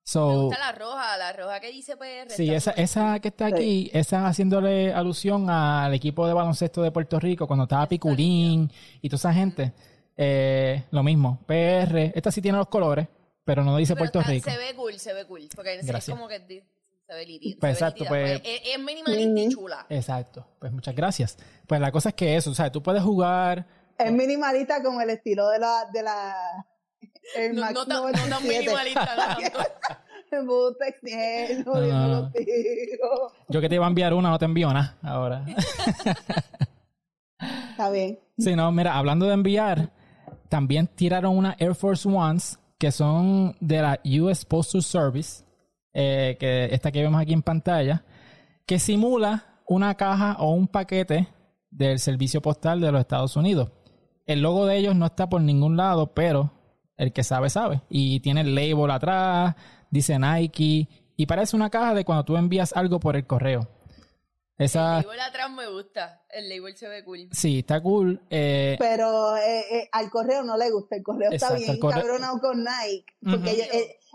Me 0.03 0.11
So, 0.13 0.41
gusta 0.43 0.59
la 0.59 0.71
roja, 0.73 1.15
la 1.17 1.31
roja 1.31 1.59
que 1.59 1.71
dice 1.71 1.95
PR. 1.95 2.29
sí, 2.29 2.53
esa, 2.53 2.71
esa 2.71 3.19
que 3.19 3.27
está 3.29 3.45
aquí, 3.45 3.89
esa 3.93 4.27
haciéndole 4.27 4.93
alusión 4.93 5.49
al 5.49 5.93
equipo 5.93 6.27
de 6.27 6.33
baloncesto 6.33 6.81
de 6.81 6.91
Puerto 6.91 7.19
Rico 7.19 7.47
cuando 7.47 7.63
estaba 7.63 7.87
Piculín 7.87 8.69
y 9.01 9.09
toda 9.09 9.17
esa 9.17 9.33
gente. 9.33 9.73
Eh, 10.17 10.83
lo 10.91 11.03
mismo, 11.03 11.39
PR. 11.45 12.11
Esta 12.15 12.31
sí 12.31 12.41
tiene 12.41 12.57
los 12.57 12.67
colores, 12.67 13.07
pero 13.45 13.63
no 13.63 13.77
dice 13.77 13.93
Pero 13.93 13.99
Puerto 13.99 14.19
está- 14.19 14.31
Rico. 14.31 14.49
Se 14.49 14.57
ve 14.57 14.75
cool, 14.75 14.99
se 14.99 15.13
ve 15.13 15.25
cool. 15.25 15.47
Porque 15.55 15.75
es 15.75 15.85
Gracias. 15.85 16.15
como 16.17 16.27
que 16.27 16.39
se 16.39 17.13
ve 17.15 17.25
liti- 17.27 17.57
Pues 17.59 17.77
se 17.77 17.83
exacto, 17.85 18.03
nítida, 18.03 18.09
pues- 18.09 18.41
es, 18.43 18.61
es 18.73 18.79
minimalista 18.79 19.39
y 19.39 19.49
chula. 19.49 19.85
Exacto. 19.87 20.47
Pues 20.59 20.71
muchas 20.71 20.95
gracias. 20.95 21.37
Pues 21.67 21.79
la 21.79 21.91
cosa 21.91 22.09
es 22.09 22.15
que 22.15 22.35
eso, 22.35 22.49
o 22.51 22.55
sea, 22.55 22.71
tú 22.71 22.81
puedes 22.83 23.03
jugar. 23.03 23.65
Es 23.97 24.11
minimalista 24.11 24.81
con 24.83 24.99
el 24.99 25.11
estilo 25.11 25.47
de 25.49 25.59
la. 25.59 25.85
De 25.93 26.01
la 26.03 26.65
el 27.35 27.55
No, 27.55 27.61
Max 27.61 27.73
no, 27.73 27.85
tan, 27.85 28.03
no 28.03 28.11
tan 28.11 28.29
97. 28.29 28.59
minimalista, 28.59 29.15
no 29.15 29.21
tanto. 29.35 29.59
No. 31.65 33.31
Yo 33.49 33.61
que 33.61 33.69
te 33.69 33.75
iba 33.75 33.85
a 33.85 33.89
enviar 33.89 34.13
una, 34.13 34.29
no 34.29 34.39
te 34.39 34.45
envío 34.45 34.71
nada 34.73 34.97
ahora. 35.01 35.45
Está 37.71 37.89
bien. 37.89 38.19
sí, 38.37 38.55
no, 38.55 38.71
mira, 38.71 38.97
hablando 38.97 39.25
de 39.25 39.33
enviar, 39.33 39.91
también 40.47 40.87
tiraron 40.87 41.37
una 41.37 41.55
Air 41.59 41.75
Force 41.75 42.07
Ones 42.07 42.59
que 42.77 42.91
son 42.91 43.55
de 43.59 43.81
la 43.81 43.99
US 44.21 44.45
Postal 44.45 44.81
Service, 44.83 45.43
eh, 45.93 46.37
que 46.39 46.65
esta 46.73 46.91
que 46.91 47.01
vemos 47.01 47.21
aquí 47.21 47.33
en 47.33 47.43
pantalla, 47.43 48.03
que 48.65 48.79
simula 48.79 49.59
una 49.67 49.95
caja 49.95 50.37
o 50.39 50.51
un 50.51 50.67
paquete 50.67 51.27
del 51.69 51.99
servicio 51.99 52.41
postal 52.41 52.81
de 52.81 52.91
los 52.91 53.01
Estados 53.01 53.35
Unidos. 53.35 53.69
El 54.25 54.41
logo 54.41 54.65
de 54.65 54.77
ellos 54.77 54.95
no 54.95 55.05
está 55.05 55.29
por 55.29 55.41
ningún 55.41 55.77
lado, 55.77 56.13
pero 56.13 56.51
el 57.01 57.11
que 57.13 57.23
sabe, 57.23 57.49
sabe. 57.49 57.81
Y 57.89 58.19
tiene 58.19 58.41
el 58.41 58.53
label 58.55 58.91
atrás, 58.91 59.55
dice 59.89 60.17
Nike, 60.19 60.87
y 61.17 61.25
parece 61.25 61.55
una 61.55 61.69
caja 61.69 61.93
de 61.93 62.05
cuando 62.05 62.23
tú 62.25 62.37
envías 62.37 62.73
algo 62.73 62.99
por 62.99 63.15
el 63.15 63.25
correo. 63.25 63.67
Esa, 64.57 64.99
El 64.99 65.05
label 65.07 65.19
atrás 65.21 65.49
me 65.49 65.67
gusta. 65.67 66.21
El 66.29 66.47
label 66.47 66.77
se 66.77 66.87
ve 66.87 67.03
cool. 67.03 67.27
sí, 67.31 67.59
está 67.59 67.81
cool. 67.81 68.21
eh, 68.29 68.75
Pero 68.77 69.35
eh, 69.37 69.63
eh, 69.71 69.89
al 69.91 70.11
correo 70.11 70.43
no 70.43 70.55
le 70.55 70.69
gusta. 70.69 70.95
El 70.95 71.01
correo 71.03 71.31
Exacto, 71.31 71.55
está 71.55 71.71
bien 71.71 71.79
correo- 71.81 72.01
cabronado 72.03 72.39
con 72.39 72.63
Nike. 72.63 73.05
Porque 73.23 73.51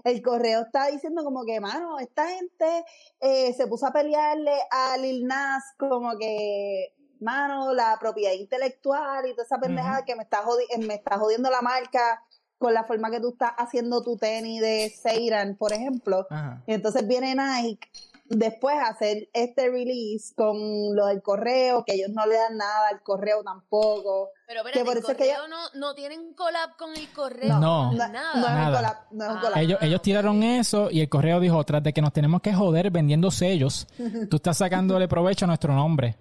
el, 0.05 0.13
el 0.15 0.23
correo 0.23 0.61
está 0.63 0.87
diciendo 0.87 1.25
como 1.25 1.45
que, 1.45 1.59
mano, 1.59 1.99
esta 1.99 2.29
gente 2.29 2.85
eh, 3.21 3.53
se 3.55 3.67
puso 3.67 3.87
a 3.87 3.93
pelearle 3.93 4.53
a 4.71 4.97
Lil 4.99 5.27
Nas 5.27 5.65
como 5.77 6.17
que, 6.17 6.95
mano, 7.19 7.75
la 7.75 7.97
propiedad 7.99 8.33
intelectual 8.35 9.27
y 9.27 9.33
toda 9.33 9.43
esa 9.45 9.59
pendejada 9.59 10.05
que 10.05 10.15
me 10.15 10.23
está, 10.23 10.45
jodi- 10.45 10.87
me 10.87 10.95
está 10.95 11.19
jodiendo 11.19 11.51
la 11.51 11.61
marca 11.63 12.23
con 12.59 12.73
la 12.75 12.85
forma 12.85 13.11
que 13.11 13.21
tú 13.21 13.31
estás 13.31 13.53
haciendo 13.59 14.03
tu 14.03 14.17
tenis 14.17 14.61
de 14.61 14.91
Seiran, 14.91 15.57
por 15.57 15.73
ejemplo. 15.73 16.27
ajá. 16.31 16.63
Y 16.67 16.73
entonces 16.73 17.07
viene 17.07 17.35
Nike 17.35 17.89
después 18.29 18.75
a 18.75 18.89
hacer 18.89 19.29
este 19.35 19.69
release 19.71 20.35
con 20.35 20.57
lo 20.97 21.07
del 21.07 21.23
correo, 21.23 21.85
que 21.85 21.95
ellos 21.95 22.11
no 22.11 22.27
le 22.27 22.35
dan 22.35 22.57
nada 22.57 22.89
al 22.91 23.01
correo 23.03 23.45
tampoco. 23.45 24.31
Pero 24.49 24.63
Que 24.65 24.71
espérate, 24.71 24.85
por 24.85 24.97
el 24.97 24.99
eso 25.03 25.13
es 25.13 25.17
que 25.19 25.29
correo 25.29 25.49
no, 25.49 25.57
no 25.79 25.95
tienen 25.95 26.33
collab 26.35 26.77
con 26.77 26.93
el 26.97 27.09
correo. 27.13 27.59
No. 27.61 27.93
No, 27.93 28.09
nada. 28.09 28.35
no 28.35 28.47
es 28.49 28.67
un 28.67 28.75
collab, 28.75 28.97
no 29.13 29.25
es 29.25 29.31
un 29.31 29.37
Ah. 29.37 29.41
collab. 29.43 29.59
Ellos, 29.63 29.79
ellos 29.81 30.03
tiraron 30.03 30.43
eso 30.43 30.89
y 30.91 31.03
el 31.03 31.09
correo 31.09 31.39
dijo, 31.39 31.63
tras 31.65 31.83
de 31.85 31.93
que 31.93 32.03
nos 32.03 32.13
tenemos 32.13 32.41
que 32.43 32.53
joder 32.53 32.91
vendiendo 32.91 33.31
sellos, 33.31 33.87
tú 34.31 34.37
estás 34.37 34.57
sacándole 34.59 35.07
provecho 35.07 35.45
a 35.45 35.49
nuestro 35.49 35.73
nombre. 35.75 36.17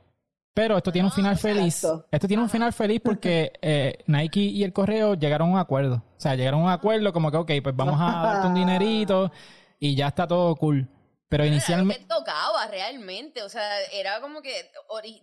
Pero 0.55 0.77
esto 0.77 0.89
tiene 0.89 1.09
un 1.09 1.11
final 1.11 1.37
feliz. 1.37 1.83
exacto. 1.83 2.07
Esto 2.09 2.27
tiene 2.29 2.41
un 2.41 2.49
final 2.49 2.71
feliz 2.71 3.01
porque 3.03 3.51
eh, 3.61 3.99
Nike 4.07 4.39
y 4.39 4.63
el 4.63 4.71
correo 4.71 5.13
llegaron 5.13 5.49
a 5.49 5.51
un 5.51 5.59
acuerdo. 5.59 5.95
O 5.97 6.19
sea, 6.19 6.33
llegaron 6.35 6.61
a 6.61 6.63
un 6.63 6.69
acuerdo 6.69 7.11
como 7.11 7.29
que, 7.29 7.37
ok, 7.37 7.51
pues 7.61 7.75
vamos 7.75 7.99
a 7.99 8.23
darte 8.23 8.47
un 8.47 8.53
dinerito 8.55 9.31
y 9.79 9.95
ya 9.95 10.07
está 10.07 10.25
todo 10.25 10.55
cool. 10.55 10.87
Pero 11.27 11.43
Era 11.43 11.49
lo 11.49 11.55
inicialmente... 11.55 12.03
que 12.03 12.07
tocaba 12.07 12.67
realmente, 12.67 13.41
o 13.41 13.49
sea, 13.49 13.81
era 13.91 14.21
como 14.21 14.41
que 14.41 14.71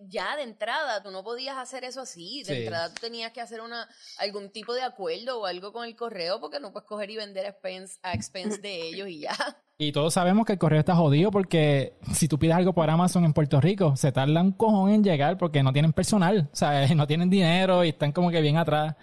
ya 0.09 0.37
de 0.37 0.43
entrada 0.43 1.03
tú 1.03 1.11
no 1.11 1.23
podías 1.23 1.57
hacer 1.57 1.85
eso 1.85 2.01
así, 2.01 2.43
de 2.43 2.55
Sí. 2.55 2.61
entrada 2.63 2.89
tú 2.93 3.01
tenías 3.01 3.31
que 3.33 3.41
hacer 3.41 3.61
una 3.61 3.89
algún 4.19 4.51
tipo 4.51 4.75
de 4.75 4.83
acuerdo 4.83 5.41
o 5.41 5.47
algo 5.47 5.73
con 5.73 5.85
el 5.87 5.95
correo 5.95 6.41
porque 6.41 6.59
no 6.59 6.73
puedes 6.73 6.89
coger 6.89 7.11
y 7.11 7.17
vender 7.17 7.47
a 7.47 7.51
expense, 7.51 7.99
a 8.03 8.15
expense 8.15 8.61
de 8.61 8.89
ellos 8.89 9.09
y 9.09 9.21
ya. 9.21 9.31
Y 9.79 9.91
todos 9.91 10.15
sabemos 10.15 10.47
que 10.47 10.53
el 10.53 10.59
correo 10.61 10.79
está 10.79 10.95
jodido 10.95 11.33
porque 11.33 11.95
si 12.15 12.29
tú 12.29 12.39
pides 12.39 12.55
algo 12.55 12.73
por 12.73 12.89
Amazon 12.89 13.25
en 13.25 13.33
Puerto 13.33 13.61
Rico, 13.61 13.97
se 13.97 14.13
tarda 14.13 14.41
un 14.41 14.53
cojón 14.53 14.91
en 14.93 15.03
llegar 15.03 15.39
porque 15.39 15.63
no 15.65 15.73
tienen 15.73 15.93
personal, 15.93 16.49
o 16.53 16.57
sea, 16.57 16.87
no 16.95 17.07
tienen 17.07 17.31
dinero 17.31 17.85
y 17.85 17.89
están 17.89 18.13
como 18.13 18.31
que 18.31 18.41
bien 18.41 18.57
atrás 18.59 18.95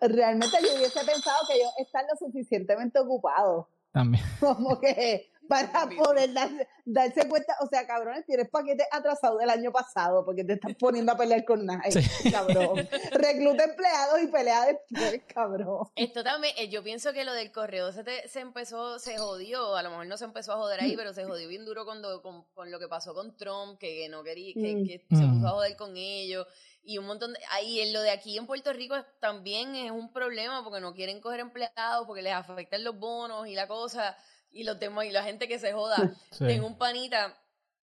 Realmente 0.00 0.56
yo 0.62 0.74
hubiese 0.76 1.04
pensado 1.04 1.38
que 1.46 1.54
ellos 1.54 1.70
están 1.78 2.04
lo 2.10 2.16
suficientemente 2.26 2.98
ocupados 2.98 3.66
también. 3.92 4.24
como 4.40 4.80
que 4.80 5.30
para 5.48 5.88
poder 5.88 6.32
dar- 6.32 6.68
darse 6.84 7.28
cuenta, 7.28 7.54
o 7.60 7.66
sea, 7.66 7.86
cabrones, 7.86 8.24
tienes 8.26 8.48
paquetes 8.48 8.86
atrasados 8.90 9.38
del 9.38 9.50
año 9.50 9.70
pasado 9.72 10.24
porque 10.24 10.44
te 10.44 10.54
estás 10.54 10.74
poniendo 10.78 11.12
a 11.12 11.16
pelear 11.16 11.44
con 11.44 11.66
Nike, 11.66 12.02
Sí. 12.02 12.30
cabrón. 12.32 12.88
Recluta 13.12 13.64
empleados 13.64 14.22
y 14.22 14.26
pelea 14.28 14.66
después, 14.66 15.22
cabrón. 15.34 15.88
Esto 15.96 16.24
también, 16.24 16.54
eh, 16.58 16.68
yo 16.68 16.82
pienso 16.82 17.12
que 17.12 17.24
lo 17.24 17.32
del 17.34 17.52
correo 17.52 17.92
se, 17.92 18.04
te- 18.04 18.28
se 18.28 18.40
empezó, 18.40 18.98
se 18.98 19.18
jodió, 19.18 19.76
a 19.76 19.82
lo 19.82 19.90
mejor 19.90 20.06
no 20.06 20.16
se 20.16 20.24
empezó 20.24 20.52
a 20.52 20.56
joder 20.56 20.80
ahí, 20.80 20.96
pero 20.96 21.12
se 21.12 21.24
jodió 21.24 21.48
bien 21.48 21.64
duro 21.64 21.84
cuando, 21.84 22.22
con, 22.22 22.44
con 22.54 22.70
lo 22.70 22.78
que 22.78 22.88
pasó 22.88 23.14
con 23.14 23.36
Trump, 23.36 23.78
que, 23.78 23.88
que 24.02 24.08
no 24.08 24.22
quería, 24.22 24.54
que, 24.54 24.74
Mm. 24.76 24.86
que 24.86 25.04
se 25.16 25.22
Mm. 25.22 25.34
puso 25.34 25.46
a 25.48 25.50
joder 25.50 25.76
con 25.76 25.96
ellos, 25.96 26.46
y 26.84 26.98
un 26.98 27.06
montón 27.06 27.32
de, 27.32 27.38
ahí 27.52 27.80
en 27.80 27.92
lo 27.92 28.00
de 28.00 28.10
aquí 28.10 28.36
en 28.36 28.46
Puerto 28.46 28.72
Rico 28.72 28.96
también 29.20 29.74
es 29.76 29.90
un 29.92 30.12
problema 30.12 30.64
porque 30.64 30.80
no 30.80 30.94
quieren 30.94 31.20
coger 31.20 31.40
empleados, 31.40 32.06
porque 32.06 32.22
les 32.22 32.32
afectan 32.32 32.82
los 32.82 32.98
bonos 32.98 33.46
y 33.46 33.54
la 33.54 33.68
cosa, 33.68 34.16
y 34.52 34.64
los 34.64 34.78
demás, 34.78 35.04
y 35.06 35.10
la 35.10 35.22
gente 35.24 35.48
que 35.48 35.58
se 35.58 35.72
joda. 35.72 35.96
Sí. 36.30 36.46
Tengo 36.46 36.66
un 36.66 36.76
panita 36.78 37.36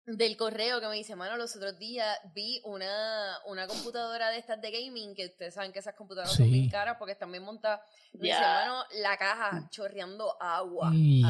del 0.06 0.36
correo 0.36 0.80
que 0.80 0.88
me 0.88 0.96
dice, 0.96 1.14
mano, 1.14 1.36
los 1.36 1.54
otros 1.54 1.78
días 1.78 2.18
vi 2.34 2.60
una, 2.64 3.36
una 3.46 3.66
computadora 3.68 4.30
de 4.30 4.38
estas 4.38 4.60
de 4.60 4.70
gaming, 4.72 5.14
que 5.14 5.26
ustedes 5.26 5.54
saben 5.54 5.72
que 5.72 5.78
esas 5.78 5.94
computadoras 5.94 6.32
son 6.34 6.46
Sí. 6.46 6.52
bien 6.52 6.70
caras 6.70 6.96
porque 6.98 7.12
están 7.12 7.30
bien 7.30 7.44
montadas. 7.44 7.80
Me 8.14 8.28
dice, 8.28 8.40
Ya. 8.40 8.64
mano, 8.66 8.84
la 9.02 9.16
caja 9.16 9.68
chorreando 9.70 10.34
agua. 10.42 10.90
Ay, 10.92 11.22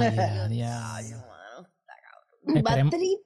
Dios, 0.49 1.21
mano, 1.21 1.69
está 1.69 1.95
cabrón. 2.03 2.57
Esperemos- 2.57 2.93
Battery 2.93 3.19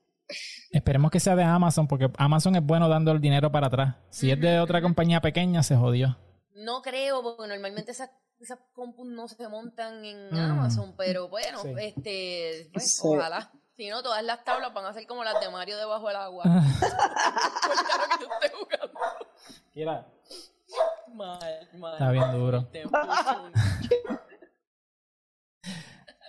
Esperemos 0.71 1.11
que 1.11 1.21
sea 1.21 1.37
de 1.37 1.45
Amazon, 1.45 1.87
porque 1.87 2.11
Amazon 2.17 2.57
es 2.57 2.63
bueno 2.65 2.89
dando 2.89 3.13
el 3.13 3.21
dinero 3.21 3.53
para 3.53 3.67
atrás. 3.69 3.97
Si 4.11 4.31
es 4.31 4.41
de 4.41 4.59
otra 4.59 4.81
compañía 4.81 5.21
pequeña, 5.21 5.63
se 5.63 5.77
jodió. 5.77 6.17
No 6.55 6.81
creo, 6.83 7.23
porque 7.23 7.47
normalmente 7.47 7.91
esas, 7.93 8.11
esas 8.45 8.59
compus 8.73 9.07
no 9.07 9.27
se 9.29 9.49
montan 9.49 10.05
en 10.05 10.31
Mm. 10.31 10.39
Amazon, 10.53 10.95
pero 10.97 11.29
bueno, 11.29 11.59
Sí. 11.63 11.75
este, 11.79 12.71
pues, 12.73 12.95
Sí. 12.97 13.03
ojalá. 13.05 13.51
Si 13.77 13.89
no, 13.89 14.03
todas 14.03 14.23
las 14.23 14.45
tablas 14.45 14.73
van 14.73 14.85
a 14.87 14.93
ser 14.95 15.05
como 15.07 15.25
las 15.25 15.41
de 15.41 15.51
Mario 15.51 15.77
debajo 15.77 16.07
del 16.07 16.17
agua. 16.17 16.45
Ah. 16.47 17.71
El 17.73 17.87
carro 17.89 18.05
que 18.11 18.25
tú 18.25 18.31
estés 18.33 18.53
jugando. 18.59 19.01
Mira, 19.75 20.07
Mal, 21.15 21.69
mal. 21.79 21.93
Está 21.93 22.11
bien 22.11 22.33
duro. 22.33 22.65
Te 22.67 22.81
empujo. 22.83 23.51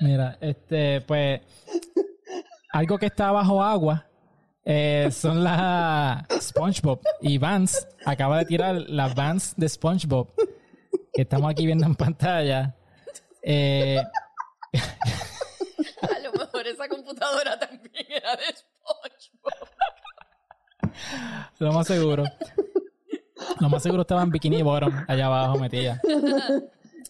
Mira, 0.02 0.38
este, 0.42 1.02
pues, 1.02 1.42
algo 2.72 2.98
que 2.98 3.06
está 3.08 3.32
bajo 3.32 3.64
agua 3.64 4.06
eh, 4.64 5.10
son 5.12 5.44
las 5.44 6.26
SpongeBob 6.42 7.00
y 7.22 7.38
Vans. 7.38 7.88
Acaba 8.06 8.40
de 8.40 8.46
tirar 8.46 8.76
las 8.76 9.16
Vans 9.16 9.54
de 9.56 9.70
SpongeBob 9.70 10.28
que 11.16 11.22
estamos 11.24 11.50
aquí 11.50 11.66
viendo 11.66 11.86
en 11.86 11.96
pantalla. 11.96 12.76
Eh, 13.42 14.02
A 16.02 16.20
lo 16.20 16.32
mejor 16.34 16.68
esa 16.68 16.88
computadora 16.88 17.58
también 17.60 18.06
era 18.10 18.36
de 18.36 18.44
SpongeBob. 18.56 19.70
lo 21.60 21.74
más 21.74 21.88
seguro. 21.88 22.24
Lo 23.60 23.70
más 23.70 23.84
seguro 23.84 24.02
estaba 24.02 24.24
en 24.24 24.30
Bikini 24.32 24.62
Bottom, 24.64 24.94
allá 25.08 25.26
abajo 25.28 25.58
metida. 25.60 26.02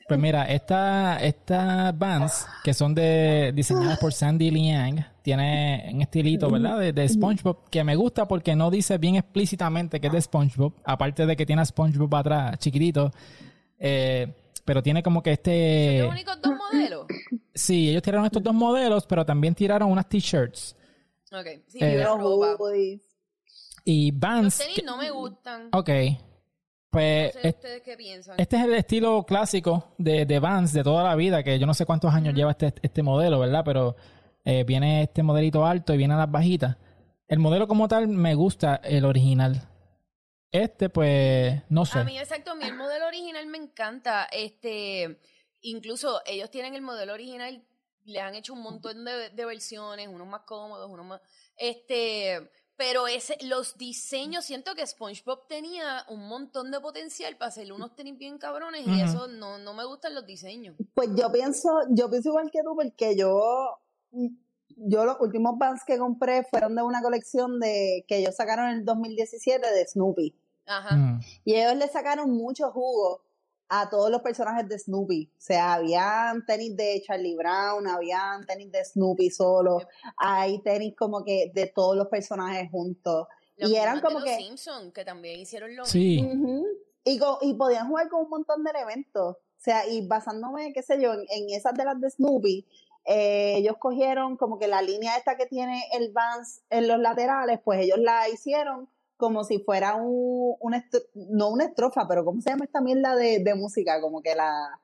Pues 0.07 0.19
mira, 0.19 0.43
esta- 0.45 1.17
estas 1.17 1.97
Vans, 1.97 2.45
que 2.63 2.73
son 2.75 2.93
de, 2.93 3.51
diseñadas 3.55 3.97
por 3.97 4.13
Sandy 4.13 4.51
Liang, 4.51 5.03
tiene 5.23 5.89
un 5.91 6.01
estilito, 6.01 6.49
¿verdad? 6.51 6.77
De, 6.79 6.93
de 6.93 7.09
SpongeBob, 7.09 7.67
que 7.71 7.83
me 7.83 7.95
gusta 7.95 8.27
porque 8.27 8.55
no 8.55 8.69
dice 8.69 8.99
bien 8.99 9.15
explícitamente 9.15 9.99
que 9.99 10.07
es 10.07 10.13
de 10.13 10.21
SpongeBob, 10.21 10.73
aparte 10.83 11.25
de 11.25 11.35
que 11.35 11.45
tiene 11.47 11.63
a 11.63 11.65
SpongeBob 11.65 12.13
atrás, 12.15 12.59
chiquitito. 12.59 13.11
Eh, 13.87 14.33
pero 14.65 14.81
tiene 14.81 15.03
como 15.03 15.21
que 15.21 15.29
¿Son 15.29 15.33
este... 15.33 15.99
los 15.99 16.11
únicos 16.11 16.41
dos 16.41 16.53
modelos? 16.55 17.05
Sí, 17.53 17.89
ellos 17.91 18.01
tiraron 18.01 18.25
estos 18.25 18.41
dos 18.41 18.53
modelos, 18.53 19.05
pero 19.05 19.25
también 19.25 19.53
tiraron 19.53 19.91
unas 19.91 20.09
t-shirts. 20.09 20.75
Ok. 21.31 21.45
Sí, 21.67 21.77
Eh, 21.81 21.97
Los 22.03 22.17
ropa. 22.19 22.55
hoodies. 22.57 23.01
Y 23.83 24.11
Los 24.11 24.19
Vans. 24.19 24.57
tenis 24.57 24.75
que- 24.77 24.81
no 24.83 24.97
me 24.97 25.11
gustan. 25.11 25.69
Ok. 25.71 25.89
Pues 26.89 27.35
No 27.35 27.41
sé 27.41 27.47
es- 27.49 27.55
ustedes 27.55 27.81
qué 27.83 27.97
piensan. 27.97 28.35
este 28.39 28.55
es 28.57 28.63
el 28.63 28.73
estilo 28.73 29.23
clásico 29.25 29.93
de, 29.97 30.25
de 30.25 30.39
Vans 30.39 30.71
de 30.73 30.83
toda 30.83 31.03
la 31.03 31.15
vida, 31.15 31.43
que 31.43 31.59
yo 31.59 31.65
no 31.67 31.73
sé 31.73 31.85
cuántos 31.85 32.13
años 32.13 32.33
lleva 32.33 32.51
este, 32.51 32.73
este 32.81 33.03
modelo, 33.03 33.37
¿verdad? 33.39 33.63
Pero 33.65 33.95
eh, 34.45 34.63
viene 34.63 35.03
este 35.03 35.21
modelito 35.23 35.65
alto 35.65 35.93
y 35.93 35.97
viene 35.97 36.15
las 36.15 36.31
bajitas. 36.31 36.77
El 37.27 37.39
modelo 37.39 37.67
como 37.67 37.87
tal 37.87 38.07
me 38.07 38.33
gusta 38.35 38.75
el 38.77 39.03
original. 39.05 39.61
Este, 40.55 40.89
pues, 40.89 41.61
no 41.69 41.85
sé. 41.85 41.99
A 41.99 42.03
mí, 42.05 42.17
exacto, 42.17 42.51
a 42.51 42.55
mí 42.55 42.63
el 42.63 42.75
modelo 42.75 43.07
original 43.07 43.45
me 43.47 43.57
encanta. 43.57 44.23
Este, 44.31 45.19
incluso 45.59 46.21
ellos 46.25 46.49
tienen 46.49 46.75
el 46.75 46.81
modelo 46.81 47.11
original, 47.13 47.61
le 48.05 48.21
han 48.21 48.35
hecho 48.35 48.53
un 48.53 48.61
montón 48.61 49.03
de, 49.03 49.31
de 49.31 49.45
versiones, 49.45 50.07
unos 50.07 50.27
más 50.27 50.43
cómodos, 50.43 50.89
unos 50.89 51.05
más. 51.05 51.21
Este, 51.57 52.49
pero 52.77 53.05
ese, 53.07 53.37
los 53.41 53.77
diseños, 53.77 54.45
siento 54.45 54.75
que 54.75 54.87
SpongeBob 54.87 55.45
tenía 55.49 56.05
un 56.07 56.25
montón 56.29 56.71
de 56.71 56.79
potencial 56.79 57.35
para 57.35 57.49
hacer 57.49 57.73
unos 57.73 57.93
tenis 57.93 58.17
bien 58.17 58.37
cabrones 58.37 58.87
y 58.87 59.01
eso 59.01 59.27
no, 59.27 59.57
no 59.57 59.73
me 59.73 59.83
gustan 59.83 60.15
los 60.15 60.25
diseños. 60.25 60.77
Pues 60.93 61.09
yo 61.17 61.29
pienso, 61.33 61.69
yo 61.89 62.09
pienso 62.09 62.29
igual 62.29 62.49
que 62.49 62.63
tú, 62.63 62.75
porque 62.75 63.17
yo, 63.17 63.81
yo 64.69 65.03
los 65.03 65.17
últimos 65.19 65.57
Vans 65.57 65.83
que 65.85 65.97
compré 65.97 66.43
fueron 66.43 66.75
de 66.75 66.81
una 66.81 67.01
colección 67.01 67.59
de 67.59 68.05
que 68.07 68.19
ellos 68.19 68.35
sacaron 68.35 68.69
en 68.69 68.79
el 68.79 68.85
2017 68.85 69.69
de 69.69 69.85
Snoopy. 69.85 70.44
Ajá. 70.67 70.95
Mm. 70.95 71.21
Y 71.43 71.55
ellos 71.55 71.75
le 71.75 71.87
sacaron 71.87 72.31
mucho 72.31 72.71
jugo 72.71 73.21
a 73.67 73.89
todos 73.89 74.11
los 74.11 74.21
personajes 74.21 74.67
de 74.69 74.77
Snoopy. 74.77 75.31
O 75.37 75.41
sea, 75.41 75.73
habían 75.73 76.45
tenis 76.45 76.75
de 76.75 77.01
Charlie 77.05 77.35
Brown, 77.35 77.87
habían 77.87 78.45
tenis 78.45 78.71
de 78.71 78.83
Snoopy 78.85 79.29
solo, 79.31 79.79
hay 80.17 80.61
tenis 80.61 80.93
como 80.95 81.23
que 81.23 81.51
de 81.53 81.67
todos 81.67 81.95
los 81.95 82.07
personajes 82.07 82.69
juntos. 82.69 83.27
Los 83.57 83.71
y 83.71 83.75
eran 83.75 84.01
como 84.01 84.19
de 84.19 84.25
los 84.25 84.37
que- 84.37 84.43
Simpsons, 84.43 84.93
que 84.93 85.03
también 85.05 85.39
hicieron 85.39 85.75
lo 85.75 85.85
Sí. 85.85 86.21
Ujú. 86.21 86.65
y, 87.03 87.19
y 87.41 87.53
podían 87.55 87.87
jugar 87.87 88.09
con 88.09 88.23
un 88.25 88.29
montón 88.29 88.63
de 88.63 88.71
elementos. 88.71 89.35
O 89.37 89.63
sea, 89.65 89.87
y 89.87 90.05
basándome, 90.07 90.73
qué 90.73 90.83
sé 90.83 91.01
yo, 91.01 91.13
en, 91.13 91.21
en 91.29 91.49
esas 91.49 91.73
de 91.73 91.85
las 91.85 91.99
de 91.99 92.09
Snoopy, 92.11 92.67
eh, 93.05 93.55
ellos 93.57 93.77
cogieron 93.79 94.35
como 94.37 94.59
que 94.59 94.67
la 94.67 94.81
línea 94.81 95.15
esta 95.17 95.37
que 95.37 95.45
tiene 95.47 95.83
el 95.93 96.11
Vans 96.11 96.61
en 96.69 96.87
los 96.87 96.99
laterales, 96.99 97.59
pues 97.63 97.79
ellos 97.81 97.97
la 97.99 98.27
hicieron 98.29 98.89
como 99.17 99.43
si 99.43 99.59
fuera 99.59 99.95
un, 99.95 100.55
una 100.59 100.77
estro- 100.77 101.05
no 101.13 101.49
una 101.49 101.65
estrofa, 101.65 102.07
pero 102.07 102.25
¿cómo 102.25 102.41
se 102.41 102.49
llama 102.49 102.65
esta 102.65 102.81
mierda 102.81 103.15
de, 103.15 103.39
de 103.39 103.55
música? 103.55 104.01
Como 104.01 104.21
que 104.21 104.35
la, 104.35 104.79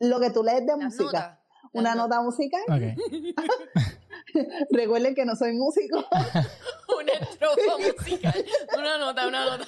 lo 0.00 0.20
que 0.20 0.30
tú 0.30 0.42
lees 0.42 0.60
de 0.66 0.76
Las 0.76 0.78
música. 0.78 1.04
notas. 1.04 1.38
Una 1.72 1.90
Las 1.90 1.96
nota 1.96 2.20
musical. 2.20 2.62
Ok. 2.68 2.98
Recuerden 4.70 5.14
que 5.14 5.24
no 5.24 5.36
soy 5.36 5.52
músico. 5.54 5.98
una 6.98 7.12
estrofa 7.12 7.78
musical. 7.78 8.44
Una 8.78 8.98
nota, 8.98 9.26
una 9.28 9.44
nota. 9.46 9.66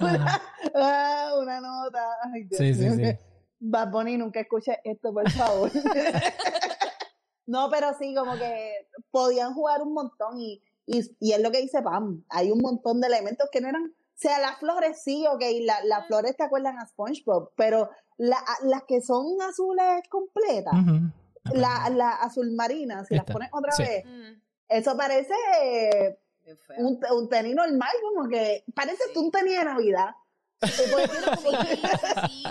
Ah, 0.74 1.32
una 1.40 1.60
nota. 1.60 2.04
Ay, 2.24 2.44
Dios 2.44 2.58
Sí, 2.58 2.74
sí, 2.74 2.90
sí. 2.90 3.18
Bad 3.58 3.90
Bunny, 3.90 4.16
nunca 4.18 4.40
escuché 4.40 4.78
esto, 4.84 5.12
por 5.12 5.30
favor. 5.30 5.70
no, 7.46 7.70
pero 7.70 7.94
sí, 7.98 8.14
como 8.14 8.34
que 8.36 8.88
podían 9.10 9.54
jugar 9.54 9.80
un 9.82 9.94
montón 9.94 10.38
y, 10.38 10.62
y, 10.86 11.02
y 11.20 11.32
es 11.32 11.40
lo 11.40 11.50
que 11.50 11.60
dice 11.60 11.82
Pam. 11.82 12.24
Hay 12.28 12.50
un 12.50 12.60
montón 12.60 13.00
de 13.00 13.08
elementos 13.08 13.48
que 13.50 13.60
no 13.60 13.68
eran. 13.68 13.84
O 13.84 14.18
sea, 14.18 14.38
las 14.40 14.58
flores 14.58 15.02
sí, 15.02 15.26
ok, 15.30 15.42
la- 15.62 15.84
las 15.84 16.06
flores 16.06 16.36
te 16.36 16.44
acuerdan 16.44 16.78
a 16.78 16.86
SpongeBob, 16.86 17.50
pero 17.56 17.90
la- 18.16 18.42
las 18.62 18.84
que 18.84 19.02
son 19.02 19.26
azules 19.42 20.02
completas, 20.08 20.72
Ujú. 20.72 21.10
la, 21.58 21.90
la 21.90 22.10
azul 22.12 22.50
marina, 22.52 23.04
si 23.04 23.14
Esta, 23.14 23.24
las 23.26 23.32
pones 23.34 23.50
otra 23.52 23.72
sí. 23.72 23.82
vez, 23.82 24.04
Mm, 24.06 24.40
eso 24.68 24.96
parece 24.96 25.34
eh, 25.62 26.18
un, 26.78 26.98
un 27.14 27.28
tenis 27.28 27.54
normal, 27.54 27.90
como 28.14 28.28
que 28.28 28.64
parece 28.74 29.02
Sí. 29.12 29.18
un 29.18 29.30
tenis 29.30 29.58
de 29.58 29.64
Navidad. 29.64 30.10
Sí, 30.62 30.70
sí. 30.82 32.44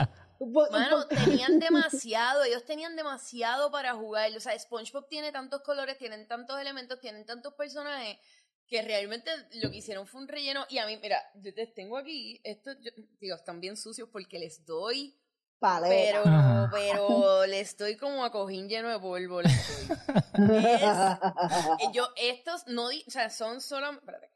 Mano, 0.71 1.07
tenían 1.07 1.59
demasiado, 1.59 2.43
ellos 2.43 2.65
tenían 2.65 2.95
demasiado 2.95 3.71
para 3.71 3.93
jugar. 3.93 4.31
O 4.35 4.39
sea, 4.39 4.57
SpongeBob 4.57 5.07
tiene 5.07 5.31
tantos 5.31 5.61
colores, 5.61 5.97
tienen 5.97 6.27
tantos 6.27 6.59
elementos, 6.59 6.99
tienen 6.99 7.25
tantos 7.25 7.53
personajes 7.53 8.17
que 8.67 8.81
realmente 8.81 9.29
lo 9.61 9.69
que 9.69 9.77
hicieron 9.77 10.07
fue 10.07 10.21
un 10.21 10.27
relleno. 10.27 10.65
Y 10.69 10.79
a 10.79 10.87
mí, 10.87 10.97
mira, 10.97 11.21
yo 11.35 11.51
les 11.55 11.73
tengo 11.73 11.97
aquí, 11.97 12.41
esto, 12.43 12.71
yo- 12.81 12.91
digo, 13.19 13.35
están 13.35 13.61
bien 13.61 13.77
sucios 13.77 14.09
porque 14.11 14.39
les 14.39 14.65
doy, 14.65 15.15
paleta. 15.59 16.21
pero, 16.23 16.25
Ajá. 16.25 16.69
pero 16.71 17.45
les 17.47 17.77
doy 17.77 17.95
como 17.95 18.25
a 18.25 18.31
cojín 18.31 18.67
lleno 18.67 18.89
de 18.89 18.99
polvo. 18.99 19.41
Eh, 19.41 19.47
Yo, 21.93 22.07
estos 22.17 22.67
no, 22.67 22.89
di- 22.89 23.03
o 23.07 23.11
sea, 23.11 23.29
son 23.29 23.61
solo, 23.61 23.91
espérate, 23.91 24.29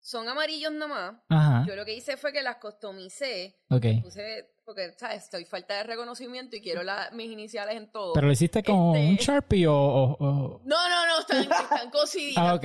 son 0.00 0.28
amarillos 0.28 0.72
nada 0.72 0.86
más. 0.86 1.14
Ajá. 1.28 1.64
Yo 1.66 1.76
lo 1.76 1.84
que 1.84 1.94
hice 1.94 2.16
fue 2.16 2.32
que 2.32 2.42
las 2.42 2.56
customicé, 2.56 3.58
Ok. 3.70 3.84
puse, 4.02 4.50
porque, 4.70 4.92
¿sabes? 4.96 5.24
Estoy 5.24 5.44
falta 5.44 5.74
de 5.74 5.82
reconocimiento 5.82 6.54
y 6.56 6.60
quiero 6.60 6.82
la- 6.82 7.10
mis 7.12 7.30
iniciales 7.30 7.76
en 7.76 7.90
todo. 7.90 8.12
¿Pero 8.14 8.26
lo 8.28 8.32
hiciste 8.32 8.62
con 8.62 8.94
Este- 8.96 9.08
un 9.10 9.16
Sharpie 9.16 9.66
o...? 9.66 9.74
o- 9.74 10.16
o- 10.20 10.60
No, 10.64 10.88
no, 10.88 11.06
no, 11.06 11.20
están, 11.20 11.42
están 11.42 11.90
cosiditas. 11.92 12.44
Ah, 12.44 12.54
ok. 12.54 12.62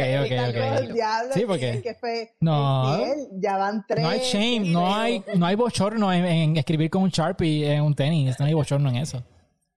Diablo, 0.93 1.33
Sí, 1.33 1.45
porque- 1.45 1.81
que 1.81 1.95
fue 1.95 2.35
No. 2.39 2.97
ya 3.39 3.57
van 3.57 3.85
tres. 3.87 4.03
No 4.03 4.09
hay 4.09 4.19
shame, 4.19 4.59
no 4.69 4.95
hay, 4.95 5.23
no 5.35 5.45
hay 5.45 5.55
bochorno 5.55 6.11
en, 6.13 6.25
en 6.25 6.57
escribir 6.57 6.89
con 6.89 7.03
un 7.03 7.09
Sharpie 7.09 7.71
en 7.73 7.81
un 7.81 7.95
tenis. 7.95 8.39
No 8.39 8.45
hay 8.45 8.53
bochorno 8.53 8.89
en 8.89 8.97
eso. 8.97 9.23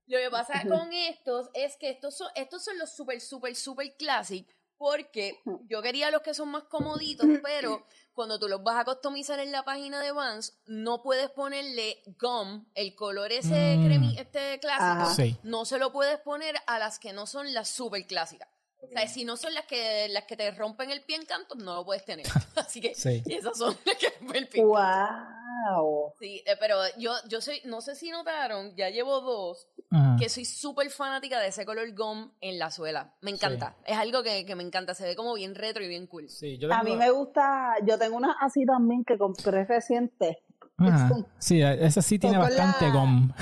Lo 0.06 0.18
que 0.18 0.30
pasa 0.30 0.62
con 0.66 0.90
estos 0.92 1.50
es 1.52 1.76
que 1.76 1.90
estos 1.90 2.16
son, 2.16 2.28
estos 2.34 2.64
son 2.64 2.78
los 2.78 2.94
super, 2.94 3.20
super, 3.20 3.54
super 3.54 3.94
classic 3.98 4.46
porque 4.78 5.40
yo 5.68 5.82
quería 5.82 6.10
los 6.10 6.22
que 6.22 6.32
son 6.34 6.48
más 6.50 6.62
comoditos, 6.64 7.26
pero 7.42 7.84
cuando 8.14 8.38
tú 8.38 8.48
los 8.48 8.62
vas 8.62 8.80
a 8.80 8.84
customizar 8.84 9.38
en 9.40 9.52
la 9.52 9.64
página 9.64 10.00
de 10.00 10.12
Vans, 10.12 10.58
no 10.66 11.02
puedes 11.02 11.30
ponerle 11.30 12.02
gum, 12.20 12.64
el 12.74 12.94
color 12.94 13.30
ese 13.32 13.76
Mm. 13.76 13.84
cremi, 13.86 14.18
este 14.18 14.58
clásico. 14.60 15.14
Sí. 15.14 15.36
no 15.42 15.64
se 15.64 15.78
lo 15.78 15.92
puedes 15.92 16.18
poner 16.20 16.56
a 16.66 16.78
las 16.78 16.98
que 16.98 17.12
no 17.12 17.26
son 17.26 17.52
las 17.52 17.68
super 17.68 18.06
clásicas. 18.06 18.48
O 18.80 18.86
sea, 18.88 19.06
si 19.08 19.24
no 19.24 19.36
son 19.36 19.52
las 19.54 19.64
que 19.66 20.08
las 20.08 20.24
que 20.24 20.36
te 20.36 20.50
rompen 20.52 20.90
el 20.90 21.02
pie 21.02 21.16
en 21.16 21.24
cantos, 21.26 21.58
no 21.58 21.74
lo 21.74 21.84
puedes 21.84 22.04
tener. 22.04 22.26
Así 22.56 22.80
que 22.80 22.94
Sí. 22.94 23.22
esas 23.26 23.58
son 23.58 23.76
las 23.84 23.96
que 23.96 24.06
rompen 24.20 24.36
el 24.36 24.48
pie. 24.48 24.64
Wow. 24.64 26.14
Sí, 26.20 26.42
eh, 26.46 26.56
pero 26.60 26.76
yo, 26.98 27.12
yo 27.28 27.40
soy, 27.40 27.60
no 27.64 27.80
sé 27.80 27.94
si 27.94 28.10
notaron, 28.10 28.74
ya 28.76 28.90
llevo 28.90 29.20
dos, 29.20 29.66
Ajá. 29.90 30.16
que 30.18 30.28
soy 30.28 30.44
súper 30.44 30.90
fanática 30.90 31.40
de 31.40 31.48
ese 31.48 31.64
color 31.66 31.92
gum 31.94 32.32
en 32.40 32.58
la 32.58 32.70
suela. 32.70 33.14
Me 33.20 33.30
encanta. 33.30 33.76
Es 33.84 33.96
algo 33.96 34.22
que, 34.22 34.46
que 34.46 34.54
me 34.54 34.62
encanta. 34.62 34.94
Se 34.94 35.04
ve 35.04 35.16
como 35.16 35.34
bien 35.34 35.54
retro 35.54 35.82
y 35.82 35.88
bien 35.88 36.06
cool. 36.06 36.28
Sí, 36.28 36.58
yo 36.58 36.72
A 36.72 36.82
mí 36.82 36.94
me 36.96 37.10
gusta, 37.10 37.74
yo 37.84 37.98
tengo 37.98 38.16
una 38.16 38.36
así 38.40 38.64
también 38.64 39.04
que 39.04 39.18
compré 39.18 39.64
reciente, 39.64 40.44
Ajá. 40.78 41.10
Sí, 41.38 41.60
esa 41.60 42.00
sí 42.02 42.18
tiene 42.20 42.36
con 42.36 42.46
bastante 42.46 42.86
la- 42.86 42.92
gom. 42.94 43.32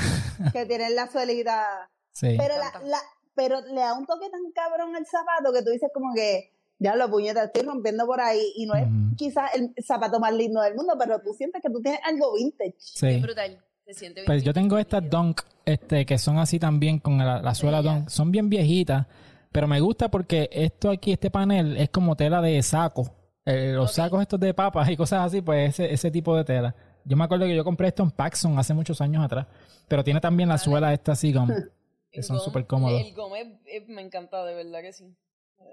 que 0.52 0.64
tienen 0.64 0.94
la 0.96 1.06
suelita, 1.06 1.90
Sí. 2.12 2.34
pero, 2.38 2.56
la, 2.56 2.72
la, 2.86 2.98
pero 3.36 3.60
le 3.60 3.80
da 3.80 3.94
un 3.94 4.06
toque 4.06 4.28
tan 4.30 4.40
cabrón 4.52 4.96
al 4.96 5.06
zapato 5.06 5.52
que 5.52 5.62
tú 5.62 5.70
dices 5.70 5.90
como 5.94 6.12
que, 6.14 6.50
ya 6.78 6.96
lo 6.96 7.08
puñetas, 7.10 7.46
estoy 7.46 7.62
rompiendo 7.62 8.06
por 8.06 8.20
ahí 8.20 8.52
y 8.56 8.66
no 8.66 8.74
es 8.74 8.86
quizás 9.16 9.54
el 9.54 9.72
zapato 9.84 10.18
más 10.18 10.34
lindo 10.34 10.60
del 10.60 10.74
mundo, 10.74 10.94
pero 10.98 11.20
tú 11.20 11.32
sientes 11.32 11.62
que 11.62 11.70
tú 11.70 11.80
tienes 11.80 12.00
algo 12.04 12.34
vintage. 12.34 12.74
Sí. 12.78 13.06
Es 13.06 13.22
brutal. 13.22 13.58
Se 13.86 13.94
siente 13.94 14.20
bien. 14.20 14.26
Pues 14.26 14.42
yo 14.42 14.52
tengo 14.52 14.78
estas. 14.78 15.08
Dunk 15.08 15.42
este, 15.64 16.04
que 16.04 16.18
son 16.18 16.38
así 16.38 16.58
también 16.58 16.98
con 16.98 17.18
la, 17.18 17.40
la 17.40 17.54
suela. 17.54 17.82
Dunk. 17.82 18.08
Son 18.08 18.30
bien 18.30 18.48
viejitas, 18.48 19.06
pero 19.52 19.68
me 19.68 19.80
gusta 19.80 20.10
porque 20.10 20.48
esto 20.52 20.90
aquí, 20.90 21.12
este 21.12 21.30
panel, 21.30 21.76
es 21.76 21.90
como 21.90 22.16
tela 22.16 22.40
de 22.40 22.62
saco. 22.62 23.10
Eh, 23.44 23.72
los 23.74 23.92
sacos 23.92 24.20
estos 24.20 24.40
de 24.40 24.52
papas 24.52 24.90
y 24.90 24.96
cosas 24.96 25.26
así, 25.26 25.40
pues 25.40 25.70
ese, 25.70 25.92
ese 25.92 26.10
tipo 26.10 26.36
de 26.36 26.44
tela. 26.44 26.74
Yo 27.04 27.16
me 27.16 27.24
acuerdo 27.24 27.46
que 27.46 27.54
yo 27.54 27.62
compré 27.62 27.88
esto 27.88 28.02
en 28.02 28.10
Paxson 28.10 28.58
hace 28.58 28.74
muchos 28.74 29.00
años 29.00 29.24
atrás, 29.24 29.46
pero 29.86 30.02
tiene 30.02 30.20
también 30.20 30.48
la 30.48 30.56
Vale. 30.56 30.64
suela 30.64 30.92
esta 30.92 31.12
así 31.12 31.32
gum. 31.32 31.48
que 32.16 32.22
son 32.22 32.40
súper 32.40 32.66
cómodos. 32.66 33.00
El 33.00 33.06
es- 33.06 33.60
es- 33.82 33.88
me 33.88 34.02
encanta, 34.02 34.44
de 34.44 34.54
verdad 34.54 34.80
que 34.82 34.92
sí. 34.92 35.04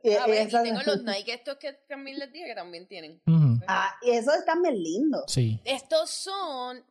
Y- 0.04 0.12
Ah, 0.14 0.26
y 0.28 0.32
y 0.32 0.34
esa- 0.38 0.64
tengo 0.64 0.82
los 0.86 1.04
Nike 1.04 1.34
estos 1.34 1.58
que 1.58 1.74
también 1.88 2.18
les 2.20 2.32
dije 2.32 2.46
que 2.46 2.56
también 2.56 2.88
tienen. 2.88 3.22
Ah, 3.68 3.96
y 4.02 4.12
eso 4.12 4.34
es 4.34 4.46
también 4.46 4.82
lindo. 4.82 5.24
Sí. 5.28 5.60
Estos 5.66 6.10
son. 6.10 6.84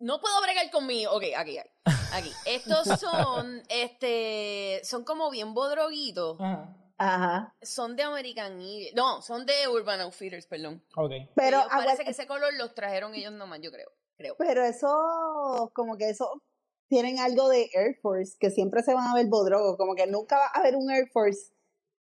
No 0.00 0.20
puedo 0.20 0.40
bregar 0.42 0.70
conmigo. 0.70 1.12
Ok, 1.12 1.24
aquí, 1.36 1.58
aquí. 1.58 1.70
aquí. 2.12 2.30
Estos 2.46 3.00
son, 3.00 3.62
este, 3.68 4.80
son 4.84 5.04
como 5.04 5.30
bien 5.30 5.54
bodroguitos. 5.54 6.38
Ajá. 7.00 7.54
Son 7.62 7.94
de 7.96 8.02
American 8.02 8.60
Eagle. 8.60 8.92
No, 8.94 9.22
son 9.22 9.44
de 9.46 9.68
Urban 9.68 10.00
Outfitters, 10.00 10.46
perdón. 10.46 10.82
Ok. 10.96 11.12
Pero 11.34 11.58
Ellos 11.58 11.68
parece 11.70 12.04
que 12.04 12.10
ese 12.10 12.26
color 12.26 12.52
los 12.54 12.74
trajeron 12.74 13.14
ellos 13.14 13.32
nomás, 13.32 13.60
yo 13.60 13.70
creo. 13.70 13.90
Creo. 14.16 14.34
Pero 14.36 14.64
eso, 14.64 15.70
como 15.74 15.96
que 15.96 16.08
eso, 16.10 16.42
tienen 16.88 17.18
algo 17.18 17.48
de 17.48 17.70
Air 17.74 17.98
Force, 18.02 18.36
que 18.38 18.50
siempre 18.50 18.82
se 18.82 18.94
van 18.94 19.06
a 19.08 19.14
ver 19.14 19.26
bodrogos, 19.26 19.76
como 19.76 19.94
que 19.94 20.06
nunca 20.06 20.36
va 20.38 20.46
a 20.46 20.60
haber 20.60 20.76
un 20.76 20.90
Air 20.90 21.08
Force, 21.12 21.52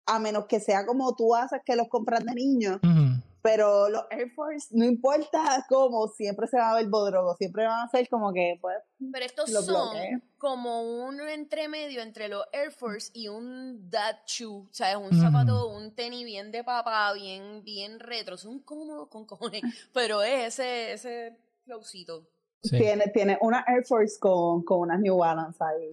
a 0.07 0.19
menos 0.19 0.47
que 0.47 0.61
sea 0.61 0.85
como 0.85 1.15
tú 1.17 1.35
haces 1.35 1.61
que 1.65 1.77
los 1.77 1.89
compras 1.89 2.25
de 2.25 2.35
niño, 2.35 2.81
Ujú. 2.83 3.23
Pero 3.45 3.91
los 3.91 4.05
Air 4.11 4.31
Force, 4.31 4.69
no 4.71 4.87
importa 4.87 5.67
cómo, 5.69 6.09
siempre 6.09 6.47
se 6.47 6.57
va 6.57 6.71
a 6.71 6.77
ver 6.77 6.87
bodrogo, 6.87 7.37
siempre 7.37 7.67
van 7.67 7.87
a 7.87 7.91
ser 7.91 8.09
como 8.09 8.33
que, 8.33 8.59
pues, 8.59 8.79
Pero 9.13 9.27
estos 9.27 9.51
Los 9.51 9.67
son 9.67 9.91
bloques. 9.91 10.23
como 10.39 11.05
un 11.05 11.21
entremedio 11.21 12.01
entre 12.01 12.29
los 12.29 12.43
Air 12.55 12.73
Force 12.73 13.11
y 13.13 13.29
un 13.29 13.91
dad 13.91 14.17
shoe, 14.27 14.67
¿sabes? 14.71 14.97
Un 14.97 15.21
zapato, 15.21 15.69
un 15.69 15.95
tenis 15.95 16.25
bien 16.25 16.53
de 16.53 16.65
papá, 16.65 17.13
bien, 17.13 17.63
bien 17.63 18.01
retro. 18.01 18.39
Son 18.39 18.61
cómodos 18.61 19.09
con 19.09 19.27
cojones, 19.27 19.61
pero 19.93 20.23
es 20.23 20.59
ese, 20.59 20.95
ese 20.95 21.37
flowcito. 21.67 22.27
Sí. 22.65 22.79
tiene, 22.79 23.09
tiene 23.09 23.39
una 23.43 23.65
Air 23.69 23.85
Force 23.87 24.17
con, 24.19 24.65
con 24.65 24.81
unas 24.81 24.99
New 25.01 25.19
Balance 25.19 25.59
ahí. 25.63 25.91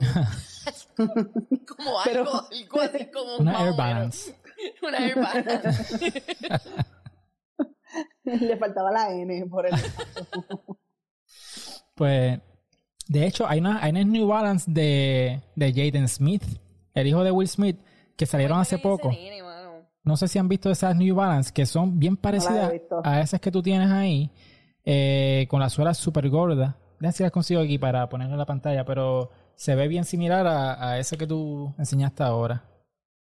Como 1.67 1.91
Pero- 2.03 2.21
algo, 2.21 2.41
algo 2.51 2.81
así 2.81 3.05
como 3.13 3.35
Una 3.39 3.63
Air. 3.65 3.73
Balance. 3.77 4.35
Una 4.81 4.97
Air 4.99 5.15
Balance. 5.15 6.23
Le 8.23 8.57
faltaba 8.57 8.91
la 8.91 9.11
N 9.13 9.45
por 9.47 9.65
el... 9.65 9.73
Pues, 11.95 12.39
de 13.07 13.25
hecho, 13.27 13.47
hay 13.47 13.59
una, 13.59 13.83
hay 13.83 13.91
unas 13.91 14.05
New 14.05 14.27
Balance 14.27 14.71
de, 14.71 15.41
de 15.55 15.73
Jaden 15.73 16.07
Smith, 16.07 16.43
el 16.93 17.07
hijo 17.07 17.23
de 17.23 17.31
Will 17.31 17.47
Smith, 17.47 17.77
que 18.15 18.25
salieron 18.25 18.59
hace 18.59 18.77
poco. 18.77 19.11
No 20.03 20.17
sé 20.17 20.27
si 20.27 20.39
han 20.39 20.47
visto 20.47 20.69
esas 20.71 20.95
New 20.95 21.15
Balance, 21.15 21.51
que 21.53 21.65
son 21.65 21.99
bien 21.99 22.15
parecidas 22.17 22.71
a 23.03 23.21
esas 23.21 23.39
que 23.39 23.51
tú 23.51 23.61
tienes 23.61 23.89
ahí, 23.91 24.31
eh, 24.85 25.45
con 25.49 25.59
la 25.59 25.69
suela 25.69 25.93
súper 25.93 26.29
gorda. 26.29 26.77
Déjame 26.99 27.13
si 27.13 27.23
las 27.23 27.31
consigo 27.31 27.61
aquí 27.61 27.77
para 27.77 28.07
ponerlo 28.09 28.33
en 28.33 28.39
la 28.39 28.45
pantalla, 28.45 28.85
pero 28.85 29.31
se 29.55 29.75
ve 29.75 29.87
bien 29.87 30.05
similar 30.05 30.45
a, 30.47 30.91
a 30.91 30.99
esa 30.99 31.17
que 31.17 31.27
tú 31.27 31.73
enseñaste 31.77 32.23
ahora. 32.23 32.63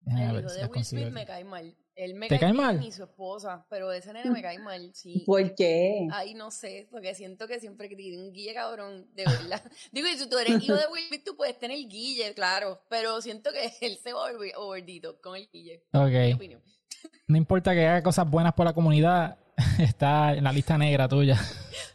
Déjame 0.03 0.27
El 0.27 0.33
ver 0.33 0.41
hijo 0.41 0.49
si 0.51 0.55
de 0.57 0.61
las 0.63 0.69
Will 0.71 0.75
consigo 0.75 1.01
Smith 1.03 1.07
aquí. 1.07 1.15
me 1.15 1.27
cae 1.27 1.45
mal. 1.45 1.77
Él 1.97 2.15
me 2.15 2.29
¿Te 2.29 2.39
cae 2.39 2.53
bien 2.53 2.63
mal? 2.65 2.83
Y 2.83 2.93
su 2.93 3.03
esposa, 3.03 3.67
pero 3.69 3.93
ese 3.93 4.13
nene 4.15 4.31
me 4.31 4.41
cae 4.41 4.59
mal, 4.59 4.91
sí. 4.95 5.23
¿Por 5.27 5.55
qué? 5.55 6.09
Ay, 6.13 6.33
no 6.33 6.51
sé, 6.51 6.89
porque 6.91 7.15
siento 7.15 7.47
que 7.47 7.61
siempre 7.61 7.91
que 7.91 7.97
tiene 7.97 8.23
un 8.23 8.33
guille 8.33 8.55
cabrón, 8.55 9.07
de 9.15 9.25
verdad. 9.27 9.63
Digo, 9.93 10.09
y 10.09 10.17
si 10.17 10.27
tú 10.29 10.39
eres 10.39 10.63
hijo 10.63 10.75
de 10.75 10.87
Will 10.91 11.05
Smith, 11.09 11.23
tú 11.27 11.37
puedes 11.37 11.59
tener 11.59 11.77
guille, 11.89 12.33
claro, 12.33 12.81
pero 12.89 13.21
siento 13.21 13.51
que 13.53 13.71
él 13.87 13.99
se 14.03 14.15
va 14.15 14.31
over- 14.33 14.53
overdito 14.57 15.21
con 15.21 15.37
el 15.37 15.49
guille. 15.53 15.85
Mi 15.93 16.01
Ok. 16.01 16.37
opinión. 16.37 16.63
No 17.27 17.37
importa 17.37 17.75
que 17.75 17.87
haga 17.87 18.03
cosas 18.03 18.29
buenas 18.31 18.55
por 18.55 18.65
la 18.65 18.73
comunidad, 18.73 19.37
está 19.85 20.33
en 20.35 20.45
la 20.45 20.53
lista 20.53 20.77
negra 20.79 21.09
tuya. 21.09 21.39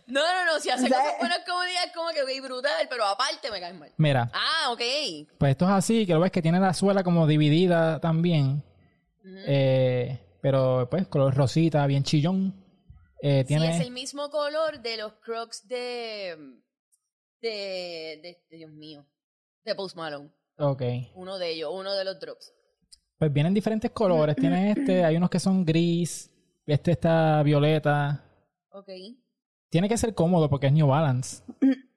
No, 0.07 0.21
no, 0.21 0.53
no, 0.53 0.59
si 0.59 0.69
hace 0.69 0.85
O 0.85 0.87
sea, 0.87 0.99
cosas 0.99 1.13
buenas 1.19 1.39
comunidad, 1.45 1.81
como 1.95 2.09
que 2.11 2.21
güey, 2.23 2.39
brutal, 2.39 2.87
pero 2.89 3.05
aparte 3.05 3.49
me 3.51 3.59
cae 3.59 3.73
mal. 3.73 3.91
Mira, 3.97 4.29
Ah, 4.33 4.71
ok. 4.71 4.81
pues 5.39 5.51
esto 5.51 5.65
es 5.65 5.71
así, 5.71 6.05
que 6.05 6.13
lo 6.13 6.19
ves 6.19 6.31
que 6.31 6.41
tiene 6.41 6.59
la 6.59 6.73
suela 6.73 7.03
como 7.03 7.25
dividida 7.27 7.99
también. 7.99 8.63
Eh, 9.47 10.19
pero 10.41 10.87
pues 10.89 11.07
color 11.07 11.33
rosita, 11.33 11.85
bien 11.87 12.03
chillón. 12.03 12.53
Eh, 13.21 13.43
tiene... 13.47 13.67
Sí, 13.73 13.79
es 13.81 13.87
el 13.87 13.91
mismo 13.91 14.29
color 14.29 14.79
de 14.81 14.97
los 14.97 15.13
crocs 15.13 15.67
de, 15.67 16.35
de, 17.41 17.49
de, 18.21 18.39
de- 18.51 18.57
Dios 18.57 18.71
mío, 18.71 19.05
de 19.63 19.73
Post 19.73 19.95
Malone. 19.95 20.29
Ok. 20.57 20.83
Uno 21.15 21.37
de 21.39 21.49
ellos, 21.51 21.71
uno 21.73 21.93
de 21.95 22.05
los 22.05 22.19
drops. 22.19 22.53
Pues 23.17 23.31
vienen 23.33 23.53
diferentes 23.53 23.89
colores. 23.91 24.35
Tiene 24.35 24.71
este, 24.71 25.03
hay 25.03 25.15
unos 25.17 25.29
que 25.29 25.39
son 25.39 25.65
gris, 25.65 26.29
este 26.67 26.91
está 26.91 27.41
violeta. 27.43 28.23
Ok. 28.69 28.89
Tiene 29.69 29.89
que 29.89 29.97
ser 29.97 30.13
cómodo 30.15 30.49
porque 30.49 30.67
es 30.67 30.73
New 30.73 30.87
Balance. 30.87 31.43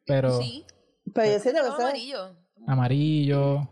Pero 0.06 0.38
Sí, 0.40 0.64
Pero 1.14 1.32
yo 1.32 1.38
siento 1.40 1.60
que 1.62 1.68
eso, 1.68 1.76
amarillo. 1.76 2.36
amarillo. 2.66 3.68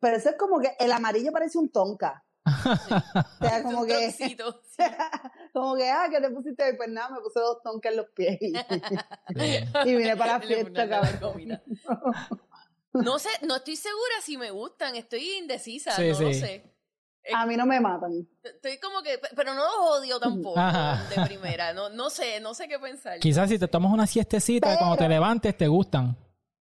pero 0.00 0.16
eso 0.16 0.30
es 0.30 0.36
como 0.36 0.60
que 0.60 0.70
el 0.78 0.92
amarillo 0.92 1.32
parece 1.32 1.58
un 1.58 1.70
tonka. 1.70 2.24
O 2.46 3.44
sea, 3.46 3.62
como 3.62 3.80
Un 3.80 3.86
que, 3.86 4.14
como 5.54 5.76
que, 5.76 5.90
ah, 5.90 6.08
¿qué 6.10 6.20
te 6.20 6.30
pusiste 6.30 6.62
hoy? 6.64 6.76
Pues 6.76 6.90
nada, 6.90 7.08
me 7.10 7.20
puse 7.20 7.40
dos 7.40 7.62
tonkas 7.62 7.92
en 7.92 7.96
los 7.96 8.06
pies 8.14 8.36
y, 8.40 8.52
Sí. 9.38 9.64
y 9.86 9.94
vine 9.96 10.14
para 10.16 10.34
la 10.34 10.40
fiesta, 10.46 10.88
cabrón. 10.88 11.60
No 12.92 13.18
sé, 13.18 13.30
no 13.42 13.56
estoy 13.56 13.76
segura 13.76 14.14
si 14.22 14.36
me 14.36 14.50
gustan, 14.50 14.94
estoy 14.94 15.38
indecisa, 15.38 15.92
Sí, 15.92 16.02
no 16.12 16.20
lo 16.20 16.32
sé. 16.34 16.73
A 17.32 17.46
mí 17.46 17.56
no 17.56 17.64
me 17.64 17.80
matan. 17.80 18.28
Estoy 18.42 18.78
como 18.78 19.02
que, 19.02 19.18
pero 19.34 19.54
no 19.54 19.62
los 19.64 20.00
odio 20.00 20.20
tampoco 20.20 20.58
Ajá. 20.58 21.08
de 21.08 21.26
primera, 21.26 21.72
no, 21.72 21.88
no 21.88 22.10
sé, 22.10 22.40
no 22.40 22.52
sé 22.54 22.68
qué 22.68 22.78
pensar. 22.78 23.18
Quizás 23.18 23.48
si 23.48 23.58
te 23.58 23.66
tomas 23.68 23.92
una 23.92 24.06
siestecita, 24.06 24.76
cuando 24.76 24.96
te 24.96 25.04
Pero- 25.04 25.10
levantes, 25.14 25.56
te 25.56 25.66
gustan. 25.68 26.16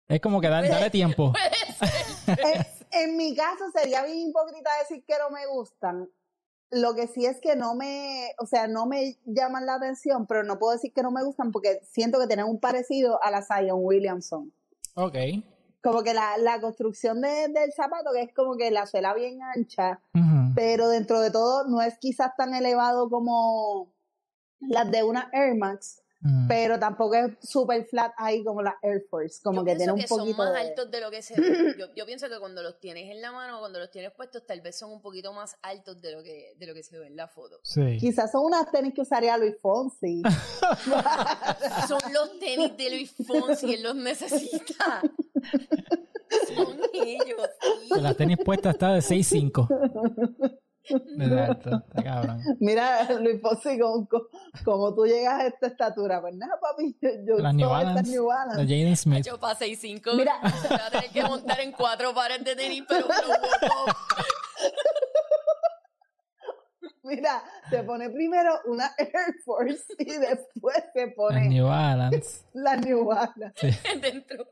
Es 0.07 0.21
como 0.21 0.41
que 0.41 0.49
dale, 0.49 0.69
dale 0.69 0.91
tiempo. 0.91 1.33
Puede 2.27 2.43
ser. 2.45 2.67
En, 2.93 3.11
en 3.11 3.17
mi 3.17 3.35
caso 3.35 3.65
sería 3.73 4.03
bien 4.05 4.29
hipócrita 4.29 4.69
decir 4.81 5.05
que 5.07 5.15
no 5.19 5.31
me 5.31 5.47
gustan. 5.47 6.09
Lo 6.73 6.95
que 6.95 7.07
sí 7.09 7.27
es 7.27 7.41
que 7.41 7.57
no 7.57 7.75
me, 7.75 8.31
o 8.39 8.47
sea, 8.47 8.69
no 8.69 8.87
me 8.87 9.19
llaman 9.25 9.67
la 9.67 9.75
atención, 9.77 10.27
pero 10.27 10.43
no 10.45 10.59
puedo 10.59 10.73
decir 10.73 10.93
que 10.93 11.03
no 11.03 11.11
me 11.11 11.25
gustan 11.25 11.51
porque 11.53 11.81
siento 11.91 12.21
que 12.21 12.27
tienen 12.27 12.47
un 12.47 12.61
parecido 12.61 13.23
a 13.25 13.31
la 13.31 13.43
Zion 13.43 13.79
Williamson. 13.83 14.53
Ok. 14.95 15.17
Como 15.83 16.03
que 16.03 16.13
la, 16.15 16.37
la 16.39 16.61
construcción 16.61 17.21
de- 17.23 17.49
del 17.49 17.73
zapato, 17.73 18.11
que 18.13 18.23
es 18.23 18.35
como 18.35 18.57
que 18.57 18.71
la 18.71 18.87
suela 18.87 19.15
bien 19.15 19.41
ancha, 19.43 20.01
pero 20.55 20.89
dentro 20.89 21.21
de 21.21 21.31
todo 21.31 21.65
no 21.69 21.81
es 21.81 21.97
quizás 21.99 22.37
tan 22.37 22.55
elevado 22.55 23.09
como 23.09 23.93
las 24.61 24.91
de 24.91 25.03
una 25.03 25.31
Air 25.33 25.55
Max, 25.57 26.03
Ujú. 26.23 26.33
pero 26.49 26.79
tampoco 26.79 27.15
es 27.15 27.33
super 27.41 27.83
flat 27.87 28.13
ahí 28.19 28.45
como 28.45 28.61
la 28.61 28.77
Air 28.83 29.07
Force, 29.09 29.41
como 29.43 29.61
yo 29.61 29.65
que 29.65 29.71
pienso 29.77 29.79
tiene 29.79 29.93
un 29.95 30.01
que 30.01 30.07
son 30.07 30.19
poquito 30.19 30.37
más 30.37 30.53
de... 30.53 30.59
altos 30.61 30.91
de 30.91 31.01
lo 31.01 31.11
que 31.11 31.23
se 31.23 31.41
ve. 31.41 31.75
Yo, 31.79 31.87
yo 31.95 32.05
pienso 32.05 32.29
que 32.29 32.39
cuando 32.39 32.63
los 32.63 32.79
tienes 32.79 33.11
en 33.11 33.23
la 33.23 33.33
mano, 33.33 33.59
cuando 33.61 33.79
los 33.79 33.91
tienes 33.91 34.13
puestos, 34.13 34.45
tal 34.45 34.61
vez 34.61 34.77
son 34.79 34.93
un 34.93 35.01
poquito 35.01 35.33
más 35.33 35.57
altos 35.63 35.99
de 36.03 36.13
lo 36.13 36.23
que, 36.23 36.53
de 36.59 36.67
lo 36.67 36.75
que 36.75 36.83
se 36.83 36.99
ve 36.99 37.07
en 37.07 37.17
la 37.17 37.27
foto. 37.27 37.59
Sí. 37.63 37.97
Quizás 37.99 38.31
son 38.33 38.45
unas 38.45 38.71
tenis 38.71 38.93
que 38.93 39.01
usaría 39.01 39.39
Luis 39.39 39.57
Fonsi. 39.63 40.21
Son 41.89 42.01
los 42.13 42.39
tenis 42.39 42.77
de 42.77 42.91
Luis 42.91 43.15
Fonsi, 43.27 43.75
él 43.75 43.83
los 43.83 43.95
necesita. 43.97 45.01
Son 46.55 46.79
ellos, 46.95 47.49
sí. 47.61 48.01
Las 48.01 48.17
tenis 48.17 48.39
puestas 48.45 48.75
está 48.75 48.93
de 48.95 49.01
6'5. 49.01 50.59
De 51.17 51.41
alto. 51.41 51.71
Está 51.89 52.03
cabrón. 52.03 52.41
Mira, 52.59 53.09
Luis 53.21 53.41
Fonsi, 53.41 53.79
como, 53.79 54.09
como 54.65 54.95
tú 54.95 55.05
llegas 55.07 55.41
a 55.41 55.47
esta 55.47 55.67
estatura, 55.69 56.21
pues 56.21 56.35
nada, 56.37 56.59
papi, 56.61 56.97
yo, 57.01 57.11
yo 57.27 57.39
Las 57.39 57.55
New 57.55 57.69
Balance. 57.69 58.11
New 58.11 58.27
Balance. 58.27 58.63
Jaden 58.63 58.97
Smith. 58.97 59.25
Yo 59.27 59.39
para 59.39 59.57
6'5 59.59 60.17
Mira. 60.17 60.35
se 60.63 60.69
va 60.69 60.87
a 60.87 60.91
tener 60.91 61.11
que 61.11 61.23
montar 61.23 61.61
en 61.61 61.73
cuatro 61.73 62.13
pares 62.15 62.43
de 62.45 62.57
tenis, 62.57 62.83
pero. 62.89 63.07
Mira, 67.03 67.43
se 67.71 67.83
pone 67.83 68.11
primero 68.11 68.53
una 68.67 68.91
Air 68.99 69.35
Force 69.45 69.85
y 69.99 70.05
después 70.05 70.77
se 70.93 71.07
Las 71.07 71.15
pone 71.15 71.49
New 71.49 71.67
Balance. 71.67 72.43
la 72.53 72.77
New 72.77 73.05
Balance. 73.07 73.79
dentro. 74.01 74.47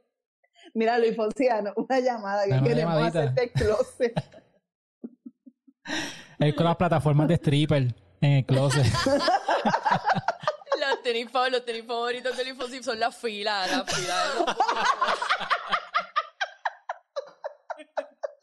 Mira, 0.75 0.99
Luis 0.99 1.17
Fonciano, 1.17 1.73
una 1.77 2.01
llamada 2.01 2.45
que 2.45 2.51
queremos 2.51 2.95
llamadita. 2.95 3.21
hacerte 3.21 3.45
el 3.45 3.53
closet. 3.53 4.13
Él 6.39 6.55
con 6.55 6.67
las 6.67 6.77
plataformas 6.77 7.29
de 7.29 7.35
stripper 7.35 7.95
en 8.21 8.33
el 8.33 8.45
closet. 8.47 8.85
Los 10.79 11.03
tenis, 11.03 11.29
los 11.51 11.65
tenis 11.65 11.85
favoritos 11.87 12.37
de 12.37 12.45
Luis 12.45 12.85
son 12.85 13.01
las 13.01 13.17
filas, 13.17 13.71
las 13.71 13.95
filas. 13.95 14.35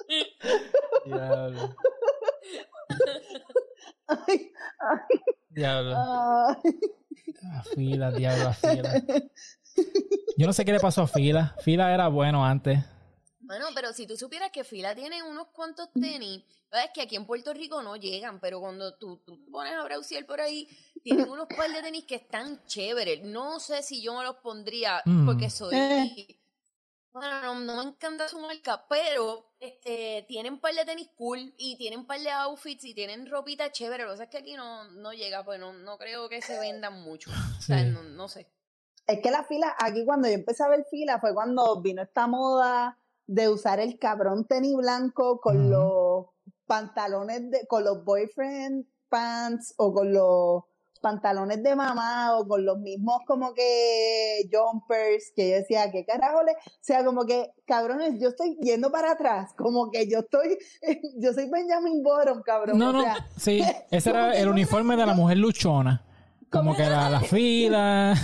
Diablo. 1.06 1.76
Ay, 4.08 4.52
Diablo. 5.50 5.96
ay. 5.98 6.80
A 7.54 7.64
fila, 7.64 8.12
diablo, 8.12 8.50
a 8.50 8.54
fila. 8.54 8.94
Yo 10.38 10.48
no 10.48 10.54
sé 10.54 10.66
qué 10.66 10.74
le 10.74 10.80
pasó 10.80 11.04
a 11.04 11.08
fila. 11.08 11.56
Fila 11.62 11.94
era 11.94 12.08
bueno 12.10 12.46
antes. 12.46 12.80
Bueno, 13.40 13.68
pero 13.76 13.94
si 13.94 14.08
tú 14.08 14.18
supieras 14.18 14.50
que 14.52 14.64
Fila 14.64 14.96
tiene 14.96 15.22
unos 15.22 15.48
cuantos 15.54 15.90
tenis, 15.94 16.44
es 16.72 16.90
que 16.94 17.02
aquí 17.04 17.16
en 17.16 17.26
Puerto 17.28 17.54
Rico 17.54 17.82
no 17.84 17.96
llegan, 17.96 18.40
pero 18.40 18.60
cuando 18.60 18.96
tú, 18.98 19.22
tú 19.24 19.38
te 19.38 19.52
pones 19.52 19.74
a 19.74 19.84
browsear 19.84 20.26
por 20.26 20.42
ahí, 20.42 20.68
tienen 21.04 21.30
unos 21.30 21.48
par 21.56 21.72
de 21.72 21.82
tenis 21.82 22.06
que 22.06 22.16
están 22.16 22.66
chéveres. 22.66 23.24
No 23.24 23.60
sé 23.60 23.84
si 23.84 24.02
yo 24.02 24.18
me 24.18 24.24
los 24.24 24.38
pondría 24.38 25.02
Mm. 25.06 25.26
porque 25.26 25.50
soy... 25.50 25.76
Eh. 25.76 26.40
Bueno, 27.14 27.42
no, 27.44 27.60
no 27.62 27.84
me 27.84 27.90
encanta 27.92 28.28
su 28.28 28.40
marca, 28.40 28.86
pero 28.90 29.54
este, 29.60 30.26
tienen 30.28 30.60
par 30.60 30.74
de 30.74 30.84
tenis 30.84 31.08
cool 31.16 31.54
y 31.58 31.78
tienen 31.78 32.06
par 32.06 32.20
de 32.20 32.30
outfits 32.30 32.84
y 32.84 32.94
tienen 32.94 33.26
ropita 33.30 33.72
chévere. 33.72 34.04
Lo 34.04 34.10
que 34.10 34.14
pasa 34.16 34.24
es 34.26 34.30
que 34.32 34.38
aquí 34.40 34.54
no, 34.56 34.84
no 34.92 35.14
llega, 35.14 35.46
pues 35.46 35.58
no, 35.60 35.72
no 35.72 35.98
creo 35.98 36.28
que 36.28 36.42
se 36.42 36.60
vendan 36.60 37.02
mucho. 37.04 37.32
O 37.58 37.62
sea, 37.62 37.84
no, 37.84 38.04
no 38.04 38.28
sé. 38.28 38.48
Es 39.08 39.20
que 39.22 39.32
la 39.32 39.44
fila, 39.44 39.76
aquí 39.80 40.04
cuando 40.06 40.28
yo 40.28 40.34
empecé 40.34 40.64
a 40.64 40.70
ver 40.70 40.86
fila 40.90 41.20
fue 41.20 41.34
cuando 41.34 41.82
vino 41.82 42.02
esta 42.02 42.28
moda 42.28 42.98
de 43.28 43.50
usar 43.50 43.80
el 43.80 44.00
cabrón 44.00 44.46
tenis 44.46 44.76
blanco 44.76 45.40
con 45.40 45.70
los 45.70 46.28
pantalones, 46.66 47.50
de, 47.52 47.68
con 47.68 47.84
los 47.84 48.04
boyfriend 48.04 48.86
pants 49.10 49.74
o 49.78 49.94
con 49.94 50.12
los 50.12 50.64
pantalones 51.02 51.62
de 51.62 51.76
mamá 51.76 52.36
o 52.36 52.48
con 52.48 52.66
los 52.66 52.80
mismos 52.80 53.20
como 53.28 53.54
que 53.54 54.50
jumpers 54.52 55.32
que 55.36 55.50
yo 55.52 55.56
decía, 55.58 55.92
¿qué 55.92 56.04
carajo 56.04 56.42
le? 56.42 56.54
O 56.54 56.56
sea, 56.82 57.06
como 57.06 57.28
que, 57.28 57.52
cabrones, 57.68 58.20
yo 58.20 58.30
estoy 58.30 58.58
yendo 58.60 58.92
para 58.92 59.12
atrás, 59.12 59.54
como 59.56 59.92
que 59.92 60.10
yo 60.10 60.20
estoy, 60.20 60.58
yo 61.18 61.32
soy 61.34 61.48
Benjamin 61.48 62.02
Bottom, 62.02 62.42
cabrón. 62.42 62.80
No, 62.80 62.90
o 62.90 62.94
no, 62.94 63.02
sea, 63.04 63.28
sí, 63.38 63.62
ese 63.92 64.10
era 64.10 64.36
el 64.36 64.50
uniforme 64.50 64.96
de 64.96 65.06
la 65.06 65.14
mujer 65.14 65.38
luchona. 65.38 66.04
Como 66.50 66.76
que 66.76 66.84
era 66.84 67.10
la 67.10 67.22
fila. 67.22 68.16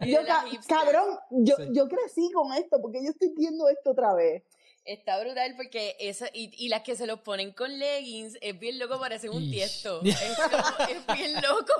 Y 0.00 0.12
yo, 0.12 0.24
ca- 0.26 0.44
cabrón, 0.68 1.18
yo, 1.30 1.56
Sí. 1.56 1.68
yo 1.72 1.88
crecí 1.88 2.30
con 2.32 2.52
esto, 2.54 2.80
porque 2.80 3.02
yo 3.04 3.10
estoy 3.10 3.32
viendo 3.36 3.68
esto 3.68 3.90
otra 3.90 4.14
vez. 4.14 4.42
Está 4.84 5.18
brutal 5.20 5.54
porque 5.56 5.96
esa, 5.98 6.28
y, 6.32 6.50
y 6.64 6.68
las 6.68 6.82
que 6.82 6.94
se 6.96 7.06
los 7.06 7.20
ponen 7.20 7.52
con 7.52 7.76
leggings, 7.78 8.38
es 8.40 8.58
bien 8.58 8.78
loco, 8.78 9.00
parecen 9.00 9.30
un 9.30 9.42
Ish. 9.42 9.50
tiesto. 9.50 10.00
Es, 10.04 10.36
como- 10.38 10.88
es 10.88 11.18
bien 11.18 11.34
loco. 11.42 11.72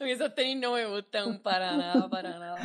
A 0.00 0.04
mí 0.04 0.10
esos 0.10 0.34
tenis 0.34 0.56
no 0.56 0.72
me 0.72 0.86
gustan 0.86 1.40
para 1.42 1.76
nada, 1.76 2.08
para 2.10 2.38
nada. 2.38 2.58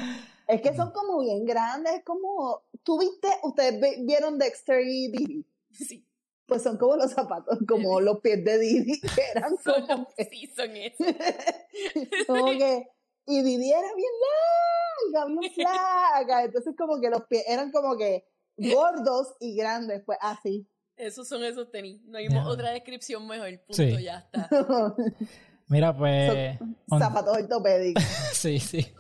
Es 0.48 0.62
que 0.62 0.76
son 0.76 0.92
como 0.92 1.20
bien 1.22 1.46
grandes, 1.46 1.94
es 1.94 2.04
como, 2.04 2.64
tú 2.84 3.00
viste, 3.00 3.28
ustedes 3.44 3.80
vieron 4.06 4.38
Dexter 4.40 4.82
y 4.86 5.08
Didi, 5.10 5.46
Sí, 5.72 6.06
pues 6.46 6.62
son 6.64 6.78
como 6.78 6.96
los 6.98 7.12
zapatos, 7.12 7.58
como 7.68 8.02
los 8.02 8.20
pies 8.20 8.44
de 8.44 8.58
Didi, 8.60 9.00
que 9.00 9.22
eran 9.36 9.56
son, 9.64 9.88
como 9.88 10.08
sí, 10.30 10.48
son 10.56 10.76
esos. 10.76 11.08
como 12.28 12.46
que, 12.58 12.88
y 13.26 13.42
Didi 13.42 13.72
era 13.72 13.88
bien 13.96 14.12
larga, 15.14 15.40
bien 15.40 15.54
flaca, 15.56 16.44
entonces 16.44 16.74
como 16.78 17.00
que 17.02 17.10
los 17.10 17.24
pies 17.26 17.44
eran 17.48 17.72
como 17.72 17.98
que 17.98 18.26
gordos 18.58 19.36
y 19.40 19.56
grandes, 19.56 20.02
pues 20.06 20.18
así. 20.22 20.68
Esos 20.96 21.28
son 21.28 21.44
esos 21.44 21.72
tenis. 21.72 22.00
No 22.06 22.20
hay 22.20 22.28
otra 22.46 22.70
descripción 22.70 23.26
mejor. 23.28 23.50
Punto, 23.66 23.74
Sí. 23.74 24.04
ya 24.04 24.20
está. 24.20 24.48
Mira, 25.68 25.96
pues. 25.98 26.60
Zapatos 27.00 27.38
ortopédicos. 27.38 28.04
Sí, 28.34 28.60
sí. 28.60 28.94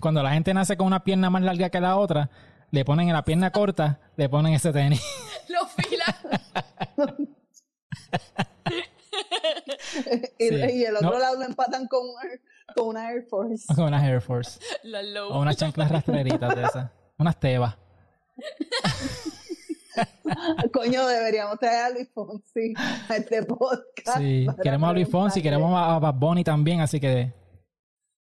Cuando 0.00 0.20
la 0.22 0.32
gente 0.32 0.52
nace 0.52 0.76
con 0.76 0.86
una 0.88 1.04
pierna 1.04 1.30
más 1.30 1.42
larga 1.42 1.70
que 1.70 1.80
la 1.80 1.96
otra, 1.96 2.28
le 2.72 2.84
ponen 2.84 3.06
en 3.08 3.14
la 3.14 3.24
pierna 3.24 3.52
corta, 3.52 4.00
le 4.16 4.28
ponen 4.28 4.52
ese 4.54 4.72
tenis. 4.72 5.00
Los 5.48 5.70
filas. 5.72 6.16
y, 10.38 10.48
Sí. 10.48 10.54
y 10.74 10.84
el 10.84 10.96
otro 10.96 11.10
No. 11.12 11.18
lado 11.18 11.36
lo 11.38 11.44
empatan 11.44 11.86
con, 11.86 12.02
con 12.74 12.88
una 12.88 13.10
Air 13.10 13.24
Force. 13.28 13.74
Con 13.74 13.84
unas 13.84 14.02
Air 14.04 14.20
Force. 14.20 14.60
Las 14.82 15.04
low. 15.06 15.30
O 15.32 15.40
unas 15.40 15.56
chanclas 15.56 15.90
rastreritas 15.90 16.54
de 16.54 16.62
esas. 16.62 16.90
Unas 17.18 17.38
tebas. 17.38 17.76
Coño, 20.72 21.06
deberíamos 21.06 21.58
traer 21.58 21.84
a 21.84 21.90
Luis 21.90 22.08
Fonsi 22.12 22.74
a 23.08 23.16
este 23.16 23.42
podcast. 23.44 24.18
Sí. 24.18 24.46
Queremos 24.62 24.90
a 24.90 24.92
Luis 24.92 25.08
Fonsi, 25.08 25.42
queremos 25.42 25.72
a 25.72 25.94
a 25.94 25.98
Bad 25.98 26.14
Bunny 26.14 26.44
también, 26.44 26.80
así 26.80 26.98
que. 26.98 27.32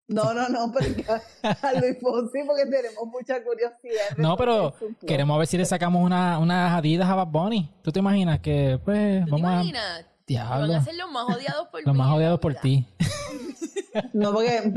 No, 0.08 0.34
no, 0.34 0.48
no, 0.48 0.70
pero 0.72 0.94
que 0.94 1.04
a, 1.08 1.72
Luis 1.80 1.98
Fonsi 2.00 2.40
porque 2.46 2.66
tenemos 2.66 3.06
mucha 3.06 3.42
curiosidad. 3.42 4.16
No, 4.18 4.36
pero 4.36 4.74
queremos 5.06 5.38
ver 5.38 5.46
si 5.46 5.56
le 5.56 5.64
sacamos 5.64 6.04
una, 6.04 6.38
unas 6.38 6.72
adidas 6.72 7.08
a 7.08 7.14
Bad 7.14 7.28
Bunny. 7.28 7.72
¿Tú 7.82 7.90
te 7.90 8.00
imaginas 8.00 8.40
que, 8.40 8.78
pues, 8.84 9.24
¿Tú 9.24 9.36
te 9.36 9.42
vamos 9.42 9.72
a. 9.74 10.11
imaginas? 10.26 10.50
Van 10.50 10.58
Diablo. 10.68 10.74
a 10.76 10.84
ser 10.84 10.94
los 10.96 11.10
más 11.10 11.36
odiados 11.36 11.68
por 11.68 11.82
Los 11.86 11.94
mí 11.94 11.98
más 11.98 12.10
odiados 12.12 12.40
por 12.40 12.54
ti. 12.54 12.86
No, 14.14 14.32
porque 14.32 14.72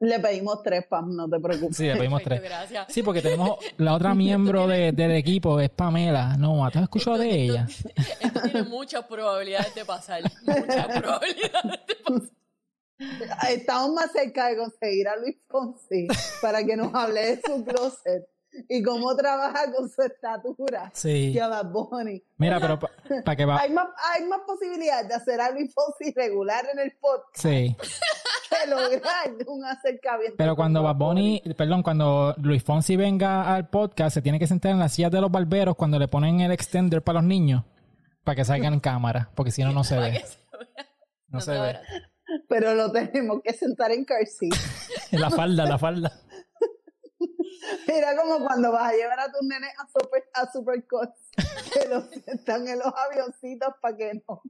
le 0.00 0.20
pedimos 0.20 0.62
tres, 0.62 0.84
Pam, 0.86 1.16
no 1.16 1.26
te 1.28 1.40
preocupes. 1.40 1.74
Sí, 1.76 1.84
le 1.84 1.96
pedimos 1.96 2.22
tres. 2.22 2.42
gracias. 2.42 2.86
Sí, 2.92 3.02
porque 3.02 3.22
tenemos 3.22 3.58
la 3.78 3.94
otra 3.94 4.14
miembro 4.16 4.66
de- 4.66 4.92
del 4.92 5.12
equipo, 5.12 5.58
es 5.58 5.70
Pamela. 5.70 6.36
No, 6.36 6.68
¿tú 6.70 6.78
has 6.78 6.82
escuchado 6.84 7.16
de 7.18 7.30
ella? 7.30 7.66
Esto 8.20 8.40
tiene 8.42 8.62
muchas 8.64 9.04
probabilidades 9.06 9.74
de 9.74 9.84
pasar. 9.86 10.22
Muchas 10.44 10.86
probabilidades 11.00 11.80
de 11.86 11.94
pasar. 12.04 13.50
Estamos 13.50 13.94
más 13.94 14.12
cerca 14.12 14.48
de 14.48 14.56
conseguir 14.58 15.08
a 15.08 15.16
Luis 15.16 15.36
Fonsi 15.48 16.06
para 16.42 16.62
que 16.64 16.76
nos 16.76 16.94
hable 16.94 17.20
de 17.36 17.40
su 17.44 17.64
closet 17.64 18.26
y 18.68 18.82
cómo 18.82 19.14
trabaja 19.16 19.72
con 19.72 19.88
su 19.88 20.02
estatura 20.02 20.90
Sí. 20.94 21.30
que 21.32 21.40
a 21.40 21.48
Bad 21.48 21.70
Bunny. 21.70 22.22
Mira, 22.36 22.60
pero 22.60 22.78
para 22.78 23.36
que 23.36 23.44
va. 23.44 23.60
Hay 23.60 23.70
más, 23.70 23.88
hay 24.14 24.24
más 24.26 24.40
posibilidades 24.46 25.08
de 25.08 25.14
hacer 25.14 25.40
a 25.40 25.50
Luis 25.50 25.72
Fonsi 25.74 26.12
regular 26.14 26.64
en 26.72 26.78
el 26.80 26.92
podcast 27.00 27.36
Sí. 27.42 27.76
que 28.50 28.70
lograr 28.70 29.34
un 29.46 29.64
acercamiento. 29.64 30.34
Pero 30.36 30.54
cuando 30.56 30.82
Bad 30.82 30.96
Bunny, 30.96 31.42
perdón, 31.56 31.82
cuando 31.82 32.34
Luis 32.38 32.62
Fonsi 32.62 32.96
venga 32.96 33.54
al 33.54 33.68
podcast, 33.70 34.14
se 34.14 34.22
tiene 34.22 34.38
que 34.38 34.46
sentar 34.46 34.72
en 34.72 34.78
las 34.78 34.92
sillas 34.92 35.10
de 35.10 35.20
los 35.20 35.30
barberos 35.30 35.74
cuando 35.76 35.98
le 35.98 36.08
ponen 36.08 36.40
el 36.40 36.52
extender 36.52 37.02
para 37.02 37.20
los 37.20 37.28
niños, 37.28 37.64
para 38.24 38.36
que 38.36 38.44
salgan 38.44 38.74
en 38.74 38.80
cámara, 38.80 39.30
porque 39.34 39.50
si 39.50 39.62
no, 39.62 39.72
no 39.72 39.82
se 39.84 39.98
ve. 39.98 40.22
No 41.28 41.40
se 41.40 41.52
ve. 41.58 41.78
Pero 42.48 42.74
lo 42.74 42.90
tenemos 42.92 43.40
que 43.42 43.52
sentar 43.52 43.90
en 43.92 44.04
car 44.04 44.24
seat. 44.26 44.52
En 45.10 45.20
la 45.20 45.30
falda, 45.30 45.64
la 45.66 45.78
falda. 45.78 46.12
Mira 47.86 48.16
como 48.16 48.44
cuando 48.44 48.72
vas 48.72 48.92
a 48.92 48.96
llevar 48.96 49.20
a 49.20 49.30
tus 49.32 49.42
nenes 49.42 49.70
a 49.78 49.86
super, 49.88 50.24
a 50.34 50.50
Supercuts, 50.52 51.30
que 51.72 51.88
los 51.88 52.04
sentan 52.24 52.66
en 52.68 52.78
los 52.78 52.92
avioncitos 53.08 53.74
para 53.80 53.96
que 53.96 54.12
no. 54.26 54.42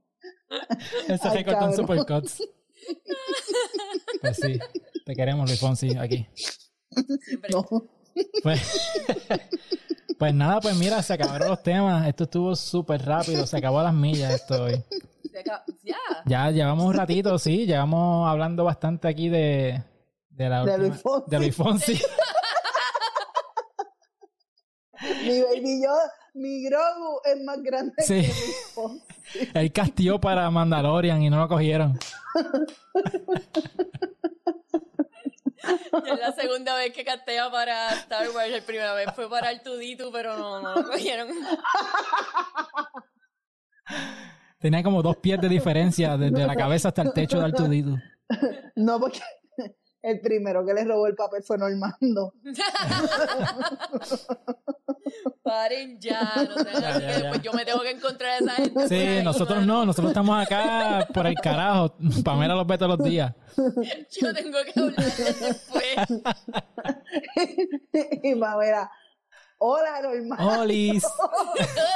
Ese 1.09 1.29
en 1.29 1.45
cabrón. 1.45 1.75
Supercuts. 1.75 2.43
Pues 4.21 4.37
sí, 4.37 4.59
te 5.05 5.15
queremos, 5.15 5.49
Luis 5.49 5.61
Fonsi, 5.61 5.97
aquí. 5.97 6.27
No. 7.53 7.65
Pues, 8.43 8.61
pues 10.19 10.35
nada, 10.35 10.61
pues 10.61 10.77
mira, 10.77 11.03
se 11.03 11.15
acabaron 11.15 11.49
los 11.49 11.63
temas. 11.63 12.07
Esto 12.09 12.25
estuvo 12.25 12.55
súper 12.57 13.05
rápido, 13.05 13.47
se 13.47 13.57
acabó 13.57 13.81
a 13.81 13.85
las 13.85 13.95
millas 13.95 14.35
esto 14.35 14.65
hoy. 14.65 14.83
Ya. 15.45 15.65
Ya 16.27 16.51
llevamos 16.51 16.85
un 16.87 16.95
ratito, 16.95 17.39
sí, 17.39 17.67
llevamos 17.67 18.29
hablando 18.29 18.65
bastante 18.65 19.09
aquí 19.09 19.29
de, 19.29 19.83
de 20.31 20.49
la 20.49 20.65
De 20.65 20.73
última- 20.73 20.77
Luis 20.89 21.01
Fonsi. 21.03 21.31
de 21.31 21.39
Luis 21.39 21.57
Fonsi. 21.57 22.03
Mi 25.25 25.41
baby 25.43 25.83
yo, 25.83 25.95
mi 26.35 26.63
Grogu 26.65 27.21
es 27.25 27.43
más 27.43 27.61
grande 27.63 27.95
Sí. 28.03 28.23
que 28.23 28.33
Fonsi. 28.75 29.03
Él 29.55 29.73
castió 29.73 30.21
para 30.21 30.51
Mandalorian 30.51 31.23
y 31.23 31.31
no 31.31 31.39
lo 31.39 31.49
cogieron. 31.49 31.99
Ya 36.05 36.13
es 36.15 36.19
la 36.21 36.33
segunda 36.33 36.75
vez 36.75 36.93
que 36.93 37.05
castea 37.05 37.51
para 37.51 37.91
Star 37.91 38.29
Wars. 38.31 38.51
La 38.51 38.61
primera 38.63 38.95
vez 38.95 39.09
fue 39.15 39.29
para 39.31 39.51
el 39.51 39.63
Tuditu, 39.63 40.11
pero 40.13 40.37
no, 40.37 40.61
no 40.61 40.75
lo 40.75 40.85
cogieron. 40.85 41.29
Tenía 44.59 44.83
como 44.83 45.03
dos 45.03 45.17
pies 45.19 45.41
de 45.41 45.49
diferencia 45.49 46.17
desde 46.17 46.47
la 46.47 46.55
cabeza 46.57 46.89
hasta 46.89 47.03
el 47.03 47.13
techo 47.13 47.39
de 47.39 47.45
Artudito. 47.47 47.97
No, 48.77 48.99
porque 48.99 49.21
el 50.03 50.21
primero 50.21 50.65
que 50.67 50.75
le 50.75 50.85
robó 50.85 51.07
el 51.07 51.15
papel 51.15 51.43
fue 51.45 51.59
Normando. 51.59 52.35
Paren 55.43 56.01
ya, 56.01 56.33
no 56.49 56.55
sean 56.65 56.81
Ya, 56.83 56.89
así 56.91 57.01
ya, 57.01 57.07
que 57.07 57.13
ya. 57.13 57.19
después 57.19 57.43
yo 57.43 57.53
me 57.53 57.65
tengo 57.65 57.81
que 57.83 57.91
encontrar 57.91 58.31
a 58.31 58.39
esa 58.39 58.53
gente. 58.55 58.89
Sí, 58.89 58.95
ahí, 58.95 59.23
nosotros 59.25 59.59
mano. 59.61 59.75
no, 59.81 59.87
nosotros 59.87 60.11
estamos 60.13 60.43
acá 60.43 61.07
por 61.13 61.27
el 61.27 61.35
carajo. 61.35 61.95
Pamela 62.25 62.55
los 62.55 62.67
ve 62.67 62.79
todos 62.79 62.99
los 62.99 63.07
días. 63.09 63.33
Yo 64.21 64.33
tengo 64.35 64.59
que 64.73 64.81
hablar 64.81 65.13
después. 65.17 65.97
y 68.23 68.35
va 68.35 68.53
a 68.53 68.57
ver 68.57 68.75
a, 68.75 68.91
hola 69.59 70.01
Normando. 70.03 70.61
Olis. 70.63 71.05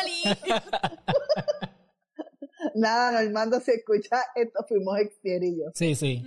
Oli. 0.03 0.37
Nada, 2.75 3.23
Normando, 3.23 3.61
si 3.61 3.71
escucha 3.73 4.23
esto, 4.35 4.65
fuimos 4.69 4.99
yo. 5.23 5.71
Sí, 5.75 5.95
sí. 5.95 6.25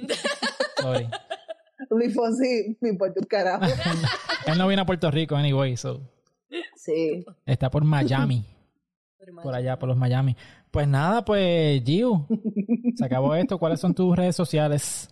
Sorry. 0.82 1.10
Luis 1.90 2.14
Fonsi, 2.16 2.78
me 2.82 2.90
importa 2.90 3.20
un 3.20 3.26
carajo. 3.28 3.64
Él 4.46 4.58
no 4.58 4.68
viene 4.68 4.82
a 4.82 4.86
Puerto 4.86 5.10
Rico, 5.12 5.36
anyway, 5.36 5.76
so. 5.78 6.02
Sí. 6.76 7.26
Está 7.46 7.70
por 7.70 7.84
Miami. 7.84 8.46
Por 9.44 9.54
allá, 9.54 9.78
por 9.78 9.88
los 9.90 9.98
Miami. 9.98 10.36
Pues 10.72 10.88
nada, 10.88 11.24
pues, 11.24 11.84
Giu. 11.84 12.26
Se 12.96 13.06
acabó 13.06 13.36
esto. 13.36 13.60
¿Cuáles 13.60 13.80
son 13.80 13.94
tus 13.94 14.16
redes 14.16 14.36
sociales? 14.36 15.08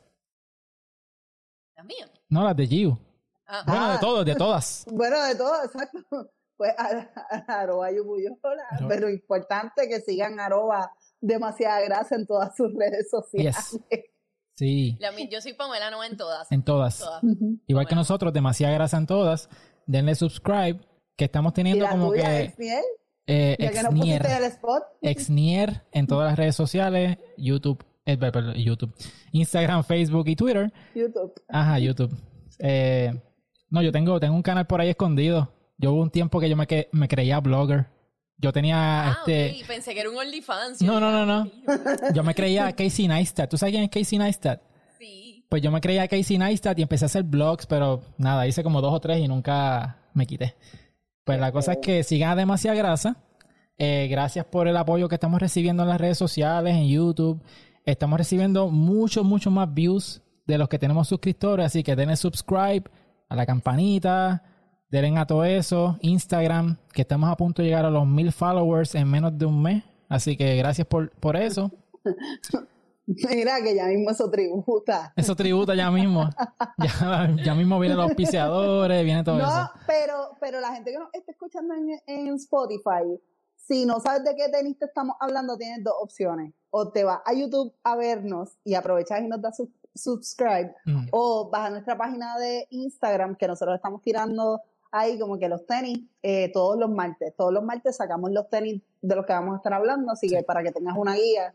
¿La 1.75 1.83
mía? 1.83 2.09
No, 2.29 2.43
las 2.43 2.55
de 2.55 2.65
Giu. 2.67 2.97
Ah, 3.45 3.63
Bueno, 3.67 3.87
de 3.89 3.93
Ah. 3.95 3.99
todos, 3.99 4.25
de 4.25 4.35
todas. 4.35 4.85
Bueno, 4.91 5.23
de 5.23 5.35
todo, 5.35 5.63
exacto. 5.63 6.31
Pues 6.57 6.71
a- 6.77 7.09
a- 7.29 7.61
arroba 7.61 7.91
Yubuyola, 7.91 8.63
Arroba. 8.71 8.87
pero 8.89 9.09
importante 9.09 9.87
que 9.87 10.01
sigan 10.01 10.39
arroba 10.39 10.91
demasiada 11.21 11.79
grasa 11.81 12.15
en 12.15 12.25
todas 12.25 12.55
sus 12.55 12.73
redes 12.73 13.09
sociales. 13.11 13.55
Yes. 13.91 14.01
Sí, 14.57 14.97
la 14.99 15.11
yo 15.29 15.39
soy 15.39 15.53
Pamela, 15.53 15.91
no 15.91 16.03
en 16.03 16.17
todas. 16.17 16.51
en 16.51 16.63
todas. 16.63 17.07
Igual 17.67 17.87
que 17.87 17.93
nosotros, 17.95 18.33
demasiada 18.33 18.73
grasa 18.73 18.97
en 18.97 19.05
todas. 19.05 19.49
Denle 19.85 20.15
subscribe, 20.15 20.79
que 21.15 21.25
estamos 21.25 21.51
Y 21.51 21.55
teniendo 21.55 21.85
la 21.85 21.91
como 21.91 22.09
tuya, 22.09 22.23
que 22.55 22.81
eh, 23.27 23.55
no 23.59 23.65
exnier, 23.67 24.21
pusiste 24.21 24.37
el 24.37 24.43
spot. 24.51 24.83
exnier 25.01 25.83
en 25.91 26.07
todas 26.07 26.29
las 26.31 26.37
redes 26.39 26.55
sociales, 26.55 27.17
YouTube, 27.37 27.83
eh, 28.05 28.17
perdón, 28.17 28.55
YouTube, 28.55 28.93
Instagram, 29.31 29.83
Facebook 29.83 30.27
y 30.27 30.35
Twitter. 30.35 30.73
YouTube. 30.95 31.33
Ajá, 31.49 31.77
YouTube. 31.79 32.11
Eh, 32.59 33.13
no, 33.69 33.81
yo 33.81 33.91
tengo, 33.91 34.19
tengo 34.19 34.35
un 34.35 34.41
canal 34.41 34.65
por 34.65 34.81
ahí 34.81 34.89
escondido. 34.89 35.53
Yo 35.77 35.91
hubo 35.93 36.01
un 36.01 36.09
tiempo 36.09 36.39
que 36.39 36.49
yo 36.49 36.55
me, 36.55 36.65
que- 36.65 36.89
me 36.93 37.07
creía 37.07 37.39
blogger. 37.39 37.85
Yo 38.39 38.53
tenía 38.53 39.07
Ah, 39.09 39.17
este. 39.19 39.59
ok, 39.61 39.67
pensé 39.67 39.93
que 39.93 39.99
era 40.01 40.09
un 40.09 40.17
OnlyFans. 40.17 40.81
No, 40.81 40.99
no, 40.99 41.07
dije, 41.11 41.25
no, 41.25 41.43
no. 41.43 41.51
"Ay, 41.67 42.13
Yo 42.13 42.23
me 42.23 42.35
creía 42.35 42.71
Casey 42.73 43.07
Neistat. 43.07 43.49
¿Tú 43.49 43.57
sabes 43.57 43.73
quién 43.73 43.83
es 43.83 43.89
Casey 43.89 44.19
Neistat? 44.19 44.61
Sí. 44.99 45.45
pues 45.49 45.61
yo 45.61 45.71
me 45.71 45.79
creía 45.81 46.07
Casey 46.07 46.37
Neistat 46.37 46.77
y 46.77 46.81
empecé 46.81 47.05
a 47.05 47.07
hacer 47.07 47.23
blogs, 47.23 47.65
pero 47.67 48.01
nada, 48.17 48.45
hice 48.47 48.63
como 48.63 48.81
dos 48.81 48.93
o 48.93 48.99
tres 48.99 49.19
y 49.19 49.27
nunca 49.27 49.97
me 50.13 50.25
quité. 50.25 50.55
Pues 51.23 51.39
la 51.39 51.51
cosa 51.51 51.73
es 51.73 51.77
que 51.81 52.03
sigan 52.03 52.35
demasiada 52.37 52.75
grasa. 52.77 53.17
Eh, 53.77 54.07
gracias 54.09 54.45
por 54.45 54.67
el 54.67 54.75
apoyo 54.77 55.07
que 55.07 55.15
estamos 55.15 55.39
recibiendo 55.39 55.83
en 55.83 55.89
las 55.89 56.01
redes 56.01 56.17
sociales, 56.17 56.73
en 56.75 56.87
YouTube. 56.87 57.41
Estamos 57.85 58.17
recibiendo 58.17 58.69
mucho, 58.69 59.23
mucho 59.23 59.49
más 59.51 59.71
views 59.73 60.21
de 60.45 60.57
los 60.57 60.67
que 60.67 60.79
tenemos 60.79 61.07
suscriptores, 61.07 61.65
así 61.67 61.83
que 61.83 61.95
denle 61.95 62.15
subscribe 62.17 62.83
a 63.29 63.35
la 63.35 63.45
campanita, 63.45 64.43
denle 64.89 65.19
a 65.19 65.25
todo 65.27 65.43
eso, 65.43 65.97
Instagram, 66.01 66.77
que 66.93 67.01
estamos 67.01 67.29
a 67.29 67.35
punto 67.35 67.61
de 67.61 67.67
llegar 67.69 67.85
a 67.85 67.89
los 67.89 68.05
mil 68.07 68.31
followers 68.31 68.95
en 68.95 69.09
menos 69.09 69.37
de 69.37 69.45
un 69.45 69.61
mes, 69.61 69.83
así 70.09 70.35
que 70.37 70.55
gracias 70.57 70.87
por, 70.87 71.11
por 71.11 71.35
eso. 71.35 71.71
Mira 73.05 73.61
que 73.63 73.73
ya 73.73 73.85
mismo 73.85 74.11
eso 74.11 74.29
tributa. 74.29 75.13
Eso 75.15 75.33
tributa 75.35 75.73
ya 75.75 75.89
mismo. 75.91 76.29
Ya, 76.79 77.35
ya 77.43 77.55
mismo 77.55 77.79
vienen 77.79 77.97
los 77.97 78.07
auspiciadores, 78.07 79.03
viene 79.03 79.23
todo 79.23 79.37
no, 79.37 79.47
eso. 79.47 79.69
pero, 79.87 80.29
pero 80.39 80.59
la 80.59 80.73
gente 80.75 80.91
que 80.91 80.99
nos 80.99 81.09
está 81.13 81.31
escuchando 81.31 81.73
en, 81.73 81.99
en 82.05 82.35
Spotify, 82.35 83.19
si 83.55 83.85
no 83.85 83.99
sabes 83.99 84.23
de 84.23 84.35
qué 84.35 84.49
tenis 84.49 84.77
te 84.77 84.85
estamos 84.85 85.15
hablando, 85.19 85.57
tienes 85.57 85.83
dos 85.83 85.93
opciones. 85.99 86.53
O 86.69 86.89
te 86.91 87.03
vas 87.03 87.19
a 87.25 87.33
YouTube 87.33 87.73
a 87.83 87.95
vernos 87.95 88.57
y 88.63 88.75
aprovechas 88.75 89.21
y 89.21 89.27
nos 89.27 89.41
das 89.41 89.57
sub- 89.57 89.71
subscribe, 89.95 90.75
Mm. 90.85 91.07
o 91.11 91.49
vas 91.49 91.65
a 91.67 91.69
nuestra 91.71 91.97
página 91.97 92.37
de 92.37 92.67
Instagram, 92.69 93.35
que 93.35 93.47
nosotros 93.47 93.75
estamos 93.75 94.01
tirando 94.03 94.61
ahí 94.99 95.19
como 95.19 95.37
que 95.39 95.47
los 95.49 95.65
tenis 95.65 95.99
eh, 96.21 96.51
todos 96.51 96.77
los 96.77 96.89
martes. 96.89 97.33
Todos 97.35 97.53
los 97.53 97.63
martes 97.63 97.95
sacamos 97.97 98.31
los 98.31 98.49
tenis 98.49 98.81
de 99.01 99.15
los 99.15 99.25
que 99.25 99.33
vamos 99.33 99.53
a 99.53 99.57
estar 99.57 99.73
hablando, 99.73 100.11
así 100.11 100.27
que 100.29 100.43
para 100.43 100.63
que 100.63 100.71
tengas 100.71 100.95
una 100.97 101.15
guía, 101.15 101.53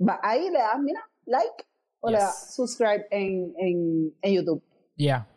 va 0.00 0.20
ahí 0.22 0.50
le 0.50 0.58
das, 0.58 0.78
mira, 0.80 1.08
like, 1.26 1.64
o 2.00 2.10
le 2.10 2.18
das 2.18 2.54
subscribe 2.54 3.06
en, 3.10 3.54
en, 3.58 4.14
en 4.22 4.32
YouTube. 4.34 4.62
Yeah. 4.96 5.28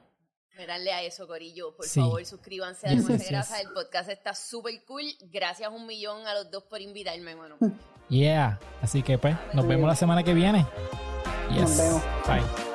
Darle 0.68 0.92
a 0.92 1.04
eso, 1.04 1.28
Corillo. 1.28 1.76
Por 1.76 1.86
Sí. 1.86 2.00
favor, 2.00 2.26
suscríbanse 2.26 2.88
a 2.88 2.92
Yes, 2.92 3.30
Grasa. 3.30 3.62
El 3.62 3.70
podcast 3.74 4.10
está 4.10 4.34
súper 4.34 4.74
cool. 4.86 5.04
Gracias 5.32 5.72
un 5.72 5.86
millón 5.86 6.26
a 6.26 6.34
los 6.34 6.50
dos 6.50 6.64
por 6.64 6.82
invitarme, 6.82 7.32
hermano. 7.32 7.58
Yeah. 8.10 8.58
Así 8.82 9.04
que 9.04 9.18
pues, 9.18 9.36
nos 9.54 9.68
vemos 9.68 9.86
la 9.88 9.96
semana 9.96 10.24
que 10.24 10.34
viene. 10.34 10.66
Yes. 11.52 11.62
Nos 11.62 11.78
vemos. 11.78 12.02
Bye. 12.26 12.67